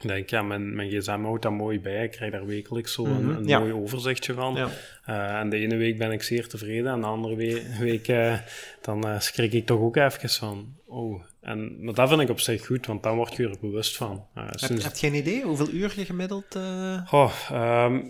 ik 0.00 0.08
denk, 0.08 0.30
ja, 0.30 0.42
mijn, 0.42 0.74
mijn 0.74 0.90
gsm 0.90 1.22
houdt 1.22 1.42
dat 1.42 1.52
mooi 1.52 1.80
bij. 1.80 2.04
Ik 2.04 2.10
krijg 2.10 2.32
daar 2.32 2.46
wekelijks 2.46 2.92
zo 2.92 3.04
een, 3.04 3.24
Mhm, 3.26 3.36
een 3.36 3.46
ja. 3.48 3.58
mooi 3.58 3.72
overzichtje 3.72 4.34
van. 4.34 4.54
Ja. 4.54 4.68
Eh, 5.04 5.38
en 5.40 5.48
de 5.48 5.56
ene 5.56 5.76
week 5.76 5.98
ben 5.98 6.12
ik 6.12 6.22
zeer 6.22 6.48
tevreden, 6.48 6.92
en 6.92 7.00
de 7.00 7.06
andere 7.06 7.36
we- 7.36 7.76
week 7.80 8.08
eh, 8.08 8.38
dan 8.80 9.04
eh, 9.08 9.20
schrik 9.20 9.52
ik 9.52 9.66
toch 9.66 9.80
ook 9.80 9.96
even 9.96 10.28
van, 10.30 10.74
oh. 10.86 11.22
En, 11.40 11.84
maar 11.84 11.94
dat 11.94 12.08
vind 12.08 12.20
ik 12.20 12.28
op 12.28 12.40
zich 12.40 12.66
goed, 12.66 12.86
want 12.86 13.02
dan 13.02 13.16
word 13.16 13.36
je 13.36 13.48
er 13.48 13.56
bewust 13.60 13.96
van. 13.96 14.26
Heb, 14.34 14.58
sinds- 14.58 14.84
heb 14.84 14.92
je 14.92 14.98
geen 14.98 15.14
idee 15.14 15.42
hoeveel 15.42 15.70
uur 15.70 15.92
je 15.96 16.04
gemiddeld... 16.04 16.54
ehm, 16.54 18.02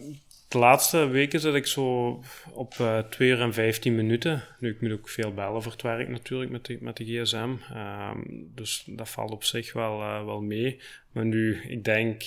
de 0.49 0.59
laatste 0.59 1.07
weken 1.07 1.41
zit 1.41 1.55
ik 1.55 1.67
zo 1.67 2.21
op 2.53 2.75
eh 2.79 2.99
2 2.99 3.29
uur 3.29 3.41
en 3.41 3.53
15 3.53 3.95
minuten. 3.95 4.43
Nu, 4.59 4.71
ik 4.71 4.81
moet 4.81 4.93
ook 4.93 5.09
veel 5.09 5.35
bellen 5.35 5.63
voor 5.63 5.73
het 5.73 5.83
werk 5.83 6.09
natuurlijk 6.09 6.51
met 6.51 6.65
de, 6.65 6.79
met 6.81 6.97
de 6.97 7.05
gsm. 7.05 7.55
Ehm, 7.73 8.21
dus 8.55 8.83
dat 8.87 9.09
valt 9.09 9.31
op 9.31 9.45
zich 9.45 9.73
wel, 9.73 10.01
eh, 10.01 10.25
wel 10.25 10.41
mee. 10.41 10.81
Maar 11.13 11.25
nu, 11.25 11.61
ik 11.69 11.85
denk, 11.85 12.23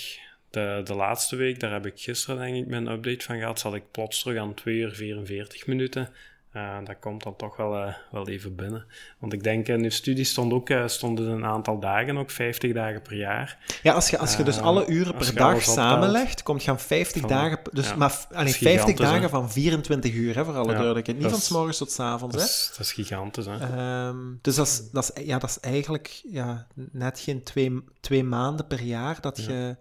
de, 0.50 0.82
de 0.84 0.94
laatste 0.94 1.36
week, 1.36 1.60
daar 1.60 1.72
heb 1.72 1.86
ik 1.86 2.00
gisteren 2.00 2.40
denk 2.40 2.56
ik 2.56 2.68
mijn 2.68 2.88
update 2.88 3.26
van 3.26 3.38
gehad, 3.38 3.60
zat 3.60 3.76
ik 3.76 3.92
plots 3.92 4.22
terug 4.22 4.38
aan 4.38 4.54
2 4.54 4.76
uur 4.76 4.96
44 4.96 5.68
minuten. 5.68 6.10
Eh, 6.52 6.78
dat 6.86 6.96
komt 7.00 7.24
dan 7.24 7.36
toch 7.36 7.56
wel, 7.58 7.76
eh, 7.76 7.94
wel 8.12 8.28
even 8.28 8.56
binnen. 8.56 8.86
Want 9.20 9.34
ik 9.34 9.44
denk, 9.44 9.68
in 9.68 9.82
de 9.82 9.90
studie 9.90 10.24
stond 10.24 10.54
ook, 10.54 10.70
eh, 10.70 10.88
stonden 10.88 11.28
een 11.28 11.46
aantal 11.46 11.80
dagen, 11.80 12.18
ook 12.18 12.32
50 12.32 12.74
dagen 12.74 13.02
per 13.02 13.16
jaar. 13.18 13.58
Ja, 13.84 13.94
als 13.94 14.10
je, 14.10 14.18
als 14.18 14.36
je 14.36 14.44
dus 14.44 14.58
Eh, 14.58 14.64
alle 14.64 14.88
uren 14.88 15.16
per 15.16 15.36
dag 15.36 15.62
samenlegt, 15.62 16.44
kom 16.44 16.58
je 16.60 16.70
aan 16.70 16.80
50 16.80 17.22
Van- 17.22 17.30
dagen... 17.30 17.60
Dus, 17.72 17.88
ja. 17.90 17.96
maar, 17.96 18.10
f- 18.12 18.28
allee, 18.32 18.46
is 18.50 18.58
50 18.58 18.72
gigantisch, 18.82 19.06
hè? 19.06 19.12
dagen 19.14 19.30
van 19.30 19.52
24 19.52 20.14
uur, 20.14 20.36
hè, 20.36 20.46
voor 20.46 20.56
alle 20.56 20.68
Ja, 20.70 20.74
duidelijkheid. 20.74 21.20
Niet 21.20 21.30
van 21.30 21.40
s 21.40 21.50
morgens 21.50 21.78
tot 21.78 21.92
s 21.92 22.00
avonds, 22.00 22.36
Dat 22.36 22.44
hè. 22.44 22.50
is, 22.50 22.68
dat 22.72 22.80
is 22.80 22.92
gigantisch, 22.94 23.46
hè? 23.46 23.58
Ehm, 23.60 24.18
dus 24.42 24.56
dat 24.56 24.68
is, 24.68 24.90
dat, 24.92 25.12
is, 25.16 25.24
ja, 25.26 25.38
dat 25.40 25.50
is 25.50 25.60
eigenlijk 25.60 26.22
ja, 26.30 26.68
net 26.92 27.20
geen 27.20 27.44
twee, 27.44 27.84
twee 28.02 28.24
maanden 28.24 28.68
per 28.68 28.82
jaar 28.82 29.22
dat 29.22 29.38
je 29.46 29.76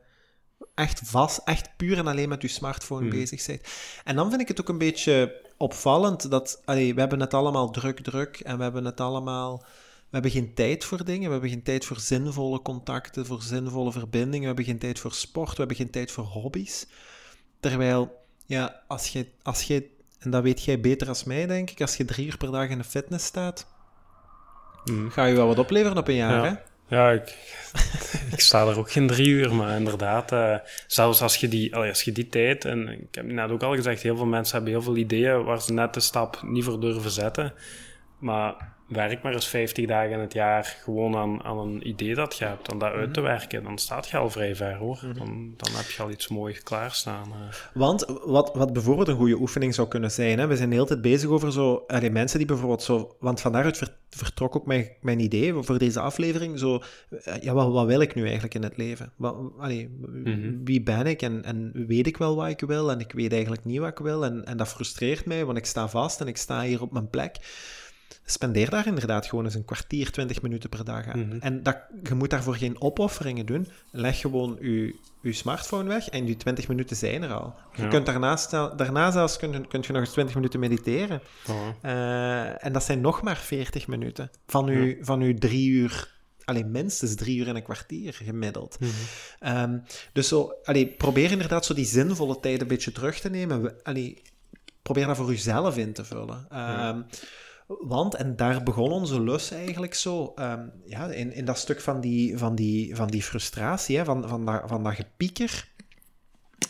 echt 0.74 1.00
vast, 1.04 1.40
echt 1.44 1.70
puur 1.76 1.98
en 1.98 2.06
alleen 2.06 2.28
met 2.28 2.42
je 2.42 2.48
smartphone 2.48 3.06
Mhm. 3.06 3.16
bezig 3.16 3.46
bent. 3.46 3.60
En 4.04 4.16
dan 4.16 4.28
vind 4.28 4.40
ik 4.40 4.48
het 4.48 4.60
ook 4.60 4.68
een 4.68 4.78
beetje 4.78 5.46
opvallend 5.58 6.30
dat, 6.30 6.62
allee, 6.64 6.94
we 6.94 7.00
hebben 7.00 7.20
het 7.20 7.34
allemaal 7.34 7.70
druk, 7.70 8.00
druk 8.00 8.40
en 8.40 8.56
we 8.56 8.62
hebben 8.62 8.84
het 8.84 9.00
allemaal... 9.00 9.64
We 9.98 10.14
hebben 10.14 10.30
geen 10.30 10.54
tijd 10.54 10.84
voor 10.84 11.04
dingen, 11.04 11.24
we 11.26 11.32
hebben 11.32 11.50
geen 11.50 11.62
tijd 11.62 11.84
voor 11.84 12.00
zinvolle 12.00 12.62
contacten, 12.62 13.26
voor 13.26 13.42
zinvolle 13.42 13.92
verbindingen, 13.92 14.40
we 14.40 14.46
hebben 14.46 14.64
geen 14.64 14.78
tijd 14.78 14.98
voor 14.98 15.12
sport, 15.12 15.50
we 15.50 15.56
hebben 15.56 15.76
geen 15.76 15.90
tijd 15.90 16.10
voor 16.10 16.24
hobby's. 16.24 16.86
Terwijl, 17.60 18.24
ja, 18.46 18.82
als 18.86 19.08
je, 19.08 19.26
als 19.42 19.62
je 19.62 19.90
en 20.18 20.30
dat 20.30 20.42
weet 20.42 20.64
jij 20.64 20.80
beter 20.80 21.08
als 21.08 21.24
mij, 21.24 21.46
denk 21.46 21.70
ik, 21.70 21.80
als 21.80 21.96
je 21.96 22.04
drie 22.04 22.26
uur 22.26 22.36
per 22.36 22.50
dag 22.52 22.68
in 22.68 22.78
de 22.78 22.84
fitness 22.84 23.26
staat, 23.26 23.66
Mhm. 24.84 25.08
Ga 25.08 25.24
je 25.24 25.34
wel 25.34 25.46
wat 25.46 25.58
opleveren 25.58 25.98
op 25.98 26.08
een 26.08 26.14
jaar, 26.14 26.44
Ja. 26.44 26.50
hè? 26.50 26.54
Ja, 26.88 27.10
ik, 27.10 27.36
ik 28.32 28.40
sta 28.40 28.66
er 28.66 28.78
ook 28.78 28.90
geen 28.90 29.06
drie 29.06 29.28
uur, 29.28 29.54
maar 29.54 29.76
inderdaad, 29.76 30.32
eh, 30.32 30.56
zelfs 30.86 31.22
als 31.22 31.36
je, 31.36 31.48
die, 31.48 31.76
als 31.76 32.02
je 32.02 32.12
die 32.12 32.28
tijd, 32.28 32.64
en 32.64 32.88
ik 32.88 33.14
heb 33.14 33.24
net 33.26 33.50
ook 33.50 33.62
al 33.62 33.74
gezegd, 33.74 34.02
heel 34.02 34.16
veel 34.16 34.26
mensen 34.26 34.54
hebben 34.54 34.72
heel 34.72 34.82
veel 34.82 34.96
ideeën 34.96 35.44
waar 35.44 35.62
ze 35.62 35.72
net 35.72 35.94
de 35.94 36.00
stap 36.00 36.42
niet 36.42 36.64
voor 36.64 36.80
durven 36.80 37.10
zetten, 37.10 37.52
maar 38.18 38.76
werk 38.88 39.22
maar 39.22 39.32
eens 39.32 39.48
50 39.48 39.86
dagen 39.86 40.10
in 40.12 40.18
het 40.18 40.32
jaar 40.32 40.76
gewoon 40.82 41.16
aan, 41.16 41.42
aan 41.44 41.58
een 41.58 41.88
idee 41.88 42.14
dat 42.14 42.36
je 42.36 42.44
hebt, 42.44 42.70
en 42.72 42.78
dat 42.78 42.92
uit 42.92 43.14
te 43.14 43.20
werken, 43.20 43.62
dan 43.62 43.78
staat 43.78 44.08
je 44.08 44.16
al 44.16 44.30
vrij 44.30 44.54
ver, 44.56 44.74
hoor. 44.76 45.00
Dan, 45.14 45.54
dan 45.56 45.72
heb 45.74 45.90
je 45.90 46.02
al 46.02 46.10
iets 46.10 46.28
moois 46.28 46.62
klaarstaan. 46.62 47.26
eh. 47.32 47.54
Want 47.74 48.04
wat, 48.24 48.50
wat 48.54 48.72
bijvoorbeeld 48.72 49.08
een 49.08 49.16
goede 49.16 49.40
oefening 49.40 49.74
zou 49.74 49.88
kunnen 49.88 50.10
zijn, 50.10 50.38
hè? 50.38 50.46
we 50.46 50.56
zijn 50.56 50.68
de 50.68 50.74
hele 50.74 50.86
tijd 50.86 51.00
bezig 51.02 51.30
over 51.30 51.52
zo, 51.52 51.84
allee, 51.86 52.10
mensen 52.10 52.38
die 52.38 52.46
bijvoorbeeld 52.46 52.82
zo, 52.82 53.16
want 53.20 53.40
vandaaruit 53.40 53.76
ver- 53.78 53.96
vertrok 54.10 54.56
ook 54.56 54.66
mijn, 54.66 54.88
mijn 55.00 55.20
idee 55.20 55.52
voor 55.54 55.78
deze 55.78 56.00
aflevering, 56.00 56.58
zo, 56.58 56.80
eh, 57.24 57.42
ja, 57.42 57.52
wat, 57.52 57.72
wat 57.72 57.86
wil 57.86 58.00
ik 58.00 58.14
nu 58.14 58.22
eigenlijk 58.22 58.54
in 58.54 58.62
het 58.62 58.76
leven? 58.76 59.12
Wat, 59.16 59.36
allee, 59.58 59.88
Mhm. 60.24 60.56
Wie 60.64 60.82
ben 60.82 61.06
ik 61.06 61.22
en, 61.22 61.44
en 61.44 61.72
weet 61.86 62.06
ik 62.06 62.16
wel 62.16 62.36
wat 62.36 62.48
ik 62.48 62.60
wil 62.60 62.90
en 62.90 63.00
ik 63.00 63.12
weet 63.12 63.32
eigenlijk 63.32 63.64
niet 63.64 63.78
wat 63.78 63.88
ik 63.88 63.98
wil 63.98 64.24
en, 64.24 64.44
en 64.44 64.56
dat 64.56 64.68
frustreert 64.68 65.24
mij, 65.26 65.44
want 65.44 65.58
ik 65.58 65.64
sta 65.66 65.88
vast 65.88 66.20
en 66.20 66.26
ik 66.26 66.36
sta 66.36 66.62
hier 66.62 66.82
op 66.82 66.92
mijn 66.92 67.08
plek. 67.10 67.36
Spendeer 68.24 68.70
daar 68.70 68.86
inderdaad 68.86 69.26
gewoon 69.26 69.44
eens 69.44 69.54
een 69.54 69.64
kwartier, 69.64 70.10
twintig 70.10 70.42
minuten 70.42 70.68
per 70.68 70.84
dag 70.84 71.06
aan. 71.06 71.26
Mhm. 71.28 71.38
En 71.40 71.62
dat, 71.62 71.78
je 72.02 72.14
moet 72.14 72.30
daarvoor 72.30 72.56
geen 72.56 72.80
opofferingen 72.82 73.46
doen. 73.46 73.68
Leg 73.90 74.20
gewoon 74.20 74.56
je, 74.60 74.96
je 75.22 75.32
smartphone 75.32 75.88
weg 75.88 76.08
en 76.08 76.24
die 76.24 76.36
20 76.36 76.68
minuten 76.68 76.96
zijn 76.96 77.22
er 77.22 77.32
al. 77.32 77.54
Je 77.74 77.88
kunt 77.88 78.06
daarnaast, 78.06 78.50
daarna 78.50 79.10
zelfs 79.10 79.36
kun, 79.36 79.52
je- 79.52 79.64
je 79.80 79.92
nog 79.92 80.00
eens 80.02 80.10
20 80.10 80.34
minuten 80.34 80.60
mediteren. 80.60 81.20
Ja. 81.46 81.74
Eh, 81.82 82.66
en 82.66 82.72
dat 82.72 82.84
zijn 82.84 83.00
nog 83.00 83.22
maar 83.22 83.36
40 83.36 83.86
minuten 83.86 84.30
van 84.46 84.68
uw, 84.68 84.96
van 85.00 85.20
uw 85.20 85.34
drie 85.34 85.68
uur. 85.70 86.16
Alleen 86.44 86.70
minstens 86.70 87.14
drie 87.14 87.38
uur 87.38 87.48
en 87.48 87.56
een 87.56 87.62
kwartier 87.62 88.14
gemiddeld. 88.14 88.76
Mhm. 88.80 88.90
Ehm, 89.38 89.78
dus 90.12 90.28
zo, 90.28 90.52
allee, 90.64 90.86
probeer 90.86 91.30
inderdaad 91.30 91.64
zo 91.64 91.74
die 91.74 91.84
zinvolle 91.84 92.40
tijd 92.40 92.60
een 92.60 92.66
beetje 92.66 92.92
terug 92.92 93.20
te 93.20 93.30
nemen. 93.30 93.74
Allee, 93.82 94.22
probeer 94.82 95.06
dat 95.06 95.16
voor 95.16 95.30
uzelf 95.32 95.76
in 95.76 95.92
te 95.92 96.04
vullen. 96.04 96.46
Ehm, 96.50 97.00
Want, 97.68 98.14
en 98.14 98.36
daar 98.36 98.62
begon 98.62 98.90
onze 98.90 99.20
lus 99.20 99.50
eigenlijk 99.50 99.94
zo, 99.94 100.32
ehm, 100.34 100.66
ja, 100.84 101.06
in, 101.06 101.32
in 101.32 101.44
dat 101.44 101.58
stuk 101.58 101.80
van 101.80 102.00
die, 102.00 102.38
van 102.38 102.54
die, 102.54 102.96
van 102.96 103.08
die 103.08 103.22
frustratie, 103.22 103.96
hè, 103.96 104.04
van, 104.04 104.28
van, 104.28 104.44
dat, 104.44 104.62
van 104.66 104.84
dat 104.84 104.94
gepieker, 104.94 105.68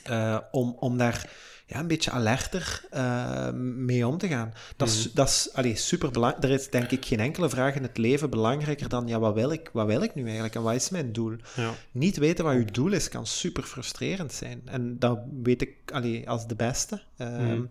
eh, 0.03 0.39
om, 0.51 0.77
om 0.79 0.97
daar 0.99 1.31
ja, 1.67 1.79
een 1.79 1.87
beetje 1.87 2.11
alerter 2.11 2.85
eh, 2.91 3.51
mee 3.55 4.07
om 4.07 4.19
te 4.19 4.29
gaan. 4.29 4.53
Dat 4.77 4.89
is, 4.89 5.13
dat 5.13 5.29
is 5.29 5.49
allee, 5.53 5.77
super 5.77 6.11
belangrijk. 6.11 6.45
Er 6.45 6.51
is 6.51 6.71
denk 6.71 6.91
ik 6.91 7.05
geen 7.05 7.21
enkele 7.21 7.49
vraag 7.49 7.75
in 7.75 7.83
het 7.83 7.99
leven 7.99 8.31
belangrijker 8.31 8.89
dan, 8.89 9.09
ja, 9.09 9.19
wat 9.19 9.35
wil 9.35 9.51
ik, 9.51 9.71
wat 9.73 9.87
wil 9.87 10.03
ik 10.03 10.15
nu 10.15 10.25
eigenlijk 10.25 10.55
en 10.55 10.63
wat 10.63 10.75
is 10.75 10.91
mijn 10.91 11.13
doel? 11.13 11.37
Ja. 11.57 11.75
Niet 11.91 12.17
weten 12.17 12.45
wat 12.45 12.55
je 12.55 12.65
doel 12.65 12.93
is, 12.93 13.09
kan 13.09 13.27
super 13.27 13.63
frustrerend 13.63 14.33
zijn. 14.33 14.63
En 14.65 14.99
dat 14.99 15.19
weet 15.43 15.63
ik 15.63 15.77
allee, 15.93 16.29
als 16.29 16.47
de 16.47 16.57
beste. 16.57 17.03
Ehm, 17.17 17.47
Mhm. 17.47 17.65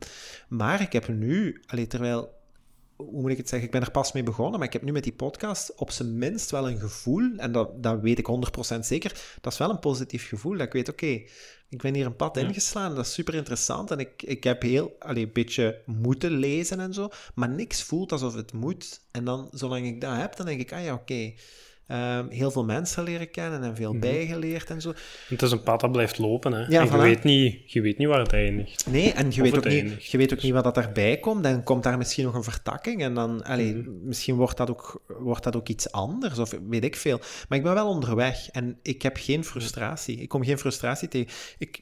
Maar 0.48 0.82
ik 0.82 0.94
heb 0.94 1.08
nu, 1.08 1.62
allee, 1.66 1.88
terwijl, 1.88 2.36
hoe 2.98 3.22
moet 3.22 3.32
ik 3.32 3.38
het 3.38 3.50
zeggen, 3.50 3.68
ik 3.68 3.74
ben 3.74 3.84
er 3.84 3.92
pas 3.92 4.12
mee 4.12 4.24
begonnen, 4.24 4.60
maar 4.60 4.68
ik 4.68 4.74
heb 4.74 4.82
nu 4.82 4.92
met 4.92 5.04
die 5.04 5.14
podcast 5.14 5.76
op 5.76 5.92
zijn 5.92 6.18
minst 6.18 6.52
wel 6.52 6.70
een 6.70 6.80
gevoel, 6.80 7.32
en 7.38 7.52
dat, 7.52 7.84
dat 7.84 8.00
weet 8.02 8.18
ik 8.20 8.28
100% 8.76 8.80
zeker, 8.80 9.22
dat 9.42 9.52
is 9.54 9.60
wel 9.60 9.70
een 9.70 9.80
positief 9.80 10.28
gevoel, 10.28 10.58
dat 10.58 10.68
ik 10.68 10.74
weet, 10.74 10.90
oké, 10.90 11.22
ik 11.70 11.82
ben 11.82 11.94
hier 11.94 12.06
een 12.06 12.16
pad 12.16 12.36
Ja. 12.36 12.42
ingeslaan, 12.42 12.96
dat 12.96 13.06
is 13.06 13.14
super 13.14 13.34
interessant, 13.36 13.92
en 13.92 14.00
ik, 14.00 14.24
ik 14.24 14.44
heb 14.44 14.62
heel, 14.62 14.96
allee, 15.00 15.24
een 15.24 15.34
beetje 15.34 15.82
moeten 15.86 16.32
lezen 16.32 16.80
en 16.80 16.94
zo, 16.94 17.10
maar 17.36 17.50
niks 17.50 17.84
voelt 17.84 18.12
alsof 18.12 18.36
het 18.36 18.54
moet. 18.54 19.00
En 19.12 19.24
dan, 19.26 19.50
zolang 19.52 19.86
ik 19.86 20.02
dat 20.02 20.16
heb, 20.16 20.36
dan 20.36 20.46
denk 20.46 20.60
ik, 20.60 20.74
ah 20.74 20.84
ja, 20.84 20.94
oké, 20.94 21.34
ehm, 21.88 22.30
heel 22.30 22.52
veel 22.52 22.66
mensen 22.66 23.04
leren 23.04 23.32
kennen 23.32 23.64
en 23.64 23.76
veel 23.76 23.92
Mhm. 23.92 24.00
bijgeleerd 24.00 24.70
en 24.70 24.82
zo. 24.82 24.94
Het 25.28 25.42
is 25.42 25.52
een 25.52 25.64
pad 25.64 25.80
dat 25.80 25.92
blijft 25.92 26.18
lopen, 26.18 26.52
hè. 26.52 26.60
Ja, 26.68 26.82
En 26.82 26.92
je, 26.92 26.98
weet 26.98 27.24
niet, 27.24 27.72
je 27.72 27.82
weet 27.82 27.98
niet 27.98 28.08
waar 28.08 28.20
het 28.20 28.34
eindigt. 28.34 28.86
Nee, 28.90 29.12
en 29.14 29.26
je 29.32 29.42
Of 29.42 29.50
weet, 29.50 29.58
ook 29.58 29.66
niet, 29.66 30.06
je 30.06 30.18
weet 30.18 30.34
ook 30.34 30.42
niet 30.42 30.54
wat 30.54 30.64
dat 30.64 30.76
daarbij 30.76 31.18
komt. 31.18 31.44
Dan 31.44 31.64
komt 31.64 31.84
daar 31.84 31.98
misschien 31.98 32.26
nog 32.26 32.34
een 32.36 32.44
vertakking 32.44 33.02
en 33.02 33.14
dan, 33.14 33.44
allee, 33.44 33.76
Mhm. 33.76 33.90
misschien 34.04 34.36
wordt 34.36 34.58
dat, 34.58 34.70
ook, 34.70 35.04
wordt 35.20 35.44
dat 35.44 35.56
ook 35.56 35.68
iets 35.68 35.92
anders 35.92 36.40
of 36.40 36.54
weet 36.70 36.84
ik 36.84 36.96
veel. 36.96 37.20
Maar 37.50 37.58
ik 37.58 37.64
ben 37.64 37.74
wel 37.74 37.88
onderweg 37.90 38.50
en 38.50 38.80
ik 38.82 39.02
heb 39.02 39.18
geen 39.20 39.44
frustratie. 39.44 40.18
Ik 40.18 40.30
kom 40.30 40.44
geen 40.44 40.58
frustratie 40.60 41.08
tegen. 41.08 41.28
Ik, 41.58 41.82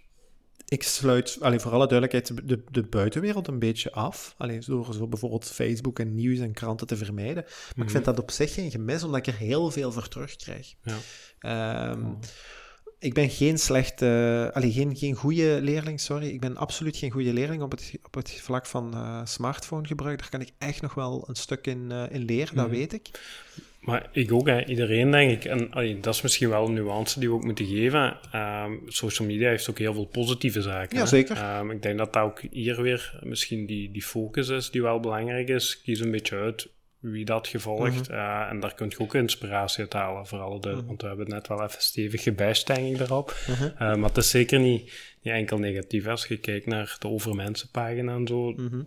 ik 0.68 0.84
sluit, 0.84 1.38
allee, 1.42 1.60
voor 1.60 1.72
alle 1.72 1.88
duidelijkheid, 1.88 2.48
de, 2.48 2.64
de 2.72 2.84
buitenwereld 2.84 3.48
een 3.48 3.60
beetje 3.60 3.92
af. 3.92 4.36
Allee, 4.38 4.60
door 4.60 4.94
zo 4.94 5.08
bijvoorbeeld 5.08 5.46
Facebook 5.46 6.00
en 6.00 6.16
nieuws 6.16 6.40
en 6.40 6.54
kranten 6.54 6.88
te 6.88 6.98
vermijden. 6.98 7.44
Maar 7.44 7.72
Mhm. 7.76 7.82
ik 7.82 7.90
vind 7.90 8.06
dat 8.06 8.20
op 8.20 8.32
zich 8.32 8.54
geen 8.54 8.72
gemis, 8.72 9.04
omdat 9.04 9.28
ik 9.28 9.34
er 9.34 9.40
heel 9.40 9.72
veel 9.72 9.92
voor 9.92 10.08
terugkrijg. 10.08 10.74
Ja. 10.84 10.98
Ehm, 11.40 12.12
ik 13.00 13.14
ben 13.14 13.30
geen 13.30 13.60
slechte, 13.60 14.52
allee, 14.54 14.72
geen, 14.72 14.96
geen 14.96 15.16
goede 15.16 15.60
leerling, 15.62 16.00
sorry. 16.00 16.28
Ik 16.28 16.40
ben 16.40 16.58
absoluut 16.58 16.98
geen 16.98 17.12
goede 17.12 17.34
leerling 17.34 17.62
op 17.62 17.72
het, 17.72 17.94
op 18.04 18.14
het 18.14 18.32
vlak 18.32 18.66
van 18.66 18.92
uh, 18.96 19.22
smartphone 19.24 19.88
gebruik. 19.88 20.20
Daar 20.20 20.30
kan 20.30 20.42
ik 20.42 20.52
echt 20.58 20.82
nog 20.82 20.94
wel 20.94 21.26
een 21.28 21.36
stuk 21.36 21.68
in, 21.68 21.90
uh, 21.92 22.04
in 22.10 22.26
leren, 22.26 22.56
dat 22.56 22.68
mhm. 22.68 22.76
weet 22.76 22.94
ik. 22.94 23.10
Maar 23.86 24.10
ik 24.12 24.32
ook, 24.34 24.48
hè. 24.48 24.66
iedereen 24.66 25.12
denk 25.12 25.32
ik. 25.32 25.46
En 25.46 25.72
allee, 25.72 26.00
dat 26.00 26.14
is 26.14 26.22
misschien 26.22 26.50
wel 26.50 26.66
een 26.66 26.74
nuance 26.74 27.20
die 27.20 27.30
we 27.30 27.36
ook 27.36 27.44
moeten 27.44 27.66
geven. 27.66 28.18
Um, 28.36 28.82
social 28.88 29.28
media 29.28 29.50
heeft 29.50 29.70
ook 29.70 29.78
heel 29.78 29.94
veel 29.94 30.06
positieve 30.06 30.62
zaken. 30.62 30.98
Ja, 30.98 31.06
zeker. 31.06 31.58
Um, 31.60 31.72
ik 31.72 31.82
denk 31.82 31.98
dat 31.98 32.14
dat 32.14 32.24
ook 32.24 32.42
hier 32.52 32.82
weer 32.82 33.20
misschien 33.24 33.66
die, 33.66 33.92
die 33.92 34.04
focus 34.04 34.50
is 34.50 34.72
die 34.72 34.82
wel 34.82 35.00
belangrijk 35.00 35.48
is. 35.48 35.82
Kies 35.82 36.00
een 36.00 36.12
beetje 36.12 36.36
uit 36.36 36.70
wie 37.00 37.26
dat 37.26 37.48
gevolgt. 37.48 38.10
Mm 38.10 38.16
en 38.50 38.60
daar 38.60 38.74
kun 38.74 38.90
je 38.90 39.00
ook 39.00 39.16
inspiratie 39.16 39.84
uit 39.84 39.94
halen. 39.94 40.28
Vooral 40.28 40.60
de, 40.60 40.70
mhm. 40.70 40.86
want 40.86 41.02
we 41.02 41.08
hebben 41.08 41.30
net 41.30 41.48
wel 41.48 41.64
even 41.64 41.82
stevig 41.82 42.24
gebashed, 42.24 42.68
denk 42.68 42.96
ik, 42.96 43.00
erop. 43.00 43.36
Mhm. 43.48 43.64
Uh, 43.64 43.78
maar 43.78 44.10
het 44.10 44.18
is 44.18 44.30
zeker 44.30 44.60
niet, 44.60 44.82
niet 45.22 45.34
enkel 45.34 45.58
negatief. 45.58 46.08
Als 46.08 46.26
je 46.26 46.38
kijkt 46.38 46.66
naar 46.66 46.96
de 47.00 47.08
over 47.08 47.36
mensen 47.36 47.70
pagina 47.72 48.14
en 48.16 48.28
zo, 48.28 48.52
mhm. 48.52 48.82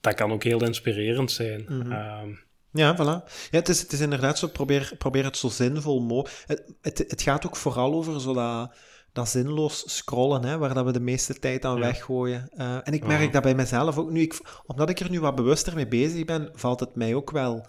dat 0.00 0.14
kan 0.14 0.32
ook 0.32 0.42
heel 0.42 0.64
inspirerend 0.64 1.30
zijn. 1.30 1.66
Ehm, 1.68 2.28
ja, 2.72 2.96
voilà. 2.96 3.24
Ja, 3.50 3.58
het, 3.58 3.68
is, 3.68 3.80
het 3.80 3.92
is 3.92 4.00
inderdaad 4.00 4.38
zo, 4.38 4.48
probeer, 4.48 4.94
probeer 4.98 5.24
het 5.24 5.36
zo 5.36 5.48
zinvol 5.48 6.00
mogelijk. 6.00 6.44
Het, 6.46 6.74
het, 6.80 7.10
het 7.10 7.22
gaat 7.22 7.46
ook 7.46 7.56
vooral 7.56 7.94
over 7.94 8.20
zo 8.20 8.32
dat, 8.34 8.74
dat 9.12 9.28
zinloos 9.28 9.96
scrollen, 9.96 10.44
hè, 10.44 10.58
waar 10.58 10.74
dat 10.74 10.84
we 10.84 10.92
de 10.92 11.00
meeste 11.00 11.38
tijd 11.38 11.64
aan 11.64 11.78
weggooien. 11.78 12.50
Uh, 12.56 12.74
en 12.74 12.92
ik 12.92 13.06
merk 13.06 13.32
dat 13.32 13.42
bij 13.42 13.54
mezelf 13.54 13.98
ook 13.98 14.10
nu, 14.10 14.20
ik, 14.20 14.62
omdat 14.66 14.90
ik 14.90 15.00
er 15.00 15.10
nu 15.10 15.20
wat 15.20 15.34
bewuster 15.34 15.74
mee 15.74 15.88
bezig 15.88 16.24
ben, 16.24 16.50
valt 16.54 16.80
het 16.80 16.94
mij 16.94 17.14
ook 17.14 17.30
wel 17.30 17.66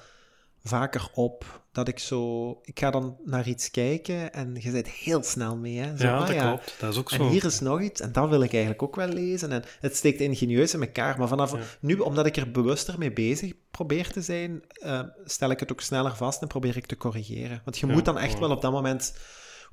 vaker 0.63 1.09
op 1.13 1.62
dat 1.73 1.87
ik 1.87 1.99
zo... 1.99 2.49
Ik 2.63 2.79
ga 2.79 2.91
dan 2.91 3.17
naar 3.25 3.47
iets 3.47 3.71
kijken 3.71 4.33
en 4.33 4.55
je 4.59 4.69
zit 4.69 4.87
heel 4.87 5.23
snel 5.23 5.57
mee. 5.57 5.77
Hè? 5.77 5.97
Zo, 5.97 6.05
ja, 6.05 6.17
ah, 6.17 6.27
dat 6.27 6.37
klopt. 6.37 6.75
Dat 6.79 6.91
is 6.91 6.99
ook 6.99 7.09
zo. 7.09 7.23
En 7.23 7.29
hier 7.29 7.45
is 7.45 7.59
nog 7.59 7.81
iets 7.81 8.01
en 8.01 8.11
dat 8.11 8.29
wil 8.29 8.41
ik 8.41 8.51
eigenlijk 8.51 8.83
ook 8.83 8.95
wel 8.95 9.07
lezen. 9.07 9.51
En 9.51 9.63
het 9.79 9.95
steekt 9.95 10.19
ingenieus 10.19 10.73
in 10.73 10.81
elkaar. 10.81 11.17
Maar 11.17 11.27
vanaf 11.27 11.77
nu, 11.79 11.97
omdat 11.97 12.25
ik 12.25 12.37
er 12.37 12.51
bewuster 12.51 12.97
mee 12.97 13.13
bezig 13.13 13.53
probeer 13.71 14.11
te 14.11 14.21
zijn, 14.21 14.63
uh, 14.85 15.01
stel 15.25 15.49
ik 15.49 15.59
het 15.59 15.71
ook 15.71 15.81
sneller 15.81 16.15
vast 16.15 16.41
en 16.41 16.47
probeer 16.47 16.77
ik 16.77 16.85
te 16.85 16.97
corrigeren. 16.97 17.61
Want 17.63 17.77
je 17.77 17.85
moet 17.85 18.05
dan 18.05 18.17
echt 18.17 18.39
wel 18.39 18.51
op 18.51 18.61
dat 18.61 18.71
moment 18.71 19.13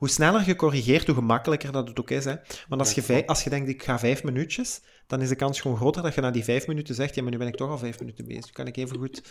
hoe 0.00 0.08
sneller 0.08 0.46
je 0.46 0.56
corrigeert, 0.56 1.06
hoe 1.06 1.14
gemakkelijker 1.14 1.72
dat 1.72 1.88
het 1.88 2.00
ook 2.00 2.10
is. 2.10 2.24
Hè. 2.24 2.34
Want 2.68 2.80
als, 2.80 2.92
je, 2.92 3.26
als 3.26 3.44
je 3.44 3.50
denkt, 3.50 3.68
ik 3.68 3.82
ga 3.82 3.98
vijf 3.98 4.22
minuutjes, 4.24 4.80
dan 5.06 5.20
is 5.20 5.28
de 5.28 5.34
kans 5.34 5.60
gewoon 5.60 5.76
groter 5.76 6.02
dat 6.02 6.14
je 6.14 6.20
na 6.20 6.30
die 6.30 6.44
vijf 6.44 6.66
minuten 6.66 6.94
zegt, 6.94 7.14
ja, 7.14 7.22
maar 7.22 7.30
nu 7.30 7.38
ben 7.38 7.46
ik 7.46 7.56
toch 7.56 7.70
al 7.70 7.78
vijf 7.78 8.00
minuten 8.00 8.24
bezig. 8.26 8.44
Nu 8.44 8.52
kan 8.52 8.66
ik 8.66 8.76
even 8.76 8.98
goed... 8.98 9.22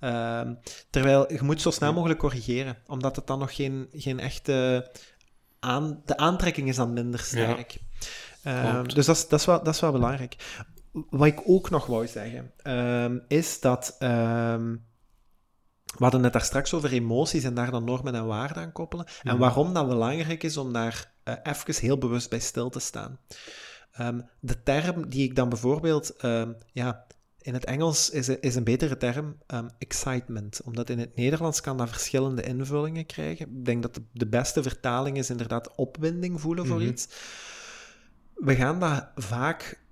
Uh, 0.00 0.40
terwijl, 0.90 1.32
je 1.32 1.42
moet 1.42 1.60
zo 1.60 1.70
snel 1.70 1.92
mogelijk 1.92 2.18
corrigeren, 2.18 2.76
omdat 2.86 3.16
het 3.16 3.26
dan 3.26 3.38
nog 3.38 3.54
geen, 3.54 3.88
geen 3.92 4.20
echte... 4.20 4.90
Aan, 5.60 6.02
de 6.04 6.16
aantrekking 6.16 6.68
is 6.68 6.76
dan 6.76 6.92
minder 6.92 7.20
sterk. 7.20 7.78
Ja. 8.42 8.78
Uh, 8.78 8.84
dus 8.84 9.06
dat 9.06 9.16
is, 9.16 9.28
dat, 9.28 9.40
is 9.40 9.46
wel, 9.46 9.62
dat 9.62 9.74
is 9.74 9.80
wel 9.80 9.92
belangrijk. 9.92 10.36
Wat 10.92 11.26
ik 11.26 11.40
ook 11.44 11.70
nog 11.70 11.86
wou 11.86 12.06
zeggen, 12.06 12.52
uh, 12.64 13.20
is 13.28 13.60
dat... 13.60 13.96
Ehm, 13.98 14.74
we 15.96 16.02
hadden 16.02 16.22
het 16.22 16.32
daar 16.32 16.42
straks 16.42 16.74
over 16.74 16.92
emoties 16.92 17.44
en 17.44 17.54
daar 17.54 17.70
dan 17.70 17.84
normen 17.84 18.14
en 18.14 18.26
waarden 18.26 18.62
aan 18.62 18.72
koppelen. 18.72 19.06
En 19.22 19.32
mhm. 19.32 19.38
waarom 19.38 19.74
dat 19.74 19.88
belangrijk 19.88 20.42
is 20.42 20.56
om 20.56 20.72
daar 20.72 21.12
uh, 21.24 21.34
even 21.42 21.74
heel 21.74 21.98
bewust 21.98 22.30
bij 22.30 22.38
stil 22.38 22.70
te 22.70 22.80
staan. 22.80 23.18
Um, 24.00 24.28
de 24.40 24.62
term 24.62 25.08
die 25.08 25.24
ik 25.24 25.36
dan 25.36 25.48
bijvoorbeeld, 25.48 26.24
um, 26.24 26.56
ja, 26.72 27.06
in 27.38 27.54
het 27.54 27.64
Engels 27.64 28.10
is, 28.10 28.28
is 28.28 28.54
een 28.54 28.64
betere 28.64 28.96
term 28.96 29.36
um, 29.46 29.68
excitement, 29.78 30.60
omdat 30.64 30.90
in 30.90 30.98
het 30.98 31.16
Nederlands 31.16 31.60
kan 31.60 31.76
dat 31.76 31.88
verschillende 31.88 32.42
invullingen 32.42 33.06
krijgen. 33.06 33.46
Ik 33.46 33.64
denk 33.64 33.82
dat 33.82 33.94
de, 33.94 34.02
de 34.12 34.26
beste 34.26 34.62
vertaling 34.62 35.16
is 35.16 35.30
inderdaad 35.30 35.74
opwinding 35.74 36.40
voelen 36.40 36.66
voor 36.66 36.78
mhm. 36.78 36.88
iets. 36.88 37.08
We 38.34 38.54
gaan 38.54 38.80
dat 38.80 39.08
vaak 39.14 39.84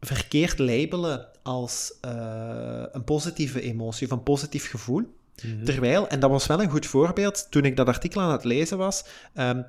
verkeerd 0.00 0.58
labelen 0.58 1.28
als 1.44 1.98
uh, 2.04 2.82
een 2.92 3.04
positieve 3.04 3.60
emotie 3.60 4.06
of 4.06 4.12
een 4.12 4.22
positief 4.22 4.70
gevoel. 4.70 5.02
Mhm. 5.42 5.64
Terwijl, 5.64 6.08
en 6.08 6.20
dat 6.20 6.30
was 6.30 6.46
wel 6.46 6.62
een 6.62 6.70
goed 6.70 6.86
voorbeeld 6.86 7.46
toen 7.50 7.64
ik 7.64 7.76
dat 7.76 7.86
artikel 7.86 8.20
aan 8.20 8.32
het 8.32 8.44
lezen 8.44 8.78
was. 8.78 9.04
Um, 9.34 9.64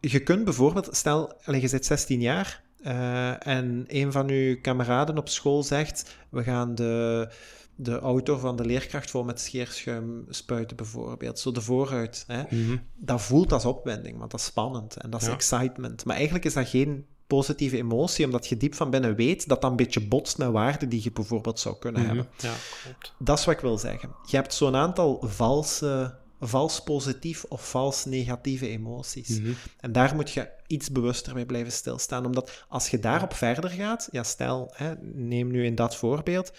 je 0.00 0.22
kunt 0.22 0.44
bijvoorbeeld, 0.44 0.88
stel, 0.96 1.32
je 1.44 1.68
zit 1.68 1.86
16 1.86 2.20
jaar 2.20 2.62
uh, 2.86 3.46
en 3.46 3.84
een 3.86 4.12
van 4.12 4.28
uw 4.28 4.60
kameraden 4.60 5.18
op 5.18 5.28
school 5.28 5.62
zegt: 5.62 6.16
We 6.28 6.42
gaan 6.42 6.74
de, 6.74 7.28
de 7.74 7.98
auto 7.98 8.38
van 8.38 8.56
de 8.56 8.64
leerkracht 8.64 9.10
vol 9.10 9.24
met 9.24 9.40
scheerschuim 9.40 10.26
spuiten, 10.28 10.76
bijvoorbeeld. 10.76 11.38
Zo 11.38 11.52
de 11.52 11.60
vooruit. 11.60 12.24
Hè? 12.26 12.42
Mm 12.50 12.80
Dat 12.94 13.22
voelt 13.22 13.52
als 13.52 13.64
opwinding, 13.64 14.18
want 14.18 14.30
dat 14.30 14.40
is 14.40 14.46
spannend 14.46 14.96
en 14.96 15.10
dat 15.10 15.22
is 15.22 15.28
excitement. 15.28 16.04
Maar 16.04 16.16
eigenlijk 16.16 16.44
is 16.44 16.54
dat 16.54 16.68
geen 16.68 17.06
positieve 17.26 17.76
emotie, 17.76 18.24
omdat 18.24 18.46
je 18.46 18.56
diep 18.56 18.74
van 18.74 18.90
binnen 18.90 19.14
weet 19.14 19.48
dat 19.48 19.60
dat 19.60 19.70
een 19.70 19.76
beetje 19.76 20.06
botst 20.08 20.38
met 20.38 20.50
waarden 20.50 20.88
die 20.88 21.02
je 21.02 21.12
bijvoorbeeld 21.12 21.60
zou 21.60 21.78
kunnen 21.78 22.02
mhm. 22.02 22.10
hebben. 22.10 22.32
Ja, 22.38 22.54
klopt. 22.82 23.14
Dat 23.18 23.38
is 23.38 23.44
wat 23.44 23.54
ik 23.54 23.60
wil 23.60 23.78
zeggen. 23.78 24.14
Je 24.26 24.36
hebt 24.36 24.54
zo'n 24.54 24.76
aantal 24.76 25.22
valse, 25.26 26.18
vals 26.40 26.82
positief 26.82 27.44
of 27.44 27.70
vals 27.70 28.04
negatieve 28.04 28.68
emoties. 28.68 29.40
Mhm. 29.40 29.52
En 29.80 29.92
daar 29.92 30.14
moet 30.14 30.30
je 30.30 30.50
iets 30.66 30.90
bewuster 30.90 31.34
bij 31.34 31.46
blijven 31.46 31.72
stilstaan, 31.72 32.26
omdat 32.26 32.64
als 32.68 32.88
je 32.88 32.98
daarop 32.98 33.34
verder 33.34 33.70
gaat, 33.70 34.08
ja, 34.10 34.22
stel, 34.22 34.72
hè, 34.74 34.94
neem 35.00 35.50
nu 35.50 35.64
in 35.64 35.74
dat 35.74 35.96
voorbeeld, 35.96 36.52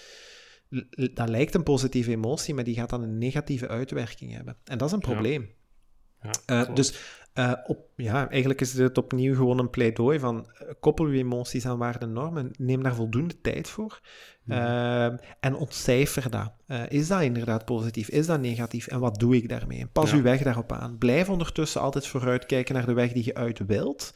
dat 1.13 1.29
lijkt 1.29 1.55
een 1.55 1.63
positieve 1.63 2.11
emotie, 2.11 2.53
maar 2.53 2.63
die 2.63 2.75
gaat 2.75 2.89
dan 2.89 3.03
een 3.03 3.17
negatieve 3.17 3.67
uitwerking 3.67 4.33
hebben. 4.33 4.57
En 4.63 4.77
dat 4.77 4.87
is 4.87 4.93
een 4.93 4.99
probleem. 4.99 5.49
Ja. 6.21 6.67
Uh, 6.67 6.75
dus 6.75 6.93
uh, 7.37 7.53
op, 7.67 7.79
ja, 7.95 8.29
eigenlijk 8.29 8.61
is 8.61 8.73
het 8.73 8.97
opnieuw 8.97 9.35
gewoon 9.35 9.59
een 9.59 9.69
pleidooi 9.69 10.19
van 10.19 10.47
uh, 10.61 10.69
koppel 10.79 11.07
je 11.07 11.19
emoties 11.19 11.65
aan 11.65 11.77
waarden 11.77 12.01
en 12.01 12.13
normen, 12.13 12.51
neem 12.57 12.83
daar 12.83 12.95
voldoende 12.95 13.41
tijd 13.41 13.69
voor 13.69 13.99
uh, 14.45 15.05
en 15.39 15.55
ontcijfer 15.55 16.31
dat. 16.31 16.51
is 16.89 17.07
dat 17.07 17.21
inderdaad 17.21 17.65
positief? 17.65 18.09
Is 18.09 18.25
dat 18.25 18.39
negatief? 18.39 18.87
En 18.87 18.99
wat 18.99 19.19
doe 19.19 19.35
ik 19.35 19.49
daarmee? 19.49 19.85
Pas 19.85 20.11
ja. 20.11 20.17
uw 20.17 20.21
weg 20.21 20.41
daarop 20.41 20.71
aan. 20.71 20.97
Blijf 20.97 21.29
ondertussen 21.29 21.81
altijd 21.81 22.07
vooruitkijken 22.07 22.75
naar 22.75 22.85
de 22.85 22.93
weg 22.93 23.11
die 23.11 23.25
je 23.25 23.35
uit 23.35 23.65
wilt. 23.65 24.13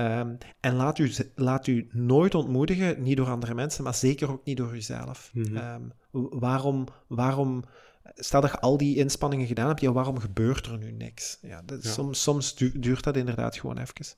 Um, 0.00 0.38
en 0.60 0.74
laat 0.74 0.98
u, 0.98 1.12
laat 1.34 1.66
u 1.66 1.88
nooit 1.90 2.34
ontmoedigen, 2.34 3.02
niet 3.02 3.16
door 3.16 3.28
andere 3.28 3.54
mensen, 3.54 3.84
maar 3.84 3.94
zeker 3.94 4.30
ook 4.30 4.44
niet 4.44 4.56
door 4.56 4.74
uzelf. 4.74 5.30
Mm 5.32 5.44
-hmm. 5.44 5.56
um, 5.56 5.92
waarom, 6.40 6.86
waarom 7.08 7.64
stel 8.14 8.40
dat 8.40 8.50
je 8.50 8.60
al 8.60 8.76
die 8.76 8.96
inspanningen 8.96 9.46
gedaan 9.46 9.68
hebt, 9.68 9.80
ja, 9.80 9.92
waarom 9.92 10.18
gebeurt 10.18 10.66
er 10.66 10.78
nu 10.78 10.92
niks? 10.92 11.38
Ja, 11.42 11.62
dat, 11.62 11.84
Soms, 11.84 12.22
soms 12.22 12.54
duurt 12.54 13.04
dat 13.04 13.16
inderdaad 13.16 13.56
gewoon 13.56 13.78
even. 13.78 14.16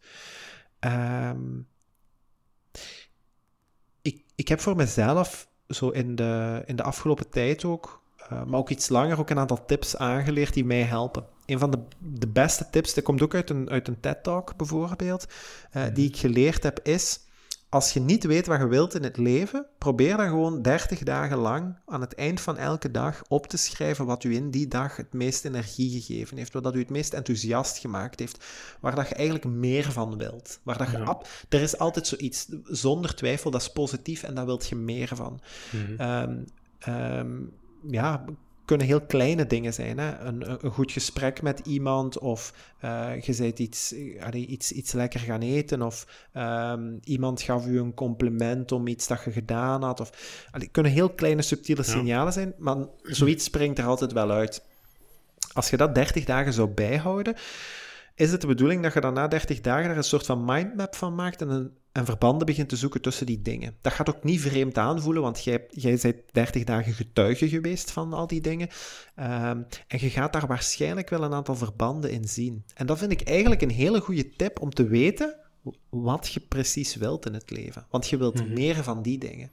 Um, 0.80 1.66
ik, 4.03 4.24
ik 4.35 4.49
heb 4.49 4.61
voor 4.61 4.76
mezelf 4.76 5.49
zo 5.68 5.89
in 5.89 6.14
de, 6.14 6.62
in 6.66 6.76
de 6.76 6.82
afgelopen 6.82 7.30
tijd 7.30 7.64
ook, 7.64 8.03
uh, 8.22 8.45
maar 8.45 8.59
ook 8.59 8.70
iets 8.70 8.89
langer, 8.89 9.18
ook 9.18 9.30
een 9.30 9.39
aantal 9.39 9.64
tips 9.64 9.97
aangeleerd 9.97 10.55
die 10.55 10.64
mij 10.64 10.82
helpen. 10.82 11.26
Een 11.47 11.59
van 11.59 11.70
de, 11.70 11.78
de 11.99 12.28
beste 12.28 12.70
tips, 12.70 12.95
dat 12.95 13.05
komt 13.05 13.22
ook 13.22 13.35
uit 13.35 13.51
een, 13.51 13.70
uit 13.70 13.89
een 13.89 14.01
TED-talk 14.01 14.57
bijvoorbeeld, 14.57 15.26
uh, 15.76 15.82
die 15.95 16.09
ik 16.09 16.16
geleerd 16.16 16.62
heb, 16.62 16.80
is 16.82 17.20
als 17.75 17.93
je 17.93 18.01
niet 18.01 18.25
weet 18.25 18.47
wat 18.47 18.59
je 18.59 18.66
wilt 18.66 18.95
in 18.95 19.03
het 19.03 19.16
leven, 19.16 19.66
probeer 19.79 20.16
dan 20.16 20.29
gewoon 20.29 20.62
30 20.62 20.99
dagen 20.99 21.37
lang 21.37 21.77
aan 21.87 22.01
het 22.01 22.14
eind 22.14 22.41
van 22.41 22.57
elke 22.57 22.91
dag 22.91 23.22
op 23.29 23.47
te 23.47 23.57
schrijven 23.57 24.07
wat 24.07 24.25
u 24.25 24.35
in 24.35 24.51
die 24.51 24.68
dag 24.68 24.97
het 24.97 25.12
meest 25.12 25.45
energie 25.45 25.91
gegeven 26.01 26.37
heeft, 26.37 26.53
wat 26.53 26.62
dat 26.62 26.75
u 26.75 26.79
het 26.79 26.91
meest 26.91 27.12
enthousiast 27.12 27.79
gemaakt 27.79 28.18
heeft, 28.18 28.45
waar 28.81 28.95
dat 28.95 29.09
je 29.09 29.14
eigenlijk 29.14 29.45
meer 29.45 29.93
van 29.93 30.18
wilt. 30.18 30.61
Waar 30.62 30.79
dat 30.79 30.91
je 30.91 30.99
ab, 30.99 31.29
er 31.49 31.61
is 31.61 31.79
altijd 31.79 32.07
zoiets, 32.07 32.47
zonder 32.64 33.14
twijfel, 33.14 33.51
dat 33.51 33.61
is 33.61 33.72
positief 33.72 34.22
en 34.22 34.35
daar 34.35 34.47
wilt 34.47 34.68
je 34.68 34.77
meer 34.77 35.11
van. 35.14 35.41
Mm 35.70 35.97
-hmm. 35.97 36.45
um, 36.89 37.53
ja, 37.91 38.25
kunnen 38.65 38.87
heel 38.87 39.01
kleine 39.01 39.47
dingen 39.47 39.73
zijn. 39.73 39.99
Hè? 39.99 40.19
Een, 40.19 40.65
een 40.65 40.71
goed 40.71 40.93
gesprek 40.93 41.43
met 41.43 41.61
iemand, 41.67 42.19
of 42.19 42.53
uh, 42.85 43.21
je 43.21 43.37
bent 43.37 43.59
iets, 43.59 43.93
iets, 44.33 44.73
iets 44.73 44.93
lekker 44.93 45.21
gaan 45.21 45.41
eten, 45.41 45.83
of 45.83 46.29
um, 46.37 46.99
iemand 47.05 47.43
gaf 47.43 47.67
u 47.67 47.79
een 47.79 47.95
compliment 47.95 48.73
om 48.73 48.87
iets 48.87 49.07
dat 49.07 49.25
je 49.25 49.31
gedaan 49.31 49.83
had. 49.83 50.01
Of, 50.01 50.11
allee, 50.51 50.69
kunnen 50.69 50.93
heel 50.93 51.11
kleine 51.11 51.43
subtiele 51.43 51.83
signalen 51.83 52.33
zijn, 52.33 52.55
maar 52.59 52.77
zoiets 53.03 53.45
springt 53.45 53.79
er 53.79 53.87
altijd 53.87 54.12
wel 54.12 54.31
uit. 54.31 54.65
Als 55.53 55.71
je 55.71 55.77
dat 55.77 55.95
30 55.95 56.25
dagen 56.25 56.53
zou 56.53 56.69
bijhouden, 56.69 57.35
is 58.15 58.33
het 58.33 58.41
de 58.41 58.47
bedoeling 58.47 58.83
dat 58.83 58.95
je 58.95 59.01
dan 59.01 59.15
na 59.15 59.29
30 59.29 59.61
dagen 59.61 59.91
er 59.91 59.97
een 59.97 60.05
soort 60.05 60.27
van 60.27 60.45
mindmap 60.45 60.95
van 60.95 61.15
maakt 61.15 61.41
en 61.41 61.49
een 61.49 61.73
en 61.95 62.05
verbanden 62.05 62.47
begint 62.47 62.69
te 62.69 62.77
zoeken 62.77 63.01
tussen 63.01 63.27
die 63.27 63.43
dingen. 63.43 63.77
Dat 63.81 63.93
gaat 63.93 64.09
ook 64.09 64.25
niet 64.25 64.41
vreemd 64.41 64.79
aanvoelen, 64.79 65.23
want 65.23 65.45
jij, 65.45 65.67
jij 65.71 65.99
bent 66.03 66.17
30 66.33 66.65
dagen 66.65 66.93
getuige 66.93 67.49
geweest 67.49 67.91
van 67.91 68.13
al 68.13 68.27
die 68.27 68.41
dingen. 68.41 68.69
Ehm, 69.15 69.63
en 69.87 69.99
je 70.01 70.11
gaat 70.11 70.33
daar 70.33 70.47
waarschijnlijk 70.47 71.11
wel 71.11 71.23
een 71.23 71.33
aantal 71.33 71.55
verbanden 71.55 72.11
in 72.11 72.25
zien. 72.25 72.65
En 72.75 72.87
dat 72.87 72.99
vind 72.99 73.13
ik 73.13 73.23
eigenlijk 73.23 73.63
een 73.63 73.71
hele 73.71 74.01
goede 74.01 74.31
tip 74.31 74.61
om 74.61 74.71
te 74.71 74.87
weten 74.87 75.37
wat 75.91 76.33
je 76.33 76.41
precies 76.41 76.97
wilt 76.97 77.27
in 77.27 77.35
het 77.35 77.51
leven. 77.51 77.87
Want 77.91 78.09
je 78.09 78.17
wilt 78.17 78.41
mhm. 78.41 78.53
meer 78.53 78.83
van 78.83 79.03
die 79.03 79.19
dingen. 79.19 79.51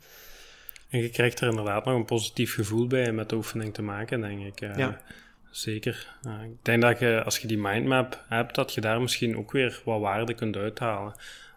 En 0.89 1.01
je 1.01 1.09
krijgt 1.09 1.39
er 1.39 1.49
inderdaad 1.49 1.85
nog 1.85 1.95
een 1.95 2.05
positief 2.05 2.53
gevoel 2.53 2.87
bij 2.87 3.11
met 3.11 3.29
de 3.29 3.35
oefening 3.35 3.73
te 3.73 3.81
maken, 3.81 4.21
denk 4.21 4.41
ik. 4.41 4.61
Uh, 4.61 4.77
ja. 4.77 5.01
zeker. 5.49 6.15
ik 6.43 6.65
denk 6.65 6.81
dat 6.81 6.99
je, 6.99 7.23
als 7.23 7.37
je 7.37 7.47
die 7.47 7.57
mindmap 7.57 8.23
hebt, 8.27 8.55
dat 8.55 8.73
je 8.73 8.81
daar 8.81 9.01
misschien 9.01 9.37
ook 9.37 9.51
weer 9.51 9.81
wat 9.85 9.99
waarde 9.99 10.33
kunt 10.33 10.55
uithalen. 10.55 11.13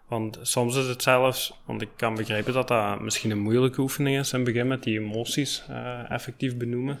Want 0.07 0.39
soms 0.41 0.75
is 0.75 0.87
het 0.87 1.03
zelfs, 1.03 1.53
want 1.65 1.81
ik 1.81 1.89
kan 1.95 2.15
begrijpen 2.15 2.53
dat 2.53 2.67
dat 2.67 3.01
misschien 3.01 3.31
een 3.31 3.39
moeilijke 3.39 3.81
oefening 3.81 4.17
is 4.17 4.33
in 4.33 4.39
het 4.39 4.47
begin 4.47 4.67
met 4.67 4.83
die 4.83 4.99
emoties 4.99 5.63
uh, 5.69 6.11
effectief 6.11 6.57
benoemen. 6.57 6.99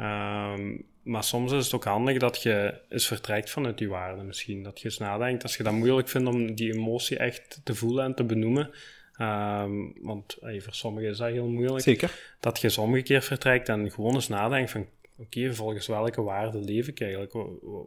Um, 0.00 0.84
maar 1.02 1.24
soms 1.24 1.52
is 1.52 1.64
het 1.64 1.74
ook 1.74 1.84
handig 1.84 2.18
dat 2.18 2.42
je 2.42 2.74
eens 2.88 3.06
vertrekt 3.06 3.50
vanuit 3.50 3.78
die 3.78 3.88
waarde 3.88 4.22
misschien. 4.22 4.62
Dat 4.62 4.80
je 4.80 4.84
eens 4.84 4.98
nadenkt, 4.98 5.42
als 5.42 5.56
je 5.56 5.62
dat 5.62 5.72
moeilijk 5.72 6.08
vindt 6.08 6.28
om 6.28 6.54
die 6.54 6.72
emotie 6.72 7.16
echt 7.16 7.60
te 7.64 7.74
voelen 7.74 8.04
en 8.04 8.14
te 8.14 8.24
benoemen. 8.24 8.70
Um, 9.20 9.94
want 10.00 10.36
hey, 10.40 10.60
voor 10.60 10.74
sommigen 10.74 11.10
is 11.10 11.16
dat 11.16 11.30
heel 11.30 11.48
moeilijk. 11.48 11.80
Zeker. 11.80 12.34
Dat 12.40 12.58
je 12.58 12.64
eens 12.64 12.78
omgekeerd 12.78 13.24
vertrekt 13.24 13.68
en 13.68 13.90
gewoon 13.90 14.14
eens 14.14 14.28
nadenkt 14.28 14.70
van... 14.70 14.86
Oké, 15.18 15.54
volgens 15.54 15.86
welke 15.86 16.22
waarde 16.22 16.58
leef 16.58 16.88
ik 16.88 17.00
eigenlijk? 17.00 17.32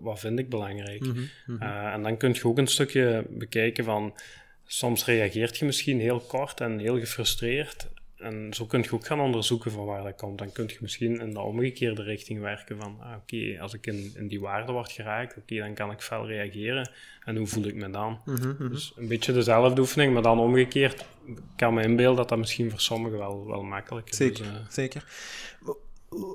Wat, 0.01 0.19
vind 0.19 0.39
ik 0.39 0.49
belangrijk? 0.49 1.05
Mm 1.05 1.15
-hmm, 1.45 1.61
en 1.61 2.03
dan 2.03 2.17
kun 2.17 2.33
je 2.33 2.43
ook 2.43 2.57
een 2.57 2.67
stukje 2.67 3.25
bekijken 3.29 3.83
van... 3.83 4.13
Soms 4.71 5.05
reageert 5.05 5.57
je 5.57 5.65
misschien 5.65 5.99
heel 5.99 6.19
kort 6.19 6.61
en 6.61 6.79
heel 6.79 6.99
gefrustreerd. 6.99 7.87
En 8.17 8.53
zo 8.53 8.65
kun 8.65 8.81
je 8.81 8.91
ook 8.91 9.05
gaan 9.05 9.19
onderzoeken 9.19 9.71
van 9.71 9.85
waar 9.85 10.03
dat 10.03 10.15
komt. 10.15 10.37
Dan 10.37 10.51
kun 10.51 10.67
je 10.67 10.77
misschien 10.79 11.19
in 11.19 11.33
de 11.33 11.39
omgekeerde 11.39 12.03
richting 12.03 12.39
werken 12.39 12.77
van, 12.77 12.97
ah, 12.99 13.15
oké, 13.15 13.61
als 13.61 13.73
ik 13.73 13.87
in, 13.87 14.11
in 14.15 14.27
die 14.27 14.39
waarde 14.39 14.71
word 14.71 14.91
geraakt, 14.91 15.37
oké, 15.37 15.55
dan 15.55 15.73
kan 15.73 15.91
ik 15.91 16.01
fel 16.01 16.27
reageren. 16.27 16.89
En 17.23 17.35
hoe 17.37 17.47
voel 17.47 17.63
ik 17.63 17.75
me 17.75 17.89
dan? 17.89 18.19
Mhm, 18.25 18.47
mhm. 18.47 18.69
Dus 18.69 18.93
een 18.95 19.07
beetje 19.07 19.33
dezelfde 19.33 19.81
oefening, 19.81 20.13
maar 20.13 20.21
dan 20.21 20.39
omgekeerd. 20.39 21.05
Ik 21.25 21.37
kan 21.55 21.73
me 21.73 21.83
inbeelden 21.83 22.17
dat 22.17 22.29
dat 22.29 22.37
misschien 22.37 22.69
voor 22.69 22.79
sommigen 22.79 23.17
wel, 23.17 23.47
wel 23.47 23.63
makkelijk 23.63 24.09
is. 24.09 24.17
Zeker, 24.17 24.43
dus, 24.43 24.73
zeker. 24.73 25.05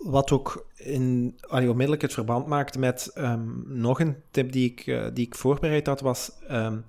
Wat 0.03 0.30
ook 0.30 0.66
in, 0.76 1.35
allee, 1.41 1.68
onmiddellijk 1.68 2.03
het 2.03 2.12
verband 2.12 2.47
maakt 2.47 2.78
met 2.78 3.11
um, 3.18 3.64
nog 3.66 4.01
een 4.01 4.16
tip 4.30 4.53
die 4.53 4.70
ik, 4.70 4.87
uh, 4.87 5.07
die 5.12 5.26
ik 5.26 5.35
voorbereid 5.35 5.87
had, 5.87 6.01
was... 6.01 6.30
Um, 6.51 6.85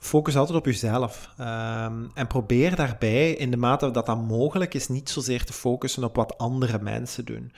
focus 0.00 0.36
altijd 0.36 0.58
op 0.58 0.64
jezelf. 0.64 1.30
Um, 1.40 2.10
en 2.14 2.26
probeer 2.28 2.76
daarbij, 2.76 3.32
in 3.32 3.50
de 3.50 3.56
mate 3.56 3.90
dat 3.90 4.06
dat 4.06 4.22
mogelijk 4.22 4.74
is, 4.74 4.88
niet 4.88 5.10
zozeer 5.10 5.44
te 5.44 5.52
focussen 5.52 6.04
op 6.04 6.16
wat 6.16 6.38
andere 6.38 6.78
mensen 6.82 7.24
doen. 7.24 7.52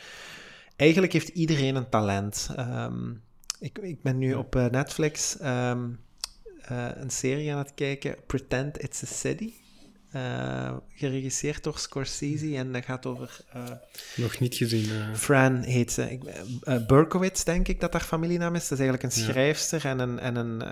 Eigenlijk 0.76 1.12
heeft 1.12 1.28
iedereen 1.28 1.74
een 1.74 1.88
talent. 1.88 2.48
Um, 2.58 3.22
ik, 3.60 3.78
ik, 3.78 4.02
ben 4.02 4.18
nu 4.18 4.34
op 4.34 4.56
uh, 4.56 4.66
Netflix 4.66 5.36
um, 5.42 6.00
uh, 6.72 6.88
een 6.94 7.10
serie 7.10 7.52
aan 7.52 7.58
het 7.58 7.74
kijken, 7.74 8.16
Pretend 8.26 8.82
It's 8.82 9.02
a 9.02 9.06
City. 9.06 9.52
Uh, 10.16 10.76
geregisseerd 10.88 11.64
door 11.64 11.78
Scorsese 11.78 12.56
en 12.56 12.72
dat 12.72 12.84
gaat 12.84 13.06
over... 13.06 13.40
Nog 14.16 14.38
niet 14.38 14.54
gezien. 14.54 15.16
Fran 15.16 15.62
heet 15.62 15.92
ze. 15.92 16.10
Ik, 16.10 16.22
Berkowitz, 16.86 17.42
denk 17.42 17.68
ik 17.68 17.80
dat 17.80 17.92
haar 17.92 18.02
familienaam 18.02 18.54
is. 18.54 18.68
Dat 18.68 18.78
is 18.78 18.84
eigenlijk 18.84 19.02
een 19.02 19.24
schrijfster 19.24 19.84
en 19.84 19.98
een... 19.98 20.18
En 20.18 20.36
een 20.36 20.62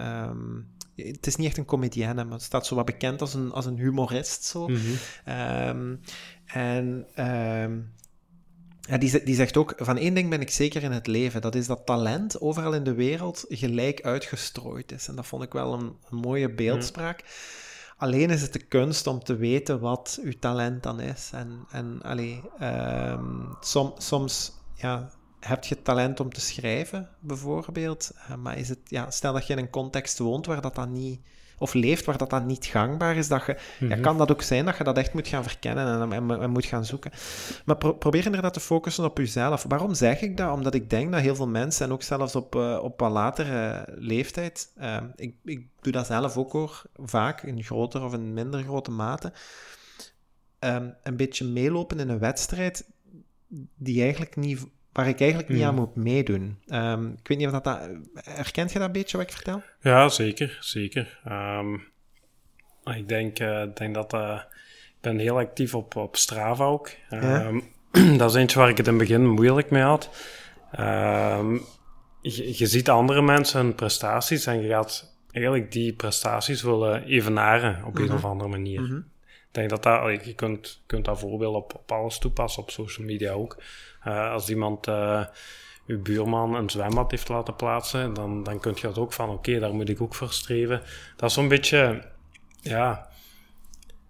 het 1.06 1.26
is 1.26 1.36
niet 1.36 1.46
echt 1.46 1.56
een 1.56 1.64
comedienne, 1.64 2.24
maar 2.24 2.32
het 2.32 2.42
staat 2.42 2.66
zo 2.66 2.74
wat 2.74 2.84
bekend 2.84 3.20
als 3.20 3.34
een, 3.34 3.52
als 3.52 3.66
een 3.66 3.78
humorist. 3.78 4.44
Zo. 4.44 4.68
Mhm. 4.68 4.78
Ehm, 5.24 5.96
en 6.46 7.06
ehm, 7.14 7.78
ja, 8.80 8.98
die, 8.98 9.22
die 9.24 9.34
zegt 9.34 9.56
ook: 9.56 9.74
van 9.76 9.96
één 9.96 10.14
ding 10.14 10.30
ben 10.30 10.40
ik 10.40 10.50
zeker 10.50 10.82
in 10.82 10.92
het 10.92 11.06
leven, 11.06 11.40
dat 11.40 11.54
is 11.54 11.66
dat 11.66 11.86
talent 11.86 12.40
overal 12.40 12.72
in 12.72 12.84
de 12.84 12.94
wereld 12.94 13.44
gelijk 13.48 14.02
uitgestrooid 14.02 14.92
is. 14.92 15.08
En 15.08 15.16
dat 15.16 15.26
vond 15.26 15.42
ik 15.42 15.52
wel 15.52 15.72
een, 15.72 15.96
een 16.10 16.18
mooie 16.18 16.54
beeldspraak. 16.54 17.24
Alleen 17.96 18.30
is 18.30 18.42
het 18.42 18.52
de 18.52 18.66
kunst 18.66 19.06
om 19.06 19.22
te 19.24 19.36
weten 19.36 19.80
wat 19.80 20.18
uw 20.22 20.32
talent 20.38 20.82
dan 20.82 21.00
is. 21.00 21.30
En, 21.32 21.66
en 21.70 22.02
allee, 22.02 22.42
um, 22.62 23.56
som, 23.60 23.94
soms 23.98 24.52
ja, 24.74 25.10
heb 25.40 25.64
je 25.64 25.82
talent 25.82 26.20
om 26.20 26.32
te 26.32 26.40
schrijven, 26.40 27.08
bijvoorbeeld, 27.18 28.10
uh, 28.30 28.36
maar 28.36 28.58
is 28.58 28.68
het, 28.68 28.78
ja, 28.84 29.10
stel 29.10 29.32
dat 29.32 29.46
je 29.46 29.52
in 29.52 29.58
een 29.58 29.70
context 29.70 30.18
woont 30.18 30.46
waar 30.46 30.60
dat 30.60 30.74
dan 30.74 30.92
niet, 30.92 31.20
of 31.58 31.74
leeft 31.74 32.04
waar 32.04 32.16
dat 32.16 32.30
dan 32.30 32.46
niet 32.46 32.66
gangbaar 32.66 33.16
is, 33.16 33.28
dat 33.28 33.46
je, 33.46 33.56
ja, 33.78 33.86
mhm. 33.86 34.00
kan 34.00 34.18
dat 34.18 34.30
ook 34.30 34.42
zijn 34.42 34.64
dat 34.64 34.76
je 34.76 34.84
dat 34.84 34.98
echt 34.98 35.14
moet 35.14 35.28
gaan 35.28 35.42
verkennen 35.42 36.12
en, 36.12 36.40
en, 36.40 36.50
moet 36.50 36.64
gaan 36.64 36.84
zoeken. 36.84 37.10
Maar 37.64 37.76
probeer 37.76 38.24
inderdaad 38.24 38.52
te 38.52 38.60
focussen 38.60 39.04
op 39.04 39.18
jezelf. 39.18 39.64
Waarom 39.68 39.94
zeg 39.94 40.20
ik 40.20 40.36
dat? 40.36 40.52
Omdat 40.52 40.74
ik 40.74 40.90
denk 40.90 41.12
dat 41.12 41.20
heel 41.20 41.34
veel 41.34 41.48
mensen, 41.48 41.86
en 41.86 41.92
ook 41.92 42.02
zelfs 42.02 42.36
op, 42.36 42.54
uh, 42.54 42.78
op 42.82 43.00
wat 43.00 43.10
latere 43.10 43.84
leeftijd, 43.88 44.72
uh, 44.80 44.96
ik, 45.16 45.34
ik 45.44 45.66
doe 45.80 45.92
dat 45.92 46.06
zelf 46.06 46.36
ook 46.36 46.52
hoor, 46.52 46.82
vaak 46.96 47.42
in 47.42 47.62
grotere 47.62 48.04
of 48.04 48.12
in 48.12 48.32
minder 48.32 48.62
grote 48.62 48.90
mate, 48.90 49.32
um, 50.60 50.94
een 51.02 51.16
beetje 51.16 51.44
meelopen 51.44 52.00
in 52.00 52.08
een 52.08 52.18
wedstrijd 52.18 52.84
die 53.76 54.02
eigenlijk 54.02 54.36
niet 54.36 54.66
waar 54.92 55.08
ik 55.08 55.20
eigenlijk 55.20 55.50
niet 55.50 55.62
aan 55.62 55.68
hmm. 55.68 55.78
moet 55.78 55.94
meedoen. 55.94 56.58
Um, 56.68 57.12
ik 57.18 57.28
weet 57.28 57.38
niet 57.38 57.46
of 57.46 57.52
dat, 57.52 57.64
dat... 57.64 57.88
Herkent 58.14 58.72
je 58.72 58.78
dat 58.78 58.86
een 58.86 58.92
beetje, 58.92 59.16
wat 59.16 59.26
ik 59.26 59.32
vertel? 59.32 59.62
Ja, 59.80 60.08
zeker. 60.08 60.58
Zeker. 60.60 61.20
Um, 61.28 61.88
ik 62.84 63.08
denk, 63.08 63.40
uh, 63.40 63.62
denk 63.74 63.94
dat... 63.94 64.14
Uh, 64.14 64.40
ik 64.88 65.00
ben 65.00 65.18
heel 65.18 65.38
actief 65.38 65.74
op, 65.74 65.96
op 65.96 66.16
Strava 66.16 66.64
ook. 66.64 66.90
Um, 67.10 67.62
dat 68.18 68.30
is 68.30 68.36
eentje 68.36 68.58
waar 68.58 68.68
ik 68.68 68.76
het 68.76 68.86
in 68.86 68.92
het 68.92 69.02
begin 69.02 69.28
moeilijk 69.28 69.70
mee 69.70 69.82
had. 69.82 70.10
Je, 72.22 72.58
je, 72.58 72.66
ziet 72.66 72.88
andere 72.88 73.22
mensen 73.22 73.60
hun 73.60 73.74
prestaties 73.74 74.46
en 74.46 74.62
je 74.62 74.68
gaat 74.68 75.16
eigenlijk 75.30 75.72
die 75.72 75.92
prestaties 75.92 76.62
willen 76.62 77.04
evenaren 77.04 77.84
op 77.84 77.98
een 77.98 78.04
mhm. 78.04 78.14
of 78.14 78.24
andere 78.24 78.50
manier. 78.50 78.80
Mhm. 78.80 78.96
Ik 79.26 79.56
denk 79.56 79.70
dat 79.70 79.82
dat... 79.82 80.24
Je 80.24 80.34
kunt, 80.34 80.82
kunt 80.86 81.04
dat 81.04 81.18
voorbeeld 81.18 81.54
op, 81.54 81.74
op 81.74 81.92
alles 81.92 82.18
toepassen, 82.18 82.62
op 82.62 82.70
social 82.70 83.06
media 83.06 83.32
ook. 83.32 83.56
Uh, 84.06 84.30
als 84.30 84.48
iemand 84.48 84.88
uh, 84.88 85.24
uw 85.86 86.02
buurman 86.02 86.54
een 86.54 86.70
zwembad 86.70 87.10
heeft 87.10 87.28
laten 87.28 87.56
plaatsen, 87.56 88.14
dan, 88.14 88.42
dan 88.42 88.60
kun 88.60 88.72
je 88.74 88.86
dat 88.86 88.98
ook 88.98 89.12
van, 89.12 89.28
oké, 89.28 89.58
daar 89.58 89.74
moet 89.74 89.88
ik 89.88 90.00
ook 90.00 90.14
voor 90.14 90.32
streven. 90.32 90.82
Dat 91.16 91.28
is 91.28 91.34
zo'n 91.34 91.48
beetje, 91.48 92.02
ja, 92.60 93.08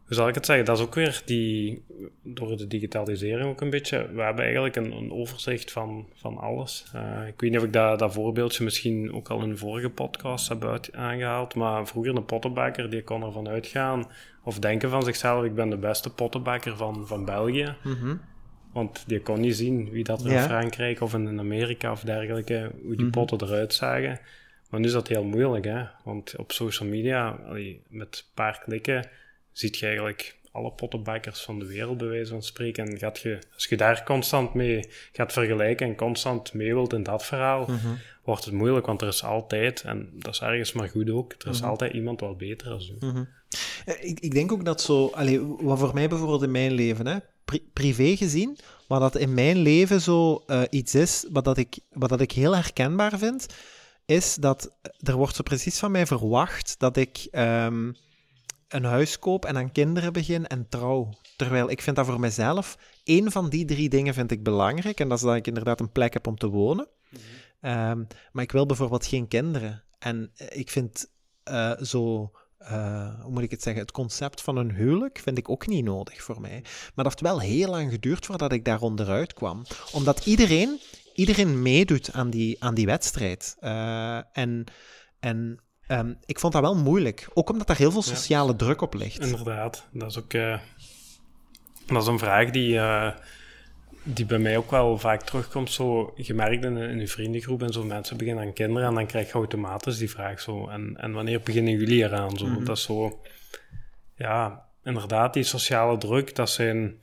hoe 0.06 0.18
zal 0.18 0.28
ik 0.28 0.34
het 0.34 0.46
zeggen? 0.46 0.64
Dat 0.64 0.78
is 0.78 0.84
ook 0.84 0.94
weer 0.94 1.22
die, 1.24 1.84
door 2.22 2.56
de 2.56 2.66
digitalisering 2.66 3.48
ook 3.48 3.60
een 3.60 3.70
beetje, 3.70 4.10
we 4.12 4.22
hebben 4.22 4.44
eigenlijk 4.44 4.76
een, 4.76 4.92
een 4.92 5.12
overzicht 5.12 5.72
van, 5.72 6.06
van 6.14 6.38
alles. 6.38 6.84
Uh, 6.94 7.26
ik 7.26 7.40
weet 7.40 7.50
niet 7.50 7.58
of 7.58 7.66
ik 7.66 7.72
dat, 7.72 7.98
dat 7.98 8.12
voorbeeldje 8.12 8.64
misschien 8.64 9.12
ook 9.12 9.28
al 9.28 9.42
in 9.42 9.50
een 9.50 9.58
vorige 9.58 9.90
podcast 9.90 10.48
heb 10.48 10.64
uit, 10.64 10.94
aangehaald, 10.94 11.54
maar 11.54 11.86
vroeger 11.86 12.16
een 12.16 12.24
pottenbakker, 12.24 12.90
die 12.90 13.04
kon 13.04 13.22
ervan 13.22 13.48
uitgaan, 13.48 14.06
of 14.42 14.58
denken 14.58 14.90
van 14.90 15.02
zichzelf, 15.02 15.44
ik 15.44 15.54
ben 15.54 15.70
de 15.70 15.78
beste 15.78 16.12
pottenbakker 16.12 16.76
van, 16.76 17.06
van 17.06 17.24
België. 17.24 17.74
Mm 17.82 18.20
want 18.72 19.04
die 19.06 19.20
kon 19.20 19.40
niet 19.40 19.56
zien 19.56 19.90
wie 19.90 20.04
dat 20.04 20.24
er 20.24 20.30
in 20.30 20.42
Frankrijk 20.42 21.00
of 21.00 21.14
in 21.14 21.38
Amerika 21.38 21.92
of 21.92 22.00
dergelijke, 22.00 22.70
hoe 22.82 22.96
die 22.96 23.06
mhm. 23.06 23.10
potten 23.10 23.42
eruit 23.42 23.74
zagen. 23.74 24.20
Maar 24.70 24.80
nu 24.80 24.86
is 24.86 24.92
dat 24.92 25.08
heel 25.08 25.24
moeilijk, 25.24 25.64
hè. 25.64 25.84
Want 26.04 26.36
op 26.36 26.52
social 26.52 26.88
media, 26.88 27.38
met 27.88 28.24
een 28.26 28.34
paar 28.34 28.62
klikken, 28.64 29.08
ziet 29.52 29.76
je 29.76 29.86
eigenlijk 29.86 30.38
alle 30.52 30.72
pottenbakkers 30.72 31.40
van 31.42 31.58
de 31.58 31.66
wereld, 31.66 31.98
bij 31.98 32.08
wijze 32.08 32.30
van 32.30 32.42
spreken. 32.42 32.88
En 32.88 32.98
gaat 32.98 33.18
je, 33.18 33.38
als 33.54 33.66
je 33.66 33.76
daar 33.76 34.04
constant 34.04 34.54
mee 34.54 34.88
gaat 35.12 35.32
vergelijken 35.32 35.86
en 35.86 35.96
constant 35.96 36.54
mee 36.54 36.74
wilt 36.74 36.92
in 36.92 37.02
dat 37.02 37.24
verhaal, 37.24 37.60
mhm. 37.66 37.94
wordt 38.24 38.44
het 38.44 38.54
moeilijk, 38.54 38.86
want 38.86 39.02
er 39.02 39.08
is 39.08 39.24
altijd, 39.24 39.82
en 39.82 40.10
dat 40.12 40.34
is 40.34 40.40
ergens 40.40 40.72
maar 40.72 40.88
goed 40.88 41.10
ook, 41.10 41.34
er 41.38 41.50
is 41.50 41.60
mhm. 41.60 41.68
altijd 41.68 41.92
iemand 41.92 42.20
wat 42.20 42.38
beter 42.38 42.70
als 42.70 42.92
u. 43.00 43.26
Eh, 43.84 44.04
ik, 44.04 44.20
ik 44.20 44.30
denk 44.30 44.52
ook 44.52 44.64
dat 44.64 44.80
zo, 44.80 45.06
allee, 45.06 45.40
wat 45.46 45.78
voor 45.78 45.94
mij 45.94 46.08
bijvoorbeeld 46.08 46.42
in 46.42 46.50
mijn 46.50 46.72
leven, 46.72 47.06
hè, 47.06 47.18
privé 47.72 48.16
gezien, 48.16 48.58
maar 48.88 49.00
dat 49.00 49.16
in 49.16 49.34
mijn 49.34 49.58
leven 49.58 50.00
zo 50.00 50.42
uh, 50.46 50.62
iets 50.70 50.94
is 50.94 51.26
wat, 51.32 51.44
dat 51.44 51.56
ik, 51.56 51.78
wat 51.90 52.08
dat 52.08 52.20
ik 52.20 52.32
heel 52.32 52.54
herkenbaar 52.56 53.18
vind, 53.18 53.46
is 54.06 54.34
dat 54.34 54.72
er 54.98 55.16
wordt 55.16 55.36
zo 55.36 55.42
precies 55.42 55.78
van 55.78 55.90
mij 55.90 56.06
verwacht 56.06 56.74
dat 56.78 56.96
ik 56.96 57.28
um, 57.32 57.96
een 58.68 58.84
huis 58.84 59.18
koop 59.18 59.44
en 59.44 59.56
aan 59.56 59.72
kinderen 59.72 60.12
begin 60.12 60.46
en 60.46 60.68
trouw. 60.68 61.08
Terwijl 61.36 61.70
ik 61.70 61.82
vind 61.82 61.96
dat 61.96 62.06
voor 62.06 62.20
mezelf, 62.20 62.78
één 63.04 63.32
van 63.32 63.48
die 63.48 63.64
drie 63.64 63.88
dingen 63.88 64.14
vind 64.14 64.30
ik 64.30 64.42
belangrijk. 64.42 65.00
En 65.00 65.08
dat 65.08 65.18
is 65.18 65.24
dat 65.24 65.34
ik 65.36 65.46
inderdaad 65.46 65.80
een 65.80 65.92
plek 65.92 66.12
heb 66.12 66.26
om 66.26 66.36
te 66.36 66.48
wonen. 66.48 66.88
Mm 67.10 67.18
-hmm. 67.60 67.90
um, 67.90 68.06
maar 68.32 68.44
ik 68.44 68.52
wil 68.52 68.66
bijvoorbeeld 68.66 69.06
geen 69.06 69.28
kinderen. 69.28 69.82
En 69.98 70.30
ik 70.48 70.70
vind 70.70 71.10
uh, 71.50 71.76
zo 71.80 72.30
uh, 72.62 73.20
hoe 73.22 73.32
moet 73.32 73.42
ik 73.42 73.50
het 73.50 73.62
zeggen, 73.62 73.82
het 73.82 73.92
concept 73.92 74.42
van 74.42 74.56
een 74.56 74.70
huwelijk 74.74 75.18
vind 75.22 75.38
ik 75.38 75.48
ook 75.48 75.66
niet 75.66 75.84
nodig 75.84 76.22
voor 76.22 76.40
mij. 76.40 76.60
Maar 76.62 77.04
dat 77.04 77.04
heeft 77.04 77.20
wel 77.20 77.40
heel 77.40 77.70
lang 77.70 77.90
geduurd 77.90 78.26
voordat 78.26 78.52
ik 78.52 78.64
daar 78.64 78.80
onderuit 78.80 79.32
kwam. 79.32 79.62
Omdat 79.92 80.26
iedereen, 80.26 80.80
iedereen 81.14 81.62
meedoet 81.62 82.12
aan 82.12 82.30
die, 82.30 82.64
aan 82.64 82.74
die 82.74 82.86
wedstrijd. 82.86 83.56
Uh, 83.60 84.16
en 84.32 84.64
en 85.20 85.60
um, 85.88 86.18
ik 86.24 86.38
vond 86.38 86.52
dat 86.52 86.62
wel 86.62 86.76
moeilijk. 86.76 87.28
Ook 87.34 87.50
omdat 87.50 87.66
daar 87.66 87.76
heel 87.76 87.90
veel 87.90 88.02
sociale 88.02 88.56
druk 88.56 88.80
op 88.80 88.94
ligt. 88.94 89.20
Inderdaad, 89.20 89.88
dat 89.92 90.10
is 90.10 90.18
ook 90.18 90.32
uh, 90.32 90.58
dat 91.86 92.02
is 92.02 92.08
een 92.08 92.18
vraag 92.18 92.50
die 92.50 92.78
die 94.02 94.26
bij 94.26 94.38
mij 94.38 94.56
ook 94.56 94.70
wel 94.70 94.98
vaak 94.98 95.22
terugkomt, 95.22 95.70
zo 95.70 96.12
gemerkt 96.16 96.64
in, 96.64 96.76
in 96.76 96.98
je 96.98 97.08
vriendengroep 97.08 97.62
en 97.62 97.72
zo 97.72 97.84
mensen 97.84 98.16
beginnen 98.16 98.44
aan 98.44 98.52
kinderen 98.52 98.88
en 98.88 98.94
dan 98.94 99.06
krijg 99.06 99.26
je 99.26 99.32
automatisch 99.32 99.98
die 99.98 100.10
vraag 100.10 100.40
zo, 100.40 100.68
en, 100.68 100.96
en 100.96 101.12
wanneer 101.12 101.40
beginnen 101.40 101.72
jullie 101.72 102.04
eraan? 102.04 102.36
Zo, 102.36 102.46
mhm. 102.46 102.64
Dat 102.64 102.76
is 102.76 102.82
zo, 102.82 103.20
ja, 104.14 104.66
inderdaad, 104.84 105.34
die 105.34 105.42
sociale 105.42 105.98
druk, 105.98 106.34
dat 106.34 106.50
zijn 106.50 106.98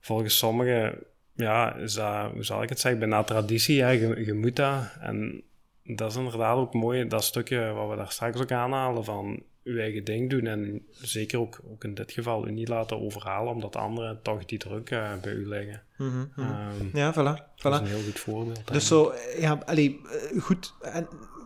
volgens 0.00 0.38
sommigen 0.38 0.98
ja, 1.34 1.74
is 1.76 1.94
dat, 1.94 2.32
hoe 2.32 2.44
zal 2.44 2.62
ik 2.62 2.68
het 2.68 2.80
zeggen, 2.80 3.00
bijna 3.00 3.22
traditie, 3.22 3.76
ja, 3.76 3.88
je, 3.88 4.24
je 4.24 4.34
moet 4.34 4.56
dat. 4.56 4.96
En 5.00 5.42
dat 5.84 6.10
is 6.10 6.16
inderdaad 6.16 6.56
ook 6.56 6.74
mooi, 6.74 7.06
dat 7.06 7.24
stukje 7.24 7.72
wat 7.72 7.90
we 7.90 7.96
daar 7.96 8.10
straks 8.10 8.40
ook 8.40 8.52
aanhalen, 8.52 9.04
van 9.04 9.42
uw 9.64 9.78
eigen 9.78 10.04
ding 10.04 10.30
doen 10.30 10.46
en 10.46 10.82
zeker 10.90 11.38
ook, 11.38 11.60
ook 11.72 11.84
in 11.84 11.94
dit 11.94 12.12
geval 12.12 12.46
u 12.48 12.50
niet 12.52 12.68
laten 12.68 13.00
overhalen, 13.00 13.52
omdat 13.52 13.76
anderen 13.76 14.20
toch 14.22 14.44
die 14.44 14.58
druk 14.58 14.90
uh, 14.90 15.10
bij 15.22 15.32
u 15.32 15.46
leggen. 15.48 15.82
Mhm, 15.98 16.18
mhm. 16.36 16.50
Ehm, 16.50 16.96
Ja, 16.96 17.12
voilà. 17.12 17.16
Dat 17.16 17.72
is 17.72 17.78
voilà. 17.78 17.82
een 17.82 17.86
heel 17.86 18.02
goed 18.02 18.18
voorbeeld. 18.18 18.72
Dus 18.72 18.86
zo, 18.86 19.12
ja, 19.38 19.58
allee, 19.66 20.00
eh, 20.32 20.40
goed, 20.42 20.74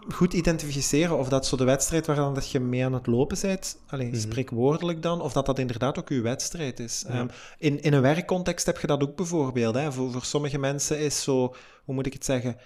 goed 0.09 0.33
identificeren 0.33 1.19
of 1.19 1.29
dat 1.29 1.47
zo 1.47 1.57
de 1.57 1.65
wedstrijd 1.65 2.07
waar 2.07 2.17
dan 2.17 2.35
dat 2.35 2.51
je 2.51 2.61
mee 2.61 2.85
aan 2.85 2.93
het 2.93 3.07
lopen 3.07 3.39
bent, 3.43 3.79
allee, 3.87 4.07
Mhm. 4.07 4.17
spreekwoordelijk 4.19 5.03
dan, 5.03 5.21
of 5.21 5.33
dat 5.33 5.47
dat 5.47 5.59
inderdaad 5.59 5.99
ook 5.99 6.09
je 6.09 6.21
wedstrijd 6.21 6.81
is. 6.81 7.05
Ehm, 7.09 7.27
in, 7.59 7.81
in 7.83 7.93
een 7.93 8.03
werkcontext 8.03 8.67
heb 8.67 8.79
je 8.79 8.87
dat 8.87 9.03
ook 9.03 9.17
bijvoorbeeld. 9.17 9.75
Hè. 9.75 9.93
Voor, 9.93 10.13
voor 10.13 10.25
sommige 10.25 10.59
mensen 10.59 10.99
is 10.99 11.23
zo, 11.23 11.55
hoe 11.85 11.95
moet 11.95 12.07
ik 12.07 12.13
het 12.13 12.25
zeggen? 12.25 12.57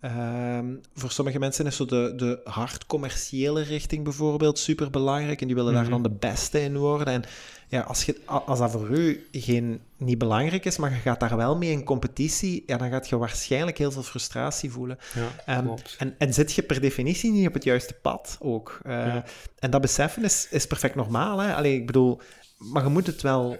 Ehm, 0.00 0.66
voor 0.94 1.10
sommige 1.10 1.38
mensen 1.38 1.66
is 1.66 1.76
zo 1.76 1.84
de, 1.84 2.12
de 2.16 2.40
hard 2.44 2.86
commerciële 2.86 3.62
richting 3.62 4.04
bijvoorbeeld 4.04 4.58
super 4.58 4.90
belangrijk 4.90 5.40
en 5.40 5.46
die 5.46 5.56
willen 5.56 5.72
daar 5.72 5.82
Mhm. 5.82 5.90
dan 5.90 6.02
de 6.02 6.10
beste 6.18 6.60
in 6.62 6.76
worden. 6.76 7.06
En 7.14 7.22
ja, 7.68 7.80
als, 7.80 8.04
je, 8.04 8.20
als 8.24 8.58
dat 8.58 8.70
voor 8.70 8.88
u 8.90 9.26
geen, 9.32 9.80
niet 9.96 10.18
belangrijk 10.18 10.64
is, 10.64 10.76
maar 10.76 10.90
je 10.90 10.96
gaat 10.96 11.20
daar 11.20 11.36
wel 11.36 11.56
mee 11.56 11.70
in 11.70 11.84
competitie, 11.84 12.62
ja, 12.66 12.76
dan 12.76 12.90
gaat 12.90 13.08
je 13.08 13.16
waarschijnlijk 13.18 13.78
heel 13.78 13.90
veel 13.92 14.02
frustratie 14.02 14.70
voelen. 14.70 14.98
Ja, 15.14 15.28
Ehm, 15.46 15.68
en, 15.98 16.14
en 16.18 16.34
zit 16.34 16.52
je 16.52 16.62
per 16.62 16.80
definitie 16.80 17.32
niet 17.32 17.46
op 17.46 17.54
het 17.54 17.64
juiste 17.64 17.94
pad 18.02 18.36
ook. 18.40 18.78
Eh, 18.84 18.92
Ja. 19.06 19.24
En 19.58 19.70
dat 19.70 19.80
beseffen 19.80 20.24
is, 20.24 20.46
is 20.50 20.66
perfect 20.66 20.94
normaal. 20.94 21.38
Hè? 21.38 21.54
Allee, 21.54 21.74
ik 21.74 21.86
bedoel, 21.86 22.20
maar 22.58 22.82
je 22.84 22.88
moet 22.90 23.06
het 23.06 23.22
wel... 23.22 23.56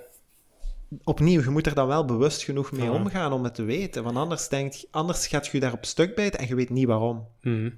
Opnieuw, 1.04 1.42
je 1.42 1.50
moet 1.50 1.66
er 1.66 1.74
dan 1.74 1.86
wel 1.86 2.04
bewust 2.04 2.42
genoeg 2.42 2.72
mee 2.72 2.90
omgaan 2.90 3.32
om 3.32 3.44
het 3.44 3.54
te 3.54 3.62
weten. 3.62 4.02
Want 4.02 4.16
anders, 4.16 4.48
denkt, 4.48 4.86
anders 4.90 5.26
gaat 5.26 5.46
je 5.46 5.60
daar 5.60 5.72
op 5.72 5.84
stuk 5.84 6.14
bijten 6.14 6.40
en 6.40 6.46
je 6.46 6.54
weet 6.54 6.70
niet 6.70 6.86
waarom. 6.86 7.28
Mhm. 7.40 7.70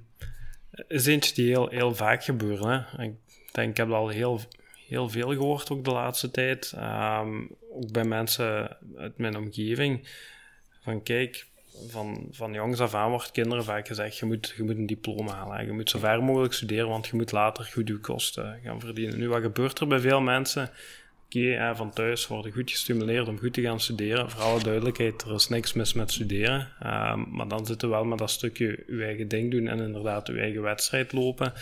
is 0.87 1.05
eentje 1.05 1.33
die 1.33 1.47
heel, 1.47 1.67
heel 1.67 1.95
vaak 1.95 2.23
gebeurt. 2.23 2.63
Hè? 2.63 3.03
Ik 3.03 3.13
denk, 3.51 3.69
ik 3.69 3.77
heb 3.77 3.91
al 3.91 4.07
heel, 4.07 4.39
heel 4.87 5.09
veel 5.09 5.29
gehoord 5.29 5.71
ook 5.71 5.83
de 5.83 5.91
laatste 5.91 6.31
tijd. 6.31 6.73
Ehm, 6.75 7.41
ook 7.71 7.91
bij 7.91 8.03
mensen 8.03 8.77
uit 8.97 9.17
mijn 9.17 9.37
omgeving. 9.37 10.07
Van 10.83 11.03
kijk, 11.03 11.47
van, 11.87 12.27
van 12.31 12.53
jongs 12.53 12.79
af 12.79 12.93
aan 12.93 13.09
wordt 13.09 13.31
kinderen 13.31 13.63
vaak 13.63 13.87
gezegd, 13.87 14.17
je 14.17 14.25
moet, 14.25 14.53
je 14.57 14.63
moet 14.63 14.77
een 14.77 14.85
diploma 14.85 15.33
halen. 15.33 15.65
Je 15.65 15.71
moet 15.71 15.89
zo 15.89 15.99
ver 15.99 16.23
mogelijk 16.23 16.53
studeren, 16.53 16.87
want 16.87 17.07
je 17.07 17.15
moet 17.15 17.31
later 17.31 17.63
goed 17.73 17.87
je 17.87 17.97
kosten 17.97 18.59
gaan 18.63 18.79
verdienen. 18.79 19.19
Nu, 19.19 19.29
wat 19.29 19.41
gebeurt 19.41 19.79
er 19.79 19.87
bij 19.87 19.99
veel 19.99 20.21
mensen? 20.21 20.69
Hè, 21.33 21.75
van 21.75 21.93
thuis 21.93 22.27
worden 22.27 22.51
goed 22.51 22.71
gestimuleerd 22.71 23.27
om 23.27 23.39
goed 23.39 23.53
te 23.53 23.61
gaan 23.61 23.79
studeren. 23.79 24.29
Voor 24.29 24.41
alle 24.41 24.63
duidelijkheid, 24.63 25.21
er 25.21 25.33
is 25.33 25.49
niks 25.49 25.73
mis 25.73 25.93
met 25.93 26.11
studeren. 26.11 26.67
Ehm, 26.79 27.23
maar 27.29 27.47
dan 27.47 27.65
zitten 27.65 27.89
we 27.89 27.95
wel 27.95 28.05
met 28.05 28.17
dat 28.17 28.31
stukje 28.31 28.83
je 28.87 29.03
eigen 29.03 29.27
ding 29.27 29.51
doen 29.51 29.67
en 29.67 29.79
inderdaad 29.79 30.27
je 30.27 30.39
eigen 30.39 30.61
wedstrijd 30.61 31.11
lopen. 31.11 31.53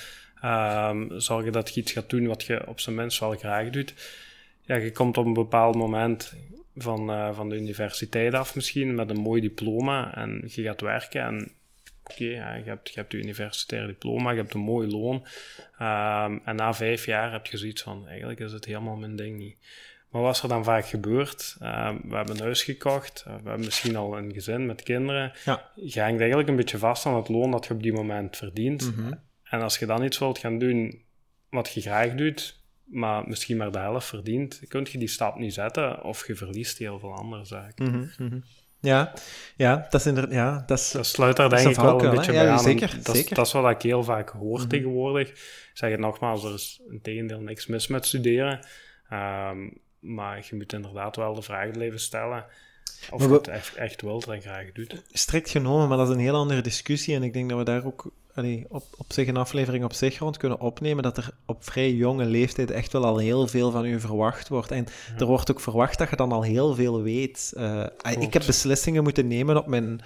Ehm, 0.42 1.20
zorgen 1.20 1.52
dat 1.52 1.74
je 1.74 1.82
iets 1.82 1.92
gaat 1.92 2.10
doen 2.10 2.28
wat 2.28 2.44
je 2.44 2.68
op 2.68 2.80
zijn 2.80 2.96
minst 2.96 3.20
wel 3.20 3.36
graag 3.36 3.70
doet. 3.70 3.94
Ja, 4.66 4.76
je 4.76 4.92
komt 4.92 5.18
op 5.18 5.26
een 5.26 5.34
bepaald 5.34 5.76
moment 5.76 6.34
van, 6.76 7.10
eh, 7.10 7.36
van 7.36 7.50
de 7.50 7.56
universiteit 7.56 8.34
af 8.34 8.56
misschien 8.56 8.96
met 8.96 9.10
een 9.10 9.22
mooi 9.22 9.42
diploma 9.42 10.16
en 10.16 10.44
je 10.48 10.62
gaat 10.62 10.82
werken 10.82 11.22
en 11.22 11.52
oké, 12.12 12.24
ja, 12.24 12.54
je, 12.54 12.64
hebt, 12.64 12.90
je 12.90 13.00
hebt 13.00 13.12
je 13.12 13.18
universitair 13.18 13.88
diploma, 13.88 14.32
je 14.32 14.38
hebt 14.38 14.54
een 14.54 14.60
mooi 14.60 14.88
loon 14.88 15.26
Ehm, 15.80 16.38
en 16.44 16.56
na 16.56 16.74
vijf 16.74 17.06
jaar 17.06 17.32
heb 17.32 17.46
je 17.46 17.58
zoiets 17.58 17.82
van, 17.82 18.08
eigenlijk 18.08 18.40
is 18.40 18.52
het 18.52 18.66
helemaal 18.66 18.96
mijn 18.96 19.16
ding 19.16 19.38
niet. 19.38 19.58
Maar 20.10 20.22
wat 20.22 20.36
is 20.36 20.42
er 20.42 20.50
dan 20.50 20.64
vaak 20.64 20.86
gebeurd? 20.86 21.56
Ehm, 21.60 21.98
we 22.04 22.16
hebben 22.16 22.36
een 22.36 22.42
huis 22.42 22.64
gekocht, 22.64 23.24
eh, 23.28 23.34
we 23.34 23.50
hebben 23.50 23.66
misschien 23.66 23.96
al 23.96 24.18
een 24.18 24.34
gezin 24.34 24.66
met 24.66 24.84
kinderen. 24.84 25.32
Ja. 25.46 25.72
Je 25.76 26.02
hangt 26.02 26.20
eigenlijk 26.20 26.50
een 26.50 26.56
beetje 26.56 26.78
vast 26.78 27.06
aan 27.06 27.16
het 27.16 27.30
loon 27.30 27.52
dat 27.52 27.66
je 27.66 27.74
op 27.74 27.84
die 27.84 27.94
moment 27.94 28.38
verdient. 28.38 28.96
Mhm. 28.96 29.14
En 29.44 29.62
als 29.62 29.78
je 29.78 29.86
dan 29.86 30.04
iets 30.04 30.20
wilt 30.20 30.38
gaan 30.38 30.60
doen 30.60 31.02
wat 31.50 31.74
je 31.74 31.82
graag 31.82 32.16
doet, 32.16 32.58
maar 32.84 33.28
misschien 33.28 33.58
maar 33.58 33.72
de 33.72 33.80
helft 33.80 34.08
verdient, 34.08 34.62
kun 34.68 34.88
je 34.92 34.98
die 34.98 35.08
stap 35.08 35.38
niet 35.38 35.54
zetten 35.54 36.04
of 36.04 36.28
je 36.28 36.36
verliest 36.36 36.78
heel 36.78 37.00
veel 37.00 37.14
andere 37.14 37.46
zaken. 37.46 37.86
Mhm, 37.86 38.24
mhm. 38.24 38.40
Ja, 38.82 39.14
ja, 39.56 39.88
dat 39.90 40.00
is 40.02 40.06
inderdaad... 40.08 40.34
Ja, 40.34 40.64
dat 40.68 40.90
Dat 40.94 41.06
sluit 41.06 41.36
daar 41.36 41.50
Dat 41.50 41.60
denk 41.60 41.76
ik 41.76 41.82
wel 41.82 42.04
een 42.04 42.16
beetje 42.16 42.32
bij 42.32 42.44
Ja, 42.44 42.52
aan. 42.52 42.60
zeker, 42.60 42.96
dat, 43.04 43.08
is- 43.16 43.20
zeker. 43.22 43.36
dat 43.36 43.46
is 43.48 43.52
wat 43.54 43.72
ik 43.72 43.82
heel 43.82 44.04
vaak 44.04 44.30
hoor 44.30 44.60
Mhm. 44.60 44.68
tegenwoordig. 44.68 45.30
Ik 45.30 45.70
zeg 45.74 45.92
het 45.92 46.00
nogmaals, 46.00 46.44
er 46.44 46.54
is 46.54 46.82
een 46.90 47.02
tegendeel 47.02 47.40
niks 47.40 47.68
mis 47.68 47.88
met 47.88 48.06
studeren. 48.06 48.60
Ehm, 49.10 49.58
maar 50.00 50.46
je 50.50 50.56
moet 50.56 50.74
inderdaad 50.74 51.16
wel 51.16 51.34
de 51.34 51.42
vraag 51.42 51.72
blijven 51.72 52.00
stellen 52.00 52.46
of 53.12 53.22
je 53.26 53.30
het 53.34 53.48
echt, 53.48 53.76
echt 53.76 54.02
wilt 54.02 54.28
en 54.28 54.42
graag 54.42 54.72
doet. 54.72 55.02
strikt 55.12 55.50
genomen, 55.50 55.88
maar 55.88 55.98
dat 55.98 56.08
is 56.10 56.14
een 56.14 56.20
heel 56.20 56.36
andere 56.36 56.62
discussie. 56.62 57.16
En 57.16 57.24
ik 57.24 57.34
denk 57.34 57.50
dat 57.50 57.58
we 57.58 57.64
daar 57.64 57.86
ook 57.86 58.12
allee, 58.40 58.66
op, 58.70 58.84
op 58.98 59.14
zich 59.14 59.28
een 59.28 59.38
aflevering 59.38 59.84
op 59.84 59.94
zich 59.94 60.18
rond 60.18 60.38
kunnen 60.38 60.60
opnemen. 60.60 61.04
Dat 61.04 61.18
er 61.18 61.30
op 61.46 61.64
vrij 61.64 61.92
jonge 61.92 62.26
leeftijd 62.26 62.72
echt 62.72 62.92
wel 62.92 63.06
al 63.06 63.18
heel 63.18 63.48
veel 63.48 63.72
van 63.72 63.86
u 63.86 64.00
verwacht 64.00 64.48
wordt. 64.48 64.72
En 64.72 64.86
er 65.18 65.26
wordt 65.26 65.52
ook 65.52 65.60
verwacht 65.60 65.98
dat 65.98 66.10
je 66.10 66.16
dan 66.16 66.32
al 66.32 66.42
heel 66.42 66.76
veel 66.76 67.02
weet. 67.02 67.54
Eh, 67.56 67.84
ik 67.84 68.18
Klopt. 68.18 68.34
heb 68.34 68.46
beslissingen 68.46 69.04
moeten 69.04 69.28
nemen 69.28 69.58
op 69.58 69.68
mijn 69.68 70.02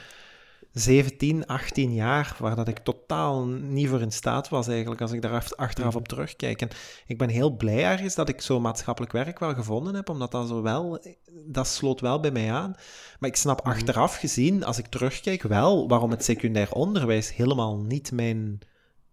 17, 0.74 1.45
18 1.48 1.94
jaar, 1.94 2.36
waar 2.40 2.56
dat 2.56 2.68
ik 2.68 2.78
totaal 2.80 3.45
niet 3.48 3.88
voor 3.90 4.02
in 4.02 4.12
staat 4.12 4.50
was 4.50 4.68
eigenlijk, 4.68 5.02
als 5.02 5.12
ik 5.12 5.22
daar 5.22 5.32
ach- 5.32 5.56
achteraf 5.56 5.95
op 5.95 6.08
terugkijk. 6.08 6.62
En 6.62 6.70
ik 7.06 7.18
ben 7.18 7.30
heel 7.30 7.56
blij 7.56 7.84
ergens 7.84 8.16
dat 8.16 8.30
ik 8.30 8.41
zo 8.41 8.60
maatschappelijk 8.60 9.12
werk 9.14 9.40
wel 9.40 9.54
gevonden 9.54 9.95
heb, 9.95 10.10
omdat 10.10 10.32
dat 10.32 10.48
zo 10.48 10.62
wel, 10.62 11.06
dat 11.45 11.68
sloot 11.68 12.00
wel 12.02 12.20
bij 12.20 12.32
mij 12.32 12.52
aan. 12.52 12.76
Maar 13.20 13.30
ik 13.30 13.36
snap 13.36 13.62
achteraf 13.62 14.16
gezien, 14.16 14.64
als 14.64 14.78
ik 14.78 14.86
terugkijk, 14.88 15.41
wel 15.44 15.88
waarom 15.88 16.12
het 16.12 16.24
secundair 16.24 16.72
onderwijs 16.72 17.36
helemaal 17.36 17.78
niet 17.78 18.12
mijn 18.12 18.60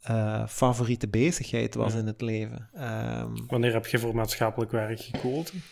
eh, 0.01 0.47
favoriete 0.47 1.09
bezigheid 1.09 1.75
was 1.75 1.93
Ja. 1.93 1.99
in 1.99 2.07
het 2.07 2.21
leven. 2.21 2.69
Ehm, 2.75 3.37
Wanneer 3.47 3.73
heb 3.73 3.87
je 3.87 3.99
voor 3.99 4.15
maatschappelijk 4.15 4.71
werk 4.73 5.01
gekozen? 5.01 5.63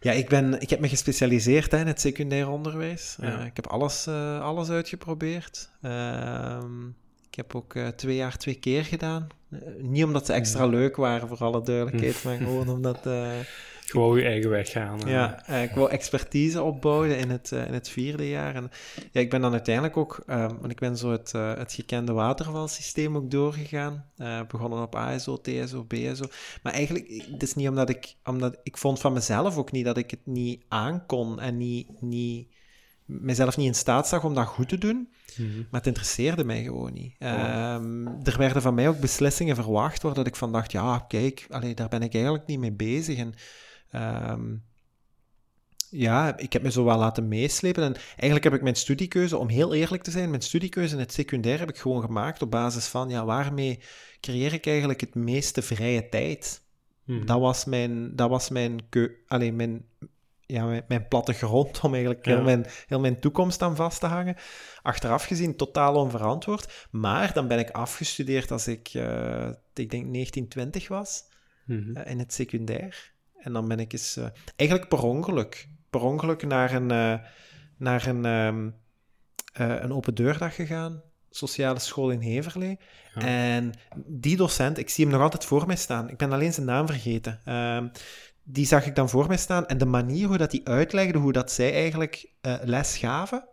Ja, 0.00 0.12
ik, 0.12 0.28
ben, 0.28 0.60
ik 0.60 0.70
heb 0.70 0.80
me 0.80 0.88
gespecialiseerd 0.88 1.70
hè, 1.70 1.78
in 1.78 1.86
het 1.86 2.00
secundair 2.00 2.48
onderwijs. 2.48 3.16
Ja. 3.20 3.38
Eh, 3.38 3.46
ik 3.46 3.56
heb 3.56 3.66
alles, 3.66 4.06
eh, 4.06 4.40
alles 4.40 4.68
uitgeprobeerd. 4.68 5.70
Ehm, 5.82 6.86
ik 7.30 7.34
heb 7.34 7.54
ook 7.54 7.74
eh, 7.74 7.88
twee 7.88 8.16
jaar 8.16 8.36
twee 8.36 8.54
keer 8.54 8.84
gedaan. 8.84 9.26
Niet 9.78 10.04
omdat 10.04 10.26
ze 10.26 10.32
extra 10.32 10.66
leuk 10.66 10.96
waren, 10.96 11.28
voor 11.28 11.38
alle 11.38 11.62
duidelijkheid, 11.62 12.24
maar 12.24 12.36
gewoon 12.36 12.68
omdat... 12.68 13.06
Gewoon 13.90 14.18
je 14.18 14.24
eigen 14.24 14.50
weg 14.50 14.70
gaan. 14.70 15.02
eh. 15.04 15.10
ja, 15.10 15.46
eh, 15.46 15.62
ik 15.62 15.70
wou 15.70 15.90
expertise 15.90 16.62
opbouwen 16.62 17.18
in 17.18 17.30
het, 17.30 17.52
eh, 17.52 17.66
in 17.66 17.72
het 17.72 17.88
vierde 17.88 18.28
jaar. 18.28 18.54
En 18.54 18.70
ja, 19.12 19.20
ik 19.20 19.30
ben 19.30 19.40
dan 19.40 19.52
uiteindelijk 19.52 19.96
ook, 19.96 20.22
ehm, 20.26 20.54
want 20.60 20.70
ik 20.70 20.78
ben 20.78 20.96
zo 20.96 21.10
het, 21.10 21.32
het 21.32 21.72
gekende 21.72 22.12
watervalsysteem 22.12 23.16
ook 23.16 23.30
doorgegaan. 23.30 24.04
Begonnen 24.48 24.82
op 24.82 24.94
ASO, 24.94 25.40
TSO, 25.40 25.84
BSO. 25.84 26.24
Maar 26.62 26.72
eigenlijk, 26.72 27.24
het 27.30 27.42
is 27.42 27.54
niet 27.54 27.68
omdat 27.68 27.88
ik, 27.88 28.14
omdat 28.24 28.58
ik 28.62 28.76
vond 28.76 29.00
van 29.00 29.12
mezelf 29.12 29.56
ook 29.56 29.72
niet 29.72 29.84
dat 29.84 29.96
ik 29.96 30.10
het 30.10 30.26
niet 30.26 30.64
aankon 30.68 31.40
en 31.40 31.56
niet, 31.56 32.00
niet, 32.00 32.48
mezelf 33.04 33.56
niet 33.56 33.66
in 33.66 33.74
staat 33.74 34.08
zag 34.08 34.24
om 34.24 34.34
dat 34.34 34.46
goed 34.46 34.68
te 34.68 34.78
doen. 34.78 35.08
Mhm. 35.36 35.56
Maar 35.56 35.80
het 35.80 35.86
interesseerde 35.86 36.44
mij 36.44 36.62
gewoon 36.62 36.92
niet. 36.92 37.14
Ehm, 37.18 38.06
er 38.06 38.38
werden 38.38 38.62
van 38.62 38.74
mij 38.74 38.88
ook 38.88 39.00
beslissingen 39.00 39.54
verwacht 39.54 40.02
waar 40.02 40.14
dat 40.14 40.26
ik 40.26 40.36
van 40.36 40.52
dacht, 40.52 40.72
ja, 40.72 41.04
kijk, 41.08 41.46
allee, 41.50 41.74
daar 41.74 41.88
ben 41.88 42.02
ik 42.02 42.14
eigenlijk 42.14 42.46
niet 42.46 42.58
mee 42.58 42.72
bezig. 42.72 43.18
En 43.18 43.34
ehm, 43.90 44.54
ja, 45.90 46.36
ik 46.38 46.52
heb 46.52 46.62
me 46.62 46.70
zo 46.70 46.84
wel 46.84 46.98
laten 46.98 47.28
meeslepen. 47.28 47.82
En 47.82 47.94
eigenlijk 48.10 48.44
heb 48.44 48.54
ik 48.54 48.62
mijn 48.62 48.74
studiekeuze, 48.74 49.36
om 49.36 49.48
heel 49.48 49.74
eerlijk 49.74 50.02
te 50.02 50.10
zijn, 50.10 50.30
mijn 50.30 50.42
studiekeuze 50.42 50.94
in 50.94 51.00
het 51.00 51.12
secundair 51.12 51.58
heb 51.58 51.68
ik 51.68 51.78
gewoon 51.78 52.02
gemaakt 52.02 52.42
op 52.42 52.50
basis 52.50 52.86
van, 52.86 53.08
ja, 53.08 53.24
waarmee 53.24 53.80
creëer 54.20 54.52
ik 54.52 54.66
eigenlijk 54.66 55.00
het 55.00 55.14
meeste 55.14 55.62
vrije 55.62 56.08
tijd? 56.08 56.62
Mhm. 57.04 57.26
Dat 57.26 57.40
was 57.40 57.64
mijn, 57.64 58.16
dat 58.16 58.28
was 58.30 58.48
mijn, 58.48 58.88
keu 58.88 59.08
allee, 59.26 59.52
mijn, 59.52 59.84
ja, 60.40 60.64
mijn, 60.64 60.84
mijn 60.88 61.08
plattegrond 61.08 61.80
om 61.80 61.92
eigenlijk 61.92 62.26
Ja. 62.26 62.34
heel, 62.34 62.42
mijn, 62.44 62.66
heel 62.86 63.00
mijn 63.00 63.20
toekomst 63.20 63.62
aan 63.62 63.76
vast 63.76 64.00
te 64.00 64.06
hangen. 64.06 64.36
Achteraf 64.82 65.24
gezien 65.24 65.56
totaal 65.56 65.94
onverantwoord. 65.94 66.86
Maar 66.90 67.32
dan 67.32 67.48
ben 67.48 67.58
ik 67.58 67.70
afgestudeerd 67.70 68.50
als 68.50 68.68
ik, 68.68 68.88
eh, 68.88 69.48
ik 69.74 69.90
denk 69.90 70.06
1920 70.12 70.88
was, 70.88 71.22
Mhm. 71.64 71.96
eh, 71.96 72.10
in 72.10 72.18
het 72.18 72.32
secundair. 72.32 73.12
En 73.38 73.52
dan 73.52 73.68
ben 73.68 73.78
ik 73.78 73.92
eens, 73.92 74.16
eh, 74.16 74.26
eigenlijk 74.56 74.88
per 74.88 75.02
ongeluk, 75.02 75.68
per 75.90 76.00
ongeluk 76.00 76.46
naar 76.46 76.74
een, 76.74 76.90
eh, 76.90 77.14
naar 77.76 78.06
een, 78.06 78.24
ehm, 78.24 78.70
eh, 79.52 79.82
een 79.82 79.92
open 79.92 80.14
deurdag 80.14 80.54
gegaan. 80.54 81.02
Sociale 81.30 81.78
school 81.78 82.10
in 82.10 82.20
Heverlee. 82.20 82.78
Ja. 83.14 83.20
En 83.20 83.72
die 84.06 84.36
docent, 84.36 84.78
ik 84.78 84.88
zie 84.88 85.04
hem 85.04 85.12
nog 85.12 85.22
altijd 85.22 85.44
voor 85.44 85.66
mij 85.66 85.76
staan. 85.76 86.10
Ik 86.10 86.16
ben 86.16 86.32
alleen 86.32 86.52
zijn 86.52 86.66
naam 86.66 86.86
vergeten. 86.86 87.40
Ehm, 87.44 87.88
die 88.42 88.66
zag 88.66 88.86
ik 88.86 88.94
dan 88.94 89.08
voor 89.08 89.26
mij 89.26 89.36
staan. 89.36 89.66
En 89.66 89.78
de 89.78 89.86
manier 89.86 90.26
hoe 90.26 90.36
dat 90.36 90.50
die 90.50 90.68
uitlegde, 90.68 91.18
hoe 91.18 91.32
dat 91.32 91.52
zij 91.52 91.72
eigenlijk 91.72 92.32
eh, 92.40 92.54
les 92.62 92.96
gaven, 92.96 93.48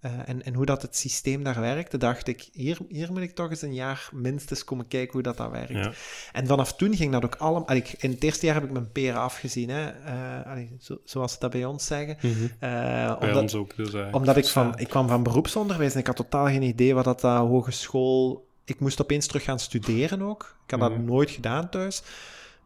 eh, 0.00 0.12
en, 0.28 0.42
en 0.44 0.54
hoe 0.54 0.66
dat 0.66 0.82
het 0.82 0.96
systeem 0.96 1.42
daar 1.42 1.60
werkte, 1.60 1.98
dacht 1.98 2.28
ik, 2.28 2.48
hier, 2.52 2.78
hier 2.88 3.12
moet 3.12 3.20
ik 3.22 3.34
toch 3.34 3.50
eens 3.50 3.62
een 3.62 3.74
jaar 3.74 4.08
minstens 4.12 4.64
komen 4.64 4.88
kijken 4.88 5.12
hoe 5.12 5.22
dat, 5.22 5.36
dat 5.36 5.50
werkt. 5.50 5.68
Ja. 5.72 5.92
En 6.32 6.46
vanaf 6.46 6.74
toen 6.76 6.96
ging 6.96 7.12
dat 7.12 7.24
ook 7.24 7.34
allemaal... 7.36 7.76
ik- 7.76 7.94
In 7.98 8.10
het 8.10 8.22
eerste 8.22 8.46
jaar 8.46 8.54
heb 8.54 8.64
ik 8.64 8.70
mijn 8.70 8.92
peren 8.92 9.20
afgezien, 9.20 9.68
hè. 9.68 9.88
Eh, 9.88 10.50
allee, 10.50 10.76
zo, 10.80 11.00
zoals 11.04 11.32
ze 11.32 11.38
dat 11.38 11.50
bij 11.50 11.64
ons 11.64 11.86
zeggen. 11.86 12.16
Bij 12.60 13.16
omdat, 13.20 13.42
ons 13.42 13.54
ook. 13.54 13.76
Dus, 13.76 13.92
eh, 13.94 14.08
omdat 14.10 14.36
ik 14.36 14.46
van... 14.46 14.78
Ik 14.78 14.88
kwam 14.88 15.08
van 15.08 15.22
beroepsonderwijs 15.22 15.92
en 15.94 15.98
ik 16.00 16.06
had 16.06 16.16
totaal 16.16 16.46
geen 16.46 16.62
idee 16.62 16.94
wat 16.94 17.04
dat, 17.04 17.20
dat 17.20 17.38
hogeschool... 17.38 18.44
Ik 18.64 18.80
moest 18.80 19.00
opeens 19.02 19.26
terug 19.26 19.42
gaan 19.44 19.58
studeren 19.58 20.22
ook. 20.22 20.56
Ik 20.64 20.70
had 20.70 20.80
dat 20.80 20.90
Mhm. 20.90 21.04
nooit 21.04 21.30
gedaan 21.30 21.68
thuis. 21.70 22.02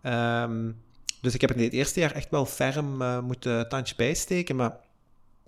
Ehm, 0.03 0.71
dus 1.21 1.35
ik 1.35 1.41
heb 1.41 1.51
in 1.53 1.63
het 1.63 1.73
eerste 1.73 2.01
jaar 2.01 2.13
echt 2.13 2.31
wel 2.31 2.47
ferm 2.47 2.97
moeten 3.25 3.69
tandje 3.69 3.95
bijsteken, 3.97 4.57
maar 4.57 4.77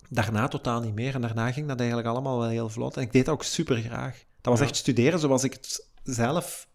daarna 0.09 0.47
totaal 0.47 0.81
niet 0.81 0.93
meer. 0.95 1.13
En 1.15 1.21
daarna 1.21 1.51
ging 1.51 1.67
dat 1.67 1.79
eigenlijk 1.79 2.09
allemaal 2.09 2.39
wel 2.39 2.49
heel 2.49 2.69
vlot. 2.69 2.97
En 2.97 3.01
ik 3.01 3.11
deed 3.11 3.25
dat 3.25 3.33
ook 3.33 3.43
super 3.43 3.77
graag. 3.77 4.23
Dat 4.41 4.51
was 4.51 4.59
Ja. 4.59 4.65
echt 4.65 4.75
studeren 4.75 5.19
zoals 5.19 5.43
ik 5.43 5.53
het 5.53 5.87
zelf 6.03 6.67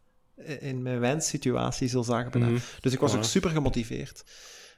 in 0.59 0.82
mijn 0.82 1.00
wenssituatie 1.00 1.88
zo 1.88 2.02
zag 2.02 2.22
gedaan. 2.22 2.52
mhm. 2.52 2.60
Dus 2.80 2.92
ik 2.92 3.00
was 3.00 3.14
ook 3.16 3.24
super 3.24 3.50
gemotiveerd 3.50 4.24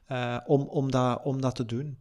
eh, 0.07 0.37
om, 0.47 0.61
om, 0.63 0.91
dat, 0.91 1.21
om 1.25 1.41
dat 1.41 1.55
te 1.55 1.65
doen. 1.67 1.99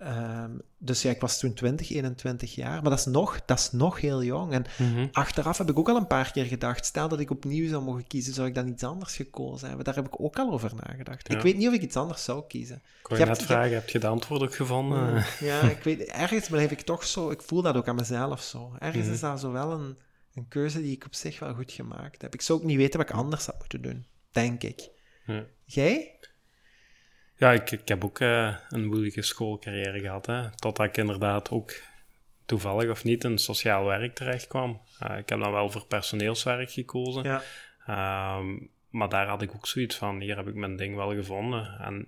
Ehm, 0.00 0.50
dus 0.78 1.02
ja, 1.02 1.10
ik 1.10 1.20
was 1.20 1.38
toen 1.38 1.54
20, 1.54 1.90
21 1.90 2.54
jaar, 2.54 2.80
maar 2.82 2.90
dat 2.90 2.98
is 2.98 3.04
nog, 3.04 3.44
dat 3.44 3.58
is 3.58 3.72
nog 3.72 4.00
heel 4.00 4.22
jong. 4.22 4.52
En 4.52 4.64
Mhm. 4.78 5.06
achteraf 5.12 5.58
heb 5.58 5.70
ik 5.70 5.78
ook 5.78 5.88
al 5.88 5.96
een 5.96 6.06
paar 6.06 6.32
keer 6.32 6.44
gedacht, 6.44 6.86
stel 6.86 7.08
dat 7.08 7.20
ik 7.20 7.30
opnieuw 7.30 7.68
zou 7.68 7.82
mogen 7.82 8.06
kiezen, 8.06 8.34
zou 8.34 8.48
ik 8.48 8.54
dan 8.54 8.68
iets 8.68 8.82
anders 8.84 9.16
gekozen 9.16 9.66
hebben? 9.68 9.84
Daar 9.84 9.94
heb 9.94 10.06
ik 10.06 10.20
ook 10.20 10.38
al 10.38 10.52
over 10.52 10.72
nagedacht. 10.86 11.30
Ik 11.32 11.40
weet 11.40 11.56
niet 11.56 11.68
of 11.68 11.74
ik 11.74 11.82
iets 11.82 11.96
anders 11.96 12.24
zou 12.24 12.44
kiezen. 12.48 12.76
Ik 13.02 13.08
Je 13.08 13.16
net 13.16 13.26
hebt- 13.26 13.42
vragen, 13.42 13.72
heb 13.74 13.88
je 13.88 13.98
het 13.98 14.06
antwoord 14.06 14.42
ook 14.42 14.54
gevonden? 14.54 15.24
Ja, 15.40 15.60
ik 15.60 15.82
weet, 15.82 16.04
ergens 16.04 16.48
blijf 16.48 16.70
ik 16.70 16.80
toch 16.80 17.04
zo, 17.04 17.30
ik 17.30 17.42
voel 17.42 17.62
dat 17.62 17.76
ook 17.76 17.88
aan 17.88 17.94
mezelf 17.94 18.42
zo. 18.42 18.72
Ergens 18.78 19.04
Mhm. 19.04 19.14
is 19.14 19.20
dat 19.20 19.40
zo 19.40 19.52
wel 19.52 19.70
een, 19.72 19.96
een 20.34 20.48
keuze 20.48 20.80
die 20.82 20.92
ik 20.92 21.04
op 21.04 21.14
zich 21.14 21.38
wel 21.38 21.54
goed 21.54 21.72
gemaakt 21.72 22.22
heb. 22.22 22.34
Ik 22.34 22.42
zou 22.42 22.58
ook 22.58 22.64
niet 22.64 22.76
weten 22.76 23.00
wat 23.00 23.08
ik 23.08 23.14
anders 23.16 23.46
had 23.46 23.58
moeten 23.58 23.82
doen, 23.82 24.06
denk 24.30 24.62
ik. 24.62 24.88
Jij? 25.64 26.18
Ja, 27.40 27.52
ik, 27.52 27.70
ik 27.70 27.88
heb 27.88 28.04
ook 28.04 28.20
eh, 28.20 28.54
een 28.68 28.86
moeilijke 28.86 29.22
schoolcarrière 29.22 30.00
gehad. 30.00 30.26
Hè. 30.26 30.50
Totdat 30.50 30.86
ik 30.86 30.96
inderdaad 30.96 31.50
ook 31.50 31.72
toevallig 32.46 32.90
of 32.90 33.04
niet 33.04 33.24
in 33.24 33.38
sociaal 33.38 33.84
werk 33.84 34.14
terecht 34.14 34.46
kwam. 34.46 34.80
Eh, 34.98 35.18
ik 35.18 35.28
heb 35.28 35.40
dan 35.40 35.52
wel 35.52 35.70
voor 35.70 35.86
personeelswerk 35.86 36.70
gekozen. 36.70 37.22
Ja. 37.22 37.42
Ehm, 37.86 38.46
maar 38.90 39.08
daar 39.08 39.26
had 39.26 39.42
ik 39.42 39.54
ook 39.54 39.66
zoiets 39.66 39.96
van, 39.96 40.20
hier 40.20 40.36
heb 40.36 40.48
ik 40.48 40.54
mijn 40.54 40.76
ding 40.76 40.96
wel 40.96 41.14
gevonden. 41.14 41.78
En 41.78 42.00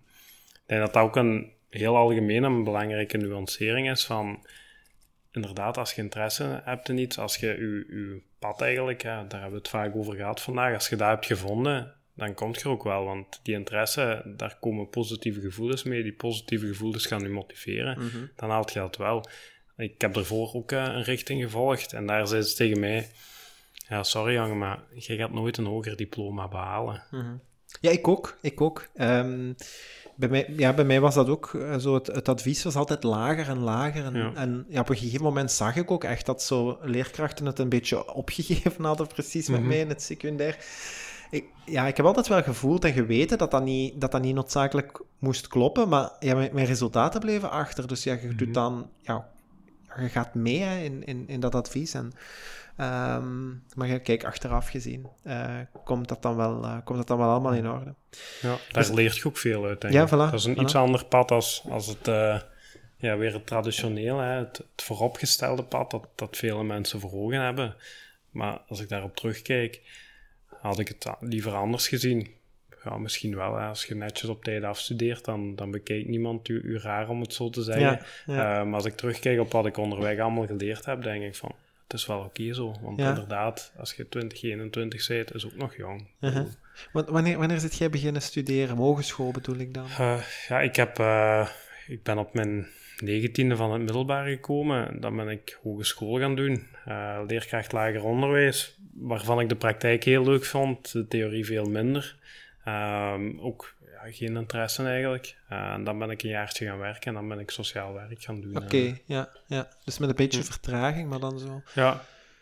ik 0.52 0.62
denk 0.66 0.80
dat 0.80 0.92
dat 0.92 1.02
ook 1.02 1.16
een 1.16 1.52
heel 1.70 1.96
algemeen 1.96 2.42
een 2.42 2.64
belangrijke 2.64 3.16
nuancering 3.16 3.90
is 3.90 4.04
van... 4.04 4.46
Inderdaad, 5.30 5.78
als 5.78 5.92
je 5.92 6.02
interesse 6.02 6.60
hebt 6.64 6.88
in 6.88 6.98
iets, 6.98 7.18
als 7.18 7.36
je 7.36 7.46
je, 7.46 7.86
je 7.88 8.22
pad 8.38 8.60
eigenlijk, 8.60 9.02
ja, 9.02 9.24
daar 9.24 9.40
hebben 9.40 9.50
we 9.50 9.56
het 9.56 9.68
vaak 9.68 9.96
over 9.96 10.14
gehad 10.14 10.40
vandaag, 10.40 10.74
als 10.74 10.88
je 10.88 10.96
dat 10.96 11.08
hebt 11.08 11.26
gevonden, 11.26 11.94
dan 12.26 12.34
komt 12.34 12.60
je 12.60 12.68
ook 12.68 12.82
wel. 12.82 13.04
Want 13.04 13.40
die 13.42 13.54
interesse, 13.54 14.22
daar 14.36 14.56
komen 14.60 14.88
positieve 14.88 15.40
gevoelens 15.40 15.82
mee. 15.82 16.02
Die 16.02 16.12
positieve 16.12 16.66
gevoelens 16.66 17.06
gaan 17.06 17.20
je 17.22 17.28
motiveren. 17.28 17.98
Mhm. 17.98 18.26
Dan 18.36 18.50
haalt 18.50 18.72
je 18.72 18.78
dat 18.78 18.96
wel. 18.96 19.24
Ik 19.76 20.00
heb 20.00 20.16
ervoor 20.16 20.54
ook 20.54 20.72
eh, 20.72 20.82
een 20.82 21.02
richting 21.02 21.42
gevolgd. 21.42 21.92
En 21.92 22.06
daar 22.06 22.26
zei 22.26 22.42
ze 22.42 22.54
tegen 22.54 22.80
mij... 22.80 23.08
Ja, 23.88 24.02
sorry 24.02 24.34
jongen, 24.34 24.58
maar 24.58 24.82
je 24.94 25.16
gaat 25.16 25.32
nooit 25.32 25.56
een 25.56 25.64
hoger 25.64 25.96
diploma 25.96 26.48
behalen. 26.48 27.02
Mhm. 27.10 27.34
Ja, 27.80 27.90
ik 27.90 28.08
ook. 28.08 28.38
Ik 28.40 28.60
ook. 28.60 28.88
Ehm, 28.94 29.52
bij, 30.16 30.28
mij, 30.28 30.46
ja, 30.56 30.72
bij 30.72 30.84
mij 30.84 31.00
was 31.00 31.14
dat 31.14 31.28
ook 31.28 31.54
eh, 31.54 31.76
zo. 31.78 31.94
Het, 31.94 32.06
het 32.06 32.28
advies 32.28 32.62
was 32.62 32.74
altijd 32.74 33.02
lager 33.02 33.48
en 33.48 33.58
lager. 33.58 34.04
En, 34.04 34.14
Ja. 34.14 34.32
en 34.34 34.64
ja, 34.68 34.80
op 34.80 34.88
een 34.88 34.96
gegeven 34.96 35.24
moment 35.24 35.52
zag 35.52 35.76
ik 35.76 35.90
ook 35.90 36.04
echt 36.04 36.26
dat 36.26 36.42
zo 36.42 36.78
leerkrachten 36.82 37.46
het 37.46 37.58
een 37.58 37.68
beetje 37.68 38.12
opgegeven 38.14 38.84
hadden, 38.84 39.06
precies 39.06 39.48
met 39.48 39.58
Mhm. 39.60 39.68
mij 39.68 39.78
in 39.78 39.88
het 39.88 40.02
secundair. 40.02 40.56
Ik, 41.32 41.44
ja, 41.66 41.86
ik 41.86 41.96
heb 41.96 42.06
altijd 42.06 42.28
wel 42.28 42.42
gevoeld 42.42 42.84
en 42.84 42.92
geweten 42.92 43.38
dat 43.38 43.50
dat 43.50 43.64
niet, 43.64 44.00
dat 44.00 44.12
dat 44.12 44.22
niet 44.22 44.34
noodzakelijk 44.34 45.00
moest 45.18 45.46
kloppen, 45.48 45.88
maar 45.88 46.10
ja, 46.20 46.34
mijn, 46.34 46.54
mijn 46.54 46.66
resultaten 46.66 47.20
bleven 47.20 47.50
achter. 47.50 47.86
Dus 47.88 48.04
ja, 48.04 48.12
je 48.12 48.26
Mhm. 48.26 48.36
doet 48.36 48.54
dan... 48.54 48.90
Ja, 49.00 49.28
je 49.96 50.08
gaat 50.08 50.34
mee 50.34 50.58
hè, 50.60 50.78
in, 50.82 51.04
in, 51.04 51.24
in 51.28 51.40
dat 51.40 51.54
advies. 51.54 51.94
En, 51.94 52.12
ehm, 52.76 53.48
maar 53.74 53.88
ja, 53.88 53.98
kijk, 53.98 54.24
achteraf 54.24 54.68
gezien 54.68 55.06
eh, 55.22 55.58
komt, 55.84 56.08
dat 56.08 56.22
dan 56.22 56.36
wel, 56.36 56.64
eh, 56.64 56.76
komt 56.84 56.98
dat 56.98 57.06
dan 57.06 57.18
wel 57.18 57.28
allemaal 57.30 57.52
in 57.54 57.68
orde. 57.68 57.94
Ja, 58.40 58.48
daar 58.72 58.82
Dus- 58.82 58.90
leert 58.90 59.16
je 59.16 59.24
ook 59.24 59.36
veel 59.38 59.64
uit, 59.66 59.80
denk 59.80 59.94
Ja, 59.94 60.02
ik. 60.02 60.08
voilà, 60.08 60.10
Dat 60.30 60.34
is 60.34 60.44
een 60.44 60.56
voilà. 60.56 60.60
iets 60.60 60.74
ander 60.74 61.04
pad 61.04 61.30
als, 61.30 61.64
als 61.70 61.86
het, 61.86 62.08
eh, 62.08 62.40
ja, 62.96 63.16
weer 63.16 63.32
het 63.32 63.46
traditioneel, 63.46 64.18
hè, 64.18 64.38
het, 64.38 64.56
het 64.56 64.82
vooropgestelde 64.82 65.62
pad 65.64 65.90
dat, 65.90 66.08
dat 66.14 66.36
vele 66.36 66.64
mensen 66.64 67.00
voor 67.00 67.12
ogen 67.12 67.40
hebben. 67.40 67.74
Maar 68.30 68.58
als 68.68 68.80
ik 68.80 68.88
daarop 68.88 69.16
terugkijk, 69.16 69.80
had 70.62 70.78
ik 70.78 70.88
het 70.88 71.06
liever 71.20 71.52
anders 71.54 71.88
gezien. 71.88 72.28
Ja, 72.84 72.98
misschien 72.98 73.36
wel. 73.36 73.56
Hè. 73.56 73.66
Als 73.66 73.84
je 73.84 73.94
netjes 73.94 74.30
op 74.30 74.44
tijd 74.44 74.62
afstudeert, 74.62 75.24
dan, 75.24 75.54
dan 75.54 75.70
bekijkt 75.70 76.08
niemand 76.08 76.48
u, 76.48 76.60
u 76.64 76.78
raar, 76.78 77.08
om 77.08 77.20
het 77.20 77.34
zo 77.34 77.50
te 77.50 77.62
zeggen. 77.62 77.82
Ja, 77.82 78.00
ja. 78.26 78.60
Eh, 78.60 78.64
maar 78.66 78.74
als 78.74 78.84
ik 78.84 78.94
terugkijk 78.96 79.40
op 79.40 79.52
wat 79.52 79.66
ik 79.66 79.76
onderweg 79.76 80.18
allemaal 80.18 80.46
geleerd 80.46 80.84
heb, 80.84 81.02
denk 81.02 81.22
ik 81.22 81.34
van, 81.36 81.54
het 81.82 81.92
is 82.00 82.06
wel 82.06 82.18
oké 82.18 82.52
zo. 82.52 82.74
Want 82.80 82.98
Ja. 83.00 83.08
inderdaad, 83.08 83.72
als 83.76 83.92
je 83.94 84.08
20, 84.08 84.42
21 84.42 85.06
bent, 85.08 85.34
is 85.34 85.46
ook 85.46 85.56
nog 85.56 85.76
jong. 85.76 86.06
Uh-huh. 86.20 86.46
Wanneer, 86.92 87.38
wanneer 87.38 87.60
zit 87.60 87.76
jij 87.76 87.90
beginnen 87.90 88.22
studeren? 88.22 88.76
Hogeschool 88.76 89.30
bedoel 89.30 89.56
ik 89.56 89.74
dan? 89.74 89.86
Eh, 89.98 90.20
ja, 90.48 90.60
ik, 90.60 90.76
heb, 90.76 90.98
eh, 90.98 91.48
ik 91.86 92.02
ben 92.02 92.18
op 92.18 92.34
mijn 92.34 92.66
negentiende 93.02 93.56
van 93.56 93.72
het 93.72 93.82
middelbaar 93.82 94.26
gekomen. 94.26 95.00
Dan 95.00 95.16
ben 95.16 95.28
ik 95.28 95.58
hogeschool 95.62 96.18
gaan 96.18 96.34
doen. 96.36 96.66
eh, 96.84 97.20
leerkracht 97.26 97.72
lager 97.72 98.04
onderwijs, 98.04 98.78
waarvan 98.94 99.40
ik 99.40 99.48
de 99.48 99.56
praktijk 99.56 100.04
heel 100.04 100.24
leuk 100.24 100.44
vond. 100.44 100.92
De 100.92 101.08
theorie 101.08 101.44
veel 101.46 101.64
minder. 101.64 102.16
Ehm, 102.64 103.38
ook 103.40 103.74
ja, 103.92 104.10
geen 104.12 104.36
interesse 104.36 104.84
eigenlijk. 104.84 105.36
Eh, 105.48 105.72
en 105.72 105.84
dan 105.84 105.98
ben 105.98 106.10
ik 106.10 106.22
een 106.22 106.30
jaartje 106.30 106.66
gaan 106.66 106.78
werken 106.78 107.06
en 107.08 107.14
dan 107.14 107.28
ben 107.28 107.38
ik 107.38 107.50
sociaal 107.50 107.92
werk 107.94 108.22
gaan 108.22 108.40
doen. 108.40 108.56
Oké, 108.56 108.76
Eh, 108.76 108.92
ja, 109.06 109.28
ja. 109.46 109.68
Dus 109.84 109.98
met 109.98 110.08
een 110.08 110.14
beetje 110.16 110.40
Hm. 110.40 110.44
vertraging, 110.46 111.08
maar 111.08 111.20
dan 111.20 111.38
zo. 111.38 111.62
ja, 111.74 111.92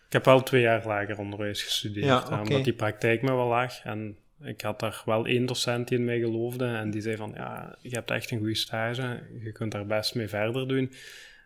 ik 0.06 0.12
heb 0.12 0.24
wel 0.24 0.42
twee 0.42 0.60
jaar 0.62 0.86
lager 0.86 1.18
onderwijs 1.18 1.62
gestudeerd. 1.62 2.06
Ja, 2.06 2.40
omdat 2.40 2.64
die 2.64 2.72
praktijk 2.72 3.22
me 3.22 3.32
wel 3.34 3.46
lag. 3.48 3.84
En 3.84 4.16
ik 4.42 4.60
had 4.60 4.80
daar 4.80 5.02
wel 5.04 5.26
één 5.26 5.46
docent 5.46 5.88
die 5.88 5.98
in 5.98 6.04
mij 6.04 6.18
geloofde. 6.18 6.64
En 6.66 6.90
die 6.90 7.00
zei 7.00 7.16
van, 7.16 7.32
ja, 7.34 7.76
je 7.80 7.88
hebt 7.94 8.10
echt 8.10 8.30
een 8.30 8.38
goede 8.38 8.54
stage. 8.54 9.22
Je 9.42 9.52
kunt 9.52 9.72
daar 9.72 9.86
best 9.86 10.14
mee 10.14 10.28
verder 10.28 10.68
doen. 10.68 10.92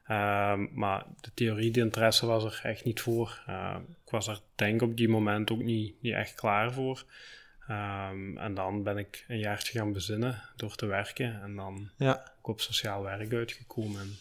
Ehm, 0.07 0.66
maar 0.73 1.05
de 1.21 1.31
theorie, 1.35 1.71
de 1.71 1.81
interesse 1.81 2.27
was 2.27 2.45
er 2.45 2.61
echt 2.62 2.85
niet 2.85 3.01
voor. 3.01 3.43
Ehm, 3.47 3.81
ik 4.05 4.11
was 4.11 4.27
er 4.29 4.41
denk 4.55 4.75
ik 4.83 4.89
op 4.89 4.97
die 4.97 5.09
moment 5.09 5.51
ook 5.51 5.62
niet, 5.62 5.95
niet 6.01 6.12
echt 6.15 6.35
klaar 6.35 6.73
voor. 6.73 7.05
Ehm, 7.69 8.37
en 8.39 8.55
dan 8.55 8.83
ben 8.83 8.99
ik 8.99 9.25
een 9.29 9.39
jaartje 9.39 9.79
gaan 9.79 9.93
bezinnen 9.93 10.43
door 10.57 10.75
te 10.75 10.87
werken. 10.87 11.41
En 11.43 11.57
dan 11.57 11.91
Ja. 11.97 12.33
ook 12.39 12.49
op 12.49 12.61
sociaal 12.61 13.03
werk 13.03 13.33
uitgekomen. 13.33 14.01
En 14.01 14.16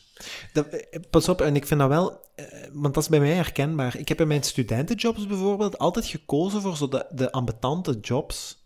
Dat, 0.54 0.68
eh, 0.68 1.00
pas 1.10 1.30
op, 1.30 1.42
en 1.42 1.56
ik 1.56 1.66
vind 1.66 1.80
dat 1.80 1.90
wel, 1.90 2.22
eh, 2.36 2.46
want 2.72 2.94
dat 2.94 3.04
is 3.04 3.10
bij 3.10 3.20
mij 3.20 3.34
herkenbaar. 3.34 3.98
Ik 3.98 4.08
heb 4.08 4.22
in 4.22 4.28
mijn 4.28 4.44
studentenjobs 4.44 5.28
bijvoorbeeld 5.28 5.78
altijd 5.78 6.06
gekozen 6.06 6.62
voor 6.62 6.78
zo 6.78 6.88
de, 6.88 7.06
de 7.12 7.32
ambetante 7.32 8.00
jobs 8.00 8.63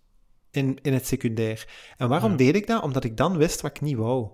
in, 0.58 0.80
in 0.82 0.94
het 0.94 1.08
secundair. 1.08 1.68
En 1.98 2.10
waarom 2.10 2.32
Ja. 2.32 2.38
deed 2.38 2.56
ik 2.56 2.68
dat? 2.68 2.82
Omdat 2.84 3.04
ik 3.04 3.18
dan 3.18 3.38
wist 3.38 3.62
wat 3.62 3.72
ik 3.72 3.82
niet 3.82 3.98
wou. 3.98 4.28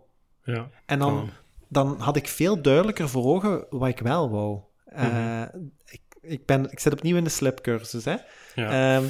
ja, 0.43 0.69
En 0.85 0.99
dan, 0.99 1.13
Oh. 1.17 1.23
dan 1.69 1.95
had 1.99 2.15
ik 2.15 2.27
veel 2.27 2.61
duidelijker 2.61 3.09
voor 3.09 3.25
ogen 3.25 3.65
wat 3.69 3.89
ik 3.89 3.99
wel 3.99 4.29
wou. 4.29 4.59
Eh, 4.85 5.05
Mhm. 5.07 5.47
ik, 5.85 6.01
ik, 6.21 6.45
ben, 6.45 6.71
ik 6.71 6.79
zit 6.79 6.93
opnieuw 6.93 7.15
in 7.17 7.23
de 7.23 7.29
slipcursus, 7.29 8.05
hè. 8.05 8.15
ja. 8.55 8.95
Ehm, 8.97 9.05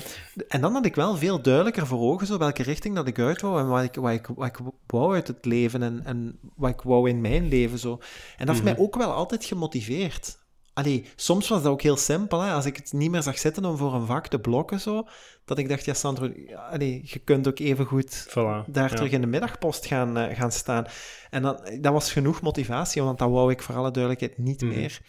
en 0.48 0.62
dan 0.62 0.74
had 0.74 0.86
ik 0.86 0.96
wel 0.96 1.18
veel 1.18 1.42
duidelijker 1.42 1.88
voor 1.88 2.00
ogen 2.00 2.28
zo 2.28 2.38
welke 2.38 2.64
richting 2.64 2.96
dat 2.96 3.08
ik 3.08 3.20
uit 3.20 3.42
wou 3.42 3.60
en 3.60 3.68
wat 3.68 3.84
ik, 3.84 3.96
wat 3.96 4.12
ik, 4.12 4.28
wat 4.36 4.48
ik 4.48 4.58
wou 4.88 5.14
uit 5.14 5.28
het 5.28 5.46
leven 5.46 5.84
en, 5.84 6.02
en 6.06 6.40
wat 6.56 6.70
ik 6.70 6.82
wou 6.82 7.10
in 7.10 7.22
mijn 7.22 7.48
leven. 7.48 7.80
Zo. 7.80 7.92
En 8.38 8.46
dat 8.46 8.48
heeft 8.56 8.64
Mhm. 8.68 8.74
mij 8.76 8.78
ook 8.86 8.96
wel 8.96 9.12
altijd 9.14 9.46
gemotiveerd. 9.46 10.42
Allee, 10.74 11.06
soms 11.16 11.48
was 11.48 11.64
dat 11.64 11.72
ook 11.72 11.82
heel 11.82 11.98
simpel, 11.98 12.42
hè? 12.42 12.52
als 12.54 12.66
ik 12.66 12.76
het 12.76 12.94
niet 12.94 13.12
meer 13.12 13.22
zag 13.22 13.38
zitten 13.38 13.66
om 13.66 13.78
voor 13.78 13.94
een 13.94 14.06
vak 14.06 14.28
te 14.28 14.40
blokken, 14.40 14.80
zo, 14.80 15.08
dat 15.46 15.58
ik 15.58 15.70
dacht, 15.70 15.86
ja 15.86 15.94
Sandro, 15.94 16.32
allee, 16.72 17.02
je 17.06 17.20
kunt 17.20 17.48
ook 17.48 17.60
even 17.60 17.86
goed 17.86 18.28
Voilà, 18.30 18.66
daar 18.68 18.90
ja. 18.90 18.96
terug 18.96 19.12
in 19.12 19.22
de 19.22 19.28
middagpost 19.28 19.86
gaan, 19.86 20.18
eh, 20.18 20.38
gaan 20.38 20.52
staan. 20.52 20.86
En 21.30 21.42
dan, 21.42 21.60
dat 21.82 21.94
was 21.94 22.12
genoeg 22.12 22.42
motivatie, 22.42 23.02
want 23.04 23.20
dat 23.20 23.30
wou 23.30 23.52
ik 23.52 23.62
voor 23.62 23.76
alle 23.76 23.92
duidelijkheid 23.92 24.38
niet 24.38 24.62
Mhm. 24.62 24.74
meer. 24.74 25.00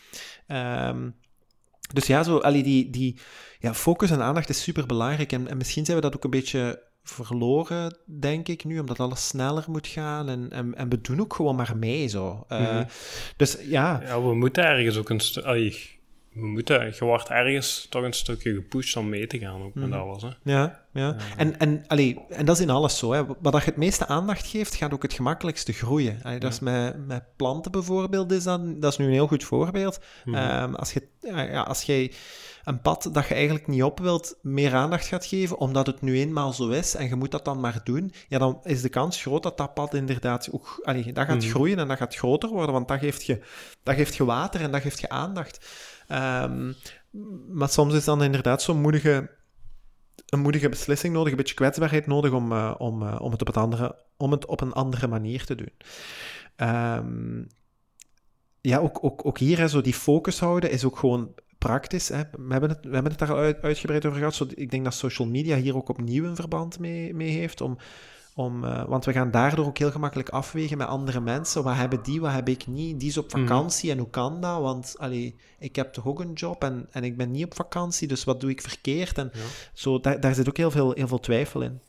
Ehm, 0.46 1.10
dus 1.92 2.06
ja, 2.06 2.22
zo, 2.22 2.38
allee, 2.38 2.62
die, 2.62 2.90
die 2.90 3.18
ja, 3.58 3.74
focus 3.74 4.10
en 4.10 4.22
aandacht 4.22 4.48
is 4.48 4.62
super 4.62 4.86
belangrijk. 4.86 5.32
En, 5.32 5.48
en 5.48 5.56
misschien 5.56 5.84
zijn 5.84 5.96
we 5.96 6.02
dat 6.02 6.16
ook 6.16 6.24
een 6.24 6.30
beetje 6.30 6.82
verloren, 7.04 7.96
denk 8.06 8.48
ik 8.48 8.64
nu, 8.64 8.78
omdat 8.78 9.00
alles 9.00 9.26
sneller 9.28 9.64
moet 9.68 9.86
gaan. 9.86 10.28
En, 10.28 10.46
en, 10.50 10.74
en 10.74 10.88
we 10.88 11.00
doen 11.00 11.20
ook 11.20 11.34
gewoon 11.34 11.56
maar 11.56 11.76
mee 11.76 12.06
zo. 12.06 12.44
Eh, 12.48 12.60
Mhm. 12.60 12.84
Dus 13.36 13.56
ja, 13.62 14.00
Ja, 14.06 14.22
we 14.22 14.34
moeten 14.34 14.64
ergens 14.64 14.96
ook 14.96 15.08
een 15.08 15.20
stu- 15.20 15.40
allee, 15.42 15.92
we 16.32 16.46
moeten, 16.46 16.84
je 16.98 17.04
wordt 17.04 17.28
ergens 17.28 17.86
toch 17.90 18.02
een 18.02 18.12
stukje 18.12 18.54
gepusht 18.54 18.96
om 18.96 19.08
mee 19.08 19.26
te 19.26 19.38
gaan 19.38 19.62
ook 19.62 19.74
met 19.74 19.92
alles. 19.92 20.22
Hè. 20.22 20.28
Ja, 20.42 20.84
ja. 20.92 21.16
En, 21.36 21.58
en, 21.58 21.84
allee, 21.86 22.18
en 22.28 22.44
dat 22.44 22.56
is 22.56 22.62
in 22.62 22.70
alles 22.70 22.98
zo. 22.98 23.12
Hè. 23.12 23.26
Wat 23.26 23.52
dat 23.52 23.60
je 23.62 23.68
het 23.68 23.76
meeste 23.76 24.06
aandacht 24.06 24.46
geeft, 24.46 24.74
gaat 24.74 24.92
ook 24.92 25.02
het 25.02 25.12
gemakkelijkste 25.12 25.72
groeien. 25.72 26.18
Allee, 26.22 26.38
dat 26.38 26.52
is 26.52 26.60
met, 26.60 27.06
met 27.06 27.22
planten 27.36 27.72
bijvoorbeeld, 27.72 28.32
is 28.32 28.44
dat, 28.44 28.80
dat 28.80 28.92
is 28.92 28.98
nu 28.98 29.04
een 29.06 29.12
heel 29.12 29.26
goed 29.26 29.44
voorbeeld. 29.44 29.98
Mhm. 30.24 30.36
Ehm, 30.36 30.74
als, 30.74 30.92
je, 30.92 31.08
ja, 31.20 31.60
als 31.62 31.82
jij 31.82 32.12
een 32.64 32.80
pad 32.80 33.08
dat 33.12 33.28
je 33.28 33.34
eigenlijk 33.34 33.66
niet 33.66 33.82
op 33.82 33.98
wilt, 33.98 34.38
meer 34.42 34.74
aandacht 34.74 35.06
gaat 35.06 35.26
geven, 35.26 35.58
omdat 35.58 35.86
het 35.86 36.00
nu 36.00 36.18
eenmaal 36.18 36.52
zo 36.52 36.68
is 36.68 36.94
en 36.94 37.08
je 37.08 37.14
moet 37.14 37.30
dat 37.30 37.44
dan 37.44 37.60
maar 37.60 37.80
doen, 37.84 38.12
ja, 38.28 38.38
dan 38.38 38.60
is 38.62 38.82
de 38.82 38.88
kans 38.88 39.22
groot 39.22 39.42
dat 39.42 39.56
dat 39.56 39.74
pad 39.74 39.94
inderdaad 39.94 40.48
ook... 40.52 40.80
Allee, 40.82 41.12
dat 41.12 41.26
gaat 41.26 41.42
Mhm. 41.42 41.48
groeien 41.50 41.78
en 41.78 41.88
dat 41.88 41.96
gaat 41.96 42.14
groter 42.14 42.48
worden, 42.48 42.72
want 42.72 42.88
dat 42.88 42.98
geeft 42.98 43.24
je, 43.24 43.40
dat 43.82 43.94
geeft 43.94 44.16
je 44.16 44.24
water 44.24 44.60
en 44.60 44.70
dat 44.72 44.80
geeft 44.82 45.00
je 45.00 45.08
aandacht. 45.08 45.66
Ehm, 46.08 46.72
maar 47.48 47.68
soms 47.68 47.94
is 47.94 48.04
dan 48.04 48.22
inderdaad 48.22 48.62
zo'n 48.62 48.80
moedige 48.80 49.30
een 50.28 50.40
moedige 50.40 50.68
beslissing 50.68 51.14
nodig, 51.14 51.30
een 51.30 51.36
beetje 51.36 51.54
kwetsbaarheid 51.54 52.06
nodig 52.06 52.32
om, 52.32 52.52
eh, 52.52 52.74
om, 52.78 53.02
eh, 53.02 53.20
om, 53.20 53.30
het, 53.32 53.40
op 53.40 53.46
het 53.46 53.56
andere, 53.56 53.96
om 54.16 54.30
het 54.30 54.46
op 54.46 54.60
een 54.60 54.72
andere 54.72 55.06
manier 55.06 55.44
te 55.44 55.54
doen. 55.54 55.72
Ehm, 56.56 57.44
ja, 58.60 58.78
ook, 58.78 59.04
ook, 59.04 59.26
ook 59.26 59.38
hier, 59.38 59.58
hè, 59.58 59.68
zo 59.68 59.80
die 59.80 59.94
focus 59.94 60.40
houden, 60.40 60.70
is 60.70 60.84
ook 60.84 60.98
gewoon 60.98 61.34
praktisch. 61.66 62.08
Hè. 62.08 62.22
We, 62.30 62.52
hebben 62.52 62.70
het, 62.70 62.78
we 62.82 62.92
hebben 62.94 63.10
het 63.10 63.20
daar 63.20 63.30
al 63.32 63.36
uit, 63.38 63.62
uitgebreid 63.62 64.06
over 64.06 64.18
gehad. 64.18 64.34
Zo, 64.34 64.46
ik 64.54 64.70
denk 64.70 64.84
dat 64.84 64.94
social 64.94 65.28
media 65.28 65.56
hier 65.56 65.76
ook 65.76 65.88
opnieuw 65.88 66.24
een 66.24 66.36
verband 66.36 66.78
mee, 66.78 67.14
mee 67.14 67.30
heeft. 67.30 67.60
Om, 67.60 67.76
om, 68.34 68.64
eh, 68.64 68.84
want 68.84 69.04
we 69.04 69.12
gaan 69.12 69.30
daardoor 69.30 69.66
ook 69.66 69.78
heel 69.78 69.90
gemakkelijk 69.90 70.28
afwegen 70.28 70.78
met 70.78 70.86
andere 70.86 71.20
mensen. 71.20 71.62
Wat 71.62 71.74
hebben 71.74 72.02
die, 72.02 72.20
wat 72.20 72.32
heb 72.32 72.48
ik 72.48 72.66
niet? 72.66 73.00
Die 73.00 73.08
is 73.08 73.18
op 73.18 73.32
Mhm. 73.32 73.40
vakantie 73.40 73.90
en 73.90 73.98
hoe 73.98 74.10
kan 74.10 74.40
dat? 74.40 74.60
Want 74.60 74.94
allee, 74.98 75.36
ik 75.58 75.76
heb 75.76 75.92
toch 75.92 76.06
ook 76.06 76.20
een 76.20 76.32
job 76.32 76.62
en, 76.64 76.86
en 76.90 77.04
ik 77.04 77.16
ben 77.16 77.30
niet 77.30 77.44
op 77.44 77.54
vakantie, 77.54 78.08
dus 78.08 78.24
wat 78.24 78.40
doe 78.40 78.50
ik 78.50 78.60
verkeerd? 78.60 79.18
En 79.18 79.30
Ja. 79.32 79.40
zo, 79.72 80.00
daar, 80.00 80.20
daar 80.20 80.34
zit 80.34 80.48
ook 80.48 80.56
heel 80.56 80.70
veel, 80.70 80.92
heel 80.92 81.08
veel 81.08 81.20
twijfel 81.20 81.60
in. 81.62 81.80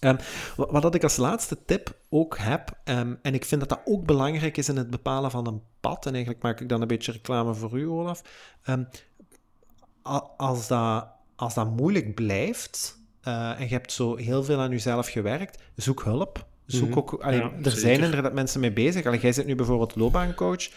Ehm, 0.00 0.16
wat, 0.56 0.70
wat 0.70 0.82
dat 0.82 0.94
ik 0.94 1.02
als 1.02 1.16
laatste 1.16 1.58
tip 1.66 1.96
ook 2.08 2.38
heb, 2.38 2.78
ehm, 2.84 3.14
en 3.22 3.34
ik 3.34 3.44
vind 3.44 3.60
dat 3.60 3.68
dat 3.70 3.80
ook 3.84 4.04
belangrijk 4.06 4.56
is 4.56 4.68
in 4.68 4.76
het 4.76 4.90
bepalen 4.90 5.30
van 5.30 5.46
een 5.46 5.62
pad, 5.90 6.06
en 6.06 6.12
eigenlijk 6.12 6.42
maak 6.42 6.60
ik 6.60 6.68
dan 6.68 6.80
een 6.82 6.88
beetje 6.88 7.12
reclame 7.12 7.54
voor 7.54 7.78
u, 7.78 7.88
Olaf. 7.88 8.22
Ehm, 8.62 8.84
als, 10.36 10.66
dat, 10.68 11.06
als 11.36 11.54
dat 11.54 11.70
moeilijk 11.70 12.14
blijft, 12.14 12.98
eh, 13.20 13.50
en 13.60 13.62
je 13.62 13.74
hebt 13.74 13.92
zo 13.92 14.16
heel 14.16 14.44
veel 14.44 14.60
aan 14.60 14.70
jezelf 14.70 15.08
gewerkt, 15.08 15.62
zoek 15.76 16.02
hulp. 16.04 16.46
Zoek 16.66 16.88
Mhm. 16.88 16.98
ook, 16.98 17.12
allee, 17.22 17.38
Ja, 17.38 17.44
er 17.44 17.62
zeker. 17.62 17.78
zijn 17.78 18.00
inderdaad 18.02 18.32
mensen 18.32 18.60
mee 18.60 18.72
bezig. 18.72 19.06
Allee, 19.06 19.20
jij 19.20 19.32
zit 19.32 19.46
nu 19.46 19.54
bijvoorbeeld 19.54 19.96
loopbaancoach. 19.96 20.68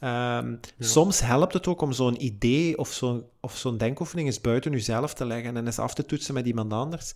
Ehm, 0.00 0.56
Soms 0.78 1.20
helpt 1.20 1.52
het 1.52 1.66
ook 1.66 1.80
om 1.80 1.92
zo'n 1.92 2.24
idee 2.24 2.78
of 2.78 2.92
zo'n 2.92 3.24
of 3.40 3.56
zo'n 3.56 3.76
denkoefening 3.78 4.26
eens 4.28 4.40
buiten 4.40 4.72
jezelf 4.72 5.14
te 5.14 5.24
leggen 5.26 5.56
en 5.56 5.66
eens 5.66 5.78
af 5.78 5.94
te 5.94 6.06
toetsen 6.06 6.34
met 6.34 6.46
iemand 6.46 6.72
anders. 6.72 7.12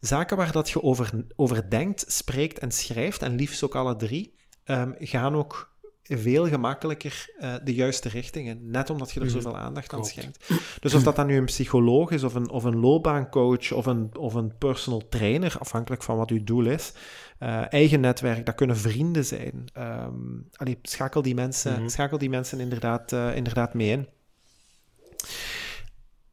Zaken 0.00 0.36
waar 0.36 0.52
dat 0.52 0.70
je 0.70 0.82
over, 0.82 1.10
over 1.36 1.70
denkt, 1.70 2.04
spreekt 2.08 2.58
en 2.58 2.70
schrijft, 2.72 3.22
en 3.22 3.34
liefst 3.34 3.62
ook 3.62 3.74
alle 3.74 3.96
drie, 3.96 4.34
ehm, 4.64 4.92
gaan 4.98 5.34
ook 5.36 5.73
veel 6.08 6.46
gemakkelijker 6.48 7.26
eh, 7.38 7.54
de 7.64 7.74
juiste 7.74 8.08
richting 8.08 8.48
in. 8.48 8.70
Net 8.70 8.90
omdat 8.90 9.10
je 9.12 9.20
er 9.20 9.26
Mhm. 9.26 9.34
zoveel 9.34 9.56
aandacht 9.56 9.92
aan 9.92 10.04
schenkt. 10.04 10.48
Dus 10.80 10.94
of 10.94 11.02
dat 11.02 11.16
dan 11.16 11.26
nu 11.26 11.36
een 11.36 11.44
psycholoog 11.44 12.10
is, 12.10 12.22
of 12.22 12.34
een, 12.34 12.50
of 12.50 12.64
een 12.64 12.80
loopbaancoach, 12.80 13.72
of 13.72 13.86
een, 13.86 14.16
of 14.18 14.34
een 14.34 14.58
personal 14.58 15.08
trainer, 15.08 15.56
afhankelijk 15.58 16.02
van 16.02 16.16
wat 16.16 16.30
uw 16.30 16.44
doel 16.44 16.66
is. 16.66 16.92
eh, 17.38 17.72
eigen 17.72 18.00
netwerk, 18.00 18.46
dat 18.46 18.54
kunnen 18.54 18.76
vrienden 18.76 19.24
zijn. 19.24 19.64
Allee, 20.56 20.78
schakel 20.82 21.22
die 21.22 21.34
mensen, 21.34 21.78
Mhm. 21.80 21.88
schakel 21.88 22.18
die 22.18 22.28
mensen 22.30 22.60
inderdaad, 22.60 23.12
eh, 23.12 23.36
inderdaad 23.36 23.74
mee 23.74 23.90
in. 23.90 24.08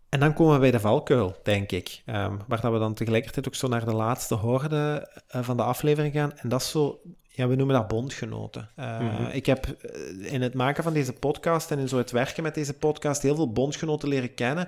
En 0.10 0.20
dan 0.20 0.34
komen 0.34 0.54
we 0.54 0.60
bij 0.60 0.72
de 0.72 0.80
valkuil, 0.80 1.36
denk 1.44 1.72
ik. 1.72 2.02
Ehm, 2.06 2.38
waar 2.48 2.62
dat 2.62 2.72
we 2.72 2.80
dan 2.80 2.94
tegelijkertijd 2.94 3.48
ook 3.48 3.56
zo 3.56 3.68
naar 3.68 3.86
de 3.86 3.94
laatste 3.94 4.36
horde 4.36 5.10
van 5.28 5.58
de 5.58 5.64
aflevering 5.64 6.14
gaan. 6.14 6.38
En 6.38 6.50
dat 6.50 6.62
is 6.62 6.70
zo, 6.70 7.00
ja, 7.34 7.48
we 7.48 7.56
noemen 7.56 7.76
dat 7.76 7.88
bondgenoten. 7.88 8.70
Eh, 8.76 9.00
Mhm. 9.00 9.24
Ik 9.32 9.46
heb 9.46 9.66
eh, 9.66 10.34
in 10.34 10.42
het 10.42 10.54
maken 10.54 10.84
van 10.84 10.94
deze 10.94 11.14
podcast 11.14 11.72
en 11.72 11.80
in 11.80 11.88
zo 11.88 11.98
het 11.98 12.12
werken 12.12 12.44
met 12.44 12.56
deze 12.56 12.74
podcast 12.74 13.22
heel 13.22 13.36
veel 13.36 13.52
bondgenoten 13.52 14.10
leren 14.10 14.34
kennen. 14.34 14.68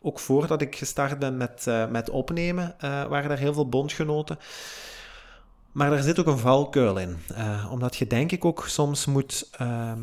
Ook 0.00 0.18
voordat 0.18 0.60
ik 0.60 0.76
gestart 0.76 1.18
ben 1.18 1.36
met, 1.36 1.66
eh, 1.66 1.88
met 1.88 2.10
opnemen, 2.10 2.74
waren 2.80 3.30
er 3.30 3.38
heel 3.38 3.52
veel 3.52 3.68
bondgenoten. 3.68 4.38
Maar 5.72 5.90
daar 5.90 6.02
zit 6.02 6.20
ook 6.20 6.26
een 6.26 6.38
valkuil 6.38 6.98
in. 6.98 7.18
Omdat 7.70 7.96
je 7.96 8.06
denk 8.06 8.32
ik 8.32 8.44
ook 8.44 8.64
soms 8.66 9.06
moet 9.06 9.48
ehm, 9.58 10.02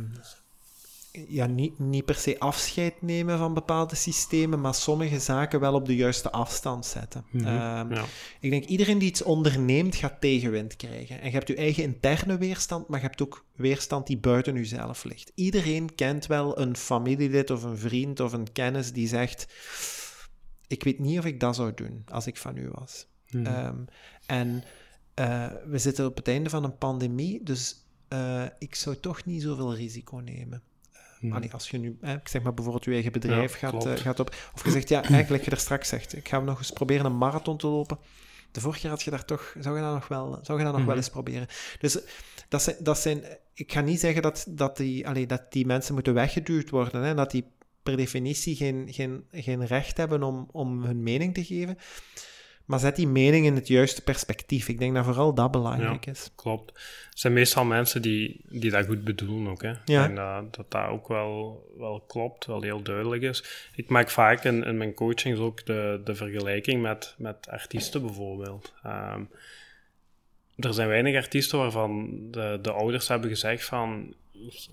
ja, 1.28 1.46
niet, 1.46 1.80
niet 1.80 2.06
per 2.06 2.16
se 2.16 2.40
afscheid 2.40 3.02
nemen 3.02 3.38
van 3.38 3.54
bepaalde 3.54 3.96
systemen, 3.96 4.62
maar 4.62 4.74
sommige 4.74 5.20
zaken 5.20 5.60
wel 5.60 5.74
op 5.74 5.86
de 5.86 5.96
juiste 5.96 6.32
afstand 6.32 6.86
zetten. 6.86 7.26
Mhm, 7.30 7.46
Ehm, 7.46 7.94
ja. 7.94 8.06
Ik 8.40 8.50
denk 8.50 8.66
iedereen 8.66 8.98
die 8.98 9.10
iets 9.10 9.22
onderneemt, 9.22 9.96
gaat 9.96 10.22
tegenwind 10.22 10.76
krijgen. 10.76 11.20
En 11.22 11.26
je 11.26 11.34
hebt 11.34 11.48
je 11.48 11.56
eigen 11.56 11.84
interne 11.84 12.38
weerstand, 12.38 12.88
maar 12.88 13.00
je 13.00 13.06
hebt 13.06 13.22
ook 13.22 13.46
weerstand 13.56 14.08
die 14.08 14.18
buiten 14.18 14.56
jezelf 14.56 15.04
ligt. 15.04 15.32
Iedereen 15.36 15.96
kent 15.96 16.26
wel 16.26 16.60
een 16.60 16.76
familielid 16.76 17.50
of 17.50 17.64
een 17.64 17.78
vriend 17.78 18.20
of 18.20 18.34
een 18.34 18.52
kennis 18.52 18.92
die 18.92 19.08
zegt: 19.08 19.48
Ik 20.68 20.84
weet 20.84 21.00
niet 21.00 21.20
of 21.20 21.26
ik 21.26 21.40
dat 21.40 21.56
zou 21.56 21.74
doen 21.74 22.04
als 22.08 22.28
ik 22.28 22.38
van 22.38 22.58
u 22.58 22.70
was. 22.72 23.06
Mhm. 23.30 23.46
Ehm, 23.46 23.78
en 24.26 24.64
eh, 25.14 25.48
we 25.66 25.78
zitten 25.78 26.06
op 26.06 26.16
het 26.16 26.28
einde 26.28 26.50
van 26.50 26.64
een 26.64 26.78
pandemie, 26.78 27.44
dus 27.44 27.76
eh, 28.08 28.44
ik 28.60 28.76
zou 28.76 28.96
toch 28.96 29.26
niet 29.26 29.42
zoveel 29.42 29.76
risico 29.76 30.18
nemen. 30.18 30.62
Mhm. 31.24 31.36
Allee, 31.36 31.52
als 31.54 31.70
je 31.70 31.78
nu, 31.78 31.98
ik 32.02 32.28
zeg 32.28 32.42
maar 32.42 32.54
bijvoorbeeld 32.54 32.86
je 32.86 32.92
eigen 32.92 33.12
bedrijf 33.12 33.52
Ja, 33.60 33.70
gaat, 33.70 33.86
eh, 33.86 33.96
gaat 33.96 34.20
op. 34.20 34.36
Of 34.54 34.66
je 34.66 34.72
zegt, 34.72 34.90
ja, 34.90 35.04
eigenlijk, 35.10 35.44
je 35.46 35.52
er 35.52 35.58
straks 35.58 35.88
zegt, 35.90 36.16
ik 36.16 36.28
ga 36.28 36.40
nog 36.40 36.58
eens 36.58 36.72
proberen 36.72 37.06
een 37.06 37.18
marathon 37.18 37.58
te 37.58 37.68
lopen. 37.68 37.98
De 38.52 38.60
vorige 38.62 38.80
keer 38.80 38.90
had 38.90 39.04
je 39.04 39.10
daar 39.12 39.26
toch, 39.26 39.56
zou 39.60 39.76
je 39.78 39.82
dat 39.84 39.94
nog 39.94 40.08
wel, 40.08 40.40
zou 40.42 40.58
je 40.58 40.64
dat 40.64 40.72
nog 40.74 40.82
Mhm. 40.82 40.90
wel 40.90 40.98
eens 40.98 41.10
proberen. 41.10 41.48
Dus 41.80 42.00
dat 42.50 42.62
zijn, 42.62 42.76
dat 42.80 42.98
zijn, 43.00 43.24
ik 43.54 43.72
ga 43.72 43.82
niet 43.82 44.00
zeggen 44.00 44.22
dat, 44.22 44.46
dat, 44.50 44.78
die, 44.78 45.08
allee, 45.08 45.26
dat 45.26 45.52
die 45.52 45.66
mensen 45.66 45.94
moeten 45.94 46.14
weggeduwd 46.14 46.70
worden, 46.70 47.02
hè, 47.04 47.14
dat 47.14 47.32
die 47.32 47.46
per 47.84 47.98
definitie 47.98 48.56
geen, 48.56 48.88
geen, 48.92 49.24
geen 49.32 49.66
recht 49.66 49.98
hebben 49.98 50.24
om, 50.24 50.48
om 50.52 50.84
hun 50.84 51.04
mening 51.04 51.34
te 51.34 51.44
geven. 51.44 51.78
Maar 52.66 52.80
zet 52.80 52.96
die 52.96 53.08
mening 53.08 53.46
in 53.46 53.56
het 53.56 53.68
juiste 53.68 54.02
perspectief. 54.02 54.68
Ik 54.68 54.80
denk 54.80 54.96
dat 54.96 55.06
vooral 55.06 55.34
dat 55.34 55.52
belangrijk 55.52 56.06
is. 56.06 56.32
Klopt. 56.36 56.72
Het 57.10 57.20
zijn 57.20 57.34
meestal 57.34 57.66
mensen 57.66 58.02
die, 58.02 58.42
die 58.50 58.72
dat 58.72 58.86
goed 58.86 59.04
bedoelen 59.04 59.52
ook. 59.52 59.62
Hè. 59.62 59.74
Ja. 59.86 60.08
Dat, 60.08 60.56
dat 60.56 60.72
dat 60.72 60.88
ook 60.88 61.08
wel, 61.08 61.64
wel 61.78 62.04
klopt, 62.08 62.46
wel 62.46 62.62
heel 62.62 62.82
duidelijk 62.82 63.22
is. 63.22 63.70
Ik 63.76 63.90
maak 63.90 64.10
vaak 64.10 64.44
in, 64.44 64.64
in 64.64 64.78
mijn 64.78 64.94
coachings 64.94 65.40
ook 65.40 65.66
de, 65.66 66.02
de 66.04 66.16
vergelijking 66.16 66.82
met, 66.82 67.16
met 67.18 67.50
artiesten 67.50 68.02
bijvoorbeeld. 68.02 68.74
Ehm, 68.84 69.24
er 70.56 70.74
zijn 70.74 70.88
weinig 70.88 71.16
artiesten 71.16 71.60
waarvan 71.60 72.10
de, 72.32 72.60
de 72.62 72.72
ouders 72.72 73.08
hebben 73.08 73.30
gezegd 73.30 73.66
van 73.66 74.14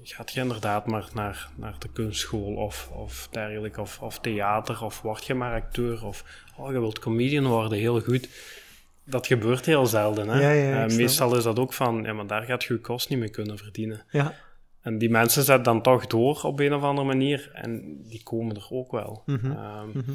gaat 0.03 0.33
je 0.33 0.41
inderdaad 0.41 0.87
maar 0.87 1.09
naar, 1.15 1.51
naar 1.57 1.75
de 1.79 1.89
kunstschool 1.89 2.55
of, 2.55 2.91
of 2.91 3.29
dergelijke, 3.31 3.81
of, 3.81 4.01
of 4.01 4.19
theater, 4.19 4.85
of 4.85 5.01
word 5.01 5.25
je 5.25 5.35
maar 5.35 5.63
acteur, 5.63 6.05
of 6.05 6.25
oh, 6.63 6.73
je 6.73 6.81
wilt 6.81 6.99
comedian 6.99 7.47
worden, 7.47 7.79
heel 7.79 8.01
goed. 8.01 8.29
Dat 9.05 9.27
gebeurt 9.27 9.67
heel 9.67 9.87
zelden. 9.87 10.29
Hè? 10.29 10.41
Ja, 10.41 10.51
ja, 10.51 10.85
ik 10.85 10.91
Eh, 10.91 10.97
meestal 10.97 11.37
is 11.37 11.43
dat 11.43 11.59
ook 11.59 11.73
van, 11.73 12.03
ja, 12.03 12.13
maar 12.13 12.27
daar 12.27 12.43
gaat 12.43 12.65
je 12.65 12.75
je 12.75 12.81
kost 12.81 13.09
niet 13.09 13.19
mee 13.19 13.29
kunnen 13.29 13.59
verdienen. 13.59 14.05
Ja. 14.11 14.35
En 14.81 14.99
die 14.99 15.11
mensen 15.11 15.43
zetten 15.43 15.65
dan 15.65 15.83
toch 15.83 16.07
door 16.07 16.41
op 16.43 16.61
een 16.61 16.75
of 16.75 16.83
andere 16.83 17.07
manier 17.07 17.51
en 17.53 18.01
die 18.09 18.23
komen 18.23 18.57
er 18.57 18.67
ook 18.71 18.91
wel. 18.93 19.23
Mhm, 19.27 19.51
Ehm, 19.51 19.89
mhm. 19.89 20.13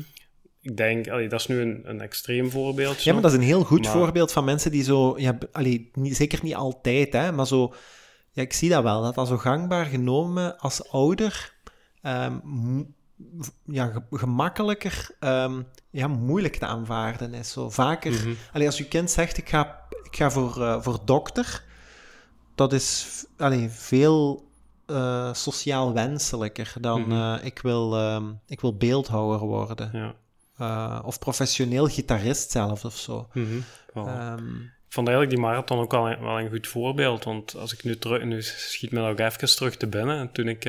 Ik 0.62 0.78
denk, 0.78 1.08
allee, 1.10 1.28
dat 1.30 1.40
is 1.40 1.48
nu 1.48 1.60
een, 1.62 1.82
een 1.84 2.02
extreem 2.02 2.50
voorbeeld. 2.50 3.04
Ja, 3.04 3.14
maar 3.14 3.22
dat 3.22 3.32
is 3.32 3.38
een 3.38 3.44
heel 3.44 3.64
goed 3.64 3.84
Maar- 3.84 3.92
voorbeeld 3.92 4.32
van 4.32 4.44
mensen 4.46 4.72
die 4.72 4.84
zo... 4.84 5.20
Ja, 5.20 5.38
allee, 5.52 5.90
niet, 5.94 6.16
zeker 6.16 6.40
niet 6.44 6.56
altijd, 6.56 7.14
hè, 7.14 7.32
maar 7.32 7.48
zo... 7.48 7.74
Ja, 8.32 8.42
ik 8.42 8.54
zie 8.54 8.70
dat 8.70 8.84
wel, 8.84 9.02
dat 9.02 9.16
dat 9.16 9.28
zo 9.28 9.38
gangbaar 9.38 9.86
genomen 9.86 10.58
als 10.60 10.90
ouder... 10.92 11.54
ehm, 12.02 12.38
ja, 13.66 13.86
ge- 13.88 14.18
gemakkelijker 14.18 15.08
ehm, 15.20 15.62
ja, 15.90 16.08
moeilijk 16.08 16.56
te 16.56 16.66
aanvaarden 16.66 17.34
is. 17.34 17.52
Zo 17.52 17.70
vaker... 17.70 18.14
Allee, 18.54 18.68
als 18.68 18.78
je 18.78 18.88
kind 18.88 19.12
zegt, 19.12 19.38
ik 19.38 19.50
ga, 19.50 19.80
ik 20.04 20.16
ga 20.16 20.32
voor, 20.32 20.62
eh, 20.64 20.82
voor 20.82 21.00
dokter... 21.06 21.64
Dat 22.56 22.74
is 22.74 23.08
allee, 23.38 23.70
veel 23.70 24.48
eh, 24.86 25.34
sociaal 25.34 25.94
wenselijker 25.94 26.74
dan 26.82 27.02
Mhm. 27.02 27.12
eh, 27.12 27.46
ik, 27.46 27.60
wil, 27.60 27.96
ehm, 27.98 28.24
ik 28.48 28.62
wil 28.62 28.78
beeldhouwer 28.78 29.40
worden. 29.40 29.90
Ja. 30.58 31.00
Of 31.04 31.20
professioneel 31.20 31.86
gitarist 31.88 32.52
zelf 32.52 32.86
of 32.86 32.96
zo. 32.98 33.28
Mhm. 33.34 33.46
Ehm, 33.94 34.56
Ik 34.88 35.02
vond 35.02 35.08
eigenlijk 35.08 35.30
die 35.38 35.46
marathon 35.46 35.80
ook 35.80 35.92
wel 35.92 36.10
een, 36.10 36.20
wel 36.22 36.40
een 36.40 36.50
goed 36.50 36.68
voorbeeld. 36.68 37.24
Want 37.24 37.56
als 37.56 37.74
ik 37.74 37.84
nu 37.84 37.98
terug, 37.98 38.24
nu 38.24 38.42
schiet 38.42 38.92
me 38.92 39.10
ook 39.10 39.20
even 39.20 39.56
terug 39.56 39.78
te 39.78 39.88
binnen. 39.88 40.32
Toen 40.32 40.48
ik 40.48 40.66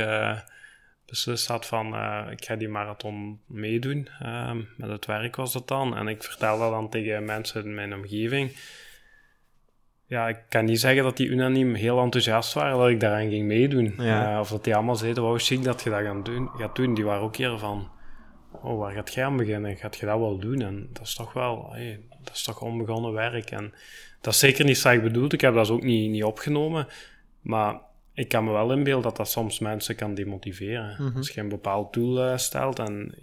beslist 1.07 1.47
had 1.47 1.67
van 1.67 1.95
eh, 1.95 2.27
ik 2.31 2.45
ga 2.45 2.57
die 2.57 2.69
marathon 2.69 3.41
meedoen. 3.47 4.09
ehm, 4.21 4.61
met 4.77 4.91
het 4.91 5.07
werk 5.07 5.37
was 5.37 5.53
dat 5.53 5.69
dan. 5.69 5.97
En 5.97 6.09
ik 6.09 6.23
vertelde 6.23 6.63
dat 6.63 6.71
dan 6.71 6.89
tegen 6.89 7.25
mensen 7.25 7.65
in 7.65 7.75
mijn 7.75 7.95
omgeving. 7.95 8.57
ja, 10.07 10.29
ik 10.29 10.39
kan 10.49 10.65
niet 10.65 10.81
zeggen 10.81 11.03
dat 11.03 11.17
die 11.17 11.29
unaniem 11.29 11.75
heel 11.75 12.01
enthousiast 12.01 12.53
waren 12.53 12.79
dat 12.79 12.89
ik 12.89 13.01
daaraan 13.01 13.29
ging 13.31 13.47
meedoen. 13.47 13.95
Ja. 13.99 14.33
Eh, 14.33 14.41
of 14.41 14.49
dat 14.49 14.65
die 14.65 14.75
allemaal 14.75 14.97
zeiden, 14.97 15.23
wauw, 15.23 15.39
chic 15.39 15.63
dat 15.63 15.83
je 15.83 15.91
dat 15.91 16.03
gaan 16.03 16.23
doen, 16.23 16.49
gaat 16.59 16.77
doen. 16.77 16.95
Die 16.95 17.05
waren 17.05 17.23
ook 17.23 17.37
hier 17.37 17.59
van, 17.59 17.91
oh, 18.53 18.79
waar 18.79 18.93
gaat 18.93 19.15
jij 19.15 19.25
aan 19.25 19.37
beginnen? 19.37 19.77
Gaat 19.77 19.97
je 19.97 20.07
dat 20.07 20.19
wel 20.19 20.39
doen? 20.39 20.61
En 20.63 20.89
dat 20.93 21.07
is 21.07 21.15
toch 21.15 21.33
wel, 21.33 21.69
hey, 21.73 22.01
dat 22.25 22.35
is 22.35 22.43
toch 22.43 22.61
onbegonnen 22.61 23.13
werk. 23.13 23.51
En 23.51 23.75
dat 24.21 24.33
is 24.33 24.39
zeker 24.39 24.65
niet 24.65 24.79
slecht 24.79 25.03
bedoeld. 25.03 25.33
Ik 25.33 25.41
heb 25.41 25.55
dat 25.55 25.71
ook 25.71 25.83
niet, 25.83 26.11
niet 26.11 26.25
opgenomen. 26.25 26.87
Maar 27.41 27.81
ik 28.17 28.29
kan 28.29 28.45
me 28.45 28.51
wel 28.53 28.73
inbeelden 28.73 29.03
dat 29.03 29.17
dat 29.17 29.31
soms 29.31 29.59
mensen 29.59 29.95
kan 29.97 30.15
demotiveren. 30.15 30.97
Mhm. 30.99 31.17
Als 31.17 31.31
je 31.31 31.41
een 31.41 31.49
bepaald 31.49 31.93
doel 31.93 32.21
eh, 32.23 32.37
stelt 32.37 32.79
en 32.79 33.15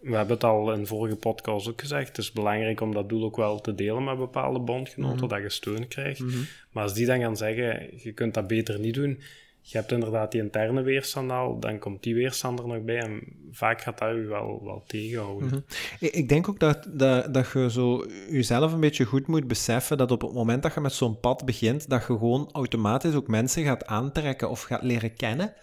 we 0.00 0.16
hebben 0.16 0.34
het 0.34 0.44
al 0.44 0.72
in 0.72 0.86
vorige 0.86 1.16
podcast 1.16 1.68
ook 1.68 1.80
gezegd. 1.80 2.08
Het 2.08 2.18
is 2.18 2.32
belangrijk 2.32 2.80
om 2.80 2.92
dat 2.94 3.08
doel 3.08 3.24
ook 3.24 3.36
wel 3.36 3.60
te 3.60 3.74
delen 3.74 4.04
met 4.04 4.18
bepaalde 4.18 4.58
bondgenoten, 4.58 5.16
Mhm. 5.18 5.28
dat 5.28 5.42
je 5.42 5.48
steun 5.50 5.88
krijgt. 5.88 6.20
Mhm. 6.20 6.38
Maar 6.70 6.82
als 6.82 6.94
die 6.94 7.06
dan 7.06 7.20
gaan 7.20 7.36
zeggen, 7.36 7.88
je 8.02 8.12
kunt 8.12 8.34
dat 8.34 8.46
beter 8.46 8.78
niet 8.80 8.94
doen, 8.94 9.20
je 9.68 9.78
hebt 9.78 9.92
inderdaad 9.92 10.32
die 10.32 10.40
interne 10.40 10.82
weerstand 10.82 11.30
al, 11.30 11.60
dan 11.60 11.78
komt 11.78 12.02
die 12.02 12.14
weerstand 12.14 12.58
er 12.58 12.66
nog 12.66 12.82
bij 12.82 12.98
en 12.98 13.22
vaak 13.50 13.80
gaat 13.80 13.98
dat 13.98 14.14
je 14.14 14.20
wel, 14.20 14.60
wel 14.64 14.82
tegenhouden. 14.86 15.48
Mhm. 15.48 15.60
Ik 16.00 16.14
ik 16.14 16.28
denk 16.28 16.48
ook 16.48 16.60
dat, 16.60 16.86
dat, 16.88 17.34
dat 17.34 17.50
je 17.52 17.70
zo 17.70 18.06
jezelf 18.30 18.72
een 18.72 18.80
beetje 18.80 19.04
goed 19.04 19.26
moet 19.26 19.46
beseffen 19.46 19.96
dat 19.96 20.10
op 20.10 20.20
het 20.20 20.32
moment 20.32 20.62
dat 20.62 20.74
je 20.74 20.80
met 20.80 20.92
zo'n 20.92 21.20
pad 21.20 21.44
begint, 21.44 21.88
dat 21.88 22.00
je 22.00 22.06
gewoon 22.06 22.48
automatisch 22.52 23.14
ook 23.14 23.28
mensen 23.28 23.64
gaat 23.64 23.86
aantrekken 23.86 24.50
of 24.50 24.62
gaat 24.62 24.82
leren 24.82 25.16
kennen 25.16 25.54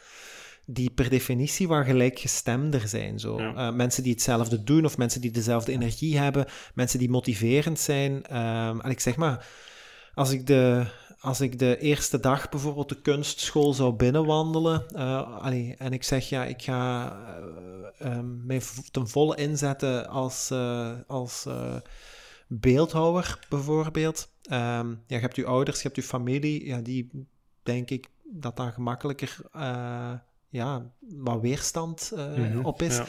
die 0.66 0.90
per 0.90 1.10
definitie 1.10 1.68
wat 1.68 1.86
gelijkgestemder 1.86 2.88
zijn. 2.88 3.20
Zo. 3.20 3.38
Ja. 3.38 3.56
Eh, 3.56 3.74
mensen 3.74 4.04
die 4.04 4.12
hetzelfde 4.12 4.64
doen 4.64 4.86
of 4.86 4.98
mensen 4.98 5.22
die 5.22 5.32
dezelfde 5.32 5.72
energie 5.72 6.18
hebben, 6.18 6.46
mensen 6.74 7.00
die 7.00 7.10
motiverend 7.10 7.80
zijn. 7.80 8.26
Ehm, 8.26 8.80
en 8.80 8.90
ik 8.90 9.00
zeg 9.00 9.16
maar, 9.16 9.46
als 10.14 10.32
ik 10.32 10.48
de, 10.48 10.86
als 11.24 11.42
ik 11.42 11.60
de 11.60 11.78
eerste 11.78 12.20
dag 12.20 12.50
bijvoorbeeld 12.50 12.90
de 12.90 13.02
kunstschool 13.02 13.74
zou 13.74 13.94
binnenwandelen 13.94 14.88
eh, 14.90 15.38
allee, 15.42 15.76
en 15.78 15.94
ik 15.94 16.04
zeg 16.04 16.30
ja, 16.30 16.46
ik 16.46 16.62
ga 16.62 17.16
ehm, 17.98 18.46
mij 18.46 18.62
ten 18.92 19.08
volle 19.08 19.36
inzetten 19.36 20.08
als, 20.08 20.50
eh, 20.52 20.92
als 21.08 21.48
beeldhouwer 22.48 23.40
bijvoorbeeld. 23.50 24.30
Ehm, 24.44 24.90
ja, 24.90 24.96
je 25.08 25.20
hebt 25.20 25.36
je 25.36 25.46
ouders, 25.46 25.78
je 25.78 25.84
hebt 25.84 25.96
je 25.96 26.04
familie, 26.04 26.66
ja, 26.66 26.82
die 26.82 27.28
denk 27.64 27.90
ik 27.90 28.10
dat 28.24 28.58
daar 28.58 28.72
gemakkelijker 28.72 29.38
ja, 30.50 30.92
wat 31.00 31.42
weerstand 31.42 32.12
Mhm, 32.16 32.66
op 32.66 32.82
is. 32.82 32.96
ja. 32.98 33.06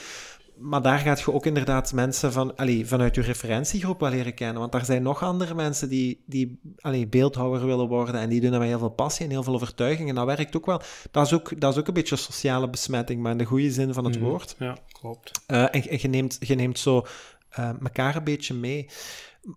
Maar 0.57 0.83
daar 0.83 0.99
gaat 0.99 1.21
je 1.21 1.33
ook 1.33 1.47
inderdaad 1.47 1.93
mensen 1.93 2.33
van, 2.33 2.57
allee, 2.57 2.87
vanuit 2.87 3.15
je 3.15 3.21
referentiegroep 3.21 4.01
wel 4.01 4.11
leren 4.11 4.35
kennen. 4.35 4.61
Want 4.61 4.73
daar 4.73 4.85
zijn 4.85 5.03
nog 5.03 5.23
andere 5.23 5.55
mensen 5.55 5.89
die, 5.89 6.23
die 6.27 6.59
allee, 6.81 7.07
beeldhouwer 7.07 7.67
willen 7.67 7.89
worden. 7.89 8.15
En 8.21 8.29
die 8.29 8.41
doen 8.41 8.51
dat 8.51 8.61
met 8.61 8.69
heel 8.69 8.79
veel 8.79 8.89
passie 8.89 9.25
en 9.25 9.31
heel 9.31 9.43
veel 9.43 9.55
overtuiging. 9.55 10.09
En 10.09 10.15
dat 10.15 10.27
werkt 10.27 10.57
ook 10.57 10.67
wel. 10.67 10.81
Dat 11.11 11.27
is 11.27 11.33
ook, 11.33 11.61
dat 11.61 11.73
is 11.73 11.79
ook 11.81 11.87
een 11.89 11.95
beetje 11.95 12.17
sociale 12.17 12.71
besmetting, 12.71 13.23
maar 13.23 13.33
in 13.33 13.39
de 13.39 13.45
goede 13.45 13.71
zin 13.71 13.95
van 13.95 14.05
het 14.05 14.15
Mhm. 14.19 14.25
woord. 14.25 14.55
Ja, 14.59 14.77
klopt. 15.01 15.41
Eh, 15.47 15.63
en 15.63 15.71
en 15.73 15.99
je, 16.01 16.09
neemt, 16.09 16.37
je 16.41 16.55
neemt 16.55 16.79
zo 16.79 17.07
eh 17.51 17.69
elkaar 17.83 18.17
een 18.17 18.25
beetje 18.25 18.55
mee. 18.55 18.87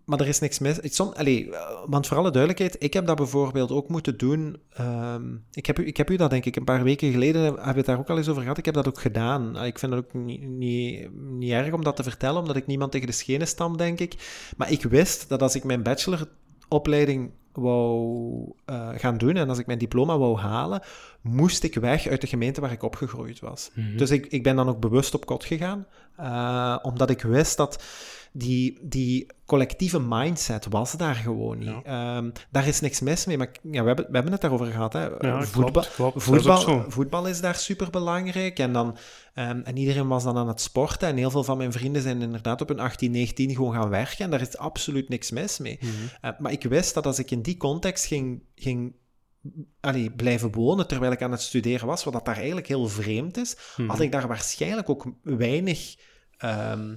Maar 0.04 0.20
er 0.20 0.28
is 0.28 0.38
niks 0.38 0.58
mis. 0.58 0.78
Som, 0.82 1.12
allee, 1.16 1.50
eh, 1.50 1.76
want 1.86 2.06
voor 2.06 2.16
alle 2.16 2.30
duidelijkheid, 2.30 2.76
ik 2.78 2.92
heb 2.92 3.06
dat 3.06 3.16
bijvoorbeeld 3.16 3.70
ook 3.70 3.88
moeten 3.88 4.16
doen. 4.18 4.56
ehm, 4.72 5.34
ik, 5.52 5.66
heb, 5.66 5.78
u- 5.78 5.86
ik 5.86 5.96
heb 5.96 6.10
u 6.10 6.16
dat 6.16 6.30
denk 6.30 6.44
ik 6.44 6.56
een 6.56 6.64
paar 6.64 6.82
weken 6.82 7.12
geleden, 7.12 7.42
hebben 7.42 7.64
we 7.64 7.72
het 7.76 7.86
daar 7.86 7.98
ook 7.98 8.10
al 8.10 8.16
eens 8.16 8.28
over 8.28 8.42
gehad. 8.42 8.58
Ik 8.58 8.64
heb 8.64 8.74
dat 8.74 8.88
ook 8.88 9.00
gedaan. 9.00 9.56
Eh, 9.56 9.66
Ik 9.66 9.78
vind 9.78 9.92
het 9.92 10.04
ook 10.04 10.12
niet, 10.14 10.42
niet, 10.42 11.08
niet 11.12 11.50
erg 11.52 11.72
om 11.72 11.84
dat 11.84 11.96
te 11.96 12.02
vertellen, 12.02 12.40
omdat 12.40 12.56
ik 12.56 12.66
niemand 12.66 12.92
tegen 12.92 13.06
de 13.06 13.12
schenen 13.12 13.46
stam, 13.48 13.76
denk 13.76 13.98
ik. 14.00 14.14
Maar 14.56 14.70
ik 14.72 14.82
wist 14.82 15.28
dat 15.28 15.42
als 15.42 15.54
ik 15.54 15.64
mijn 15.64 15.82
bacheloropleiding 15.82 17.30
wou 17.52 18.52
eh, 18.64 18.88
gaan 18.96 19.18
doen 19.18 19.36
en 19.36 19.48
als 19.48 19.58
ik 19.58 19.66
mijn 19.66 19.78
diploma 19.78 20.18
wou 20.18 20.38
halen, 20.38 20.82
moest 21.22 21.62
ik 21.62 21.74
weg 21.74 22.06
uit 22.06 22.20
de 22.20 22.26
gemeente 22.26 22.60
waar 22.60 22.72
ik 22.72 22.82
opgegroeid 22.82 23.40
was. 23.40 23.70
Mhm. 23.74 23.96
Dus 23.96 24.10
ik, 24.10 24.26
ik 24.26 24.42
ben 24.42 24.56
dan 24.56 24.68
ook 24.68 24.80
bewust 24.80 25.14
op 25.14 25.26
kot 25.26 25.44
gegaan, 25.44 25.86
eh, 26.16 26.76
omdat 26.82 27.10
ik 27.10 27.22
wist 27.22 27.56
dat 27.56 27.82
die, 28.32 28.78
die 28.82 29.26
collectieve 29.46 30.00
mindset 30.00 30.66
was 30.70 30.92
daar 30.92 31.14
gewoon 31.14 31.58
niet. 31.58 31.82
Ehm, 31.84 32.30
daar 32.50 32.66
is 32.66 32.80
niks 32.80 33.00
mis 33.00 33.26
mee, 33.26 33.38
maar 33.38 33.52
ja, 33.62 33.80
we, 33.80 33.86
hebben, 33.86 34.06
we 34.06 34.12
hebben 34.14 34.32
het 34.32 34.40
daarover 34.40 34.66
gehad. 34.66 34.92
Hè. 34.92 35.06
Ja, 35.06 35.42
voetbal, 35.42 35.70
klopt, 35.72 35.94
klopt. 35.94 36.16
Is 36.16 36.22
voetbal, 36.22 36.60
zo. 36.60 36.84
voetbal 36.88 37.26
is 37.28 37.40
daar 37.40 37.54
super 37.54 37.90
belangrijk. 37.90 38.58
En, 38.58 38.72
dan, 38.72 38.96
ehm, 39.34 39.60
en 39.64 39.76
iedereen 39.76 40.08
was 40.08 40.24
dan 40.24 40.36
aan 40.36 40.48
het 40.48 40.60
sporten. 40.60 41.08
En 41.08 41.16
heel 41.16 41.30
veel 41.30 41.44
van 41.44 41.56
mijn 41.56 41.72
vrienden 41.72 42.02
zijn 42.02 42.22
inderdaad 42.22 42.60
op 42.60 42.68
hun 42.68 42.80
18, 42.80 43.10
19 43.10 43.54
gewoon 43.54 43.72
gaan 43.74 43.88
werken. 43.88 44.24
En 44.24 44.30
daar 44.30 44.40
is 44.40 44.56
absoluut 44.56 45.08
niks 45.08 45.30
mis 45.30 45.58
mee. 45.58 45.78
Mhm. 45.80 45.90
Eh, 46.20 46.30
maar 46.38 46.52
ik 46.52 46.62
wist 46.62 46.94
dat 46.94 47.06
als 47.06 47.18
ik 47.18 47.30
in 47.30 47.42
die 47.42 47.56
context 47.56 48.04
ging, 48.06 48.42
ging 48.54 48.94
allee, 49.80 50.10
blijven 50.10 50.52
wonen 50.52 50.86
terwijl 50.86 51.12
ik 51.12 51.22
aan 51.22 51.30
het 51.30 51.40
studeren 51.42 51.86
was, 51.86 52.04
wat 52.04 52.12
dat 52.12 52.24
daar 52.24 52.36
eigenlijk 52.36 52.66
heel 52.66 52.88
vreemd 52.88 53.36
is, 53.36 53.56
Mhm. 53.76 53.88
had 53.88 54.00
ik 54.00 54.12
daar 54.12 54.28
waarschijnlijk 54.28 54.88
ook 54.88 55.06
weinig 55.22 55.96
ehm, 56.38 56.96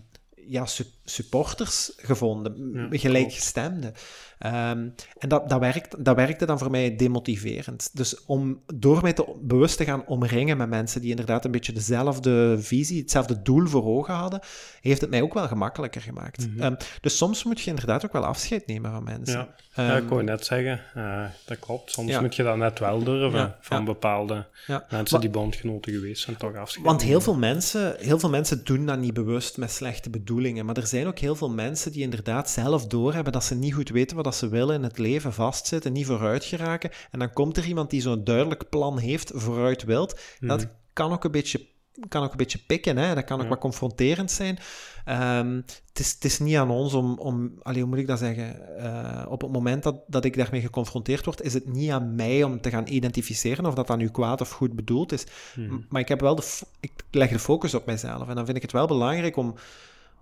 ja, 0.51 0.65
su- 0.65 0.83
supporters 1.05 1.91
gevonden, 1.97 2.87
Ja, 2.91 2.99
gelijkgestemden. 2.99 3.93
Ehm, 4.41 4.89
en 5.17 5.29
dat, 5.29 5.49
dat, 5.49 5.59
werkt, 5.59 6.05
dat 6.05 6.15
werkte 6.15 6.45
dan 6.45 6.59
voor 6.59 6.71
mij 6.71 6.95
demotiverend. 6.95 7.89
Dus 7.93 8.25
om 8.25 8.61
door 8.73 9.01
mij 9.01 9.13
te, 9.13 9.35
bewust 9.41 9.77
te 9.77 9.85
gaan 9.85 10.05
omringen 10.05 10.57
met 10.57 10.69
mensen 10.69 11.01
die 11.01 11.09
inderdaad 11.09 11.45
een 11.45 11.51
beetje 11.51 11.73
dezelfde 11.73 12.57
visie, 12.59 13.01
hetzelfde 13.01 13.41
doel 13.41 13.67
voor 13.67 13.83
ogen 13.83 14.13
hadden, 14.13 14.39
heeft 14.81 15.01
het 15.01 15.09
mij 15.09 15.21
ook 15.21 15.33
wel 15.33 15.47
gemakkelijker 15.47 16.01
gemaakt. 16.01 16.47
Mhm. 16.47 16.61
Ehm, 16.61 16.75
dus 17.01 17.17
soms 17.17 17.43
moet 17.43 17.61
je 17.61 17.69
inderdaad 17.69 18.05
ook 18.05 18.13
wel 18.13 18.25
afscheid 18.25 18.67
nemen 18.67 18.91
van 18.91 19.03
mensen. 19.03 19.39
Ja. 19.39 19.47
ja, 19.73 19.95
Ehm, 19.95 20.03
ik 20.03 20.09
wou 20.09 20.23
net 20.23 20.45
zeggen, 20.45 20.81
eh, 20.93 21.23
dat 21.45 21.59
klopt. 21.59 21.91
Soms 21.91 22.09
Ja. 22.09 22.21
moet 22.21 22.35
je 22.35 22.43
dat 22.43 22.57
net 22.57 22.79
wel 22.79 23.03
durven 23.03 23.39
Ja, 23.39 23.57
van 23.61 23.85
bepaalde 23.85 24.45
mensen 24.89 25.19
die 25.19 25.29
bondgenoten 25.29 25.93
geweest 25.93 26.23
zijn, 26.23 26.37
toch 26.37 26.55
afscheid 26.55 26.85
Want 26.85 27.01
heel 27.01 27.21
veel, 27.21 27.35
mensen, 27.35 27.95
heel 27.99 28.19
veel 28.19 28.29
mensen 28.29 28.63
doen 28.63 28.85
dat 28.85 28.99
niet 28.99 29.13
bewust 29.13 29.57
met 29.57 29.71
slechte 29.71 30.09
bedoelingen. 30.09 30.65
Maar 30.65 30.77
er 30.77 30.87
zijn 30.87 31.07
ook 31.07 31.19
heel 31.19 31.35
veel 31.35 31.49
mensen 31.49 31.91
die 31.91 32.01
inderdaad 32.01 32.49
zelf 32.49 32.87
doorhebben 32.87 33.33
dat 33.33 33.43
ze 33.43 33.55
niet 33.55 33.73
goed 33.73 33.89
weten 33.89 34.15
wat 34.15 34.27
dat 34.31 34.39
ze 34.39 34.49
willen 34.49 34.75
in 34.75 34.83
het 34.83 34.97
leven, 34.97 35.33
vastzitten, 35.33 35.93
niet 35.93 36.05
vooruit 36.05 36.43
geraken. 36.43 36.91
En 37.11 37.19
dan 37.19 37.33
komt 37.33 37.57
er 37.57 37.65
iemand 37.65 37.89
die 37.89 38.01
zo'n 38.01 38.23
duidelijk 38.23 38.69
plan 38.69 38.97
heeft, 38.97 39.31
vooruit 39.35 39.83
wilt. 39.83 40.19
Dat 40.39 40.59
Mhm. 40.59 40.69
kan 40.93 41.11
ook 41.11 41.23
een 41.23 41.31
beetje, 41.31 41.67
kan 42.07 42.23
ook 42.23 42.31
een 42.31 42.37
beetje 42.37 42.57
pikken, 42.67 42.97
hè? 42.97 43.15
dat 43.15 43.23
kan 43.23 43.37
ook 43.37 43.43
Ja. 43.43 43.49
wat 43.49 43.59
confronterend 43.59 44.31
zijn. 44.31 44.59
Ehm, 45.05 45.55
het, 45.87 45.99
is, 45.99 46.11
het 46.11 46.25
is 46.25 46.39
niet 46.39 46.55
aan 46.55 46.69
ons 46.69 46.93
om, 46.93 47.17
om 47.19 47.53
allee, 47.61 47.79
hoe 47.81 47.89
moet 47.89 47.99
ik 47.99 48.07
dat 48.07 48.19
zeggen, 48.19 48.77
Eh, 48.77 49.25
op 49.29 49.41
het 49.41 49.51
moment 49.51 49.83
dat, 49.83 49.95
dat 50.07 50.25
ik 50.25 50.35
daarmee 50.37 50.61
geconfronteerd 50.61 51.25
word, 51.25 51.41
is 51.41 51.53
het 51.53 51.67
niet 51.73 51.91
aan 51.91 52.15
mij 52.15 52.43
om 52.43 52.61
te 52.61 52.69
gaan 52.69 52.87
identificeren 52.87 53.65
of 53.65 53.73
dat 53.73 53.87
dan 53.87 53.97
nu 53.97 54.09
kwaad 54.09 54.41
of 54.41 54.49
goed 54.51 54.75
bedoeld 54.75 55.11
is. 55.11 55.23
Mhm. 55.55 55.77
Maar 55.89 56.01
ik, 56.01 56.07
heb 56.07 56.19
wel 56.21 56.35
de, 56.35 56.59
ik 56.79 56.91
leg 57.11 57.29
de 57.29 57.39
focus 57.39 57.73
op 57.73 57.85
mijzelf. 57.85 58.27
En 58.29 58.35
dan 58.35 58.45
vind 58.45 58.57
ik 58.57 58.61
het 58.63 58.71
wel 58.71 58.87
belangrijk 58.87 59.35
om, 59.37 59.55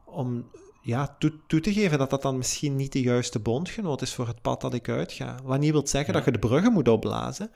om 0.05 0.49
ja, 0.81 1.15
toe, 1.19 1.33
toe 1.47 1.59
te 1.59 1.73
geven 1.73 1.97
dat 1.97 2.09
dat 2.09 2.21
dan 2.21 2.37
misschien 2.37 2.75
niet 2.75 2.91
de 2.91 3.01
juiste 3.01 3.39
bondgenoot 3.39 4.01
is 4.01 4.13
voor 4.13 4.27
het 4.27 4.41
pad 4.41 4.61
dat 4.61 4.73
ik 4.73 4.89
uitga. 4.89 5.39
Wat 5.43 5.59
niet 5.59 5.71
wil 5.71 5.87
zeggen 5.87 6.13
Ja. 6.13 6.17
dat 6.19 6.25
je 6.25 6.39
de 6.39 6.47
bruggen 6.47 6.73
moet 6.73 6.87
opblazen. 6.87 7.51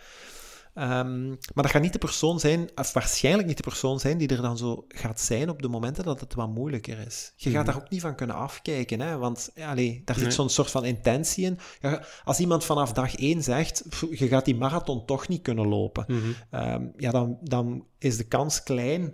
Ehm, 0.73 1.27
maar 1.29 1.63
dat 1.63 1.69
gaat 1.69 1.81
niet 1.81 1.93
de 1.93 1.99
persoon 1.99 2.39
zijn, 2.39 2.69
of 2.75 2.93
waarschijnlijk 2.93 3.47
niet 3.47 3.57
de 3.57 3.63
persoon 3.63 3.99
zijn, 3.99 4.17
die 4.17 4.27
er 4.27 4.41
dan 4.41 4.57
zo 4.57 4.85
gaat 4.87 5.19
zijn 5.19 5.49
op 5.49 5.61
de 5.61 5.67
momenten 5.67 6.03
dat 6.03 6.19
het 6.19 6.33
wat 6.33 6.49
moeilijker 6.49 6.99
is. 7.07 7.33
Je 7.35 7.49
gaat 7.49 7.65
Mhm. 7.65 7.73
daar 7.73 7.83
ook 7.83 7.89
niet 7.89 8.01
van 8.01 8.15
kunnen 8.15 8.35
afkijken, 8.35 8.99
hè? 8.99 9.17
want 9.17 9.49
ja, 9.55 9.69
allee, 9.69 10.01
daar 10.05 10.15
zit 10.15 10.25
Nee. 10.25 10.33
zo'n 10.33 10.49
soort 10.49 10.71
van 10.71 10.85
intentie 10.85 11.45
in. 11.45 11.59
Ja, 11.81 12.03
als 12.23 12.39
iemand 12.39 12.63
vanaf 12.65 12.91
dag 12.93 13.15
één 13.15 13.43
zegt, 13.43 13.83
"Pff, 13.89 14.05
je 14.09 14.27
gaat 14.27 14.45
die 14.45 14.55
marathon 14.55 15.05
toch 15.05 15.27
niet 15.27 15.41
kunnen 15.41 15.67
lopen, 15.67 16.05
Mhm. 16.07 16.21
Ehm, 16.49 16.85
ja, 16.97 17.11
dan, 17.11 17.37
dan 17.41 17.85
is 17.99 18.17
de 18.17 18.27
kans 18.27 18.63
klein 18.63 19.13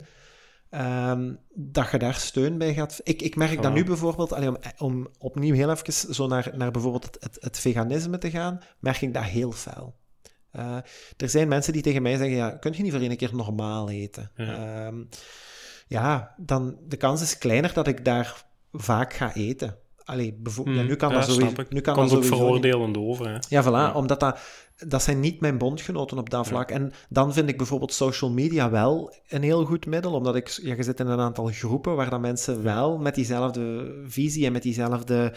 ehm, 0.70 1.34
dat 1.54 1.92
je 1.92 1.98
daar 1.98 2.16
steun 2.16 2.58
bij 2.58 2.74
gaat. 2.74 3.00
Ik, 3.04 3.22
ik 3.22 3.36
merk 3.36 3.62
dat 3.62 3.74
nu 3.74 3.84
bijvoorbeeld, 3.84 4.34
allee, 4.34 4.50
om, 4.50 4.58
om 4.78 5.08
opnieuw 5.18 5.54
heel 5.56 5.70
even 5.72 6.14
zo 6.14 6.28
naar, 6.28 6.52
naar 6.56 6.72
bijvoorbeeld 6.72 7.06
het, 7.06 7.18
het, 7.20 7.38
het 7.40 7.60
veganisme 7.60 8.18
te 8.18 8.30
gaan, 8.30 8.60
merk 8.80 9.02
ik 9.02 9.14
dat 9.14 9.24
heel 9.24 9.52
fel. 9.52 9.96
Eh, 10.52 10.76
er 11.18 11.30
zijn 11.30 11.48
mensen 11.48 11.74
die 11.74 11.82
tegen 11.82 12.02
mij 12.02 12.18
zeggen, 12.18 12.36
ja, 12.36 12.50
kun 12.50 12.74
je 12.76 12.84
niet 12.84 12.92
voor 12.92 13.02
één 13.02 13.18
keer 13.18 13.36
normaal 13.36 13.90
eten? 13.90 14.32
Ja. 14.36 14.86
Ehm, 14.86 15.04
ja, 15.88 16.34
dan 16.38 16.78
de 16.88 16.98
kans 16.98 17.22
is 17.22 17.38
kleiner 17.38 17.74
dat 17.74 17.88
ik 17.88 18.06
daar 18.06 18.46
vaak 18.72 19.14
ga 19.14 19.34
eten. 19.34 19.78
Allee, 20.04 20.34
bijvo- 20.34 20.70
ja, 20.70 20.82
nu 20.82 20.96
kan. 20.96 21.10
Ja, 21.10 21.16
dat 21.16 21.30
sowieso, 21.30 21.64
nu 21.70 21.82
kan 21.82 21.96
Komt 21.96 22.10
dat 22.10 22.18
ook 22.18 22.26
veroordelend 22.26 22.98
over, 22.98 23.28
hè. 23.30 23.38
Ja, 23.50 23.64
voilà, 23.64 23.96
omdat 23.96 24.20
dat, 24.20 24.40
dat 24.88 25.04
zijn 25.04 25.20
niet 25.20 25.40
mijn 25.42 25.58
bondgenoten 25.58 26.18
op 26.18 26.30
dat 26.30 26.46
Ja. 26.46 26.52
vlak. 26.52 26.72
En 26.72 26.92
dan 27.10 27.34
vind 27.34 27.50
ik 27.50 27.58
bijvoorbeeld 27.58 27.94
social 27.94 28.32
media 28.32 28.70
wel 28.70 29.14
een 29.28 29.44
heel 29.44 29.66
goed 29.66 29.86
middel, 29.86 30.14
omdat 30.14 30.36
ik, 30.36 30.48
ja, 30.48 30.76
je 30.76 30.84
zit 30.84 31.00
in 31.00 31.08
een 31.08 31.20
aantal 31.20 31.46
groepen 31.46 31.96
waar 31.96 32.10
dan 32.10 32.22
mensen 32.22 32.64
wel 32.64 32.98
met 32.98 33.16
diezelfde 33.16 33.94
visie 34.06 34.46
en 34.46 34.52
met 34.52 34.64
diezelfde 34.64 35.34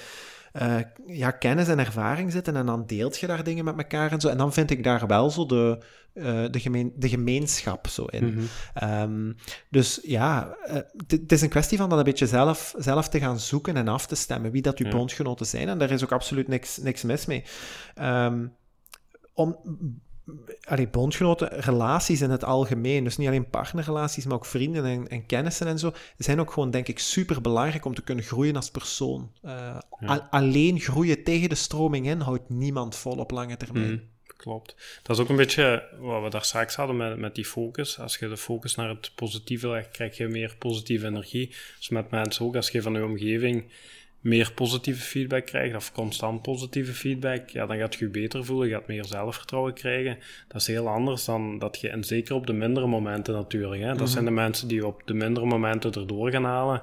eh, 0.53 0.77
ja, 1.07 1.31
kennis 1.31 1.69
en 1.69 1.79
ervaring 1.79 2.33
zitten 2.33 2.57
en 2.57 2.67
dan 2.67 2.87
deelt 2.87 3.19
je 3.19 3.27
daar 3.27 3.45
dingen 3.45 3.65
met 3.65 3.77
elkaar 3.77 4.13
en 4.13 4.21
zo. 4.21 4.29
En 4.29 4.37
dan 4.37 4.53
vind 4.53 4.71
ik 4.71 4.85
daar 4.85 5.07
wel 5.07 5.31
zo 5.31 5.47
de, 5.47 5.79
eh, 6.13 6.45
de, 6.51 6.61
gemeen, 6.61 6.93
de 6.97 7.09
gemeenschap 7.09 7.87
zo 7.89 8.05
in. 8.05 8.25
Mhm. 8.25 8.43
Ehm, 8.75 9.33
dus 9.71 10.01
ja, 10.03 10.57
eh, 10.65 10.77
het 11.07 11.33
is 11.33 11.41
een 11.43 11.49
kwestie 11.49 11.79
van 11.79 11.89
dat 11.89 11.99
een 11.99 12.05
beetje 12.05 12.27
zelf, 12.27 12.75
zelf 12.79 13.09
te 13.09 13.19
gaan 13.19 13.39
zoeken 13.41 13.77
en 13.77 13.89
af 13.89 14.07
te 14.07 14.15
stemmen 14.15 14.51
wie 14.51 14.63
dat 14.63 14.79
uw 14.79 14.87
Ja. 14.87 14.93
bondgenoten 14.97 15.47
zijn. 15.47 15.69
En 15.69 15.79
daar 15.79 15.91
is 15.91 16.03
ook 16.05 16.13
absoluut 16.13 16.49
niks, 16.49 16.77
niks 16.79 17.03
mis 17.03 17.27
mee. 17.27 17.45
Ehm, 17.95 18.47
om, 19.35 19.57
allee, 20.65 20.89
bondgenoten, 20.89 21.49
relaties 21.49 22.21
in 22.21 22.31
het 22.31 22.45
algemeen, 22.45 23.05
dus 23.05 23.17
niet 23.17 23.29
alleen 23.29 23.51
partnerrelaties, 23.51 24.25
maar 24.25 24.35
ook 24.35 24.47
vrienden 24.47 24.85
en, 24.85 25.09
en 25.09 25.27
kennissen 25.27 25.67
en 25.67 25.79
zo, 25.79 25.93
zijn 26.19 26.41
ook 26.41 26.53
gewoon, 26.53 26.71
denk 26.71 26.89
ik, 26.89 26.99
super 26.99 27.41
belangrijk 27.41 27.85
om 27.85 27.95
te 27.95 28.03
kunnen 28.03 28.25
groeien 28.25 28.57
als 28.57 28.71
persoon. 28.71 29.33
Uh, 29.45 29.79
alleen 30.31 30.81
groeien 30.81 31.25
tegen 31.25 31.49
de 31.49 31.55
stroming 31.55 32.07
in 32.07 32.21
houdt 32.21 32.49
niemand 32.49 32.97
vol 32.97 33.17
op 33.17 33.31
lange 33.31 33.57
termijn. 33.57 33.91
Mm, 33.91 34.09
klopt. 34.37 35.01
Dat 35.03 35.17
is 35.17 35.23
ook 35.23 35.29
een 35.29 35.37
beetje 35.37 35.89
wat 35.99 36.23
we 36.23 36.31
daar 36.31 36.45
straks 36.45 36.75
hadden 36.75 36.97
met, 36.97 37.19
met 37.19 37.35
die 37.35 37.45
focus. 37.45 37.99
Als 37.99 38.17
je 38.17 38.29
de 38.29 38.37
focus 38.37 38.75
naar 38.75 38.89
het 38.89 39.13
positieve 39.15 39.69
legt, 39.69 39.91
krijg 39.91 40.17
je 40.17 40.29
meer 40.29 40.57
positieve 40.59 41.07
energie. 41.07 41.55
Dus 41.79 41.89
met 41.89 42.11
mensen 42.11 42.45
ook, 42.45 42.57
als 42.57 42.71
je 42.71 42.83
van 42.83 42.93
je 42.93 43.05
omgeving 43.05 43.71
meer 44.23 44.53
positieve 44.55 45.03
feedback 45.03 45.47
krijgt, 45.47 45.77
of 45.77 45.93
constant 45.93 46.43
positieve 46.43 46.93
feedback, 46.93 47.49
ja, 47.49 47.67
dan 47.67 47.77
gaat 47.77 47.95
je 47.95 48.05
je 48.05 48.11
beter 48.11 48.45
voelen, 48.45 48.69
je 48.69 48.75
gaat 48.75 48.87
meer 48.87 49.05
zelfvertrouwen 49.05 49.73
krijgen. 49.73 50.19
Dat 50.49 50.61
is 50.61 50.67
heel 50.67 50.89
anders 50.89 51.25
dan 51.25 51.59
dat 51.59 51.81
je, 51.81 51.89
en 51.89 52.05
zeker 52.05 52.35
op 52.35 52.47
de 52.47 52.53
mindere 52.53 52.87
momenten 52.87 53.35
natuurlijk, 53.35 53.83
hè, 53.83 53.89
dat 53.89 53.97
mhm. 53.97 54.07
zijn 54.07 54.25
de 54.25 54.31
mensen 54.31 54.69
die 54.69 54.87
op 54.87 55.03
de 55.05 55.15
mindere 55.15 55.47
momenten 55.47 55.93
erdoor 55.93 56.31
gaan 56.31 56.45
halen. 56.45 56.83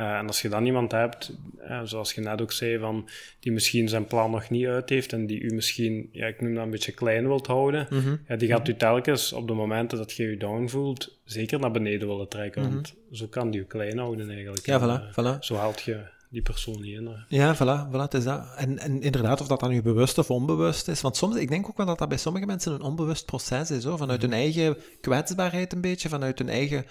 Uh, 0.00 0.16
en 0.16 0.26
als 0.26 0.42
je 0.42 0.48
dan 0.48 0.66
iemand 0.66 0.92
hebt, 0.92 1.36
uh, 1.68 1.80
zoals 1.84 2.12
je 2.12 2.20
net 2.20 2.40
ook 2.40 2.52
zei, 2.52 2.78
van, 2.78 3.08
die 3.40 3.52
misschien 3.52 3.88
zijn 3.88 4.06
plan 4.06 4.30
nog 4.30 4.50
niet 4.50 4.66
uit 4.66 4.88
heeft 4.88 5.12
en 5.12 5.26
die 5.26 5.40
u 5.40 5.54
misschien, 5.54 6.08
ja, 6.12 6.26
ik 6.26 6.40
noem 6.40 6.54
dat 6.54 6.64
een 6.64 6.70
beetje 6.70 6.92
klein 6.92 7.26
wilt 7.26 7.46
houden, 7.46 7.86
mm 7.90 8.22
ja, 8.28 8.36
die 8.36 8.48
gaat 8.48 8.68
u 8.68 8.76
telkens 8.76 9.32
op 9.32 9.46
de 9.46 9.54
momenten 9.54 9.98
dat 9.98 10.12
je 10.12 10.30
je 10.30 10.36
down 10.36 10.66
voelt, 10.66 11.18
zeker 11.24 11.58
naar 11.58 11.70
beneden 11.70 12.08
willen 12.08 12.28
trekken. 12.28 12.62
Mhm. 12.62 12.72
Want 12.72 12.94
zo 13.12 13.26
kan 13.26 13.50
die 13.50 13.60
u 13.60 13.64
klein 13.64 13.98
houden 13.98 14.30
eigenlijk. 14.30 14.66
Ja, 14.66 14.80
voilà, 14.80 15.02
uh, 15.02 15.12
voilà. 15.12 15.38
Zo 15.38 15.56
haalt 15.56 15.82
je 15.82 16.00
die 16.34 16.42
persoon 16.42 16.80
niet 16.80 16.94
in. 16.94 17.24
Ja, 17.28 17.56
voilà, 17.56 17.90
voilà, 17.90 18.00
het 18.00 18.14
is 18.14 18.24
dat. 18.24 18.54
En, 18.56 18.78
en 18.78 19.02
inderdaad, 19.02 19.40
of 19.40 19.46
dat 19.46 19.60
dan 19.60 19.70
nu 19.70 19.82
bewust 19.82 20.18
of 20.18 20.30
onbewust 20.30 20.88
is. 20.88 21.00
Want 21.00 21.16
soms, 21.16 21.36
ik 21.36 21.48
denk 21.48 21.68
ook 21.68 21.76
wel 21.76 21.86
dat 21.86 21.98
dat 21.98 22.08
bij 22.08 22.18
sommige 22.18 22.46
mensen 22.46 22.72
een 22.72 22.82
onbewust 22.82 23.26
proces 23.26 23.70
is. 23.70 23.84
Hoor. 23.84 23.98
Vanuit 23.98 24.22
hun 24.22 24.32
eigen 24.32 24.76
kwetsbaarheid 25.00 25.72
een 25.72 25.80
beetje, 25.80 26.08
vanuit 26.08 26.38
hun 26.38 26.48
eigen, 26.48 26.84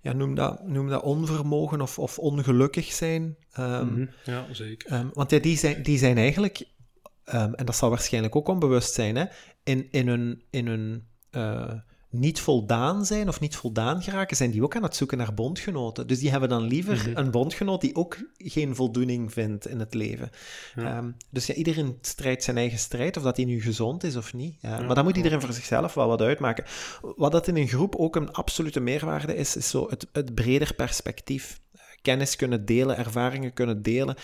ja, 0.00 0.12
noem, 0.12 0.34
dat, 0.34 0.66
noem 0.66 0.88
dat 0.88 1.02
onvermogen 1.02 1.80
of, 1.80 1.98
of 1.98 2.18
ongelukkig 2.18 2.92
zijn. 2.92 3.36
Um, 3.58 4.10
Ja, 4.24 4.46
zeker. 4.50 4.92
Um, 4.92 5.10
want 5.12 5.30
ja, 5.30 5.38
die, 5.38 5.56
zijn, 5.56 5.82
die 5.82 5.98
zijn 5.98 6.18
eigenlijk, 6.18 6.64
um, 7.34 7.54
en 7.54 7.66
dat 7.66 7.76
zal 7.76 7.90
waarschijnlijk 7.90 8.36
ook 8.36 8.48
onbewust 8.48 8.94
zijn, 8.94 9.16
hè, 9.16 9.24
in, 9.64 9.88
in 9.90 10.08
hun... 10.08 10.42
In 10.50 10.66
hun 10.66 11.06
uh, 11.30 11.72
niet 12.12 12.40
voldaan 12.40 13.06
zijn 13.06 13.28
of 13.28 13.40
niet 13.40 13.56
voldaan 13.56 14.02
geraken, 14.02 14.36
zijn 14.36 14.50
die 14.50 14.62
ook 14.62 14.76
aan 14.76 14.82
het 14.82 14.96
zoeken 14.96 15.18
naar 15.18 15.34
bondgenoten. 15.34 16.06
Dus 16.06 16.18
die 16.18 16.30
hebben 16.30 16.48
dan 16.48 16.62
liever 16.62 16.96
mhm. 16.96 17.18
een 17.18 17.30
bondgenoot 17.30 17.80
die 17.80 17.96
ook 17.96 18.16
geen 18.36 18.74
voldoening 18.74 19.32
vindt 19.32 19.68
in 19.68 19.78
het 19.78 19.94
leven. 19.94 20.30
Ehm, 20.76 21.10
dus 21.30 21.46
ja, 21.46 21.54
iedereen 21.54 21.98
strijdt 22.00 22.44
zijn 22.44 22.56
eigen 22.56 22.78
strijd, 22.78 23.16
of 23.16 23.22
dat 23.22 23.36
hij 23.36 23.44
nu 23.44 23.60
gezond 23.60 24.04
is 24.04 24.16
of 24.16 24.34
niet. 24.34 24.54
Ja, 24.60 24.80
maar 24.80 24.94
dan 24.94 25.04
moet 25.04 25.16
iedereen 25.16 25.40
voor 25.40 25.52
zichzelf 25.52 25.94
wel 25.94 26.08
wat 26.08 26.20
uitmaken. 26.20 26.64
Wat 27.00 27.32
dat 27.32 27.48
in 27.48 27.56
een 27.56 27.68
groep 27.68 27.96
ook 27.96 28.16
een 28.16 28.32
absolute 28.32 28.80
meerwaarde 28.80 29.34
is, 29.34 29.56
is 29.56 29.70
zo 29.70 29.86
het, 29.88 30.06
het 30.12 30.34
breder 30.34 30.74
perspectief. 30.74 31.60
Kennis 32.02 32.36
kunnen 32.36 32.64
delen, 32.64 32.96
ervaringen 32.96 33.52
kunnen 33.52 33.82
delen 33.82 34.16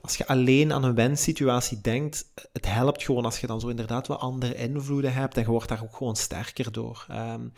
als 0.00 0.16
je 0.16 0.26
alleen 0.26 0.72
aan 0.72 0.84
een 0.84 0.94
wenssituatie 0.94 1.80
denkt, 1.80 2.32
het 2.52 2.66
helpt 2.66 3.02
gewoon 3.02 3.24
als 3.24 3.40
je 3.40 3.46
dan 3.46 3.60
zo 3.60 3.68
inderdaad 3.68 4.06
wat 4.06 4.20
andere 4.20 4.54
invloeden 4.54 5.12
hebt 5.12 5.36
en 5.36 5.42
je 5.42 5.48
wordt 5.48 5.68
daar 5.68 5.82
ook 5.82 5.96
gewoon 5.96 6.16
sterker 6.16 6.72
door. 6.72 7.06
Um, 7.10 7.52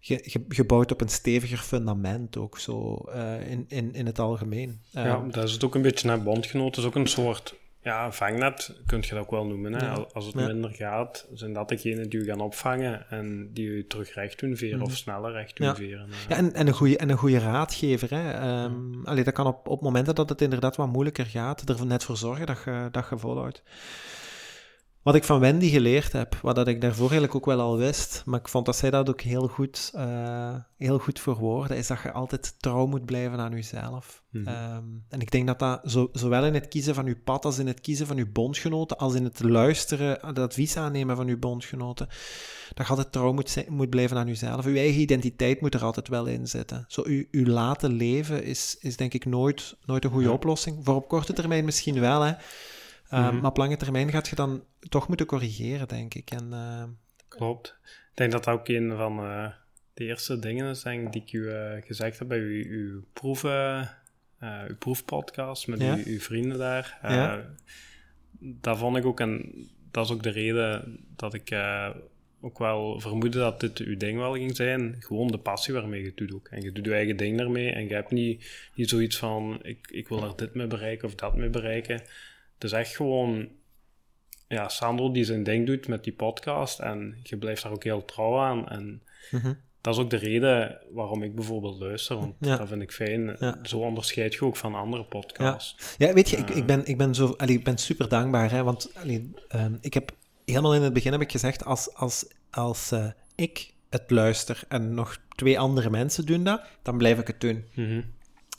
je, 0.00 0.44
je, 0.48 0.64
bouwt 0.64 0.92
op 0.92 1.00
een 1.00 1.08
steviger 1.08 1.58
fundament 1.58 2.36
ook 2.36 2.58
zo 2.58 3.04
uh, 3.08 3.50
in, 3.50 3.64
in, 3.68 3.94
in 3.94 4.06
het 4.06 4.18
algemeen. 4.18 4.80
ja, 4.90 5.24
dat 5.30 5.44
is 5.44 5.52
het 5.52 5.64
ook 5.64 5.74
een 5.74 5.82
beetje 5.82 6.06
naar 6.06 6.22
bondgenoten. 6.22 6.82
is 6.82 6.88
ook 6.88 6.94
een 6.94 7.06
soort 7.06 7.54
ja, 7.88 8.12
vangnet 8.12 8.76
kun 8.86 9.00
je 9.00 9.08
dat 9.08 9.18
ook 9.18 9.30
wel 9.30 9.46
noemen. 9.46 9.74
Hè? 9.74 9.88
Als 10.12 10.26
het 10.26 10.34
minder 10.34 10.70
gaat, 10.70 11.26
zijn 11.32 11.52
dat 11.52 11.68
degenen 11.68 12.10
die 12.10 12.20
u 12.20 12.24
gaan 12.24 12.40
opvangen 12.40 13.10
en 13.10 13.50
die 13.52 13.66
u 13.66 13.86
terug 13.86 14.14
recht 14.14 14.40
doen 14.40 14.56
veren 14.56 14.80
of 14.80 14.88
mhm. 14.88 14.96
sneller 14.96 15.32
recht 15.32 15.56
doen 15.56 15.74
veren. 15.76 16.08
Ja, 16.28 16.36
en, 16.36 16.54
en, 16.54 16.66
een 16.66 16.74
goede, 16.74 16.96
en 16.96 17.08
een 17.08 17.16
goede 17.16 17.38
raadgever. 17.38 18.08
Hè? 18.10 18.62
Um, 18.64 19.00
allee, 19.04 19.24
dat 19.24 19.34
kan 19.34 19.46
op, 19.46 19.68
op 19.68 19.80
momenten 19.82 20.14
dat 20.14 20.28
het 20.28 20.40
inderdaad 20.40 20.76
wat 20.76 20.88
moeilijker 20.88 21.26
gaat, 21.26 21.68
er 21.68 21.86
net 21.86 22.04
voor 22.04 22.16
zorgen 22.16 22.46
dat 22.46 22.62
je, 22.64 22.88
dat 22.90 23.06
je 23.10 23.18
volhoudt. 23.18 23.62
Wat 25.02 25.14
ik 25.14 25.24
van 25.24 25.40
Wendy 25.40 25.68
geleerd 25.68 26.12
heb, 26.12 26.34
wat 26.42 26.54
dat 26.54 26.68
ik 26.68 26.80
daarvoor 26.80 27.10
eigenlijk 27.10 27.34
ook 27.34 27.46
wel 27.46 27.60
al 27.60 27.76
wist, 27.76 28.22
maar 28.24 28.40
ik 28.40 28.48
vond 28.48 28.66
dat 28.66 28.76
zij 28.76 28.90
dat 28.90 29.08
ook 29.08 29.20
heel 29.20 29.48
goed, 29.48 29.92
uh, 29.94 30.54
heel 30.76 30.98
goed 30.98 31.20
verwoordde, 31.20 31.76
is 31.76 31.86
dat 31.86 32.02
je 32.02 32.12
altijd 32.12 32.54
trouw 32.60 32.86
moet 32.86 33.04
blijven 33.04 33.38
aan 33.38 33.50
jezelf. 33.50 34.22
Mhm. 34.30 34.48
Ehm, 34.48 34.84
en 35.08 35.20
ik 35.20 35.30
denk 35.30 35.46
dat 35.46 35.58
dat 35.58 35.80
zo, 35.84 36.08
zowel 36.12 36.44
in 36.44 36.54
het 36.54 36.68
kiezen 36.68 36.94
van 36.94 37.06
je 37.06 37.16
pad 37.16 37.44
als 37.44 37.58
in 37.58 37.66
het 37.66 37.80
kiezen 37.80 38.06
van 38.06 38.16
je 38.16 38.26
bondgenoten, 38.26 38.98
als 38.98 39.14
in 39.14 39.24
het 39.24 39.42
luisteren, 39.42 40.18
het 40.26 40.38
advies 40.38 40.76
aannemen 40.76 41.16
van 41.16 41.26
je 41.26 41.36
bondgenoten, 41.36 42.06
dat 42.74 42.86
je 42.86 42.92
altijd 42.92 43.12
trouw 43.12 43.32
moet, 43.32 43.64
moet 43.68 43.90
blijven 43.90 44.16
aan 44.16 44.26
jezelf. 44.26 44.64
Je 44.64 44.78
eigen 44.78 45.00
identiteit 45.00 45.60
moet 45.60 45.74
er 45.74 45.84
altijd 45.84 46.08
wel 46.08 46.26
in 46.26 46.46
zitten. 46.46 46.84
Zo, 46.88 47.10
je, 47.10 47.28
je 47.30 47.46
laten 47.46 47.92
leven 47.92 48.44
is, 48.44 48.76
is 48.80 48.96
denk 48.96 49.14
ik 49.14 49.24
nooit, 49.24 49.76
nooit 49.86 50.04
een 50.04 50.10
goede 50.10 50.32
oplossing. 50.32 50.84
Voor 50.84 50.94
op 50.94 51.08
korte 51.08 51.32
termijn 51.32 51.64
misschien 51.64 52.00
wel, 52.00 52.20
hè. 52.20 52.32
Ehm, 53.08 53.22
mhm. 53.24 53.36
Maar 53.36 53.50
op 53.50 53.56
lange 53.56 53.76
termijn 53.76 54.10
gaat 54.10 54.28
je 54.28 54.36
dan 54.36 54.64
toch 54.88 55.08
moeten 55.08 55.26
corrigeren, 55.26 55.88
denk 55.88 56.14
ik. 56.14 56.30
En, 56.30 56.48
uh... 56.50 56.84
Klopt. 57.28 57.78
Ik 57.84 58.14
denk 58.14 58.32
dat 58.32 58.44
dat 58.44 58.54
ook 58.54 58.68
een 58.68 58.96
van 58.96 59.24
uh, 59.24 59.48
de 59.94 60.04
eerste 60.04 60.38
dingen 60.38 60.70
is 60.70 60.82
denk, 60.82 61.12
die 61.12 61.22
ik 61.22 61.32
u 61.32 61.38
uh, 61.38 61.72
gezegd 61.80 62.18
heb 62.18 62.28
bij 62.28 62.38
uw, 62.38 62.64
uw, 62.64 63.04
proeven, 63.12 63.90
uw 64.68 64.76
proefpodcast 64.78 65.66
met 65.66 65.82
uw, 65.82 66.04
uw, 66.04 66.20
vrienden 66.20 66.58
daar. 66.58 66.98
Ja? 67.02 67.44
Dat 68.38 68.78
vond 68.78 68.96
ik 68.96 69.04
ook, 69.04 69.20
en 69.20 69.52
dat 69.90 70.04
is 70.04 70.12
ook 70.12 70.22
de 70.22 70.30
reden 70.30 70.98
dat 71.16 71.34
ik 71.34 71.52
ook 72.40 72.58
wel 72.58 73.00
vermoedde 73.00 73.38
dat 73.38 73.60
dit 73.60 73.78
uw 73.78 73.96
ding 73.96 74.18
wel 74.18 74.32
ging 74.32 74.56
zijn. 74.56 74.96
Gewoon 74.98 75.26
de 75.26 75.38
passie 75.38 75.74
waarmee 75.74 76.00
je 76.00 76.06
het 76.06 76.16
doet 76.16 76.34
ook. 76.34 76.48
En 76.48 76.62
je 76.62 76.72
doet 76.72 76.84
je 76.84 76.94
eigen 76.94 77.16
ding 77.16 77.38
daarmee 77.38 77.70
en 77.70 77.88
je 77.88 77.94
hebt 77.94 78.10
niet, 78.10 78.70
niet 78.74 78.88
zoiets 78.88 79.16
van 79.16 79.58
ik, 79.62 79.88
ik 79.90 80.08
wil 80.08 80.22
er 80.22 80.36
dit 80.36 80.54
mee 80.54 80.66
bereiken 80.66 81.08
of 81.08 81.14
dat 81.14 81.36
mee 81.36 81.50
bereiken. 81.50 82.02
Het 82.58 82.64
is 82.64 82.72
echt 82.72 82.96
gewoon 82.96 83.48
ja, 84.48 84.68
Sandro 84.68 85.10
die 85.12 85.24
zijn 85.24 85.42
ding 85.42 85.66
doet 85.66 85.88
met 85.88 86.04
die 86.04 86.12
podcast 86.12 86.78
en 86.78 87.16
je 87.22 87.36
blijft 87.36 87.62
daar 87.62 87.72
ook 87.72 87.84
heel 87.84 88.04
trouw 88.04 88.38
aan. 88.38 88.68
En 88.68 89.02
mhm. 89.30 89.52
dat 89.80 89.94
is 89.94 90.00
ook 90.00 90.10
de 90.10 90.16
reden 90.16 90.78
waarom 90.90 91.22
ik 91.22 91.34
bijvoorbeeld 91.34 91.80
luister, 91.80 92.16
want 92.16 92.34
dat 92.38 92.68
vind 92.68 92.82
ik 92.82 92.92
fijn. 92.92 93.36
Zo 93.62 93.78
onderscheid 93.78 94.34
je 94.34 94.44
ook 94.44 94.56
van 94.56 94.74
andere 94.74 95.04
podcasts. 95.04 95.94
Ja, 95.98 96.06
ja 96.06 96.14
weet 96.14 96.30
je, 96.30 96.36
ik, 96.36 96.50
ik, 96.50 96.66
ben, 96.66 96.86
ik, 96.86 96.96
ben 96.96 97.14
zo, 97.14 97.34
allee, 97.36 97.56
ik 97.56 97.64
ben 97.64 97.78
super 97.78 98.08
dankbaar, 98.08 98.50
hè, 98.50 98.62
want 98.62 98.90
allee, 98.94 99.30
uh, 99.54 99.64
ik 99.80 99.94
heb 99.94 100.12
helemaal 100.44 100.74
in 100.74 100.82
het 100.82 100.92
begin 100.92 101.12
heb 101.12 101.20
ik 101.20 101.30
gezegd, 101.30 101.64
als, 101.64 101.94
als, 101.94 102.26
als 102.50 102.92
uh, 102.92 103.06
ik 103.34 103.72
het 103.90 104.10
luister 104.10 104.62
en 104.68 104.94
nog 104.94 105.18
twee 105.28 105.58
andere 105.58 105.90
mensen 105.90 106.26
doen 106.26 106.44
dat, 106.44 106.62
dan 106.82 106.98
blijf 106.98 107.18
ik 107.18 107.26
het 107.26 107.40
doen. 107.40 107.64
Mm 107.74 107.86
-hmm. 107.86 108.04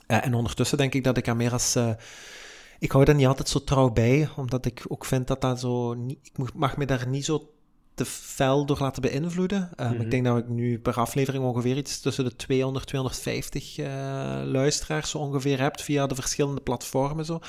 uh, 0.08 0.26
en 0.26 0.34
ondertussen 0.34 0.78
denk 0.78 0.94
ik 0.94 1.04
dat 1.04 1.16
ik 1.16 1.28
aan 1.28 1.36
meer 1.36 1.52
als 1.52 1.74
eh, 1.74 1.90
ik 2.80 2.92
hou 2.92 3.04
daar 3.04 3.14
niet 3.14 3.26
altijd 3.26 3.48
zo 3.48 3.64
trouw 3.64 3.90
bij, 3.90 4.28
omdat 4.36 4.66
ik 4.66 4.84
ook 4.88 5.04
vind 5.04 5.26
dat 5.26 5.40
dat 5.40 5.60
zo... 5.60 5.94
Niet, 5.94 6.18
ik 6.22 6.54
mag 6.54 6.76
me 6.76 6.86
daar 6.86 7.08
niet 7.08 7.24
zo 7.24 7.50
te 7.94 8.04
fel 8.04 8.66
door 8.66 8.78
laten 8.80 9.02
beïnvloeden. 9.02 9.70
Um, 9.76 9.92
Ik 9.92 9.98
mhm. 9.98 10.08
denk 10.08 10.24
dat 10.24 10.38
ik 10.38 10.48
nu 10.48 10.78
per 10.78 10.94
aflevering 10.94 11.44
ongeveer 11.44 11.76
iets 11.76 12.00
tussen 12.00 12.24
de 12.24 12.36
200, 12.36 12.86
250 12.86 13.78
uh, 13.78 13.86
luisteraars 14.44 15.10
zo 15.10 15.18
ongeveer 15.18 15.60
heb 15.60 15.80
via 15.80 16.06
de 16.06 16.14
verschillende 16.14 16.60
platformen. 16.60 17.24
Zo. 17.24 17.40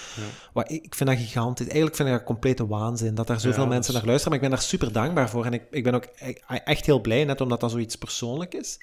Ja. 0.54 0.68
ik 0.68 0.96
vind 0.96 1.10
dat 1.10 1.20
gigantisch. 1.20 1.66
Eigenlijk 1.66 1.96
vind 1.96 2.10
ik 2.10 2.16
dat 2.16 2.24
complete 2.24 2.68
waanzin 2.68 3.16
dat 3.16 3.30
er 3.30 3.40
zoveel 3.40 3.68
mensen 3.68 3.94
naar 3.94 4.06
luisteren. 4.06 4.34
Maar 4.34 4.44
ik 4.44 4.50
ben 4.50 4.60
daar 4.60 4.68
super 4.68 4.92
dankbaar 4.92 5.30
voor. 5.30 5.46
En 5.46 5.54
ik, 5.54 5.64
ik 5.72 5.84
ben 5.84 5.94
ook 5.94 6.08
e-, 6.16 6.56
echt 6.56 6.86
heel 6.86 7.02
blij, 7.02 7.26
net 7.26 7.42
omdat 7.42 7.60
dat 7.60 7.72
zoiets 7.72 7.96
persoonlijk 7.96 8.54
is. 8.54 8.80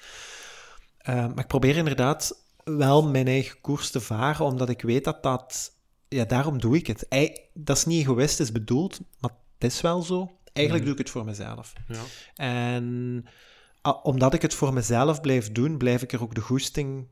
Uh, 1.09 1.15
maar 1.15 1.39
ik 1.39 1.47
probeer 1.47 1.75
inderdaad 1.75 2.43
wel 2.63 3.07
mijn 3.07 3.27
eigen 3.27 3.61
koers 3.61 3.89
te 3.89 3.99
varen, 3.99 4.45
omdat 4.45 4.69
ik 4.69 4.81
weet 4.81 5.03
dat 5.03 5.23
dat 5.23 5.71
ja, 6.09 6.25
daarom 6.25 6.59
doe 6.59 6.75
ik 6.75 6.87
het. 6.87 7.07
dat 7.53 7.77
is 7.77 7.85
niet 7.85 8.01
egoïstisch 8.01 8.51
bedoeld, 8.51 8.99
maar 9.19 9.31
het 9.57 9.71
is 9.71 9.81
wel 9.81 10.01
zo. 10.01 10.31
Eigenlijk 10.53 10.85
doe 10.85 10.93
ik 10.93 11.01
het 11.01 11.09
voor 11.09 11.25
mezelf. 11.25 11.73
Ja. 11.87 12.01
En 12.35 13.25
omdat 14.03 14.33
ik 14.33 14.41
het 14.41 14.53
voor 14.53 14.73
mezelf 14.73 15.21
blijf 15.21 15.51
doen, 15.51 15.77
blijf 15.77 16.01
ik 16.01 16.13
er 16.13 16.21
ook 16.21 16.35
de 16.35 16.41
goesting 16.41 17.07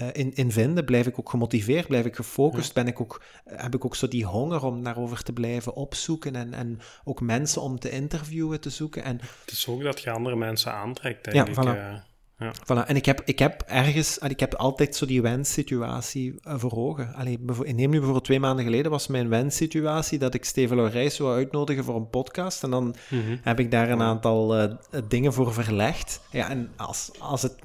uh, 0.00 0.08
in, 0.12 0.34
in 0.34 0.52
vinden. 0.52 0.84
Blijf 0.84 1.06
ik 1.06 1.18
ook 1.18 1.30
gemotiveerd, 1.30 1.86
blijf 1.86 2.04
ik 2.04 2.16
gefocust, 2.16 2.74
ben 2.74 2.86
ik 2.86 3.00
ook, 3.00 3.22
heb 3.44 3.74
ik 3.74 3.84
ook 3.84 3.96
zo 3.96 4.08
die 4.08 4.24
honger 4.24 4.64
om 4.64 4.82
daarover 4.84 5.22
te 5.22 5.32
blijven 5.32 5.74
opzoeken 5.74 6.36
en, 6.36 6.54
en 6.54 6.80
ook 7.04 7.20
mensen 7.20 7.62
om 7.62 7.78
te 7.78 7.90
interviewen 7.90 8.60
te 8.60 8.70
zoeken. 8.70 9.04
En, 9.04 9.20
het 9.40 9.50
is 9.50 9.68
ook 9.68 9.82
dat 9.82 10.00
je 10.00 10.10
andere 10.10 10.36
mensen 10.36 10.72
aantrekt, 10.72 11.24
denk 11.24 11.36
ja, 11.36 11.46
ik. 11.46 11.54
Voilà. 11.54 12.08
Ja. 12.40 12.52
Voilà. 12.54 12.86
En 12.86 12.96
ik 12.96 13.06
heb, 13.06 13.22
ik 13.24 13.38
heb 13.38 13.62
ergens, 13.66 14.18
ik 14.18 14.40
heb 14.40 14.54
altijd 14.54 14.96
zo 14.96 15.06
die 15.06 15.22
wenssituatie 15.22 16.34
uh, 16.46 16.54
voor 16.56 16.72
ogen. 16.72 17.14
Allee, 17.14 17.38
neem 17.64 17.76
nu 17.76 17.88
bijvoorbeeld 17.88 18.24
twee 18.24 18.40
maanden 18.40 18.64
geleden 18.64 18.90
was 18.90 19.06
mijn 19.06 19.28
wenssituatie 19.28 20.18
dat 20.18 20.34
ik 20.34 20.44
Steven 20.44 20.76
Laurijs 20.76 21.16
zou 21.16 21.34
uitnodigen 21.34 21.84
voor 21.84 21.96
een 21.96 22.10
podcast. 22.10 22.62
En 22.62 22.70
dan 22.70 22.94
mhm. 23.08 23.36
heb 23.42 23.60
ik 23.60 23.70
daar 23.70 23.90
een 23.90 24.02
aantal 24.02 24.62
uh, 24.62 24.72
dingen 25.08 25.32
voor 25.32 25.52
verlegd. 25.52 26.20
Ja, 26.30 26.48
en 26.50 26.70
als, 26.76 27.10
als 27.18 27.42
het, 27.42 27.56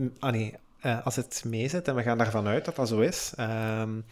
uh, 0.81 1.05
als 1.05 1.15
het 1.15 1.43
meezit 1.45 1.87
en 1.87 1.95
we 1.95 2.01
gaan 2.01 2.19
ervan 2.19 2.47
uit 2.47 2.65
dat 2.65 2.75
dat 2.75 2.87
zo 2.87 2.99
is, 2.99 3.33
um, 3.39 4.05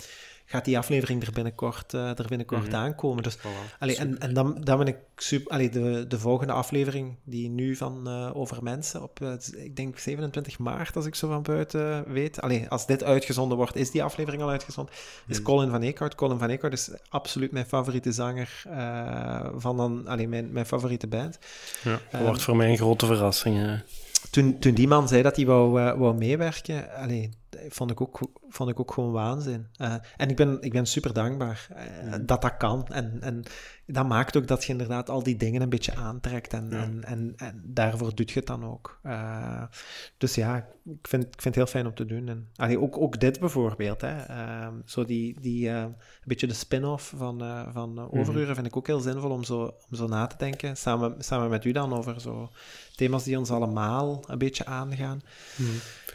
gaat 0.54 0.66
die 0.66 0.78
aflevering 0.78 1.24
er 1.26 1.32
binnenkort, 1.32 1.94
uh, 1.94 2.20
er 2.20 2.26
binnenkort 2.28 2.68
Mhm. 2.68 2.76
aankomen. 2.76 3.24
Dus, 3.24 3.38
Voilà, 3.38 3.78
allee, 3.80 3.96
en, 3.98 4.20
en 4.20 4.34
dan, 4.34 4.58
dan 4.64 4.78
ben 4.78 4.88
ik 4.88 4.98
super... 5.16 5.52
Allee, 5.52 5.70
de, 5.70 6.06
de 6.08 6.20
volgende 6.20 6.54
aflevering, 6.54 7.16
die 7.24 7.50
nu 7.50 7.76
van 7.76 8.08
eh, 8.08 8.30
Over 8.36 8.64
Mensen, 8.64 9.02
op, 9.04 9.22
eh, 9.22 9.64
ik 9.64 9.76
denk 9.76 9.98
27 10.00 10.60
maart, 10.60 10.96
als 10.96 11.06
ik 11.06 11.16
zo 11.16 11.28
van 11.28 11.42
buiten 11.42 12.12
weet. 12.12 12.42
Allee, 12.42 12.70
als 12.70 12.86
dit 12.88 13.04
uitgezonden 13.04 13.58
wordt, 13.58 13.76
is 13.76 13.92
die 13.92 14.04
aflevering 14.04 14.42
al 14.44 14.50
uitgezonden. 14.50 14.94
Is 15.28 15.36
Mhm. 15.38 15.46
Colin 15.46 15.70
van 15.70 15.82
Eekhout. 15.82 16.16
Colin 16.16 16.40
van 16.40 16.50
Eekhout 16.50 16.74
is 16.74 16.90
absoluut 17.10 17.52
mijn 17.52 17.66
favoriete 17.66 18.12
zanger 18.12 18.62
eh, 18.70 19.50
van 19.56 19.78
dan, 19.78 20.08
allee, 20.08 20.28
mijn, 20.28 20.52
mijn 20.52 20.66
favoriete 20.66 21.08
band. 21.08 21.38
Ja, 21.84 21.92
dat 21.92 22.02
Ehm, 22.12 22.24
wordt 22.24 22.42
voor 22.42 22.56
mij 22.56 22.70
een 22.70 22.78
grote 22.78 23.06
verrassing. 23.06 23.56
hè. 23.58 23.76
Toen, 24.32 24.60
toen 24.60 24.74
die 24.74 24.88
man 24.88 25.08
zei 25.08 25.22
dat 25.22 25.36
hij 25.36 25.46
wou, 25.46 25.82
eh, 25.82 25.98
wou 25.98 26.16
meewerken, 26.18 26.94
allee, 26.96 27.30
vond, 27.70 27.92
ik 27.92 28.02
ook, 28.02 28.20
vond 28.50 28.70
ik 28.70 28.80
ook 28.80 28.92
gewoon 28.92 29.12
waanzin. 29.12 29.68
Eh, 29.76 29.96
en 30.18 30.30
ik 30.30 30.36
ben, 30.36 30.62
ik 30.62 30.72
ben 30.72 30.86
super 30.86 31.14
dankbaar 31.14 31.68
eh, 31.76 31.86
Mhm. 32.08 32.26
dat 32.26 32.42
dat 32.42 32.58
kan. 32.58 32.88
En, 32.88 33.18
en 33.22 33.44
dat 33.86 34.08
maakt 34.08 34.38
ook 34.38 34.48
dat 34.48 34.64
je 34.64 34.72
inderdaad 34.72 35.10
al 35.10 35.24
die 35.24 35.36
dingen 35.36 35.62
een 35.62 35.70
beetje 35.70 35.96
aantrekt. 35.96 36.54
En, 36.54 36.68
Ja. 36.70 36.82
en, 36.84 37.04
en, 37.04 37.34
en 37.38 37.62
daarvoor 37.66 38.16
doet 38.16 38.32
je 38.32 38.40
het 38.40 38.48
dan 38.48 38.66
ook. 38.66 39.00
Eh, 39.04 39.64
dus 40.18 40.36
ja, 40.36 40.58
ik 40.86 41.08
vind, 41.08 41.24
ik 41.24 41.42
vind 41.42 41.44
het 41.44 41.56
heel 41.56 41.66
fijn 41.66 41.86
om 41.88 41.94
te 41.96 42.06
doen. 42.06 42.28
En, 42.28 42.48
allee, 42.56 42.80
ook, 42.80 42.98
ook 42.98 43.20
dit 43.20 43.40
bijvoorbeeld. 43.40 44.02
Hè, 44.02 44.22
Ehm, 44.24 44.74
zo 44.86 45.06
die, 45.06 45.40
die, 45.40 45.70
een 45.70 45.96
beetje 46.26 46.48
de 46.48 46.54
spin-off 46.54 47.14
van, 47.18 47.40
van 47.74 47.98
eh, 47.98 48.14
Overuren 48.20 48.56
vind 48.56 48.68
ik 48.68 48.78
ook 48.78 48.88
heel 48.88 49.00
zinvol 49.00 49.30
om 49.32 49.44
zo, 49.44 49.62
om 49.90 49.96
zo 49.98 50.08
na 50.08 50.28
te 50.28 50.38
denken. 50.38 50.78
Samen, 50.78 51.16
samen 51.20 51.50
met 51.50 51.66
u 51.66 51.72
dan 51.72 51.94
over 51.94 52.22
zo 52.22 52.50
thema's 52.96 53.24
die 53.24 53.38
ons 53.38 53.52
allemaal 53.52 54.24
een 54.28 54.38
beetje 54.38 54.66
aangaan. 54.66 55.22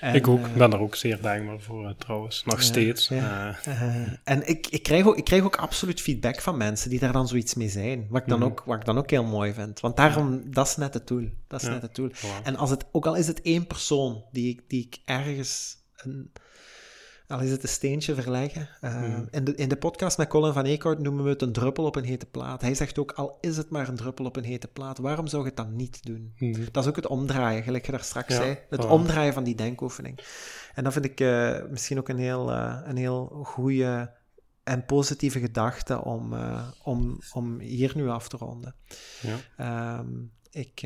En, 0.00 0.14
ik 0.14 0.28
ook. 0.28 0.38
eh, 0.44 0.46
Ik 0.50 0.54
ben 0.56 0.70
daar 0.70 0.80
ook 0.80 0.94
zeer 0.94 1.20
dankbaar 1.20 1.60
voor, 1.60 1.84
eh, 1.88 1.94
trouwens. 1.98 2.42
Nog 2.44 2.62
steeds. 2.62 3.10
Eh, 3.10 3.48
eh, 3.66 3.94
en 4.24 4.48
ik, 4.48 4.66
ik, 4.66 4.82
krijg 4.82 5.06
ook, 5.06 5.16
ik 5.16 5.24
krijg 5.24 5.42
ook 5.42 5.56
absoluut 5.56 6.00
feedback 6.00 6.40
van 6.40 6.56
mensen 6.56 6.90
die 6.90 6.98
daar 6.98 7.12
dan 7.12 7.28
zoiets 7.28 7.54
mee 7.54 7.68
zijn. 7.68 8.06
Wat 8.10 8.22
ik 8.22 8.28
dan, 8.28 8.38
Mhm. 8.38 8.48
ook, 8.48 8.62
wat 8.66 8.78
ik 8.78 8.84
dan 8.84 8.98
ook 8.98 9.10
heel 9.10 9.24
mooi 9.24 9.52
vind. 9.52 9.80
Want 9.80 9.96
daarom, 9.96 10.42
dat 10.52 10.66
is 10.66 10.76
net 10.76 10.94
het 10.94 11.06
doel. 11.06 11.28
Dat 11.46 11.62
is 11.62 11.68
net 11.68 11.82
het 11.82 11.94
doel. 11.94 12.10
voilà. 12.14 12.42
En 12.44 12.56
als 12.56 12.70
het, 12.70 12.84
ook 12.92 13.06
al 13.06 13.14
is 13.16 13.26
het 13.26 13.42
één 13.42 13.66
persoon 13.66 14.24
die 14.32 14.48
ik, 14.48 14.60
die 14.68 14.86
ik 14.86 14.98
ergens. 15.04 15.76
Een, 15.96 16.32
al 17.28 17.40
is 17.40 17.50
het 17.50 17.62
een 17.62 17.68
steentje 17.68 18.14
verleggen. 18.14 18.68
eh, 18.80 19.00
Mhm. 19.00 19.24
in, 19.30 19.44
de, 19.44 19.54
in 19.54 19.68
de 19.68 19.76
podcast 19.76 20.18
met 20.18 20.28
Colin 20.28 20.52
van 20.52 20.64
Eekhout 20.64 20.98
noemen 20.98 21.24
we 21.24 21.30
het 21.30 21.42
een 21.42 21.52
druppel 21.52 21.84
op 21.84 21.96
een 21.96 22.04
hete 22.04 22.26
plaat. 22.26 22.60
Hij 22.60 22.74
zegt 22.74 22.98
ook, 22.98 23.12
al 23.12 23.38
is 23.40 23.56
het 23.56 23.70
maar 23.70 23.88
een 23.88 23.96
druppel 23.96 24.24
op 24.24 24.36
een 24.36 24.44
hete 24.44 24.68
plaat, 24.68 24.98
waarom 24.98 25.26
zou 25.26 25.42
je 25.42 25.48
het 25.48 25.56
dan 25.56 25.76
niet 25.76 26.02
doen? 26.02 26.32
Mhm. 26.38 26.64
Dat 26.72 26.82
is 26.82 26.88
ook 26.88 26.96
het 26.96 27.06
omdraaien, 27.06 27.62
gelijk 27.62 27.86
je 27.86 27.92
daar 27.92 28.00
straks 28.04 28.28
Ja, 28.28 28.42
zei. 28.42 28.58
Het 28.70 28.84
voilà. 28.84 28.88
omdraaien 28.88 29.32
van 29.32 29.44
die 29.44 29.54
denkoefening. 29.54 30.18
En 30.74 30.84
dat 30.84 30.92
vind 30.92 31.04
ik 31.04 31.20
eh, 31.20 31.62
misschien 31.70 31.98
ook 31.98 32.08
een 32.08 32.18
heel, 32.18 32.52
eh, 32.52 32.80
een 32.84 32.96
heel 32.96 33.26
goede 33.44 34.16
en 34.64 34.84
positieve 34.84 35.40
gedachte 35.40 36.04
om, 36.04 36.34
om, 36.82 37.18
om 37.32 37.58
hier 37.60 37.92
nu 37.94 38.08
af 38.08 38.28
te 38.28 38.36
ronden. 38.36 38.74
Ja. 39.20 39.36
Ehm, 39.56 40.08
ik 40.50 40.82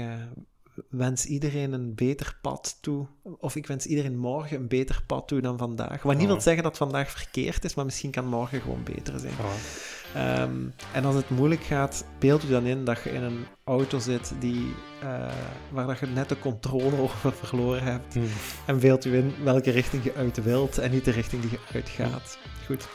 wens 0.89 1.25
iedereen 1.25 1.73
een 1.73 1.95
beter 1.95 2.39
pad 2.43 2.79
toe. 2.81 3.07
Of 3.23 3.57
ik 3.57 3.67
wens 3.67 3.87
iedereen 3.87 4.19
morgen 4.19 4.57
een 4.57 4.69
beter 4.69 5.03
pad 5.07 5.29
toe 5.29 5.41
dan 5.41 5.59
vandaag. 5.59 6.03
Wat 6.03 6.13
niet 6.17 6.23
Ja. 6.27 6.29
wil 6.29 6.41
zeggen 6.41 6.63
dat 6.63 6.77
vandaag 6.77 7.11
verkeerd 7.11 7.65
is, 7.65 7.75
maar 7.75 7.85
misschien 7.85 8.11
kan 8.11 8.27
morgen 8.27 8.61
gewoon 8.61 8.83
beter 8.85 9.19
zijn. 9.21 9.33
Voilà. 9.33 9.91
Ehm, 10.15 10.57
en 10.93 11.05
als 11.05 11.15
het 11.15 11.31
moeilijk 11.31 11.63
gaat, 11.63 12.05
beeld 12.19 12.45
u 12.45 12.49
dan 12.49 12.65
in 12.67 12.85
dat 12.85 13.03
je 13.03 13.11
in 13.11 13.23
een 13.23 13.45
auto 13.65 13.99
zit 13.99 14.33
die, 14.39 14.75
eh, 15.03 15.33
waar 15.71 15.87
dat 15.87 15.99
je 15.99 16.07
net 16.07 16.29
de 16.29 16.39
controle 16.39 16.99
over 16.99 17.33
verloren 17.33 17.83
hebt. 17.83 18.15
Mhm. 18.15 18.25
En 18.67 18.81
beeld 18.81 19.05
u 19.05 19.15
in 19.17 19.35
welke 19.45 19.71
richting 19.71 20.05
je 20.05 20.15
uit 20.15 20.43
wilt 20.43 20.79
en 20.79 20.91
niet 20.91 21.05
de 21.05 21.11
richting 21.11 21.43
die 21.43 21.51
je 21.51 21.59
uitgaat. 21.73 22.39
Goed. 22.67 22.89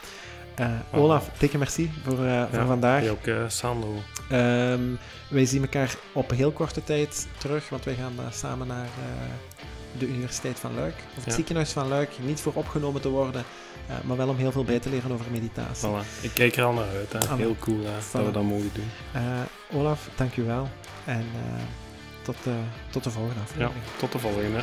Eh, 0.58 0.70
Olaf, 0.92 1.30
dikke 1.38 1.58
merci 1.58 1.92
voor, 2.04 2.26
eh, 2.26 2.44
voor 2.50 2.60
Ja, 2.60 2.66
vandaag. 2.66 3.08
ook, 3.08 3.26
eh, 3.26 3.36
Sandro. 3.48 3.96
Ehm, 4.30 4.82
wij 5.30 5.46
zien 5.46 5.62
elkaar 5.62 5.96
op 6.14 6.30
heel 6.32 6.52
korte 6.52 6.84
tijd 6.84 7.28
terug, 7.38 7.70
want 7.70 7.84
wij 7.86 7.96
gaan 7.96 8.14
samen 8.32 8.68
naar 8.68 8.88
de 9.98 10.08
Universiteit 10.08 10.60
van 10.60 10.76
Luik, 10.76 10.94
of 11.10 11.16
het 11.16 11.26
Ja. 11.26 11.32
ziekenhuis 11.34 11.72
van 11.72 11.88
Luik. 11.88 12.10
Niet 12.22 12.40
voor 12.42 12.54
opgenomen 12.56 13.02
te 13.02 13.10
worden, 13.10 13.44
maar 14.04 14.18
wel 14.18 14.28
om 14.28 14.38
heel 14.38 14.52
veel 14.52 14.64
bij 14.64 14.80
te 14.80 14.90
leren 14.90 15.12
over 15.12 15.26
meditatie. 15.32 15.90
Voilà. 15.90 16.22
Ik 16.22 16.32
kijk 16.34 16.56
er 16.56 16.64
al 16.64 16.74
naar 16.74 16.88
uit. 16.96 17.14
Hè. 17.30 17.36
Heel 17.36 17.56
cool 17.60 17.82
voilà. 17.84 18.12
dat 18.12 18.26
we 18.26 18.32
dat 18.32 18.44
mogen 18.44 18.72
doen. 18.74 18.90
Olaf, 19.80 20.10
dankjewel. 20.16 20.70
En 21.06 21.26
tot, 22.22 22.36
tot 22.90 23.04
de 23.04 23.12
volgende 23.12 23.36
Ja, 23.40 23.44
aflevering. 23.44 23.84
tot 24.00 24.12
de 24.12 24.20
volgende. 24.20 24.60